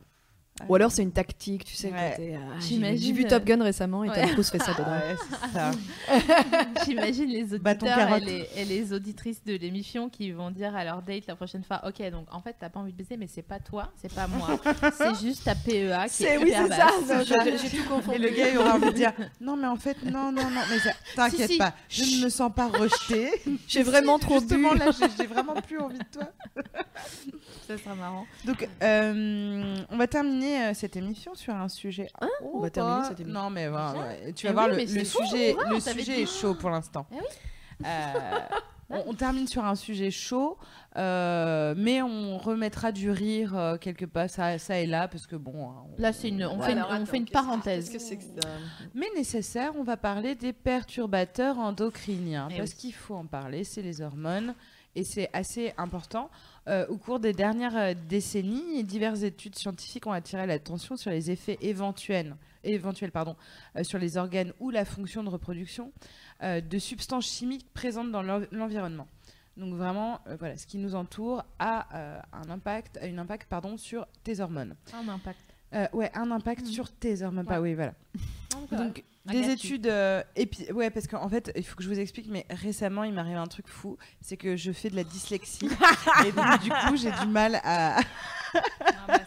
Ou 0.69 0.75
alors 0.75 0.91
c'est 0.91 1.01
une 1.01 1.11
tactique, 1.11 1.65
tu 1.65 1.73
sais. 1.75 1.91
Ouais. 1.91 2.37
ah, 2.37 2.59
j'ai- 2.59 3.11
vu 3.11 3.25
euh, 3.25 3.27
Top 3.27 3.43
Gun 3.43 3.61
récemment 3.63 4.03
et 4.03 4.09
ouais. 4.09 4.21
Tom 4.21 4.29
Cruise 4.31 4.49
fait 4.51 4.59
ça 4.59 4.71
ah 4.77 4.79
dedans. 4.79 5.71
ouais. 6.13 6.83
J'imagine 6.85 7.27
les 7.29 7.53
auditeurs 7.55 8.15
et 8.17 8.19
les, 8.19 8.49
et 8.57 8.65
les 8.65 8.93
auditrices 8.93 9.43
de 9.43 9.55
l'émission 9.55 10.09
qui 10.09 10.31
vont 10.31 10.51
dire 10.51 10.75
à 10.75 10.83
leur 10.85 11.01
date 11.01 11.25
la 11.27 11.35
prochaine 11.35 11.63
fois 11.63 11.81
Ok, 11.87 12.07
donc 12.11 12.27
en 12.31 12.39
fait, 12.39 12.55
t'as 12.59 12.69
pas 12.69 12.79
envie 12.79 12.91
de 12.93 12.97
baiser, 12.97 13.17
mais 13.17 13.27
c'est 13.27 13.41
pas 13.41 13.59
toi, 13.59 13.91
c'est 13.99 14.13
pas 14.13 14.27
moi, 14.27 14.59
c'est 14.97 15.19
juste 15.25 15.43
ta 15.43 15.55
PEA 15.55 16.07
qui 16.09 16.23
est, 16.25 16.37
oui, 16.37 16.49
hyper 16.49 16.67
c'est 16.67 16.73
ça. 16.75 16.85
basse. 16.85 16.99
non, 17.01 17.25
ça. 17.25 17.43
j'ai- 17.45 17.57
J'ai 17.57 17.77
tout 17.77 17.83
confondu. 17.89 18.17
Et 18.17 18.19
le 18.19 18.29
gars, 18.29 18.49
il 18.49 18.57
aura 18.59 18.75
envie 18.75 18.85
de 18.85 18.91
dire 18.91 19.11
non, 19.41 19.57
mais 19.57 19.67
en 19.67 19.75
fait, 19.75 19.97
non, 20.03 20.31
non, 20.31 20.43
non, 20.49 20.61
mais 20.69 20.91
t'inquiète 21.15 21.47
Si, 21.47 21.53
si. 21.53 21.57
pas, 21.57 21.73
je 21.89 22.03
ne 22.19 22.23
me 22.25 22.29
sens 22.29 22.51
pas 22.55 22.67
rejetée. 22.67 23.31
J'ai 23.67 23.81
vraiment 23.83 24.19
trop 24.19 24.35
bu. 24.35 24.41
Justement, 24.41 24.73
là, 24.73 24.91
j'ai- 24.91 25.07
j'ai 25.17 25.27
vraiment 25.27 25.55
plus 25.55 25.79
envie 25.79 25.97
de 25.97 26.03
toi. 26.11 26.29
Ça 27.67 27.77
sera 27.77 27.95
marrant. 27.95 28.25
Donc, 28.45 28.67
euh, 28.83 29.75
on 29.89 29.97
va 29.97 30.05
terminer 30.07 30.42
euh, 30.61 30.73
cette 30.73 30.95
émission 30.95 31.35
sur 31.35 31.53
un 31.55 31.69
sujet. 31.69 32.07
Hein 32.21 32.29
On 32.41 32.59
va 32.59 32.67
Oh, 32.67 32.69
terminer 32.69 33.07
cette 33.07 33.19
émission. 33.19 33.41
Non, 33.43 33.49
mais 33.49 33.67
voilà, 33.67 33.93
ouais, 33.93 34.33
tu 34.33 34.45
Eh 34.47 34.49
vas 34.51 34.53
voir, 34.67 34.75
oui, 34.77 34.85
le, 34.85 35.03
fou, 35.03 35.23
sujet, 35.25 35.55
le 35.69 35.79
sujet 35.79 36.15
dit. 36.15 36.21
est 36.21 36.25
chaud 36.25 36.55
pour 36.55 36.69
l'instant. 36.69 37.05
Eh 37.11 37.15
oui. 37.15 37.85
Euh, 37.85 38.39
on, 38.89 39.03
on 39.07 39.13
termine 39.13 39.47
sur 39.47 39.65
un 39.65 39.75
sujet 39.75 40.11
chaud, 40.11 40.57
euh, 40.97 41.73
mais 41.77 42.01
on 42.01 42.37
remettra 42.37 42.91
du 42.91 43.09
rire 43.09 43.57
euh, 43.57 43.77
quelque 43.77 44.05
part, 44.05 44.29
ça, 44.29 44.57
ça 44.59 44.77
et 44.79 44.85
là, 44.85 45.07
parce 45.07 45.25
que 45.27 45.35
bon. 45.35 45.69
hein, 45.69 45.73
on- 45.97 46.01
Là, 46.01 46.13
c'est 46.13 46.29
une, 46.29 46.43
on 46.45 46.57
voilà. 46.57 46.65
fait 46.65 46.71
une, 46.73 46.77
Alors, 46.79 46.89
on 46.91 46.93
attends, 46.95 47.05
fait 47.07 47.17
une 47.17 47.25
qu'est-ce- 47.25 47.33
parenthèse. 47.33 47.89
Qu'est-ce 47.89 48.03
que 48.03 48.09
c'est 48.09 48.17
que 48.17 48.41
ça 48.41 48.49
Mais 48.93 49.07
nécessaire, 49.15 49.71
on 49.77 49.83
va 49.83 49.97
parler 49.97 50.35
des 50.35 50.53
perturbateurs 50.53 51.57
endocriniens. 51.59 52.47
Eh 52.51 52.57
parce 52.57 52.71
oui. 52.71 52.77
qu'il 52.77 52.93
faut 52.93 53.15
en 53.15 53.25
parler, 53.25 53.63
c'est 53.63 53.81
les 53.81 54.01
hormones. 54.01 54.53
Et 54.95 55.03
c'est 55.03 55.27
assez 55.33 55.73
important. 55.77 56.29
Euh, 56.69 56.85
au 56.87 56.97
cours 56.97 57.19
des 57.19 57.33
dernières 57.33 57.75
euh, 57.75 57.93
décennies, 58.07 58.83
diverses 58.85 59.23
études 59.23 59.55
scientifiques 59.57 60.07
ont 60.07 60.13
attiré 60.13 60.47
l'attention 60.47 60.95
sur 60.95 61.11
les 61.11 61.29
effets 61.29 61.57
éventuels, 61.61 62.37
éventuels 62.63 63.11
pardon, 63.11 63.35
euh, 63.75 63.83
sur 63.83 63.99
les 63.99 64.15
organes 64.15 64.53
ou 64.61 64.69
la 64.69 64.85
fonction 64.85 65.23
de 65.25 65.29
reproduction 65.29 65.91
euh, 66.41 66.61
de 66.61 66.79
substances 66.79 67.25
chimiques 67.27 67.67
présentes 67.73 68.11
dans 68.11 68.21
l'en- 68.21 68.45
l'environnement. 68.51 69.07
Donc 69.57 69.73
vraiment, 69.75 70.19
voilà, 70.39 70.57
ce 70.57 70.65
qui 70.65 70.77
nous 70.79 70.95
entoure 70.95 71.43
a 71.59 72.23
un 72.33 72.49
impact, 72.49 72.97
a 72.97 73.05
une 73.05 73.19
impact 73.19 73.47
pardon, 73.47 73.77
sur 73.77 74.07
tes 74.23 74.39
hormones. 74.39 74.75
Un 74.93 75.07
impact. 75.09 75.39
Ouais, 75.93 76.09
un 76.15 76.31
impact 76.31 76.61
Mhm. 76.61 76.71
sur 76.71 76.91
tes 76.91 77.21
hormones. 77.21 77.45
Pas, 77.45 77.61
Ouais. 77.61 77.69
oui, 77.69 77.75
voilà. 77.75 77.93
Donc, 78.71 78.97
I 78.99 79.03
des 79.25 79.49
études. 79.51 79.87
euh, 79.87 80.21
et 80.35 80.45
puis, 80.45 80.71
ouais, 80.71 80.89
parce 80.89 81.07
qu'en 81.07 81.29
fait, 81.29 81.51
il 81.55 81.63
faut 81.63 81.75
que 81.75 81.83
je 81.83 81.89
vous 81.89 81.99
explique, 81.99 82.27
mais 82.29 82.45
récemment, 82.49 83.03
il 83.03 83.13
m'arrive 83.13 83.37
un 83.37 83.47
truc 83.47 83.67
fou 83.67 83.97
c'est 84.21 84.37
que 84.37 84.55
je 84.57 84.71
fais 84.71 84.89
de 84.89 84.95
la 84.95 85.03
dyslexie. 85.03 85.69
et 86.27 86.31
donc, 86.31 86.61
du 86.61 86.69
coup, 86.69 86.95
j'ai 86.95 87.11
du 87.11 87.27
mal 87.27 87.59
à. 87.63 87.99
Ah 88.53 89.07
bah, 89.07 89.19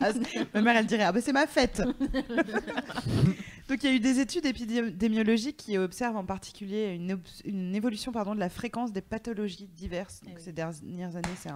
à- 0.00 0.12
Ma 0.54 0.62
mère, 0.62 0.76
elle 0.76 0.86
dirait 0.86 1.02
Ah, 1.02 1.12
bah, 1.12 1.20
c'est 1.20 1.32
ma 1.32 1.46
fête 1.46 1.82
Donc, 3.68 3.82
il 3.82 3.90
y 3.90 3.92
a 3.92 3.96
eu 3.96 4.00
des 4.00 4.20
études 4.20 4.46
épidémiologiques 4.46 5.56
qui 5.56 5.76
observent 5.76 6.16
en 6.16 6.24
particulier 6.24 6.94
une, 6.94 7.20
une 7.44 7.74
évolution 7.74 8.12
pardon, 8.12 8.34
de 8.34 8.40
la 8.40 8.48
fréquence 8.48 8.92
des 8.92 9.00
pathologies 9.02 9.66
diverses. 9.66 10.20
Donc, 10.22 10.34
Eh 10.34 10.38
oui. 10.38 10.42
ces 10.44 10.52
dernières 10.52 11.16
années, 11.16 11.28
c'est 11.36 11.50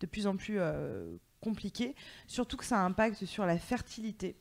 de 0.00 0.06
plus 0.06 0.26
en 0.28 0.36
plus 0.36 0.56
euh, 0.58 1.16
compliqué. 1.40 1.94
Surtout 2.28 2.56
que 2.56 2.64
ça 2.64 2.78
impacte 2.84 3.24
sur 3.24 3.44
la 3.46 3.58
fertilité. 3.58 4.36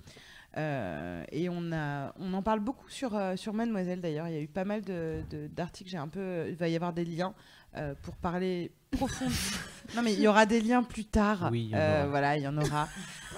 Euh, 0.57 1.23
et 1.31 1.49
on, 1.49 1.71
a, 1.73 2.13
on 2.19 2.33
en 2.33 2.41
parle 2.41 2.61
beaucoup 2.61 2.89
sur, 2.89 3.15
euh, 3.15 3.35
sur 3.35 3.53
Mademoiselle 3.53 3.99
d'ailleurs. 3.99 4.27
Il 4.29 4.33
y 4.35 4.37
a 4.37 4.41
eu 4.41 4.47
pas 4.47 4.63
mal 4.63 4.81
de- 4.81 5.21
de- 5.29 5.47
d'articles. 5.47 5.89
J'ai 5.89 5.97
un 5.97 6.07
peu, 6.07 6.45
il 6.47 6.55
va 6.55 6.67
y 6.69 6.75
avoir 6.75 6.93
des 6.93 7.03
liens 7.05 7.33
euh, 7.75 7.93
pour 8.03 8.15
parler 8.15 8.71
profond. 8.91 9.25
non 9.95 10.01
mais 10.01 10.13
il 10.13 10.21
y 10.21 10.27
aura 10.29 10.45
des 10.45 10.61
liens 10.61 10.81
plus 10.83 11.03
tard. 11.05 11.49
Oui, 11.51 11.65
il 11.65 11.69
y 11.71 11.75
en 11.75 11.79
Euh, 11.79 11.99
aura. 12.01 12.07
Voilà, 12.09 12.37
il 12.37 12.43
y 12.43 12.47
en 12.47 12.57
aura. 12.57 12.87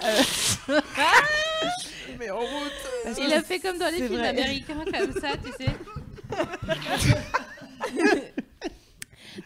Mais 2.20 2.30
en 2.30 2.38
route. 2.38 2.72
Parce 3.04 3.18
Il 3.18 3.32
a 3.32 3.42
fait 3.42 3.58
comme 3.58 3.78
dans 3.78 3.86
les 3.90 3.96
films 4.06 4.14
vrai. 4.18 4.28
américains, 4.28 4.84
comme 4.84 5.12
ça, 5.20 5.30
tu 5.36 5.50
sais. 5.64 5.72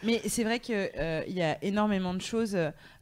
Mais 0.03 0.21
c'est 0.27 0.43
vrai 0.43 0.59
qu'il 0.59 0.75
y 1.27 1.41
a 1.41 1.63
énormément 1.63 2.13
de 2.13 2.21
choses 2.21 2.57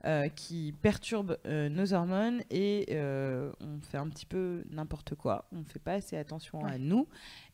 euh, 0.06 0.30
qui 0.30 0.74
perturbent 0.82 1.38
euh, 1.46 1.70
nos 1.70 1.94
hormones 1.94 2.42
et 2.50 2.88
euh, 2.92 3.52
on 3.62 3.80
fait 3.82 3.98
un 3.98 4.10
petit 4.10 4.26
peu 4.26 4.64
n'importe 4.70 5.16
quoi. 5.16 5.46
On 5.52 5.60
ne 5.60 5.64
fait 5.66 5.80
pas 5.80 5.94
assez 5.94 6.18
attention 6.18 6.66
à 6.66 6.78
nous 6.78 7.08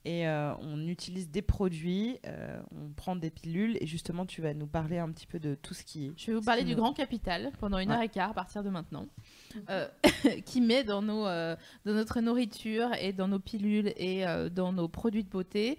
et 0.05 0.25
on 0.25 0.87
utilise 0.87 1.29
des 1.29 1.41
produits, 1.41 2.17
on 2.71 2.93
prend 2.95 3.17
des 3.17 3.29
pilules 3.29 3.77
et 3.81 3.85
justement 3.87 4.25
tu 4.25 4.41
vas 4.41 4.53
nous 4.53 4.65
parler 4.67 4.99
un 4.99 5.11
petit 5.11 5.27
peu 5.27 5.37
de 5.37 5.53
tout 5.55 5.73
ce 5.73 5.83
qui 5.83 6.13
Je 6.15 6.27
vais 6.27 6.37
vous 6.37 6.41
parler 6.45 6.63
du 6.63 6.71
nous- 6.71 6.77
grand 6.77 6.93
capital 6.93 7.51
pendant 7.59 7.77
une 7.77 7.89
Ouais. 7.89 7.95
heure 7.95 8.01
et 8.03 8.07
quart 8.07 8.29
à 8.29 8.33
partir 8.33 8.63
de 8.63 8.69
maintenant, 8.69 9.05
euh, 9.69 9.85
qui 10.45 10.61
met 10.61 10.85
dans, 10.85 11.01
nos, 11.01 11.23
dans 11.25 11.57
notre 11.93 12.21
nourriture 12.21 12.89
et 13.01 13.11
dans 13.11 13.27
nos 13.27 13.39
pilules 13.39 13.91
et 13.97 14.23
dans 14.55 14.71
nos 14.71 14.87
produits 14.87 15.25
de 15.25 15.29
beauté, 15.29 15.77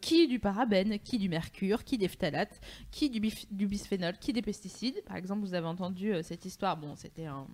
qui 0.00 0.26
du 0.26 0.40
parabène, 0.40 0.98
qui 0.98 1.18
du 1.18 1.28
mercure, 1.28 1.84
qui 1.84 1.96
des 1.96 2.08
phtalates, 2.08 2.60
qui 2.90 3.08
du 3.08 3.20
bisphénol, 3.68 4.14
qui 4.18 4.32
des 4.32 4.42
pesticides. 4.42 5.00
Par 5.04 5.14
exemple, 5.16 5.42
vous 5.42 5.54
avez 5.54 5.66
entendu 5.68 5.99
euh, 6.08 6.22
cette 6.22 6.44
histoire, 6.44 6.76
bon, 6.76 6.94
c'était 6.96 7.26
un. 7.26 7.46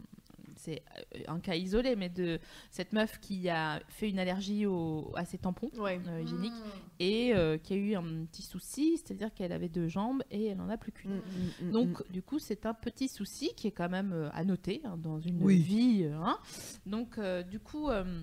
C'est 0.59 0.83
euh, 1.15 1.21
un 1.29 1.39
cas 1.39 1.55
isolé, 1.55 1.97
mais 1.97 2.09
de 2.09 2.41
cette 2.71 2.95
meuf 2.95 3.21
qui 3.21 3.47
a 3.51 3.79
fait 3.89 4.09
une 4.09 4.19
allergie 4.19 4.65
au- 4.65 5.13
à 5.15 5.27
ses 5.27 5.37
tampons 5.37 5.69
Ouais. 5.77 6.01
euh, 6.09 6.23
hygiéniques 6.23 6.55
et 6.99 7.35
euh, 7.35 7.59
qui 7.59 7.75
a 7.75 7.77
eu 7.77 7.95
un 7.95 8.25
petit 8.25 8.41
souci, 8.41 8.97
c'est-à-dire 8.97 9.35
qu'elle 9.35 9.53
avait 9.53 9.69
deux 9.69 9.87
jambes 9.89 10.23
et 10.31 10.47
elle 10.47 10.61
en 10.63 10.71
a 10.71 10.79
plus 10.79 10.93
qu'une. 10.93 11.21
Mm, 11.61 11.73
Donc, 11.73 12.11
du 12.11 12.23
coup, 12.23 12.39
c'est 12.39 12.65
un 12.65 12.73
petit 12.73 13.09
souci 13.09 13.51
qui 13.55 13.67
est 13.67 13.71
quand 13.73 13.91
même 13.91 14.15
euh, 14.15 14.31
à 14.33 14.45
noter 14.45 14.81
hein, 14.85 14.97
dans 14.97 15.21
une 15.21 15.43
Oui. 15.43 15.59
vie. 15.59 16.07
hein. 16.11 16.39
Donc, 16.87 17.19
euh, 17.19 17.43
du 17.43 17.61
coup, 17.61 17.91
euh, 17.91 18.23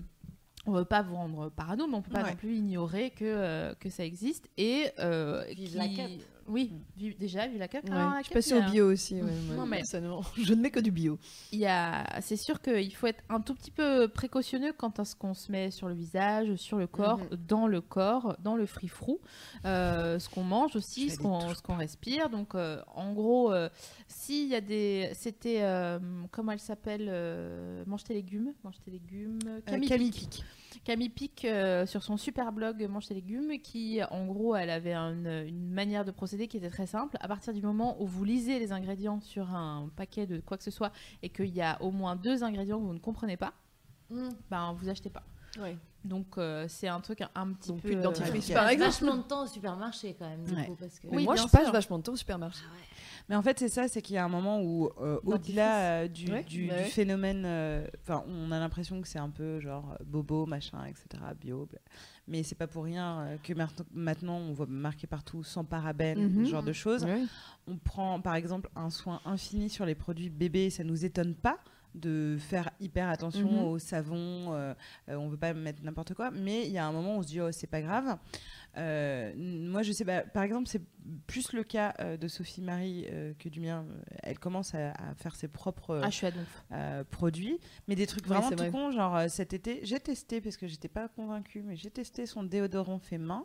on 0.66 0.72
ne 0.72 0.78
veut 0.78 0.84
pas 0.84 1.02
vous 1.02 1.14
rendre 1.14 1.50
parano, 1.50 1.86
mais 1.86 1.94
on 1.94 1.98
ne 1.98 2.02
peut 2.02 2.10
pas 2.10 2.24
Ouais. 2.24 2.30
non 2.30 2.36
plus 2.36 2.56
ignorer 2.56 3.10
que, 3.10 3.24
euh, 3.24 3.74
que 3.74 3.90
ça 3.90 4.04
existe. 4.04 4.50
Et 4.56 4.86
euh, 4.98 5.44
Vive 5.54 5.76
la 5.76 5.86
cup. 5.86 6.10
Oui, 6.46 6.72
vive- 6.96 7.16
déjà, 7.18 7.46
vu 7.48 7.56
la 7.58 7.68
cup. 7.68 7.84
Ouais, 7.84 7.90
Alors, 7.90 8.12
la 8.12 8.18
je 8.20 8.24
suis 8.26 8.34
passée 8.34 8.54
au 8.54 8.58
a- 8.58 8.70
bio 8.70 8.90
aussi. 8.92 9.14
ouais, 9.14 9.22
moi, 9.22 9.56
Non, 9.56 9.66
mais- 9.66 9.76
personnellement. 9.78 10.22
Je 10.36 10.52
ne 10.54 10.60
mets 10.60 10.70
que 10.70 10.80
du 10.80 10.90
bio. 10.90 11.18
il 11.52 11.58
y 11.58 11.66
a, 11.66 12.20
c'est 12.20 12.36
sûr 12.36 12.60
qu'il 12.60 12.94
faut 12.94 13.06
être 13.06 13.22
un 13.28 13.40
tout 13.40 13.54
petit 13.54 13.70
peu 13.70 14.08
précautionneux 14.08 14.72
quant 14.76 14.92
à 14.98 15.04
ce 15.04 15.16
qu'on 15.16 15.34
se 15.34 15.50
met 15.50 15.70
sur 15.70 15.88
le 15.88 15.94
visage, 15.94 16.54
sur 16.56 16.76
le 16.78 16.86
corps, 16.86 17.18
Mhm. 17.18 17.38
dans 17.48 17.66
le 17.66 17.80
corps, 17.80 18.36
dans 18.40 18.56
le 18.56 18.66
free-frou, 18.66 19.20
euh, 19.64 20.18
ce 20.18 20.28
qu'on 20.28 20.42
mange 20.44 20.76
aussi, 20.76 21.10
ce 21.10 21.18
qu'on, 21.18 21.38
qu'on 21.62 21.76
respire. 21.76 22.28
Donc, 22.28 22.54
euh, 22.54 22.80
en 22.94 23.12
gros, 23.12 23.52
euh, 23.52 23.68
s'il 24.08 24.48
y 24.48 24.54
a 24.54 24.60
des, 24.60 25.10
c'était, 25.14 25.62
euh, 25.62 25.98
comment 26.30 26.52
elle 26.52 26.60
s'appelle, 26.60 27.06
euh, 27.08 27.84
mange 27.86 28.04
tes 28.04 28.14
légumes, 28.14 28.52
mange 28.62 28.80
tes 28.84 28.90
légumes, 28.90 29.38
Euh, 29.46 29.60
Camille 29.66 29.88
Camille 29.88 30.10
Pic. 30.10 30.30
Pic. 30.30 30.44
Camille 30.82 31.08
Pic 31.10 31.44
euh, 31.44 31.86
sur 31.86 32.02
son 32.02 32.16
super 32.16 32.52
blog 32.52 32.86
Mange 32.88 33.06
tes 33.06 33.14
légumes, 33.14 33.60
qui 33.62 34.00
en 34.10 34.26
gros, 34.26 34.56
elle 34.56 34.70
avait 34.70 34.94
une, 34.94 35.44
une 35.46 35.70
manière 35.70 36.04
de 36.04 36.10
procéder 36.10 36.48
qui 36.48 36.56
était 36.56 36.70
très 36.70 36.86
simple. 36.86 37.16
À 37.20 37.28
partir 37.28 37.52
du 37.52 37.62
moment 37.62 38.00
où 38.02 38.06
vous 38.06 38.24
lisez 38.24 38.58
les 38.58 38.72
ingrédients 38.72 39.20
sur 39.20 39.54
un 39.54 39.90
paquet 39.96 40.26
de 40.26 40.40
quoi 40.40 40.56
que 40.56 40.64
ce 40.64 40.70
soit 40.70 40.92
et 41.22 41.28
qu'il 41.28 41.54
y 41.54 41.60
a 41.62 41.80
au 41.82 41.90
moins 41.90 42.16
deux 42.16 42.42
ingrédients 42.42 42.78
que 42.80 42.84
vous 42.86 42.94
ne 42.94 42.98
comprenez 42.98 43.36
pas, 43.36 43.52
Mm. 44.10 44.28
ben 44.50 44.72
vous 44.74 44.88
achetez 44.90 45.08
pas. 45.08 45.22
Ouais. 45.60 45.76
Donc 46.04 46.36
euh, 46.36 46.66
c'est 46.68 46.86
un 46.88 47.00
truc 47.00 47.22
un, 47.22 47.30
un 47.34 47.52
petit 47.54 47.68
Donc 47.70 47.80
peu. 47.80 47.88
plus 47.88 47.94
de 47.94 48.00
euh, 48.00 48.02
dentifrice, 48.04 48.50
par 48.50 48.68
exemple. 48.68 48.90
vachement 48.90 49.16
de 49.16 49.22
temps 49.22 49.44
au 49.44 49.46
supermarché 49.46 50.14
quand 50.18 50.28
même, 50.28 50.44
du 50.44 50.54
Ouais. 50.54 50.66
coup, 50.66 50.76
parce 50.78 50.98
que... 50.98 51.06
Oui, 51.08 51.24
moi, 51.24 51.34
je 51.36 51.44
passe 51.44 51.62
sûr. 51.64 51.72
vachement 51.72 51.98
de 51.98 52.02
temps 52.02 52.12
au 52.12 52.16
supermarché. 52.16 52.62
Mais 53.28 53.36
en 53.36 53.42
fait, 53.42 53.58
c'est 53.58 53.70
ça, 53.70 53.88
c'est 53.88 54.02
qu'il 54.02 54.16
y 54.16 54.18
a 54.18 54.24
un 54.24 54.28
moment 54.28 54.60
où, 54.60 54.90
euh, 55.00 55.18
au-delà 55.24 56.02
euh, 56.02 56.08
du, 56.08 56.30
Ouais, 56.30 56.42
du, 56.42 56.66
bah 56.68 56.76
du 56.82 56.90
phénomène, 56.90 57.44
euh, 57.46 57.86
enfin, 58.02 58.22
on 58.28 58.52
a 58.52 58.58
l'impression 58.58 59.00
que 59.00 59.08
c'est 59.08 59.18
un 59.18 59.30
peu 59.30 59.60
genre 59.60 59.96
bobo, 60.04 60.44
machin, 60.44 60.84
etc., 60.84 61.06
bio. 61.40 61.64
bla. 61.70 61.78
Mais 62.28 62.42
c'est 62.42 62.54
pas 62.54 62.66
pour 62.66 62.84
rien 62.84 63.20
euh, 63.20 63.36
que 63.42 63.54
maintenant- 63.94 64.36
on 64.36 64.52
voit 64.52 64.66
marqué 64.66 65.06
partout 65.06 65.42
sans 65.42 65.64
parabènes, 65.64 66.28
Mhm. 66.34 66.44
ce 66.44 66.50
genre 66.50 66.62
de 66.62 66.72
choses. 66.74 67.04
Ouais. 67.04 67.22
On 67.66 67.76
prend 67.78 68.20
par 68.20 68.34
exemple 68.34 68.68
un 68.76 68.90
soin 68.90 69.22
infini 69.24 69.70
sur 69.70 69.86
les 69.86 69.94
produits 69.94 70.28
bébés, 70.28 70.68
ça 70.68 70.84
nous 70.84 71.06
étonne 71.06 71.34
pas 71.34 71.58
de 71.94 72.36
faire 72.40 72.70
hyper 72.80 73.08
attention 73.08 73.48
Mhm. 73.50 73.64
au 73.68 73.78
savon, 73.78 74.52
euh, 74.54 74.74
euh, 75.08 75.14
on 75.16 75.28
veut 75.28 75.36
pas 75.36 75.54
mettre 75.54 75.82
n'importe 75.82 76.14
quoi, 76.14 76.30
mais 76.30 76.66
il 76.66 76.72
y 76.72 76.78
a 76.78 76.86
un 76.86 76.92
moment 76.92 77.14
où 77.16 77.18
on 77.18 77.22
se 77.22 77.28
dit 77.28 77.40
oh 77.40 77.52
c'est 77.52 77.66
pas 77.68 77.80
grave. 77.82 78.18
Euh, 78.76 79.32
moi 79.36 79.82
je 79.82 79.92
sais, 79.92 80.02
bah, 80.04 80.22
par 80.22 80.42
exemple 80.42 80.66
c'est 80.68 80.82
plus 81.28 81.52
le 81.52 81.62
cas 81.62 81.94
euh, 82.00 82.16
de 82.16 82.26
Sophie 82.26 82.62
Marie 82.62 83.06
que 83.38 83.48
du 83.48 83.60
mien. 83.60 83.84
Elle 84.22 84.38
commence 84.38 84.74
à, 84.74 84.90
à 84.90 85.14
faire 85.14 85.36
ses 85.36 85.46
propres 85.48 86.02
Ah, 86.70 87.04
produits, 87.10 87.58
mais 87.86 87.94
des 87.94 88.06
trucs 88.06 88.26
vraiment 88.26 88.48
c'est 88.48 88.56
tout 88.56 88.70
vrai. 88.70 88.92
Genre 88.92 89.30
cet 89.30 89.52
été, 89.52 89.80
j'ai 89.84 90.00
testé 90.00 90.40
parce 90.40 90.56
que 90.56 90.66
j'étais 90.66 90.88
pas 90.88 91.08
convaincue, 91.08 91.62
mais 91.62 91.76
j'ai 91.76 91.90
testé 91.90 92.26
son 92.26 92.42
déodorant 92.42 92.98
fait 92.98 93.18
main 93.18 93.44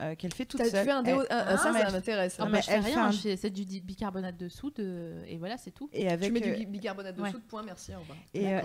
euh, 0.00 0.14
qu'elle 0.14 0.32
fait 0.32 0.44
toute 0.44 0.60
T'as 0.60 0.70
seule. 0.70 0.84
fait 0.84 0.90
un 0.90 1.02
déo. 1.02 1.20
Elle- 1.22 1.26
ah, 1.30 1.44
ah, 1.48 1.56
ça, 1.56 1.72
Ah, 1.74 1.86
ça 1.86 1.90
m'intéresse. 1.90 2.36
Ah, 2.38 2.44
Non, 2.44 2.50
mais 2.50 2.60
je 2.62 2.66
fais 2.66 2.72
elle 2.74 2.82
fait 2.82 2.88
rien, 2.90 3.06
un- 3.06 3.12
c'est 3.12 3.50
du 3.50 3.64
bicarbonate 3.80 4.36
de 4.36 4.48
soude 4.48 4.74
euh, 4.78 5.22
et 5.26 5.36
voilà, 5.36 5.56
c'est 5.58 5.70
tout. 5.72 5.88
Et 5.92 6.08
avec 6.08 6.26
Tu 6.28 6.32
mets 6.32 6.46
euh, 6.46 6.54
du 6.54 6.64
bi- 6.64 6.66
bicarbonate 6.66 7.16
de 7.16 7.22
ouais. 7.22 7.30
soude, 7.32 7.42
point, 7.48 7.62
merci, 7.62 7.92
au 7.94 7.98
et, 8.34 8.54
euh, 8.54 8.60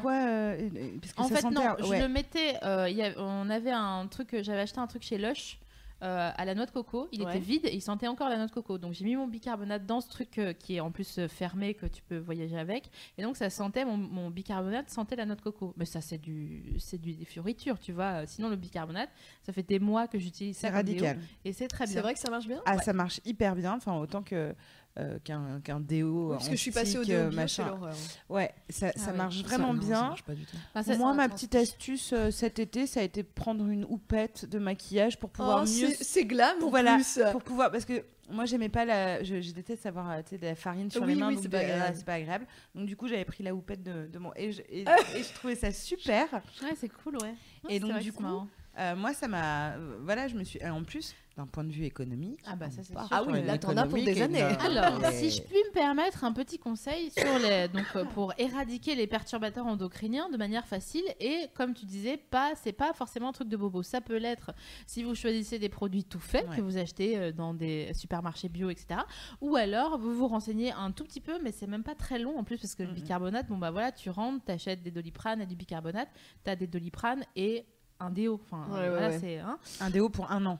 quoi 0.00 0.12
euh, 0.12 0.56
euh, 0.60 0.68
parce 1.00 1.12
que 1.12 1.20
En 1.20 1.28
ça 1.28 1.34
fait, 1.36 1.40
sentait 1.42 1.54
non, 1.56 1.76
je 1.78 2.00
le 2.02 2.08
mettais. 2.08 2.56
euh, 2.62 2.88
il 2.88 2.96
y 2.96 3.02
a- 3.02 3.12
on 3.18 3.50
avait 3.50 3.70
un 3.70 4.06
truc, 4.06 4.36
j'avais 4.42 4.60
acheté 4.60 4.78
un 4.80 4.86
truc 4.86 5.02
chez 5.02 5.18
Lush. 5.18 5.58
Euh, 6.02 6.30
à 6.36 6.44
la 6.44 6.54
noix 6.54 6.66
de 6.66 6.70
coco, 6.70 7.08
il 7.12 7.22
Ouais. 7.22 7.30
était 7.30 7.38
vide 7.44 7.66
et 7.66 7.74
il 7.74 7.80
sentait 7.80 8.06
encore 8.06 8.28
la 8.28 8.36
noix 8.36 8.46
de 8.46 8.50
coco. 8.52 8.78
Donc 8.78 8.92
j'ai 8.94 9.04
mis 9.04 9.16
mon 9.16 9.26
bicarbonate 9.26 9.84
dans 9.84 10.00
ce 10.00 10.08
truc 10.08 10.38
euh, 10.38 10.52
qui 10.52 10.76
est 10.76 10.80
en 10.80 10.90
plus 10.92 11.18
euh, 11.18 11.26
fermé 11.28 11.74
que 11.74 11.86
tu 11.86 12.02
peux 12.02 12.18
voyager 12.18 12.56
avec. 12.58 12.90
Et 13.16 13.22
donc 13.22 13.36
ça 13.36 13.50
sentait 13.50 13.84
mon, 13.84 13.96
mon 13.96 14.30
bicarbonate 14.30 14.88
sentait 14.90 15.16
la 15.16 15.26
noix 15.26 15.34
de 15.36 15.40
coco. 15.42 15.74
Mais 15.76 15.84
ça 15.84 16.00
c'est 16.00 16.18
du 16.18 16.74
c'est 16.78 17.00
du 17.00 17.14
des 17.14 17.24
fioritures, 17.24 17.78
tu 17.78 17.92
vois. 17.92 18.26
Sinon 18.26 18.48
le 18.48 18.56
bicarbonate, 18.56 19.10
ça 19.42 19.52
fait 19.52 19.62
des 19.62 19.78
mois 19.80 20.06
que 20.06 20.18
j'utilise 20.18 20.56
ça 20.56 20.68
C'est 20.68 20.82
déo, 20.84 20.94
radical. 21.04 21.18
et 21.44 21.52
c'est 21.52 21.68
très 21.68 21.86
C'est 21.86 21.94
bien. 21.94 22.02
vrai 22.02 22.14
que 22.14 22.20
ça 22.20 22.30
marche 22.30 22.46
bien? 22.46 22.62
Ah, 22.66 22.78
ça 22.78 22.92
marche 22.92 23.20
hyper 23.24 23.56
bien, 23.56 23.74
enfin 23.74 23.96
autant 23.98 24.22
que 24.22 24.54
euh, 24.98 25.18
qu'un 25.24 25.60
qu'un 25.62 25.80
déo. 25.80 26.30
Parce 26.32 26.46
en 26.46 26.50
que 26.50 26.56
je 26.56 26.60
suis 26.60 26.70
passée 26.70 26.98
au 26.98 27.04
déo 27.04 27.16
euh, 27.18 27.30
machin. 27.30 27.66
l'horreur. 27.68 27.94
Ouais, 28.28 28.52
ça, 28.70 28.92
ça 28.96 29.10
ouais. 29.12 29.16
marche 29.16 29.36
Ça, 29.38 29.42
vraiment 29.42 29.72
non, 29.74 29.80
ça 29.82 29.86
bien. 29.88 30.00
marche 30.02 30.22
pas 30.24 30.34
du 30.34 30.44
tout. 30.44 30.56
Ça- 30.82 30.96
Moi, 30.96 31.10
ça 31.12 31.16
ma 31.16 31.28
petite 31.28 31.54
astuce 31.54 32.12
euh, 32.12 32.30
cet 32.30 32.58
été, 32.58 32.86
ça 32.86 33.00
a 33.00 33.02
été 33.02 33.22
prendre 33.22 33.66
une 33.66 33.84
houppette 33.84 34.44
de 34.46 34.58
maquillage 34.58 35.18
pour 35.18 35.30
pouvoir 35.30 35.64
Oh, 35.66 35.68
mieux 35.68 35.92
c'est 36.00 36.24
glam 36.24 36.56
en 36.62 36.70
Voilà, 36.70 36.94
plus. 36.96 37.20
pour 37.32 37.42
pouvoir 37.42 37.70
parce 37.70 37.84
que 37.84 38.04
moi 38.30 38.44
j'aimais 38.44 38.68
pas 38.68 38.84
la 38.84 39.22
je, 39.24 39.40
je 39.40 39.52
déteste 39.52 39.86
avoir 39.86 40.22
tu 40.22 40.30
sais, 40.30 40.38
de 40.38 40.44
la 40.44 40.54
farine 40.54 40.90
sur 40.90 41.00
Oui, 41.02 41.08
les 41.08 41.14
mains 41.14 41.28
oui, 41.28 41.34
donc 41.36 41.42
c'est 41.44 41.48
pas 41.48 41.58
euh, 41.58 41.60
agréable. 41.62 41.94
c'est 41.96 42.04
pas 42.04 42.12
agréable 42.14 42.46
donc 42.74 42.84
du 42.86 42.94
coup 42.94 43.08
j'avais 43.08 43.24
pris 43.24 43.42
la 43.42 43.54
houppette 43.54 43.82
de, 43.82 44.06
de 44.06 44.18
mon 44.18 44.32
et 44.36 44.52
je, 44.52 44.60
et, 44.68 44.80
et 45.16 45.22
je 45.22 45.32
trouvais 45.34 45.54
ça 45.54 45.72
super 45.72 46.26
Ouais, 46.62 46.74
c'est 46.78 46.90
cool, 46.90 47.16
ouais. 47.22 47.34
Et 47.70 47.80
donc, 47.80 47.98
du 48.00 48.12
coup, 48.12 48.22
marrant. 48.22 48.46
Euh, 48.78 48.94
moi 48.96 49.12
ça 49.12 49.26
m'a 49.28 49.72
euh, 49.72 49.98
voilà 50.02 50.28
je 50.28 50.36
me 50.36 50.44
suis 50.44 50.58
et 50.60 50.68
en 50.70 50.84
plus 50.84 51.14
d'un 51.36 51.46
point 51.46 51.62
de 51.62 51.70
vue 51.70 51.84
économique 51.84 52.40
Ah 52.46 52.56
bah, 52.56 52.68
ça, 52.68 52.82
c'est 52.82 52.92
sûr. 52.92 53.08
Ah 53.12 53.22
oui, 53.24 53.44
là, 53.44 53.56
t'en 53.58 53.76
as 53.76 53.86
pour 53.86 53.94
des 53.96 54.20
années. 54.22 54.40
une- 54.40 54.76
Alors, 54.76 55.04
et- 55.04 55.12
si 55.12 55.30
je 55.30 55.40
puis 55.42 55.54
me 55.68 55.72
permettre 55.72 56.24
un 56.24 56.32
petit 56.32 56.58
conseil 56.58 57.12
sur 57.12 57.38
les, 57.38 57.68
donc 57.68 57.84
euh, 57.94 58.04
pour 58.06 58.32
éradiquer 58.38 58.96
les 58.96 59.06
perturbateurs 59.06 59.64
endocriniens 59.66 60.28
de 60.30 60.36
manière 60.36 60.66
facile 60.66 61.04
et 61.20 61.46
comme 61.54 61.74
tu 61.74 61.86
disais, 61.86 62.16
pas 62.16 62.54
c'est 62.56 62.72
pas 62.72 62.92
forcément 62.92 63.28
un 63.28 63.32
truc 63.32 63.48
de 63.48 63.56
bobo. 63.56 63.84
Ça 63.84 64.00
peut 64.00 64.16
l'être 64.16 64.50
si 64.88 65.04
vous 65.04 65.14
choisissez 65.14 65.60
des 65.60 65.68
produits 65.68 66.02
tout 66.02 66.18
faits 66.18 66.48
Ouais. 66.48 66.56
que 66.56 66.60
vous 66.60 66.76
achetez 66.76 67.16
euh, 67.16 67.30
dans 67.30 67.54
des 67.54 67.92
supermarchés 67.94 68.48
bio, 68.48 68.68
etc. 68.70 69.00
Ou 69.40 69.54
alors 69.54 69.96
vous 69.96 70.16
vous 70.16 70.26
renseignez 70.26 70.72
un 70.72 70.90
tout 70.90 71.04
petit 71.04 71.20
peu, 71.20 71.38
mais 71.40 71.52
c'est 71.52 71.68
même 71.68 71.84
pas 71.84 71.94
très 71.94 72.18
long 72.18 72.36
en 72.36 72.42
plus 72.42 72.58
parce 72.58 72.74
que 72.74 72.82
le 72.82 72.90
bicarbonate, 72.92 73.46
bon 73.46 73.58
bah 73.58 73.70
voilà, 73.70 73.92
tu 73.92 74.10
rentres, 74.10 74.44
t'achètes 74.44 74.82
des 74.82 74.90
doliprane 74.90 75.40
et 75.40 75.46
du 75.46 75.54
bicarbonate, 75.54 76.08
t'as 76.42 76.56
des 76.56 76.66
doliprane 76.66 77.24
et 77.36 77.64
un 78.00 78.10
déo. 78.10 78.40
Enfin 78.44 78.64
Ouais, 78.70 78.80
ouais, 78.80 78.88
voilà, 78.90 79.08
ouais. 79.08 79.18
c'est 79.18 79.38
hein. 79.38 79.58
un 79.80 79.90
déo 79.90 80.08
pour 80.08 80.30
un 80.30 80.44
an 80.46 80.58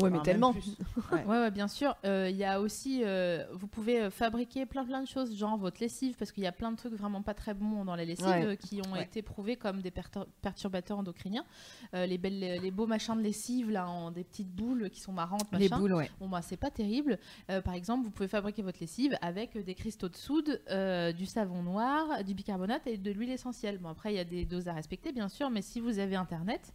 Ah 0.00 0.04
ouais, 0.04 0.10
mais 0.10 0.22
tellement. 0.22 0.52
Ouais. 1.12 1.24
Ouais, 1.24 1.38
ouais, 1.40 1.50
bien 1.50 1.68
sûr. 1.68 1.96
Euh, 2.04 2.28
Il 2.30 2.36
y 2.36 2.44
a 2.44 2.60
aussi, 2.60 3.02
euh, 3.04 3.44
vous 3.52 3.66
pouvez 3.66 4.00
euh, 4.02 4.10
fabriquer 4.10 4.66
plein 4.66 4.84
plein 4.84 5.00
de 5.02 5.06
choses, 5.08 5.36
genre 5.36 5.56
votre 5.56 5.80
lessive, 5.80 6.16
parce 6.18 6.32
qu'il 6.32 6.42
y 6.42 6.46
a 6.46 6.52
plein 6.52 6.70
de 6.72 6.76
trucs 6.76 6.94
vraiment 6.94 7.22
pas 7.22 7.34
très 7.34 7.54
bons 7.54 7.84
dans 7.84 7.94
la 7.96 8.04
lessive 8.04 8.26
Ouais. 8.26 8.44
euh, 8.44 8.56
qui 8.56 8.80
ont 8.86 8.92
Ouais. 8.92 9.02
été 9.04 9.22
prouvés 9.22 9.56
comme 9.56 9.80
des 9.82 9.90
pertur- 9.90 10.26
perturbateurs 10.42 10.98
endocriniens. 10.98 11.44
Euh, 11.94 12.06
les 12.06 12.18
belles, 12.18 12.38
les 12.60 12.70
beaux 12.70 12.86
machins 12.86 13.16
de 13.16 13.22
lessive 13.22 13.70
là, 13.70 13.88
en 13.88 14.10
des 14.10 14.24
petites 14.24 14.50
boules 14.50 14.90
qui 14.90 15.00
sont 15.00 15.12
marrantes, 15.12 15.46
les 15.52 15.68
machin. 15.68 15.78
boules 15.78 15.94
ouais 15.94 16.10
Bon 16.20 16.28
bah 16.28 16.42
c'est 16.42 16.56
pas 16.56 16.70
terrible. 16.70 17.18
Euh, 17.50 17.60
par 17.60 17.74
exemple, 17.74 18.04
vous 18.04 18.10
pouvez 18.10 18.28
fabriquer 18.28 18.62
votre 18.62 18.78
lessive 18.80 19.16
avec 19.22 19.56
des 19.56 19.74
cristaux 19.74 20.08
de 20.08 20.16
soude, 20.16 20.60
euh, 20.70 21.12
du 21.12 21.26
savon 21.26 21.62
noir, 21.62 22.24
du 22.24 22.34
bicarbonate 22.34 22.86
et 22.86 22.96
de 22.98 23.10
l'huile 23.12 23.30
essentielle. 23.30 23.78
Bon 23.78 23.88
après 23.90 24.12
il 24.12 24.16
y 24.16 24.20
a 24.20 24.24
des 24.24 24.44
doses 24.44 24.68
à 24.68 24.72
respecter 24.72 25.12
bien 25.12 25.28
sûr, 25.28 25.50
mais 25.50 25.62
si 25.62 25.80
vous 25.80 25.98
avez 25.98 26.16
internet. 26.16 26.72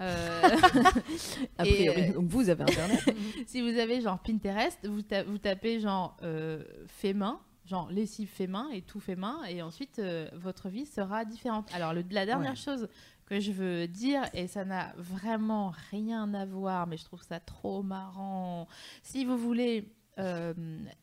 Euh, 0.00 0.42
A 1.58 1.64
priori. 1.64 2.02
euh, 2.10 2.12
Donc 2.14 2.28
vous 2.28 2.48
avez 2.48 2.62
internet. 2.62 3.00
si 3.46 3.60
vous 3.62 3.78
avez 3.78 4.00
genre 4.00 4.18
Pinterest, 4.20 4.78
vous, 4.86 5.02
ta- 5.02 5.24
vous 5.24 5.38
tapez 5.38 5.80
genre 5.80 6.16
euh, 6.22 6.62
fait 6.86 7.14
main, 7.14 7.40
genre 7.64 7.90
lessive 7.90 8.28
fait 8.28 8.46
main 8.46 8.68
et 8.72 8.82
tout 8.82 9.00
fait 9.00 9.16
main, 9.16 9.42
et 9.48 9.62
ensuite 9.62 9.98
euh, 9.98 10.28
votre 10.34 10.68
vie 10.68 10.86
sera 10.86 11.24
différente. 11.24 11.68
Alors 11.74 11.92
le- 11.94 12.04
la 12.10 12.26
dernière 12.26 12.50
Ouais. 12.50 12.56
chose 12.56 12.88
que 13.26 13.40
je 13.40 13.52
veux 13.52 13.86
dire, 13.86 14.22
et 14.32 14.46
ça 14.46 14.64
n'a 14.64 14.94
vraiment 14.96 15.72
rien 15.90 16.32
à 16.32 16.46
voir, 16.46 16.86
mais 16.86 16.96
je 16.96 17.04
trouve 17.04 17.22
ça 17.22 17.40
trop 17.40 17.82
marrant, 17.82 18.66
si 19.02 19.24
vous 19.26 19.36
voulez 19.36 19.92
euh, 20.18 20.54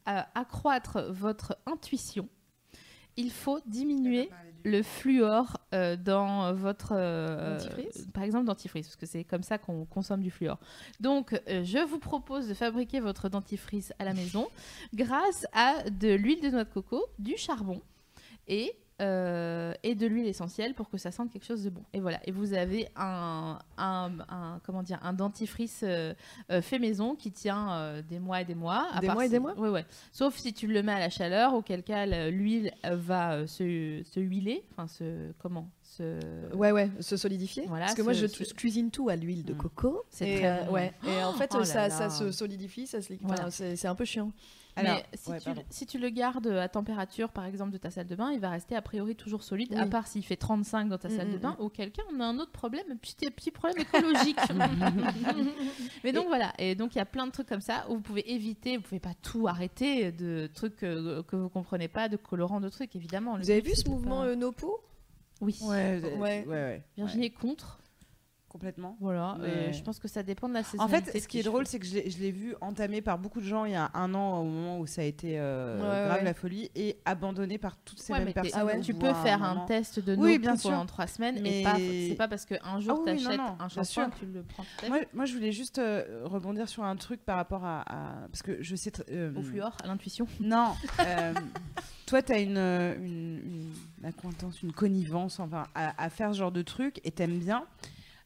accroître 0.06 1.02
votre 1.12 1.58
intuition, 1.68 2.28
il 3.18 3.32
faut 3.32 3.60
diminuer 3.66 4.30
le 4.64 4.82
fluor 4.82 5.58
euh, 5.74 5.96
dans 5.96 6.54
votre 6.54 6.94
euh, 6.94 7.60
Dentifrice? 7.60 8.08
par 8.14 8.24
exemple 8.24 8.46
dentifrice 8.46 8.88
parce 8.88 8.96
que 8.96 9.06
c'est 9.06 9.24
comme 9.24 9.44
ça 9.44 9.58
qu'on 9.58 9.86
consomme 9.86 10.22
du 10.22 10.32
fluor. 10.32 10.58
Donc 11.00 11.40
euh, 11.48 11.64
je 11.64 11.78
vous 11.86 12.00
propose 12.00 12.48
de 12.48 12.54
fabriquer 12.54 13.00
votre 13.00 13.30
dentifrice 13.30 13.94
à 14.00 14.06
la 14.06 14.14
maison 14.14 14.48
grâce 14.94 15.46
à 15.54 15.90
de 15.90 16.14
l'huile 16.14 16.42
de 16.42 16.50
noix 16.50 16.64
de 16.64 16.70
coco, 16.70 17.06
du 17.20 17.38
charbon 17.38 17.82
et 18.48 18.76
euh, 19.02 19.74
et 19.84 19.94
de 19.96 20.08
l'huile 20.08 20.28
essentielle 20.28 20.74
pour 20.74 20.90
que 20.90 20.98
ça 20.98 21.12
sente 21.12 21.30
quelque 21.32 21.46
chose 21.46 21.64
de 21.64 21.70
bon. 21.70 21.84
Et 21.94 22.00
voilà. 22.00 22.20
Et 22.26 22.32
vous 22.32 22.54
avez 22.54 22.88
un, 22.96 23.60
un, 23.78 24.12
un- 24.30 24.60
comment 24.66 24.84
dire 24.84 25.00
un 25.04 25.12
dentifrice 25.14 25.82
euh, 25.84 26.14
euh, 26.52 26.62
fait 26.62 26.80
maison 26.80 27.16
qui 27.16 27.32
tient 27.32 28.02
des 28.10 28.20
mois 28.20 28.42
et 28.42 28.46
des 28.46 28.56
mois. 28.56 28.88
à 28.94 29.02
Des 29.02 29.10
mois 29.10 29.26
et 29.26 29.30
des 29.30 29.40
mois 29.40 29.54
Ouais 29.60 29.70
ouais. 29.70 29.86
Sauf 30.14 30.38
si 30.38 30.54
tu 30.54 30.68
le 30.68 30.82
mets 30.82 30.94
à 30.94 31.00
la 31.00 31.10
chaleur, 31.10 31.54
auquel 31.54 31.84
cas 31.84 32.06
le- 32.06 32.30
l'huile 32.32 32.72
va 32.84 33.46
se, 33.48 34.02
se 34.06 34.20
huiler, 34.20 34.64
enfin 34.72 34.88
se 34.88 35.32
comment 35.40 35.70
se 35.82 36.54
Ouais, 36.56 36.72
ouais, 36.72 36.90
se 37.02 37.18
solidifier. 37.18 37.66
Voilà, 37.68 37.86
Parce 37.86 37.98
que 37.98 38.02
moi, 38.02 38.14
je, 38.14 38.26
cuisine 38.54 38.92
tout 38.92 39.10
à 39.10 39.16
l'huile 39.16 39.44
de 39.44 39.54
Mm. 39.54 39.58
coco. 39.58 40.04
C'est 40.10 40.30
Et, 40.30 40.36
très 40.40 40.62
euh, 40.62 40.64
bon. 40.66 40.74
ouais. 40.74 40.94
Et 41.08 41.24
en 41.24 41.34
fait, 41.34 41.52
Oh 41.54 41.60
là 41.60 41.66
ça, 41.66 41.88
là. 41.90 42.10
se 42.10 42.32
solidifie, 42.32 42.88
ça 42.88 43.02
se 43.02 43.10
liquide. 43.14 43.28
Enfin, 43.30 43.50
Voilà. 43.50 43.76
c'est 43.76 43.88
un 43.88 43.96
peu 43.96 44.06
chiant. 44.06 44.32
Alors, 44.78 44.96
mais 44.98 45.18
si, 45.18 45.30
ouais, 45.32 45.40
tu, 45.40 45.46
pardon. 45.46 45.64
si 45.70 45.86
tu 45.86 45.98
le 46.00 46.10
gardes 46.10 46.48
à 46.48 46.68
température, 46.68 47.30
par 47.30 47.46
exemple, 47.46 47.72
de 47.72 47.78
ta 47.78 47.90
salle 47.92 48.08
de 48.08 48.16
bain, 48.16 48.32
il 48.32 48.40
va 48.40 48.50
rester 48.50 48.76
a 48.76 48.82
priori 48.82 49.16
toujours 49.16 49.42
solide, 49.44 49.70
Oui. 49.72 49.80
à 49.80 49.86
part 49.86 50.06
s'il 50.08 50.24
fait 50.26 50.36
35 50.36 50.90
dans 50.90 50.98
ta 50.98 51.08
Mm, 51.08 51.12
salle 51.18 51.32
de 51.32 51.38
mm, 51.38 51.42
bain, 51.42 51.56
auquel 51.60 51.92
cas 51.92 52.02
on 52.14 52.20
a 52.20 52.26
un 52.26 52.38
autre 52.40 52.52
problème, 52.52 52.84
un 52.92 52.98
petit, 52.98 53.16
petit 53.32 53.52
problème 53.52 53.80
écologique. 53.82 54.38
mais 56.04 56.12
donc 56.12 56.28
voilà, 56.28 56.54
et 56.58 56.76
donc 56.76 56.96
il 56.96 56.98
y 56.98 57.02
a 57.02 57.06
plein 57.06 57.26
de 57.28 57.32
trucs 57.32 57.48
comme 57.48 57.62
ça 57.62 57.86
où 57.90 57.96
vous 57.96 58.02
pouvez 58.02 58.30
éviter, 58.34 58.78
vous 58.78 58.84
pouvez 58.84 59.00
pas 59.00 59.14
tout 59.22 59.48
arrêter 59.48 60.12
de 60.12 60.50
trucs 60.54 60.84
euh, 60.84 61.24
que 61.24 61.36
vous 61.36 61.50
comprenez 61.50 61.88
pas, 61.88 62.10
de 62.10 62.18
colorants, 62.18 62.60
de 62.62 62.70
trucs, 62.70 62.96
évidemment. 62.96 63.38
Vous 63.38 63.50
avez 63.50 63.62
but, 63.62 63.70
vu 63.70 63.76
ce 63.76 63.90
mouvement 63.90 64.22
pas- 64.22 64.28
euh, 64.28 64.36
No 64.36 64.54
Oui. 65.42 65.58
ouais 65.64 66.00
ouais 66.02 66.14
Ouais. 66.18 66.46
ouais, 66.46 66.46
ouais. 66.48 66.84
Virginie 66.98 67.26
est 67.28 67.30
contre. 67.30 67.80
Complètement. 68.56 68.96
Voilà, 69.02 69.36
Mais- 69.42 69.48
euh, 69.48 69.72
je 69.74 69.84
pense 69.84 70.00
que 70.00 70.08
ça 70.08 70.24
dépend 70.24 70.48
de 70.48 70.54
la 70.54 70.62
En 70.62 70.64
saisonnalité. 70.64 71.12
fait, 71.12 71.20
ce 71.20 71.28
qui 71.28 71.40
est 71.40 71.44
drôle, 71.44 71.68
c'est 71.68 71.78
que 71.78 71.86
je 71.86 71.96
l'ai- 72.20 72.32
vu 72.32 72.56
entamé 72.62 73.02
par 73.02 73.20
beaucoup 73.20 73.42
de 73.42 73.46
gens 73.46 73.66
il 73.66 73.74
y 73.74 73.76
a 73.76 73.92
un 73.94 74.14
an, 74.14 74.40
au 74.40 74.46
moment 74.46 74.80
où 74.80 74.88
ça 74.88 75.02
a 75.02 75.04
été 75.04 75.38
euh, 75.38 75.76
Ouais, 75.76 76.08
grave 76.08 76.18
ouais. 76.20 76.24
la 76.24 76.34
folie, 76.34 76.72
et 76.74 76.98
abandonné 77.04 77.58
par 77.58 77.76
toutes 77.76 78.00
ces 78.00 78.14
Ouais, 78.14 78.20
mêmes 78.24 78.34
personnes. 78.34 78.70
Ah 78.74 78.80
tu 78.80 78.94
peux 78.94 79.14
faire 79.14 79.44
un 79.44 79.66
test 79.66 80.00
de 80.00 80.16
Oui, 80.16 80.40
bien 80.40 80.56
sûr. 80.56 80.70
pendant 80.72 80.86
trois 80.86 81.08
semaines, 81.08 81.40
Mais- 81.42 81.64
c'est 82.10 82.16
pas 82.16 82.30
parce 82.30 82.46
qu'un 82.46 82.80
jour 82.80 83.00
non, 83.00 83.04
t'achètes 83.04 83.40
un 83.60 83.68
shampoing 83.68 84.10
que 84.12 84.20
tu 84.20 84.26
le 84.28 84.44
prends 84.44 84.64
Moi, 85.14 85.26
je 85.26 85.34
voulais 85.34 85.52
juste 85.52 85.80
euh, 85.80 86.22
rebondir 86.24 86.70
sur 86.70 86.84
un 86.86 86.96
truc 86.96 87.26
par 87.26 87.36
rapport 87.36 87.66
à, 87.66 87.82
à- 87.82 88.28
parce 88.30 88.42
que 88.42 88.62
je 88.64 88.76
sais 88.78 88.94
euh, 89.12 89.34
Au 89.36 89.42
fluor, 89.42 89.76
à 89.84 89.88
l'intuition. 89.88 90.26
Non, 90.40 90.76
toi, 92.06 92.22
tu 92.22 92.32
as 92.32 92.40
une, 92.40 92.58
une, 92.58 93.40
une 94.00 94.06
acquaintance, 94.06 94.62
une 94.64 94.72
connivence 94.72 95.40
enfin, 95.40 95.64
à, 95.76 96.02
à 96.02 96.10
faire 96.10 96.34
ce 96.34 96.38
genre 96.40 96.52
de 96.52 96.62
truc 96.62 97.02
et 97.04 97.12
t'aimes 97.12 97.40
bien. 97.40 97.66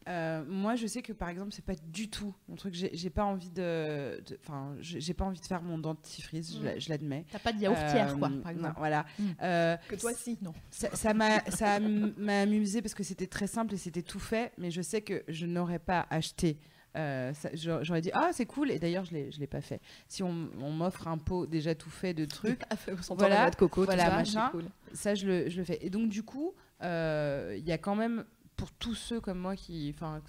Euh, 0.09 0.43
moi, 0.47 0.75
je 0.75 0.87
sais 0.87 1.01
que 1.03 1.13
par 1.13 1.29
exemple, 1.29 1.51
c'est 1.53 1.63
pas 1.63 1.75
du 1.75 2.09
tout 2.09 2.33
mon 2.47 2.55
truc. 2.55 2.73
J'ai 2.73 3.09
pas 3.11 3.25
envie 3.25 3.51
de, 3.51 4.19
enfin, 4.43 4.75
j'ai 4.81 5.13
pas 5.13 5.25
envie 5.25 5.39
de 5.39 5.45
faire 5.45 5.61
mon 5.61 5.77
dentifrice. 5.77 6.53
je 6.61 6.79
Je 6.79 6.89
l'admets. 6.89 7.25
T'as 7.31 7.37
pas 7.39 7.53
de 7.53 7.59
yaourtière, 7.59 8.13
Euh, 8.13 8.17
quoi, 8.17 8.29
non, 8.29 8.41
par 8.41 8.51
exemple. 8.51 8.75
voilà. 8.77 9.05
Mm. 9.19 9.23
Euh, 9.43 9.77
Que 9.87 9.95
toi, 9.95 10.11
si. 10.13 10.37
Non. 10.41 10.53
ça 10.71 11.13
m'a 11.13 11.41
ça 11.51 11.79
m'a 11.79 12.41
amusé 12.41 12.81
parce 12.81 12.95
que 12.95 13.03
c'était 13.03 13.27
très 13.27 13.47
simple 13.47 13.75
et 13.75 13.77
c'était 13.77 14.01
tout 14.01 14.19
fait, 14.19 14.51
mais 14.57 14.71
je 14.71 14.81
sais 14.81 15.01
que 15.01 15.23
je 15.27 15.45
n'aurais 15.45 15.79
pas 15.79 16.07
acheté. 16.09 16.57
euh, 16.95 17.31
j'aurais 17.53 18.01
dit 18.01 18.09
ah 18.13 18.29
c'est 18.33 18.47
cool 18.47 18.71
et 18.71 18.79
d'ailleurs 18.79 19.05
je 19.05 19.13
l'ai 19.13 19.31
je 19.31 19.39
l'ai 19.39 19.45
pas 19.47 19.61
fait. 19.61 19.79
Si 20.07 20.23
on, 20.23 20.49
on 20.59 20.71
m'offre 20.71 21.07
un 21.07 21.19
pot 21.19 21.45
déjà 21.45 21.75
tout 21.75 21.91
fait 21.91 22.15
de 22.15 22.25
trucs, 22.25 22.61
Voilà, 23.09 23.15
voilà, 23.35 23.49
de 23.51 23.55
coco, 23.55 23.83
voilà, 23.85 24.05
tout 24.05 24.09
ça, 24.09 24.15
machin. 24.17 24.45
c'est 24.47 24.51
cool. 24.57 24.65
ça 24.93 25.13
je 25.13 25.27
le, 25.27 25.49
je 25.51 25.57
le 25.59 25.63
fais. 25.65 25.77
Et 25.85 25.91
donc 25.91 26.09
du 26.09 26.23
coup 26.23 26.53
euh, 26.81 27.55
il 27.59 27.63
y 27.67 27.71
a 27.71 27.77
quand 27.77 27.95
même 27.95 28.25
pour 28.59 28.71
tous 28.73 28.93
ceux 28.95 29.21
comme 29.21 29.39
moi 29.39 29.55
qui, 29.55 29.89
enfin 29.95 30.21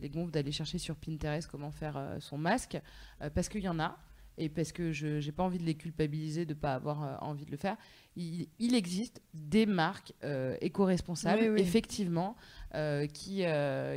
les 0.00 0.08
gonfle 0.08 0.30
d'aller 0.30 0.52
chercher 0.52 0.78
sur 0.78 0.94
Pinterest 0.94 1.48
comment 1.50 1.72
faire 1.72 1.96
euh, 1.96 2.20
son 2.20 2.38
masque 2.38 2.80
euh, 3.20 3.30
parce 3.30 3.48
qu'il 3.48 3.62
y 3.62 3.68
en 3.68 3.80
a 3.80 3.98
et 4.38 4.48
parce 4.48 4.70
que 4.70 4.92
je 4.92 5.18
j'ai 5.18 5.32
pas 5.32 5.42
envie 5.42 5.58
de 5.58 5.64
les 5.64 5.74
culpabiliser 5.74 6.46
de 6.46 6.54
pas 6.54 6.74
avoir 6.74 7.02
euh, 7.02 7.16
envie 7.20 7.44
de 7.44 7.50
le 7.50 7.56
faire. 7.56 7.76
Il, 8.14 8.46
il 8.60 8.76
existe 8.76 9.20
des 9.32 9.66
marques 9.66 10.12
éco-responsables, 10.60 11.42
Oui, 11.42 11.48
oui. 11.48 11.60
effectivement, 11.60 12.36
qui, 13.12 13.44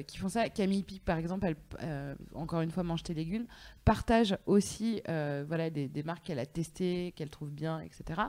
qui 0.07 0.17
font 0.17 0.29
ça. 0.29 0.49
Camille 0.49 0.81
Pic, 0.81 1.05
par 1.05 1.19
exemple, 1.19 1.45
elle, 1.79 2.17
encore 2.33 2.61
une 2.61 2.71
fois, 2.71 2.81
mange 2.81 3.03
tes 3.03 3.13
légumes, 3.13 3.45
partage 3.85 4.35
aussi 4.47 5.03
voilà, 5.05 5.69
des, 5.69 5.87
des 5.87 6.01
marques 6.01 6.25
qu'elle 6.25 6.39
a 6.39 6.47
testées, 6.47 7.13
qu'elle 7.15 7.29
trouve 7.29 7.51
bien, 7.51 7.79
etc. 7.81 8.21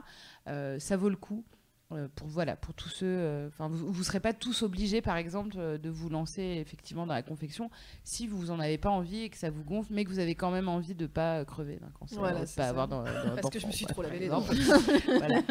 Ça 0.45 0.95
vaut 0.95 1.09
le 1.09 1.15
coup. 1.15 1.43
Euh, 1.91 2.07
pour 2.15 2.27
voilà 2.27 2.55
pour 2.55 2.73
tous 2.75 2.89
ceux 2.89 3.05
euh, 3.07 3.47
enfin 3.47 3.67
vous 3.67 3.91
vous 3.91 4.03
serez 4.03 4.19
pas 4.19 4.31
tous 4.33 4.61
obligés 4.61 5.01
par 5.01 5.17
exemple 5.17 5.55
euh, 5.57 5.77
de 5.79 5.89
vous 5.89 6.07
lancer 6.09 6.41
effectivement 6.61 7.07
dans 7.07 7.15
la 7.15 7.23
confection 7.23 7.71
si 8.03 8.27
vous 8.27 8.51
en 8.51 8.59
avez 8.59 8.77
pas 8.77 8.89
envie 8.91 9.23
et 9.23 9.29
que 9.29 9.37
ça 9.37 9.49
vous 9.49 9.63
gonfle 9.63 9.91
mais 9.93 10.03
que 10.05 10.09
vous 10.09 10.19
avez 10.19 10.35
quand 10.35 10.51
même 10.51 10.69
envie 10.69 10.93
de 10.93 11.07
pas 11.07 11.43
crever 11.45 11.77
d'un 11.77 11.89
cancer 11.99 12.19
Voilà, 12.19 12.35
de 12.41 12.45
pas 12.45 12.45
ça. 12.47 12.69
avoir 12.69 12.87
dans, 12.87 13.03
dans- 13.03 13.35
Parce 13.35 13.49
que 13.49 13.59
je 13.59 13.65
me 13.67 13.71
suis 13.71 13.85
quoi, 13.85 13.93
trop 13.93 14.03
lavé 14.03 14.19
les 14.19 14.27
dents. 14.29 14.41
Voilà. 15.17 15.41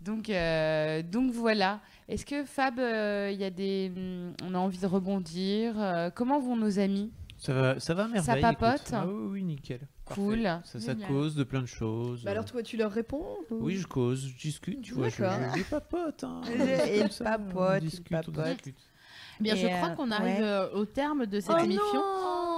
Donc, 0.00 0.28
euh, 0.28 1.02
donc 1.02 1.32
voilà. 1.32 1.80
Est-ce 2.08 2.26
que 2.26 2.44
Fab, 2.44 2.78
il 2.78 3.38
y 3.40 3.44
a 3.44 3.50
des, 3.50 3.90
hum, 3.96 4.34
on 4.42 4.54
a 4.54 4.58
envie 4.58 4.78
de 4.78 4.86
rebondir 4.86 6.10
Comment 6.14 6.40
vont 6.40 6.56
nos 6.56 6.78
amis? 6.78 7.10
Ça 7.44 7.52
va, 7.52 7.78
ça 7.80 7.92
va 7.92 8.08
merveille. 8.08 8.40
papote 8.40 8.80
écoute. 8.80 8.90
Ah 8.94 9.06
oui, 9.06 9.26
oui, 9.32 9.42
nickel. 9.44 9.80
Cool. 10.06 10.44
Ça, 10.64 10.80
ça 10.80 10.92
Génial. 10.92 11.08
cause 11.08 11.34
de 11.34 11.44
plein 11.44 11.60
de 11.60 11.66
choses. 11.66 12.22
Bah 12.24 12.30
alors 12.30 12.44
toi, 12.46 12.62
tu 12.62 12.76
leur 12.78 12.90
réponds 12.90 13.26
ou- 13.50 13.56
Oui, 13.64 13.76
je 13.76 13.86
cause, 13.86 14.26
je 14.28 14.36
discute, 14.38 14.80
tu 14.80 14.94
vois. 14.94 15.08
Je, 15.10 15.20
D'accord. 15.22 15.38
je, 15.54 15.58
je 15.60 15.64
papote. 15.64 16.24
Hein, 16.24 16.40
Comme 17.00 17.10
ça, 17.10 17.24
papote, 17.24 17.56
on 17.56 17.74
il 17.84 17.88
discute, 17.90 18.12
on 18.28 18.32
papote. 18.32 18.46
discute. 18.54 18.76
Bien, 19.40 19.54
Et, 19.56 19.58
je 19.58 19.66
crois 19.66 19.88
euh, 19.90 19.94
qu'on 19.94 20.10
arrive 20.10 20.36
ouais. 20.36 20.42
euh, 20.42 20.70
au 20.74 20.86
terme 20.86 21.26
de 21.26 21.40
cette 21.40 21.54
Oh 21.58 21.62
émission. 21.64 21.82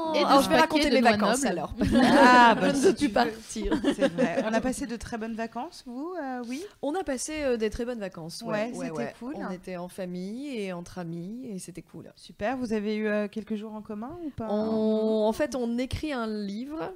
Non 0.09 0.15
Et 0.15 0.21
de 0.21 0.25
Alors, 0.27 0.39
ce 0.41 0.45
je 0.45 0.51
vais 0.51 0.57
raconter 0.61 0.91
mes 0.91 1.01
vacances 1.01 1.45
alors. 1.45 1.75
Ah, 1.95 2.55
bah, 2.55 2.73
je 2.73 2.89
ne 2.89 2.93
tu 2.93 2.93
peux 2.93 2.95
plus 2.95 3.07
veux. 3.09 3.13
partir. 3.13 3.81
C'est 3.95 4.09
vrai. 4.13 4.45
On 4.45 4.53
a 4.53 4.61
passé 4.61 4.87
de 4.87 4.97
très 4.97 5.19
bonnes 5.19 5.35
vacances, 5.35 5.83
vous 5.87 6.15
euh, 6.23 6.43
Oui? 6.49 6.63
On 6.83 6.95
a 6.95 7.03
passé 7.05 7.43
euh, 7.43 7.57
des 7.57 7.71
très 7.71 7.85
bonnes 7.85 7.99
vacances. 8.01 8.43
Ouais, 8.47 8.73
c'était 8.75 9.13
cool. 9.19 9.35
On 9.37 9.51
était 9.51 9.77
en 9.77 9.89
famille 9.89 10.57
et 10.59 10.73
entre 10.73 10.99
amis 10.99 11.47
et 11.51 11.59
c'était 11.59 11.83
cool. 11.83 12.13
Super. 12.17 12.57
Vous 12.57 12.73
avez 12.73 12.97
eu 12.97 13.07
euh, 13.09 13.29
quelques 13.29 13.55
jours 13.57 13.75
en 13.75 13.83
commun 13.83 14.19
ou 14.25 14.31
pas? 14.31 14.47
On- 14.51 15.27
En 15.27 15.33
fait, 15.33 15.55
on 15.55 15.79
écrit 15.79 16.13
un 16.13 16.27
livre. 16.27 16.93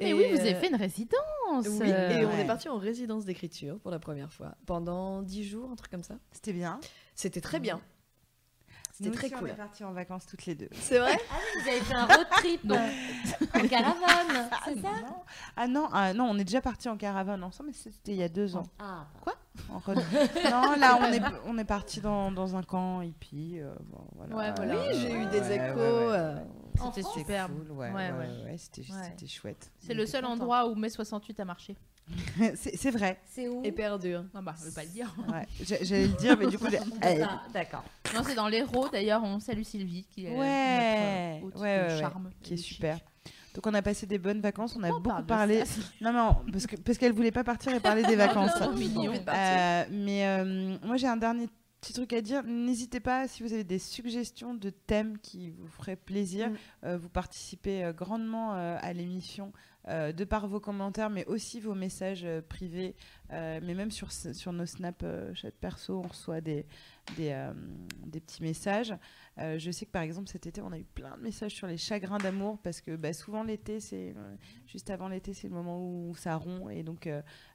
Mais 0.00 0.10
et, 0.10 0.14
oui, 0.14 0.24
vous 0.30 0.38
avez 0.40 0.54
euh, 0.54 0.60
fait 0.60 0.68
une 0.68 0.76
résidence. 0.76 1.18
Oui, 1.66 1.88
et 1.88 2.24
on 2.24 2.28
Ouais. 2.28 2.40
est 2.42 2.46
parti 2.46 2.68
en 2.68 2.78
résidence 2.78 3.24
d'écriture 3.24 3.78
pour 3.80 3.90
la 3.90 3.98
première 3.98 4.32
fois 4.32 4.54
pendant 4.66 5.20
10 5.22 5.44
jours, 5.44 5.68
un 5.72 5.76
truc 5.76 5.90
comme 5.90 6.02
ça. 6.04 6.14
C'était 6.32 6.52
bien. 6.52 6.78
C'était 7.16 7.40
très 7.40 7.58
bien. 7.60 7.80
C'était 8.96 9.10
très 9.10 9.26
aussi, 9.26 9.34
cool. 9.34 9.48
On 9.48 9.52
est 9.52 9.56
partis 9.56 9.82
en 9.84 9.92
vacances 9.92 10.24
toutes 10.24 10.46
les 10.46 10.54
deux. 10.54 10.68
C'est 10.72 11.00
vrai 11.00 11.16
Vous 11.62 11.68
avez 11.68 11.80
fait 11.80 11.94
un 11.94 12.06
road 12.06 12.26
trip 12.30 12.64
Donc- 12.64 12.78
en 12.78 13.68
caravane, 13.68 14.48
c'est 14.64 14.80
ça 14.80 14.88
non. 15.02 15.16
Ah 15.56 15.66
non, 15.66 15.88
ah 15.92 16.14
non, 16.14 16.26
on 16.30 16.38
est 16.38 16.44
déjà 16.44 16.60
partis 16.60 16.88
en 16.88 16.96
caravane 16.96 17.42
ensemble, 17.42 17.70
mais 17.70 17.74
c'était 17.76 18.12
il 18.12 18.18
y 18.18 18.22
a 18.22 18.28
deux 18.28 18.54
ans. 18.54 18.62
Ah, 18.78 19.06
En 19.68 19.80
road- 19.80 19.96
non, 20.44 20.76
là, 20.78 20.96
on 21.00 21.12
est, 21.12 21.20
on 21.44 21.58
est 21.58 21.64
parti 21.64 22.00
dans, 22.00 22.30
dans 22.30 22.54
un 22.54 22.62
camp 22.62 23.00
hippie. 23.02 23.58
euh, 23.58 23.74
bon, 23.86 24.06
voilà. 24.14 24.36
Ouais, 24.36 24.52
voilà. 24.56 24.74
Oui, 24.76 24.98
j'ai 25.00 25.12
eu 25.12 25.26
des 25.26 25.40
Ouais, 25.40 25.54
échos. 25.56 25.76
ouais, 25.80 26.06
ouais. 26.06 26.12
euh, 26.12 26.38
C'était 26.94 27.02
superbe. 27.08 27.52
Cool, 27.66 27.72
ouais, 27.72 27.90
Ouais, 27.90 28.10
ouais, 28.12 28.44
ouais. 28.44 28.56
c'était 28.58 29.26
chouette. 29.26 29.72
C'est 29.78 29.94
le 29.94 30.06
seul 30.06 30.24
endroit 30.24 30.68
où 30.68 30.76
mai 30.76 30.88
68 30.88 31.40
a 31.40 31.44
marché. 31.44 31.76
c'est 32.54 32.90
vrai. 32.90 33.18
c'est 33.26 33.48
où 33.48 33.62
Et 33.64 33.72
perdure. 33.72 34.24
Non, 34.34 34.42
bah, 34.42 34.54
je 34.58 34.64
vais 34.66 34.70
pas 34.74 34.82
le 34.84 34.90
dire. 34.90 35.14
Ouais. 35.32 35.46
J'allais 35.82 36.06
le 36.06 36.16
dire, 36.16 36.36
mais 36.38 36.46
du 36.48 36.58
coup, 36.58 36.66
j'ai- 36.70 36.78
D'accord. 37.52 37.84
Non, 38.14 38.22
c'est 38.24 38.34
dans 38.34 38.48
l'Hérault 38.48 38.88
d'ailleurs. 38.90 39.22
On 39.24 39.40
salue 39.40 39.62
Sylvie 39.62 40.04
qui 40.10 40.26
est 40.26 40.36
Ouais, 40.36 41.40
notre 41.42 41.60
ouais, 41.60 41.80
ouais, 41.80 41.88
ouais. 41.94 42.00
charme. 42.00 42.30
qui 42.42 42.54
est 42.54 42.58
super. 42.58 42.98
Donc 43.54 43.66
on 43.68 43.74
a 43.74 43.82
passé 43.82 44.04
des 44.06 44.18
bonnes 44.18 44.40
vacances, 44.40 44.74
on 44.76 44.82
a 44.82 44.90
on 44.90 44.98
beaucoup 45.00 45.22
parlé. 45.22 45.64
ça 45.64 45.80
Non, 46.00 46.12
non, 46.12 46.36
parce 46.52 46.66
que 46.66 46.74
parce 46.76 46.98
qu'elle 46.98 47.12
voulait 47.12 47.30
pas 47.30 47.44
partir 47.44 47.72
et 47.72 47.78
parler 47.80 48.02
des 48.02 48.16
vacances. 48.16 48.52
Trop 48.54 48.72
mignon. 48.72 49.10
Envie 49.10 49.20
de 49.20 49.24
partir. 49.24 49.42
Euh, 49.42 49.84
mais 49.92 50.26
euh, 50.26 50.76
moi 50.84 50.96
j'ai 50.96 51.06
un 51.06 51.16
dernier 51.16 51.46
petit 51.80 51.92
truc 51.92 52.12
à 52.14 52.20
dire. 52.20 52.42
N'hésitez 52.42 52.98
pas 52.98 53.28
si 53.28 53.44
vous 53.44 53.52
avez 53.52 53.62
des 53.62 53.78
suggestions 53.78 54.54
de 54.54 54.70
thèmes 54.70 55.18
qui 55.18 55.50
vous 55.50 55.68
feraient 55.68 55.94
plaisir. 55.96 56.50
Mm. 56.50 56.54
euh, 56.84 56.98
vous 56.98 57.08
participez 57.08 57.84
euh, 57.84 57.92
grandement 57.92 58.54
euh, 58.56 58.76
à 58.80 58.92
l'émission 58.92 59.52
de 59.88 60.24
par 60.24 60.46
vos 60.46 60.60
commentaires, 60.60 61.10
mais 61.10 61.26
aussi 61.26 61.60
vos 61.60 61.74
messages 61.74 62.24
euh, 62.24 62.40
privés. 62.40 62.94
Euh, 63.32 63.60
mais 63.62 63.74
même 63.74 63.90
sur, 63.90 64.12
sur 64.12 64.52
nos 64.52 64.66
snaps 64.66 65.00
euh, 65.02 65.34
chat 65.34 65.50
perso, 65.50 65.98
on 66.04 66.08
reçoit 66.08 66.40
des, 66.40 66.66
des, 67.16 67.30
euh, 67.30 67.52
des 68.06 68.20
petits 68.20 68.42
messages. 68.42 68.94
Je 69.36 69.70
sais 69.72 69.84
que 69.84 69.90
par 69.90 70.02
exemple 70.02 70.28
cet 70.28 70.46
été, 70.46 70.60
on 70.60 70.70
a 70.70 70.78
eu 70.78 70.84
plein 70.84 71.16
de 71.16 71.22
messages 71.22 71.52
sur 71.52 71.66
les 71.66 71.76
chagrins 71.76 72.18
d'amour 72.18 72.58
parce 72.62 72.80
que 72.80 72.94
bah, 72.94 73.12
souvent 73.12 73.42
l'été, 73.42 73.80
c'est 73.80 74.14
juste 74.68 74.90
avant 74.90 75.08
l'été, 75.08 75.34
c'est 75.34 75.48
le 75.48 75.54
moment 75.54 75.80
où 75.84 76.14
ça 76.14 76.36
rompt 76.36 76.70
et 76.70 76.84
donc 76.84 77.08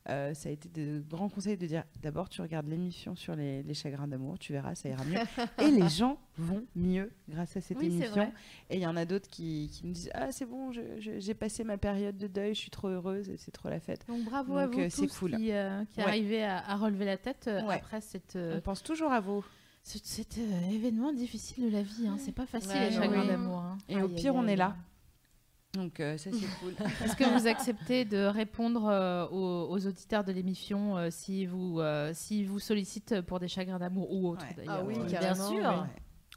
ça 0.06 0.50
a 0.50 0.50
été 0.50 0.68
de 0.68 1.02
grands 1.10 1.30
conseils 1.30 1.56
de 1.56 1.68
dire 1.68 1.86
d'abord 2.02 2.28
tu 2.28 2.42
regardes 2.42 2.68
l'émission 2.68 3.16
sur 3.16 3.34
les, 3.34 3.64
les 3.64 3.74
chagrins 3.74 4.10
d'amour, 4.10 4.38
tu 4.38 4.52
verras, 4.52 4.76
ça 4.76 4.90
ira 4.90 5.06
mieux. 5.06 5.20
et 5.66 5.72
les 5.72 5.88
gens 5.88 6.20
vont 6.38 6.66
mieux 6.76 7.14
grâce 7.30 7.56
à 7.56 7.62
cette 7.62 7.78
Oui, 7.80 7.86
émission. 7.86 8.30
Et 8.70 8.76
il 8.76 8.82
y 8.82 8.88
en 8.88 8.98
a 8.98 9.06
d'autres 9.06 9.30
qui, 9.30 9.70
qui 9.72 9.86
nous 9.86 9.94
disent 9.94 10.12
ah 10.14 10.34
c'est 10.34 10.46
bon, 10.46 10.74
j'ai 10.74 11.34
passé 11.34 11.64
ma 11.64 11.78
période 11.78 12.18
de 12.18 12.28
deuil, 12.28 12.56
je 12.56 12.60
suis 12.60 12.72
trop 12.72 12.90
heureuse, 12.90 13.32
c'est 13.38 13.52
trop 13.52 13.70
la 13.70 13.80
fête. 13.80 14.06
Donc 14.10 14.26
bravo 14.26 14.58
à 14.58 14.66
Donc, 14.66 14.74
vous 14.76 14.82
euh, 14.82 14.88
c'est 14.90 15.08
tous 15.08 15.18
cool. 15.20 15.38
qui, 15.38 15.54
euh, 15.60 15.84
qui 15.94 16.00
Ouais. 16.00 16.06
arrivez 16.08 16.44
à, 16.44 16.58
à 16.68 16.76
relever 16.76 17.06
la 17.06 17.18
tête 17.18 17.46
euh, 17.48 17.62
Ouais. 17.68 17.76
après 17.76 18.02
cette, 18.02 18.36
euh, 18.36 18.58
On 18.58 18.62
pense 18.62 18.82
toujours 18.84 19.12
à 19.12 19.20
vous. 19.20 19.44
ce- 19.84 20.00
cet 20.04 20.38
euh, 20.38 20.70
événement 20.72 21.12
difficile 21.14 21.66
de 21.66 21.70
la 21.72 21.82
vie. 21.84 22.08
hein. 22.08 22.18
C'est 22.20 22.32
pas 22.34 22.46
facile 22.46 22.72
Ouais, 22.72 22.90
les 22.90 22.96
chagrins 22.96 23.22
oui. 23.22 23.28
d'amour. 23.28 23.60
hein. 23.60 23.78
Et 23.88 23.96
au 24.02 24.08
Aïe, 24.08 24.16
pire, 24.16 24.36
on 24.36 24.48
est 24.48 24.56
là. 24.56 24.76
Donc 25.76 26.00
euh, 26.00 26.18
ça 26.18 26.32
c'est 26.34 26.48
cool. 26.60 26.74
Est-ce 27.06 27.16
que 27.16 27.24
vous 27.40 27.46
acceptez 27.48 28.04
de 28.04 28.26
répondre 28.26 28.88
euh, 28.88 29.28
aux, 29.28 29.70
aux 29.70 29.86
auditeurs 29.88 30.24
de 30.24 30.32
l'émission 30.32 30.98
euh, 30.98 31.10
si 31.12 31.46
vous 31.46 31.80
euh, 31.80 32.12
si 32.16 32.44
vous 32.44 32.58
sollicitent 32.60 33.22
pour 33.22 33.40
des 33.40 33.48
chagrins 33.48 33.78
d'amour 33.78 34.12
ou 34.12 34.30
autres 34.30 34.46
Ouais. 34.48 34.54
d'ailleurs? 34.58 34.80
Ah 34.82 34.84
oui, 34.86 34.96
euh, 34.98 35.04
bien 35.20 35.36
sûr. 35.36 35.86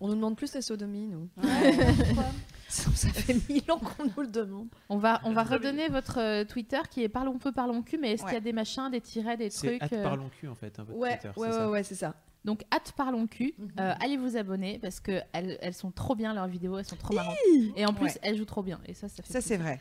On 0.03 0.09
nous 0.09 0.17
demande 0.17 0.37
plus 0.37 0.53
la 0.55 0.61
sodomie, 0.63 1.07
nous. 1.07 1.29
Ça 2.73 3.09
fait 3.11 3.37
mille 3.49 3.71
ans 3.71 3.79
qu'on 3.79 4.05
nous 4.05 4.23
le 4.23 4.29
demande. 4.29 4.69
On 4.89 4.97
va 4.97 5.21
on 5.25 5.33
va 5.33 5.43
redonner 5.43 5.89
votre 5.89 6.19
euh, 6.19 6.45
Twitter 6.45 6.79
qui 6.91 7.03
est 7.03 7.09
parlons 7.09 7.37
peu 7.39 7.53
parlons 7.53 7.83
cul 7.83 7.99
mais 8.01 8.13
est-ce 8.13 8.23
Ouais. 8.23 8.29
qu'il 8.31 8.35
y 8.35 8.39
a 8.39 8.41
des 8.41 8.53
machins 8.53 8.91
des 8.91 9.01
tirets 9.01 9.37
des 9.37 9.51
C'est 9.51 9.67
trucs 9.79 9.83
hâte 9.83 9.93
euh, 9.93 10.03
parlons 10.03 10.31
cul 10.41 10.49
en 10.49 10.55
fait. 10.55 10.79
hein, 10.79 10.85
votre 10.87 10.99
Ouais, 10.99 11.19
Twitter, 11.19 11.29
ouais, 11.29 11.33
c'est 11.37 11.41
ouais, 11.43 11.53
ça 11.53 11.71
ouais, 11.71 11.83
c'est 11.83 11.95
ça. 11.95 12.15
Donc, 12.45 12.63
hâte 12.73 12.93
parlons 12.97 13.27
cul. 13.29 13.55
Mhm. 13.59 13.69
Euh, 13.79 13.95
allez 14.01 14.17
vous 14.17 14.37
abonner 14.37 14.79
parce 14.81 14.99
que 15.01 15.21
elles, 15.33 15.59
elles 15.61 15.75
sont 15.75 15.91
trop 15.93 16.17
bien 16.17 16.35
leurs 16.35 16.49
vidéos, 16.49 16.77
elles 16.79 16.85
sont 16.85 16.97
trop 16.97 17.15
marrantes. 17.15 17.37
Et 17.77 17.87
en 17.87 17.93
plus, 17.93 18.07
Ouais. 18.07 18.19
elles 18.23 18.37
jouent 18.37 18.45
trop 18.47 18.63
bien. 18.65 18.81
Et 18.87 18.95
ça, 18.95 19.09
ça 19.09 19.23
fait. 19.23 19.33
Ça 19.33 19.41
c'est 19.41 19.57
vrai. 19.59 19.79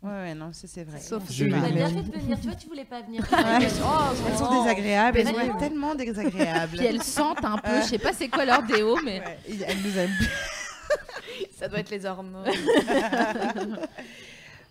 Ouais 0.00 0.10
ouais 0.10 0.34
non 0.36 0.52
ça 0.52 0.68
c'est 0.68 0.84
vrai. 0.84 1.00
Sauf 1.00 1.24
vais 1.28 1.52
a 1.52 1.70
bien 1.70 1.88
fait 1.88 2.02
de 2.02 2.12
venir. 2.12 2.38
Tu 2.40 2.46
vois, 2.46 2.54
tu 2.56 2.68
voulais 2.68 2.84
pas 2.84 3.02
venir. 3.02 3.20
Ouais. 3.32 3.68
Oh, 3.82 4.14
Elles 4.28 4.36
sont 4.38 4.62
désagréables, 4.62 5.18
elles 5.18 5.26
sont 5.26 5.58
tellement 5.58 5.94
désagréables. 5.96 6.76
Puis 6.76 6.86
elles 6.86 7.02
sentent 7.02 7.44
un 7.44 7.58
peu. 7.58 7.80
Je 7.82 7.86
sais 7.88 7.98
pas 7.98 8.12
c'est 8.12 8.28
quoi 8.28 8.44
leur 8.44 8.62
déo, 8.62 8.96
mais 9.04 9.18
Ouais, 9.20 9.38
elles 9.66 9.82
nous 9.84 9.98
aiment. 9.98 10.14
Ça 11.56 11.68
doit 11.68 11.78
être 11.80 11.90
les 11.90 12.04
hormones. 12.06 12.44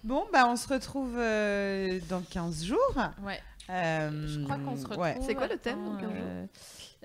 Bon 0.03 0.25
bah 0.31 0.45
on 0.47 0.55
se 0.55 0.67
retrouve 0.69 1.15
euh, 1.17 1.99
dans 2.07 2.21
15 2.21 2.63
jours. 2.63 2.95
ouais. 3.25 3.41
Euh, 3.69 4.09
Je 4.27 4.43
crois 4.43 4.57
qu'on 4.57 4.77
se 4.77 4.83
retrouve. 4.85 5.03
ouais. 5.03 5.17
C'est 5.25 5.35
quoi 5.35 5.47
le 5.47 5.57
thème, 5.57 5.79
Attends, 5.81 5.91
donc, 5.95 6.03
un 6.03 6.15
jour 6.15 6.47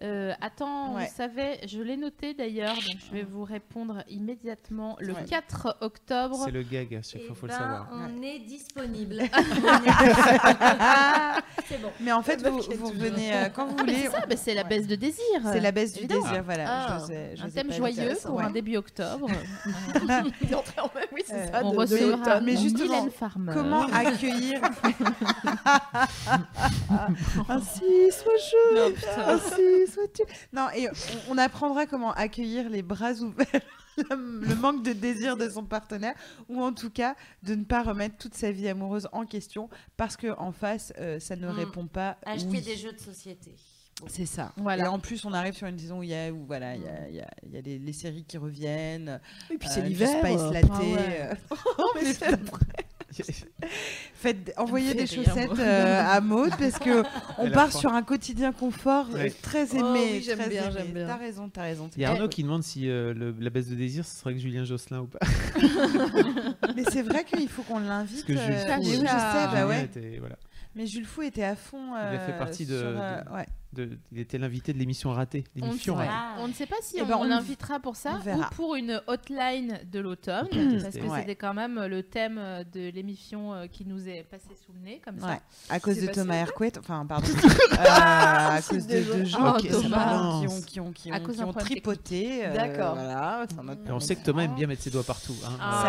euh, 0.00 0.32
attends, 0.40 0.94
vous 0.94 1.06
savez, 1.14 1.58
je 1.66 1.80
l'ai 1.80 1.96
noté 1.98 2.32
d'ailleurs, 2.34 2.74
donc 2.74 2.96
je 3.06 3.12
vais 3.12 3.22
vous 3.22 3.44
répondre 3.44 4.02
immédiatement. 4.08 4.96
Le 5.00 5.14
4 5.14 5.76
octobre. 5.80 6.40
C'est 6.44 6.50
le 6.50 6.62
gag, 6.62 6.94
hein, 6.94 7.00
il 7.14 7.20
eh 7.30 7.34
faut, 7.34 7.46
le 7.46 7.52
savoir. 7.52 7.88
Ben, 7.90 8.10
on 8.10 8.22
est 8.22 8.38
disponible. 8.40 9.16
c'est 11.66 11.80
bon. 11.80 11.90
Mais 12.00 12.12
en 12.12 12.22
fait, 12.22 12.42
vous, 12.42 12.60
vous 12.78 12.90
venez 12.90 13.34
euh, 13.34 13.48
quand 13.50 13.66
vous 13.66 13.76
ah, 13.78 13.82
voulez. 13.82 13.96
C'est 13.96 14.10
ça, 14.10 14.24
c'est 14.36 14.54
la 14.54 14.64
baisse 14.64 14.86
de 14.86 14.96
désir. 14.96 15.22
C'est 15.44 15.60
la 15.60 15.72
baisse 15.72 15.92
du 15.92 16.06
désir, 16.06 16.42
voilà. 16.42 16.64
Ah, 16.68 16.98
un 17.44 17.50
thème 17.50 17.70
joyeux 17.72 18.16
pour 18.24 18.40
un 18.40 18.50
début 18.50 18.76
octobre. 18.76 19.28
Euh, 21.32 21.60
on 21.62 21.70
recevra 21.72 22.40
comment 23.52 23.86
accueillir 23.86 24.60
ah, 25.64 27.08
un 27.48 27.60
tu. 30.14 30.22
Non, 30.52 30.68
et 30.74 30.88
on, 31.28 31.38
apprendra 31.38 31.86
comment 31.86 32.12
accueillir 32.12 32.68
les 32.68 32.82
bras 32.82 33.12
ouverts 33.14 33.60
le 34.10 34.54
manque 34.54 34.82
de 34.82 34.92
désir 34.92 35.36
de 35.36 35.48
son 35.48 35.64
partenaire 35.64 36.14
ou 36.48 36.62
en 36.62 36.72
tout 36.72 36.90
cas 36.90 37.14
de 37.42 37.54
ne 37.54 37.64
pas 37.64 37.82
remettre 37.82 38.16
toute 38.16 38.34
sa 38.34 38.50
vie 38.50 38.68
amoureuse 38.68 39.08
en 39.12 39.26
question 39.26 39.68
parce 39.96 40.16
que 40.16 40.34
en 40.38 40.52
face 40.52 40.92
euh, 40.98 41.20
ça 41.20 41.36
ne 41.36 41.46
mm. 41.46 41.50
répond 41.50 41.86
pas 41.86 42.16
acheter 42.24 42.48
oui. 42.48 42.62
des 42.62 42.76
jeux 42.76 42.92
de 42.92 43.00
société 43.00 43.54
c'est 44.08 44.26
ça. 44.26 44.52
Voilà. 44.56 44.84
Et 44.84 44.88
en 44.88 44.98
plus, 44.98 45.24
on 45.24 45.32
arrive 45.32 45.54
sur 45.54 45.66
une 45.66 45.78
saison 45.78 45.98
où 45.98 46.02
il 46.02 46.10
y 46.10 46.14
a, 46.14 46.32
où, 46.32 46.44
voilà, 46.46 46.74
il 46.74 46.82
y 46.82 46.88
a, 46.88 47.26
mm. 47.46 47.54
y 47.54 47.58
a 47.58 47.60
les, 47.60 47.92
séries 47.92 48.24
qui 48.24 48.38
reviennent. 48.38 49.20
Et 49.50 49.58
puis 49.58 49.68
euh, 49.68 49.72
c'est 49.72 49.82
l'hiver. 49.82 50.08
Spice 50.08 50.50
Latte. 50.50 51.38
Oh, 51.78 51.92
mais 51.94 52.12
c'est. 52.12 52.30
Faites, 54.14 54.52
envoyez 54.56 54.94
des 54.94 55.06
chaussettes 55.06 55.58
euh, 55.58 56.02
à 56.04 56.20
Maud 56.22 56.50
parce 56.58 56.78
que 56.78 57.02
on 57.38 57.50
part 57.50 57.68
froid. 57.68 57.80
sur 57.80 57.92
un 57.92 58.02
quotidien 58.02 58.52
confort 58.52 59.08
Ouais. 59.12 59.30
très 59.42 59.66
Oh 59.74 59.78
aimé. 59.78 60.08
oui, 60.14 60.22
j'aime 60.24 60.48
bien, 60.48 60.70
j'aime 60.70 60.88
bien. 60.92 61.06
T'as 61.06 61.16
raison, 61.16 61.48
t'as 61.48 61.62
raison. 61.62 61.90
Il 61.96 62.02
y 62.02 62.04
a 62.04 62.10
Arnaud 62.12 62.28
qui 62.28 62.42
demande 62.42 62.62
si 62.62 62.88
euh, 62.88 63.12
le- 63.14 63.34
la 63.38 63.50
baisse 63.50 63.68
de 63.68 63.74
désir, 63.74 64.04
ce 64.04 64.20
serait 64.20 64.34
que 64.34 64.40
Julien 64.40 64.64
Josselin 64.64 65.00
ou 65.00 65.06
pas. 65.06 65.18
Mais 66.76 66.84
c'est 66.90 67.02
vrai 67.02 67.24
qu'il 67.24 67.48
faut 67.48 67.62
qu'on 67.62 67.74
Parce 67.74 67.86
l'invite. 67.88 68.24
que 68.26 68.32
Jules 68.32 68.40
euh, 68.40 68.76
Fou, 68.76 68.82
je 68.84 68.96
sais, 68.98 69.04
bah 69.52 69.66
ouais. 69.66 69.84
était- 69.84 70.16
voilà, 70.20 70.36
Mais 70.74 70.86
Jules 70.86 71.06
Fou 71.06 71.22
était 71.22 71.44
à 71.44 71.56
fond. 71.56 71.94
Il 71.96 72.16
a 72.16 72.18
fait 72.20 72.38
partie 72.38 72.66
de- 72.66 72.78
sur, 72.78 72.86
euh, 72.88 73.20
de- 73.22 73.30
ouais. 73.34 73.46
De- 73.72 73.98
il 74.12 74.18
était 74.18 74.38
l'invité 74.38 74.72
de 74.72 74.78
l'émission 74.78 75.10
ratée. 75.12 75.44
On, 75.60 75.66
L'émission 75.66 75.94
ratée. 75.94 76.10
Ah. 76.12 76.34
On 76.40 76.48
ne 76.48 76.52
sait 76.52 76.66
pas 76.66 76.76
si 76.82 76.96
Eh 76.98 77.02
on, 77.02 77.06
ben, 77.06 77.16
on- 77.20 77.24
l'invitera 77.24 77.80
pour 77.80 77.96
ça 77.96 78.20
ou 78.26 78.54
pour 78.54 78.74
une 78.74 79.00
hotline 79.06 79.80
de 79.90 80.00
l'automne, 80.00 80.46
parce 80.82 80.96
que 80.96 81.02
Ouais. 81.06 81.20
c'était 81.20 81.36
quand 81.36 81.54
même 81.54 81.80
le 81.86 82.02
thème 82.02 82.40
de 82.72 82.90
l'émission 82.90 83.54
euh, 83.54 83.66
qui 83.66 83.84
nous 83.86 84.08
est 84.08 84.24
passé 84.30 84.48
sous 84.64 84.72
le 84.72 84.80
nez, 84.80 85.00
comme 85.04 85.16
Ouais. 85.16 85.38
ça. 85.68 85.74
À 85.74 85.80
cause 85.80 85.98
de 86.00 86.06
Thomas 86.08 86.34
Hercouet, 86.36 86.72
enfin 86.78 87.04
pardon, 87.06 87.26
Euh, 87.72 87.76
à 87.78 88.60
C'est 88.60 88.74
cause 88.74 88.86
de 88.86 89.00
deux 89.02 89.24
gens 89.24 89.54
Oh, 89.54 89.58
qui, 89.58 89.68
ont, 89.74 90.60
qui 90.60 90.80
ont, 90.80 90.92
qui 90.92 91.10
À 91.10 91.16
ont, 91.16 91.20
cause 91.20 91.34
qui 91.34 91.40
d'un 91.40 91.46
ont 91.46 91.52
problème 91.52 91.66
tripoté. 91.72 92.46
euh, 92.46 92.54
D'accord. 92.54 92.94
Voilà, 92.94 93.46
on 93.88 94.00
sait 94.00 94.16
que 94.16 94.24
Thomas 94.24 94.42
aime 94.42 94.54
bien 94.54 94.66
mettre 94.66 94.82
ses 94.82 94.90
doigts 94.90 95.02
partout. 95.02 95.34
hein. 95.46 95.56
Ah. 95.60 95.82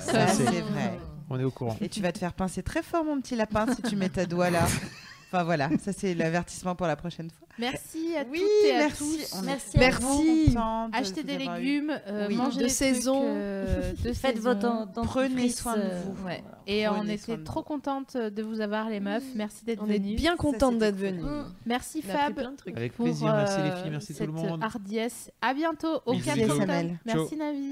c'est 0.00 0.12
vrai, 0.12 0.26
ça 0.26 0.26
c'est- 0.52 0.60
vrai. 0.60 0.98
On 1.28 1.40
est 1.40 1.44
au 1.44 1.50
courant. 1.50 1.76
Et 1.80 1.88
tu 1.88 2.00
vas 2.00 2.12
te 2.12 2.18
faire 2.18 2.32
pincer 2.34 2.62
très 2.62 2.82
fort, 2.82 3.04
mon 3.04 3.20
petit 3.20 3.34
lapin, 3.34 3.66
si 3.74 3.82
tu 3.82 3.96
mets 3.96 4.08
ta 4.08 4.26
doigt 4.26 4.50
là. 4.50 4.64
Enfin 5.28 5.42
voilà, 5.42 5.68
ça 5.82 5.92
c'est 5.92 6.14
l'avertissement 6.14 6.76
pour 6.76 6.86
la 6.86 6.94
prochaine 6.96 7.30
fois. 7.30 7.48
Merci 7.58 8.14
à 8.16 8.24
Oui, 8.30 8.38
toutes 8.40 8.68
et 8.70 8.74
à 8.74 8.78
merci. 8.78 8.98
tous. 9.32 9.42
Merci 9.42 9.76
à 9.76 9.80
Merci. 9.80 10.02
vous. 10.04 10.46
contents 10.54 10.88
de 10.88 10.96
Achetez 10.96 11.22
des 11.24 11.38
légumes, 11.38 11.98
euh, 12.06 12.26
Oui. 12.28 12.36
mangez 12.36 12.58
De 12.58 12.62
des 12.64 12.68
saison. 12.68 13.14
trucs, 13.20 13.28
euh, 13.30 13.92
de 14.04 14.12
Faites 14.12 14.36
saison. 14.36 14.54
votre 14.54 15.02
Prenez 15.02 15.48
soin 15.48 15.76
de 15.76 15.80
euh, 15.82 16.00
vous. 16.04 16.10
Ouais. 16.26 16.42
voilà. 16.42 16.58
Et 16.66 16.86
on 16.88 16.94
Prenez 16.98 17.14
était 17.14 17.38
trop 17.38 17.62
contente 17.62 18.16
de 18.16 18.42
vous 18.42 18.60
avoir 18.60 18.88
les 18.88 19.00
meufs. 19.00 19.24
Merci 19.34 19.64
d'être 19.64 19.82
On 19.82 19.88
est 19.90 19.98
venus. 19.98 20.16
bien 20.16 20.36
contente 20.36 20.78
d'être 20.78 20.96
venue. 20.96 21.22
Mm. 21.22 21.44
Merci 21.64 22.02
On 22.06 22.12
Fab. 22.12 22.38
Avec 22.76 22.92
pour 22.94 23.04
plaisir. 23.06 23.34
Merci 23.34 23.60
les 23.62 23.70
filles. 23.82 23.90
Merci 23.90 24.14
tout 24.14 24.26
le 24.26 24.32
monde. 24.32 24.62
hardiesse. 24.62 25.30
À 25.42 25.54
bientôt 25.54 26.00
au 26.06 26.12
Bisous, 26.12 26.24
4 26.26 26.36
bisous. 26.36 26.50
octobre. 26.52 26.66
Samuel. 26.72 26.98
Merci. 27.04 27.36
Navi. 27.36 27.70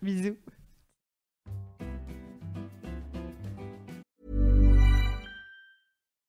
Bisous. 0.00 0.36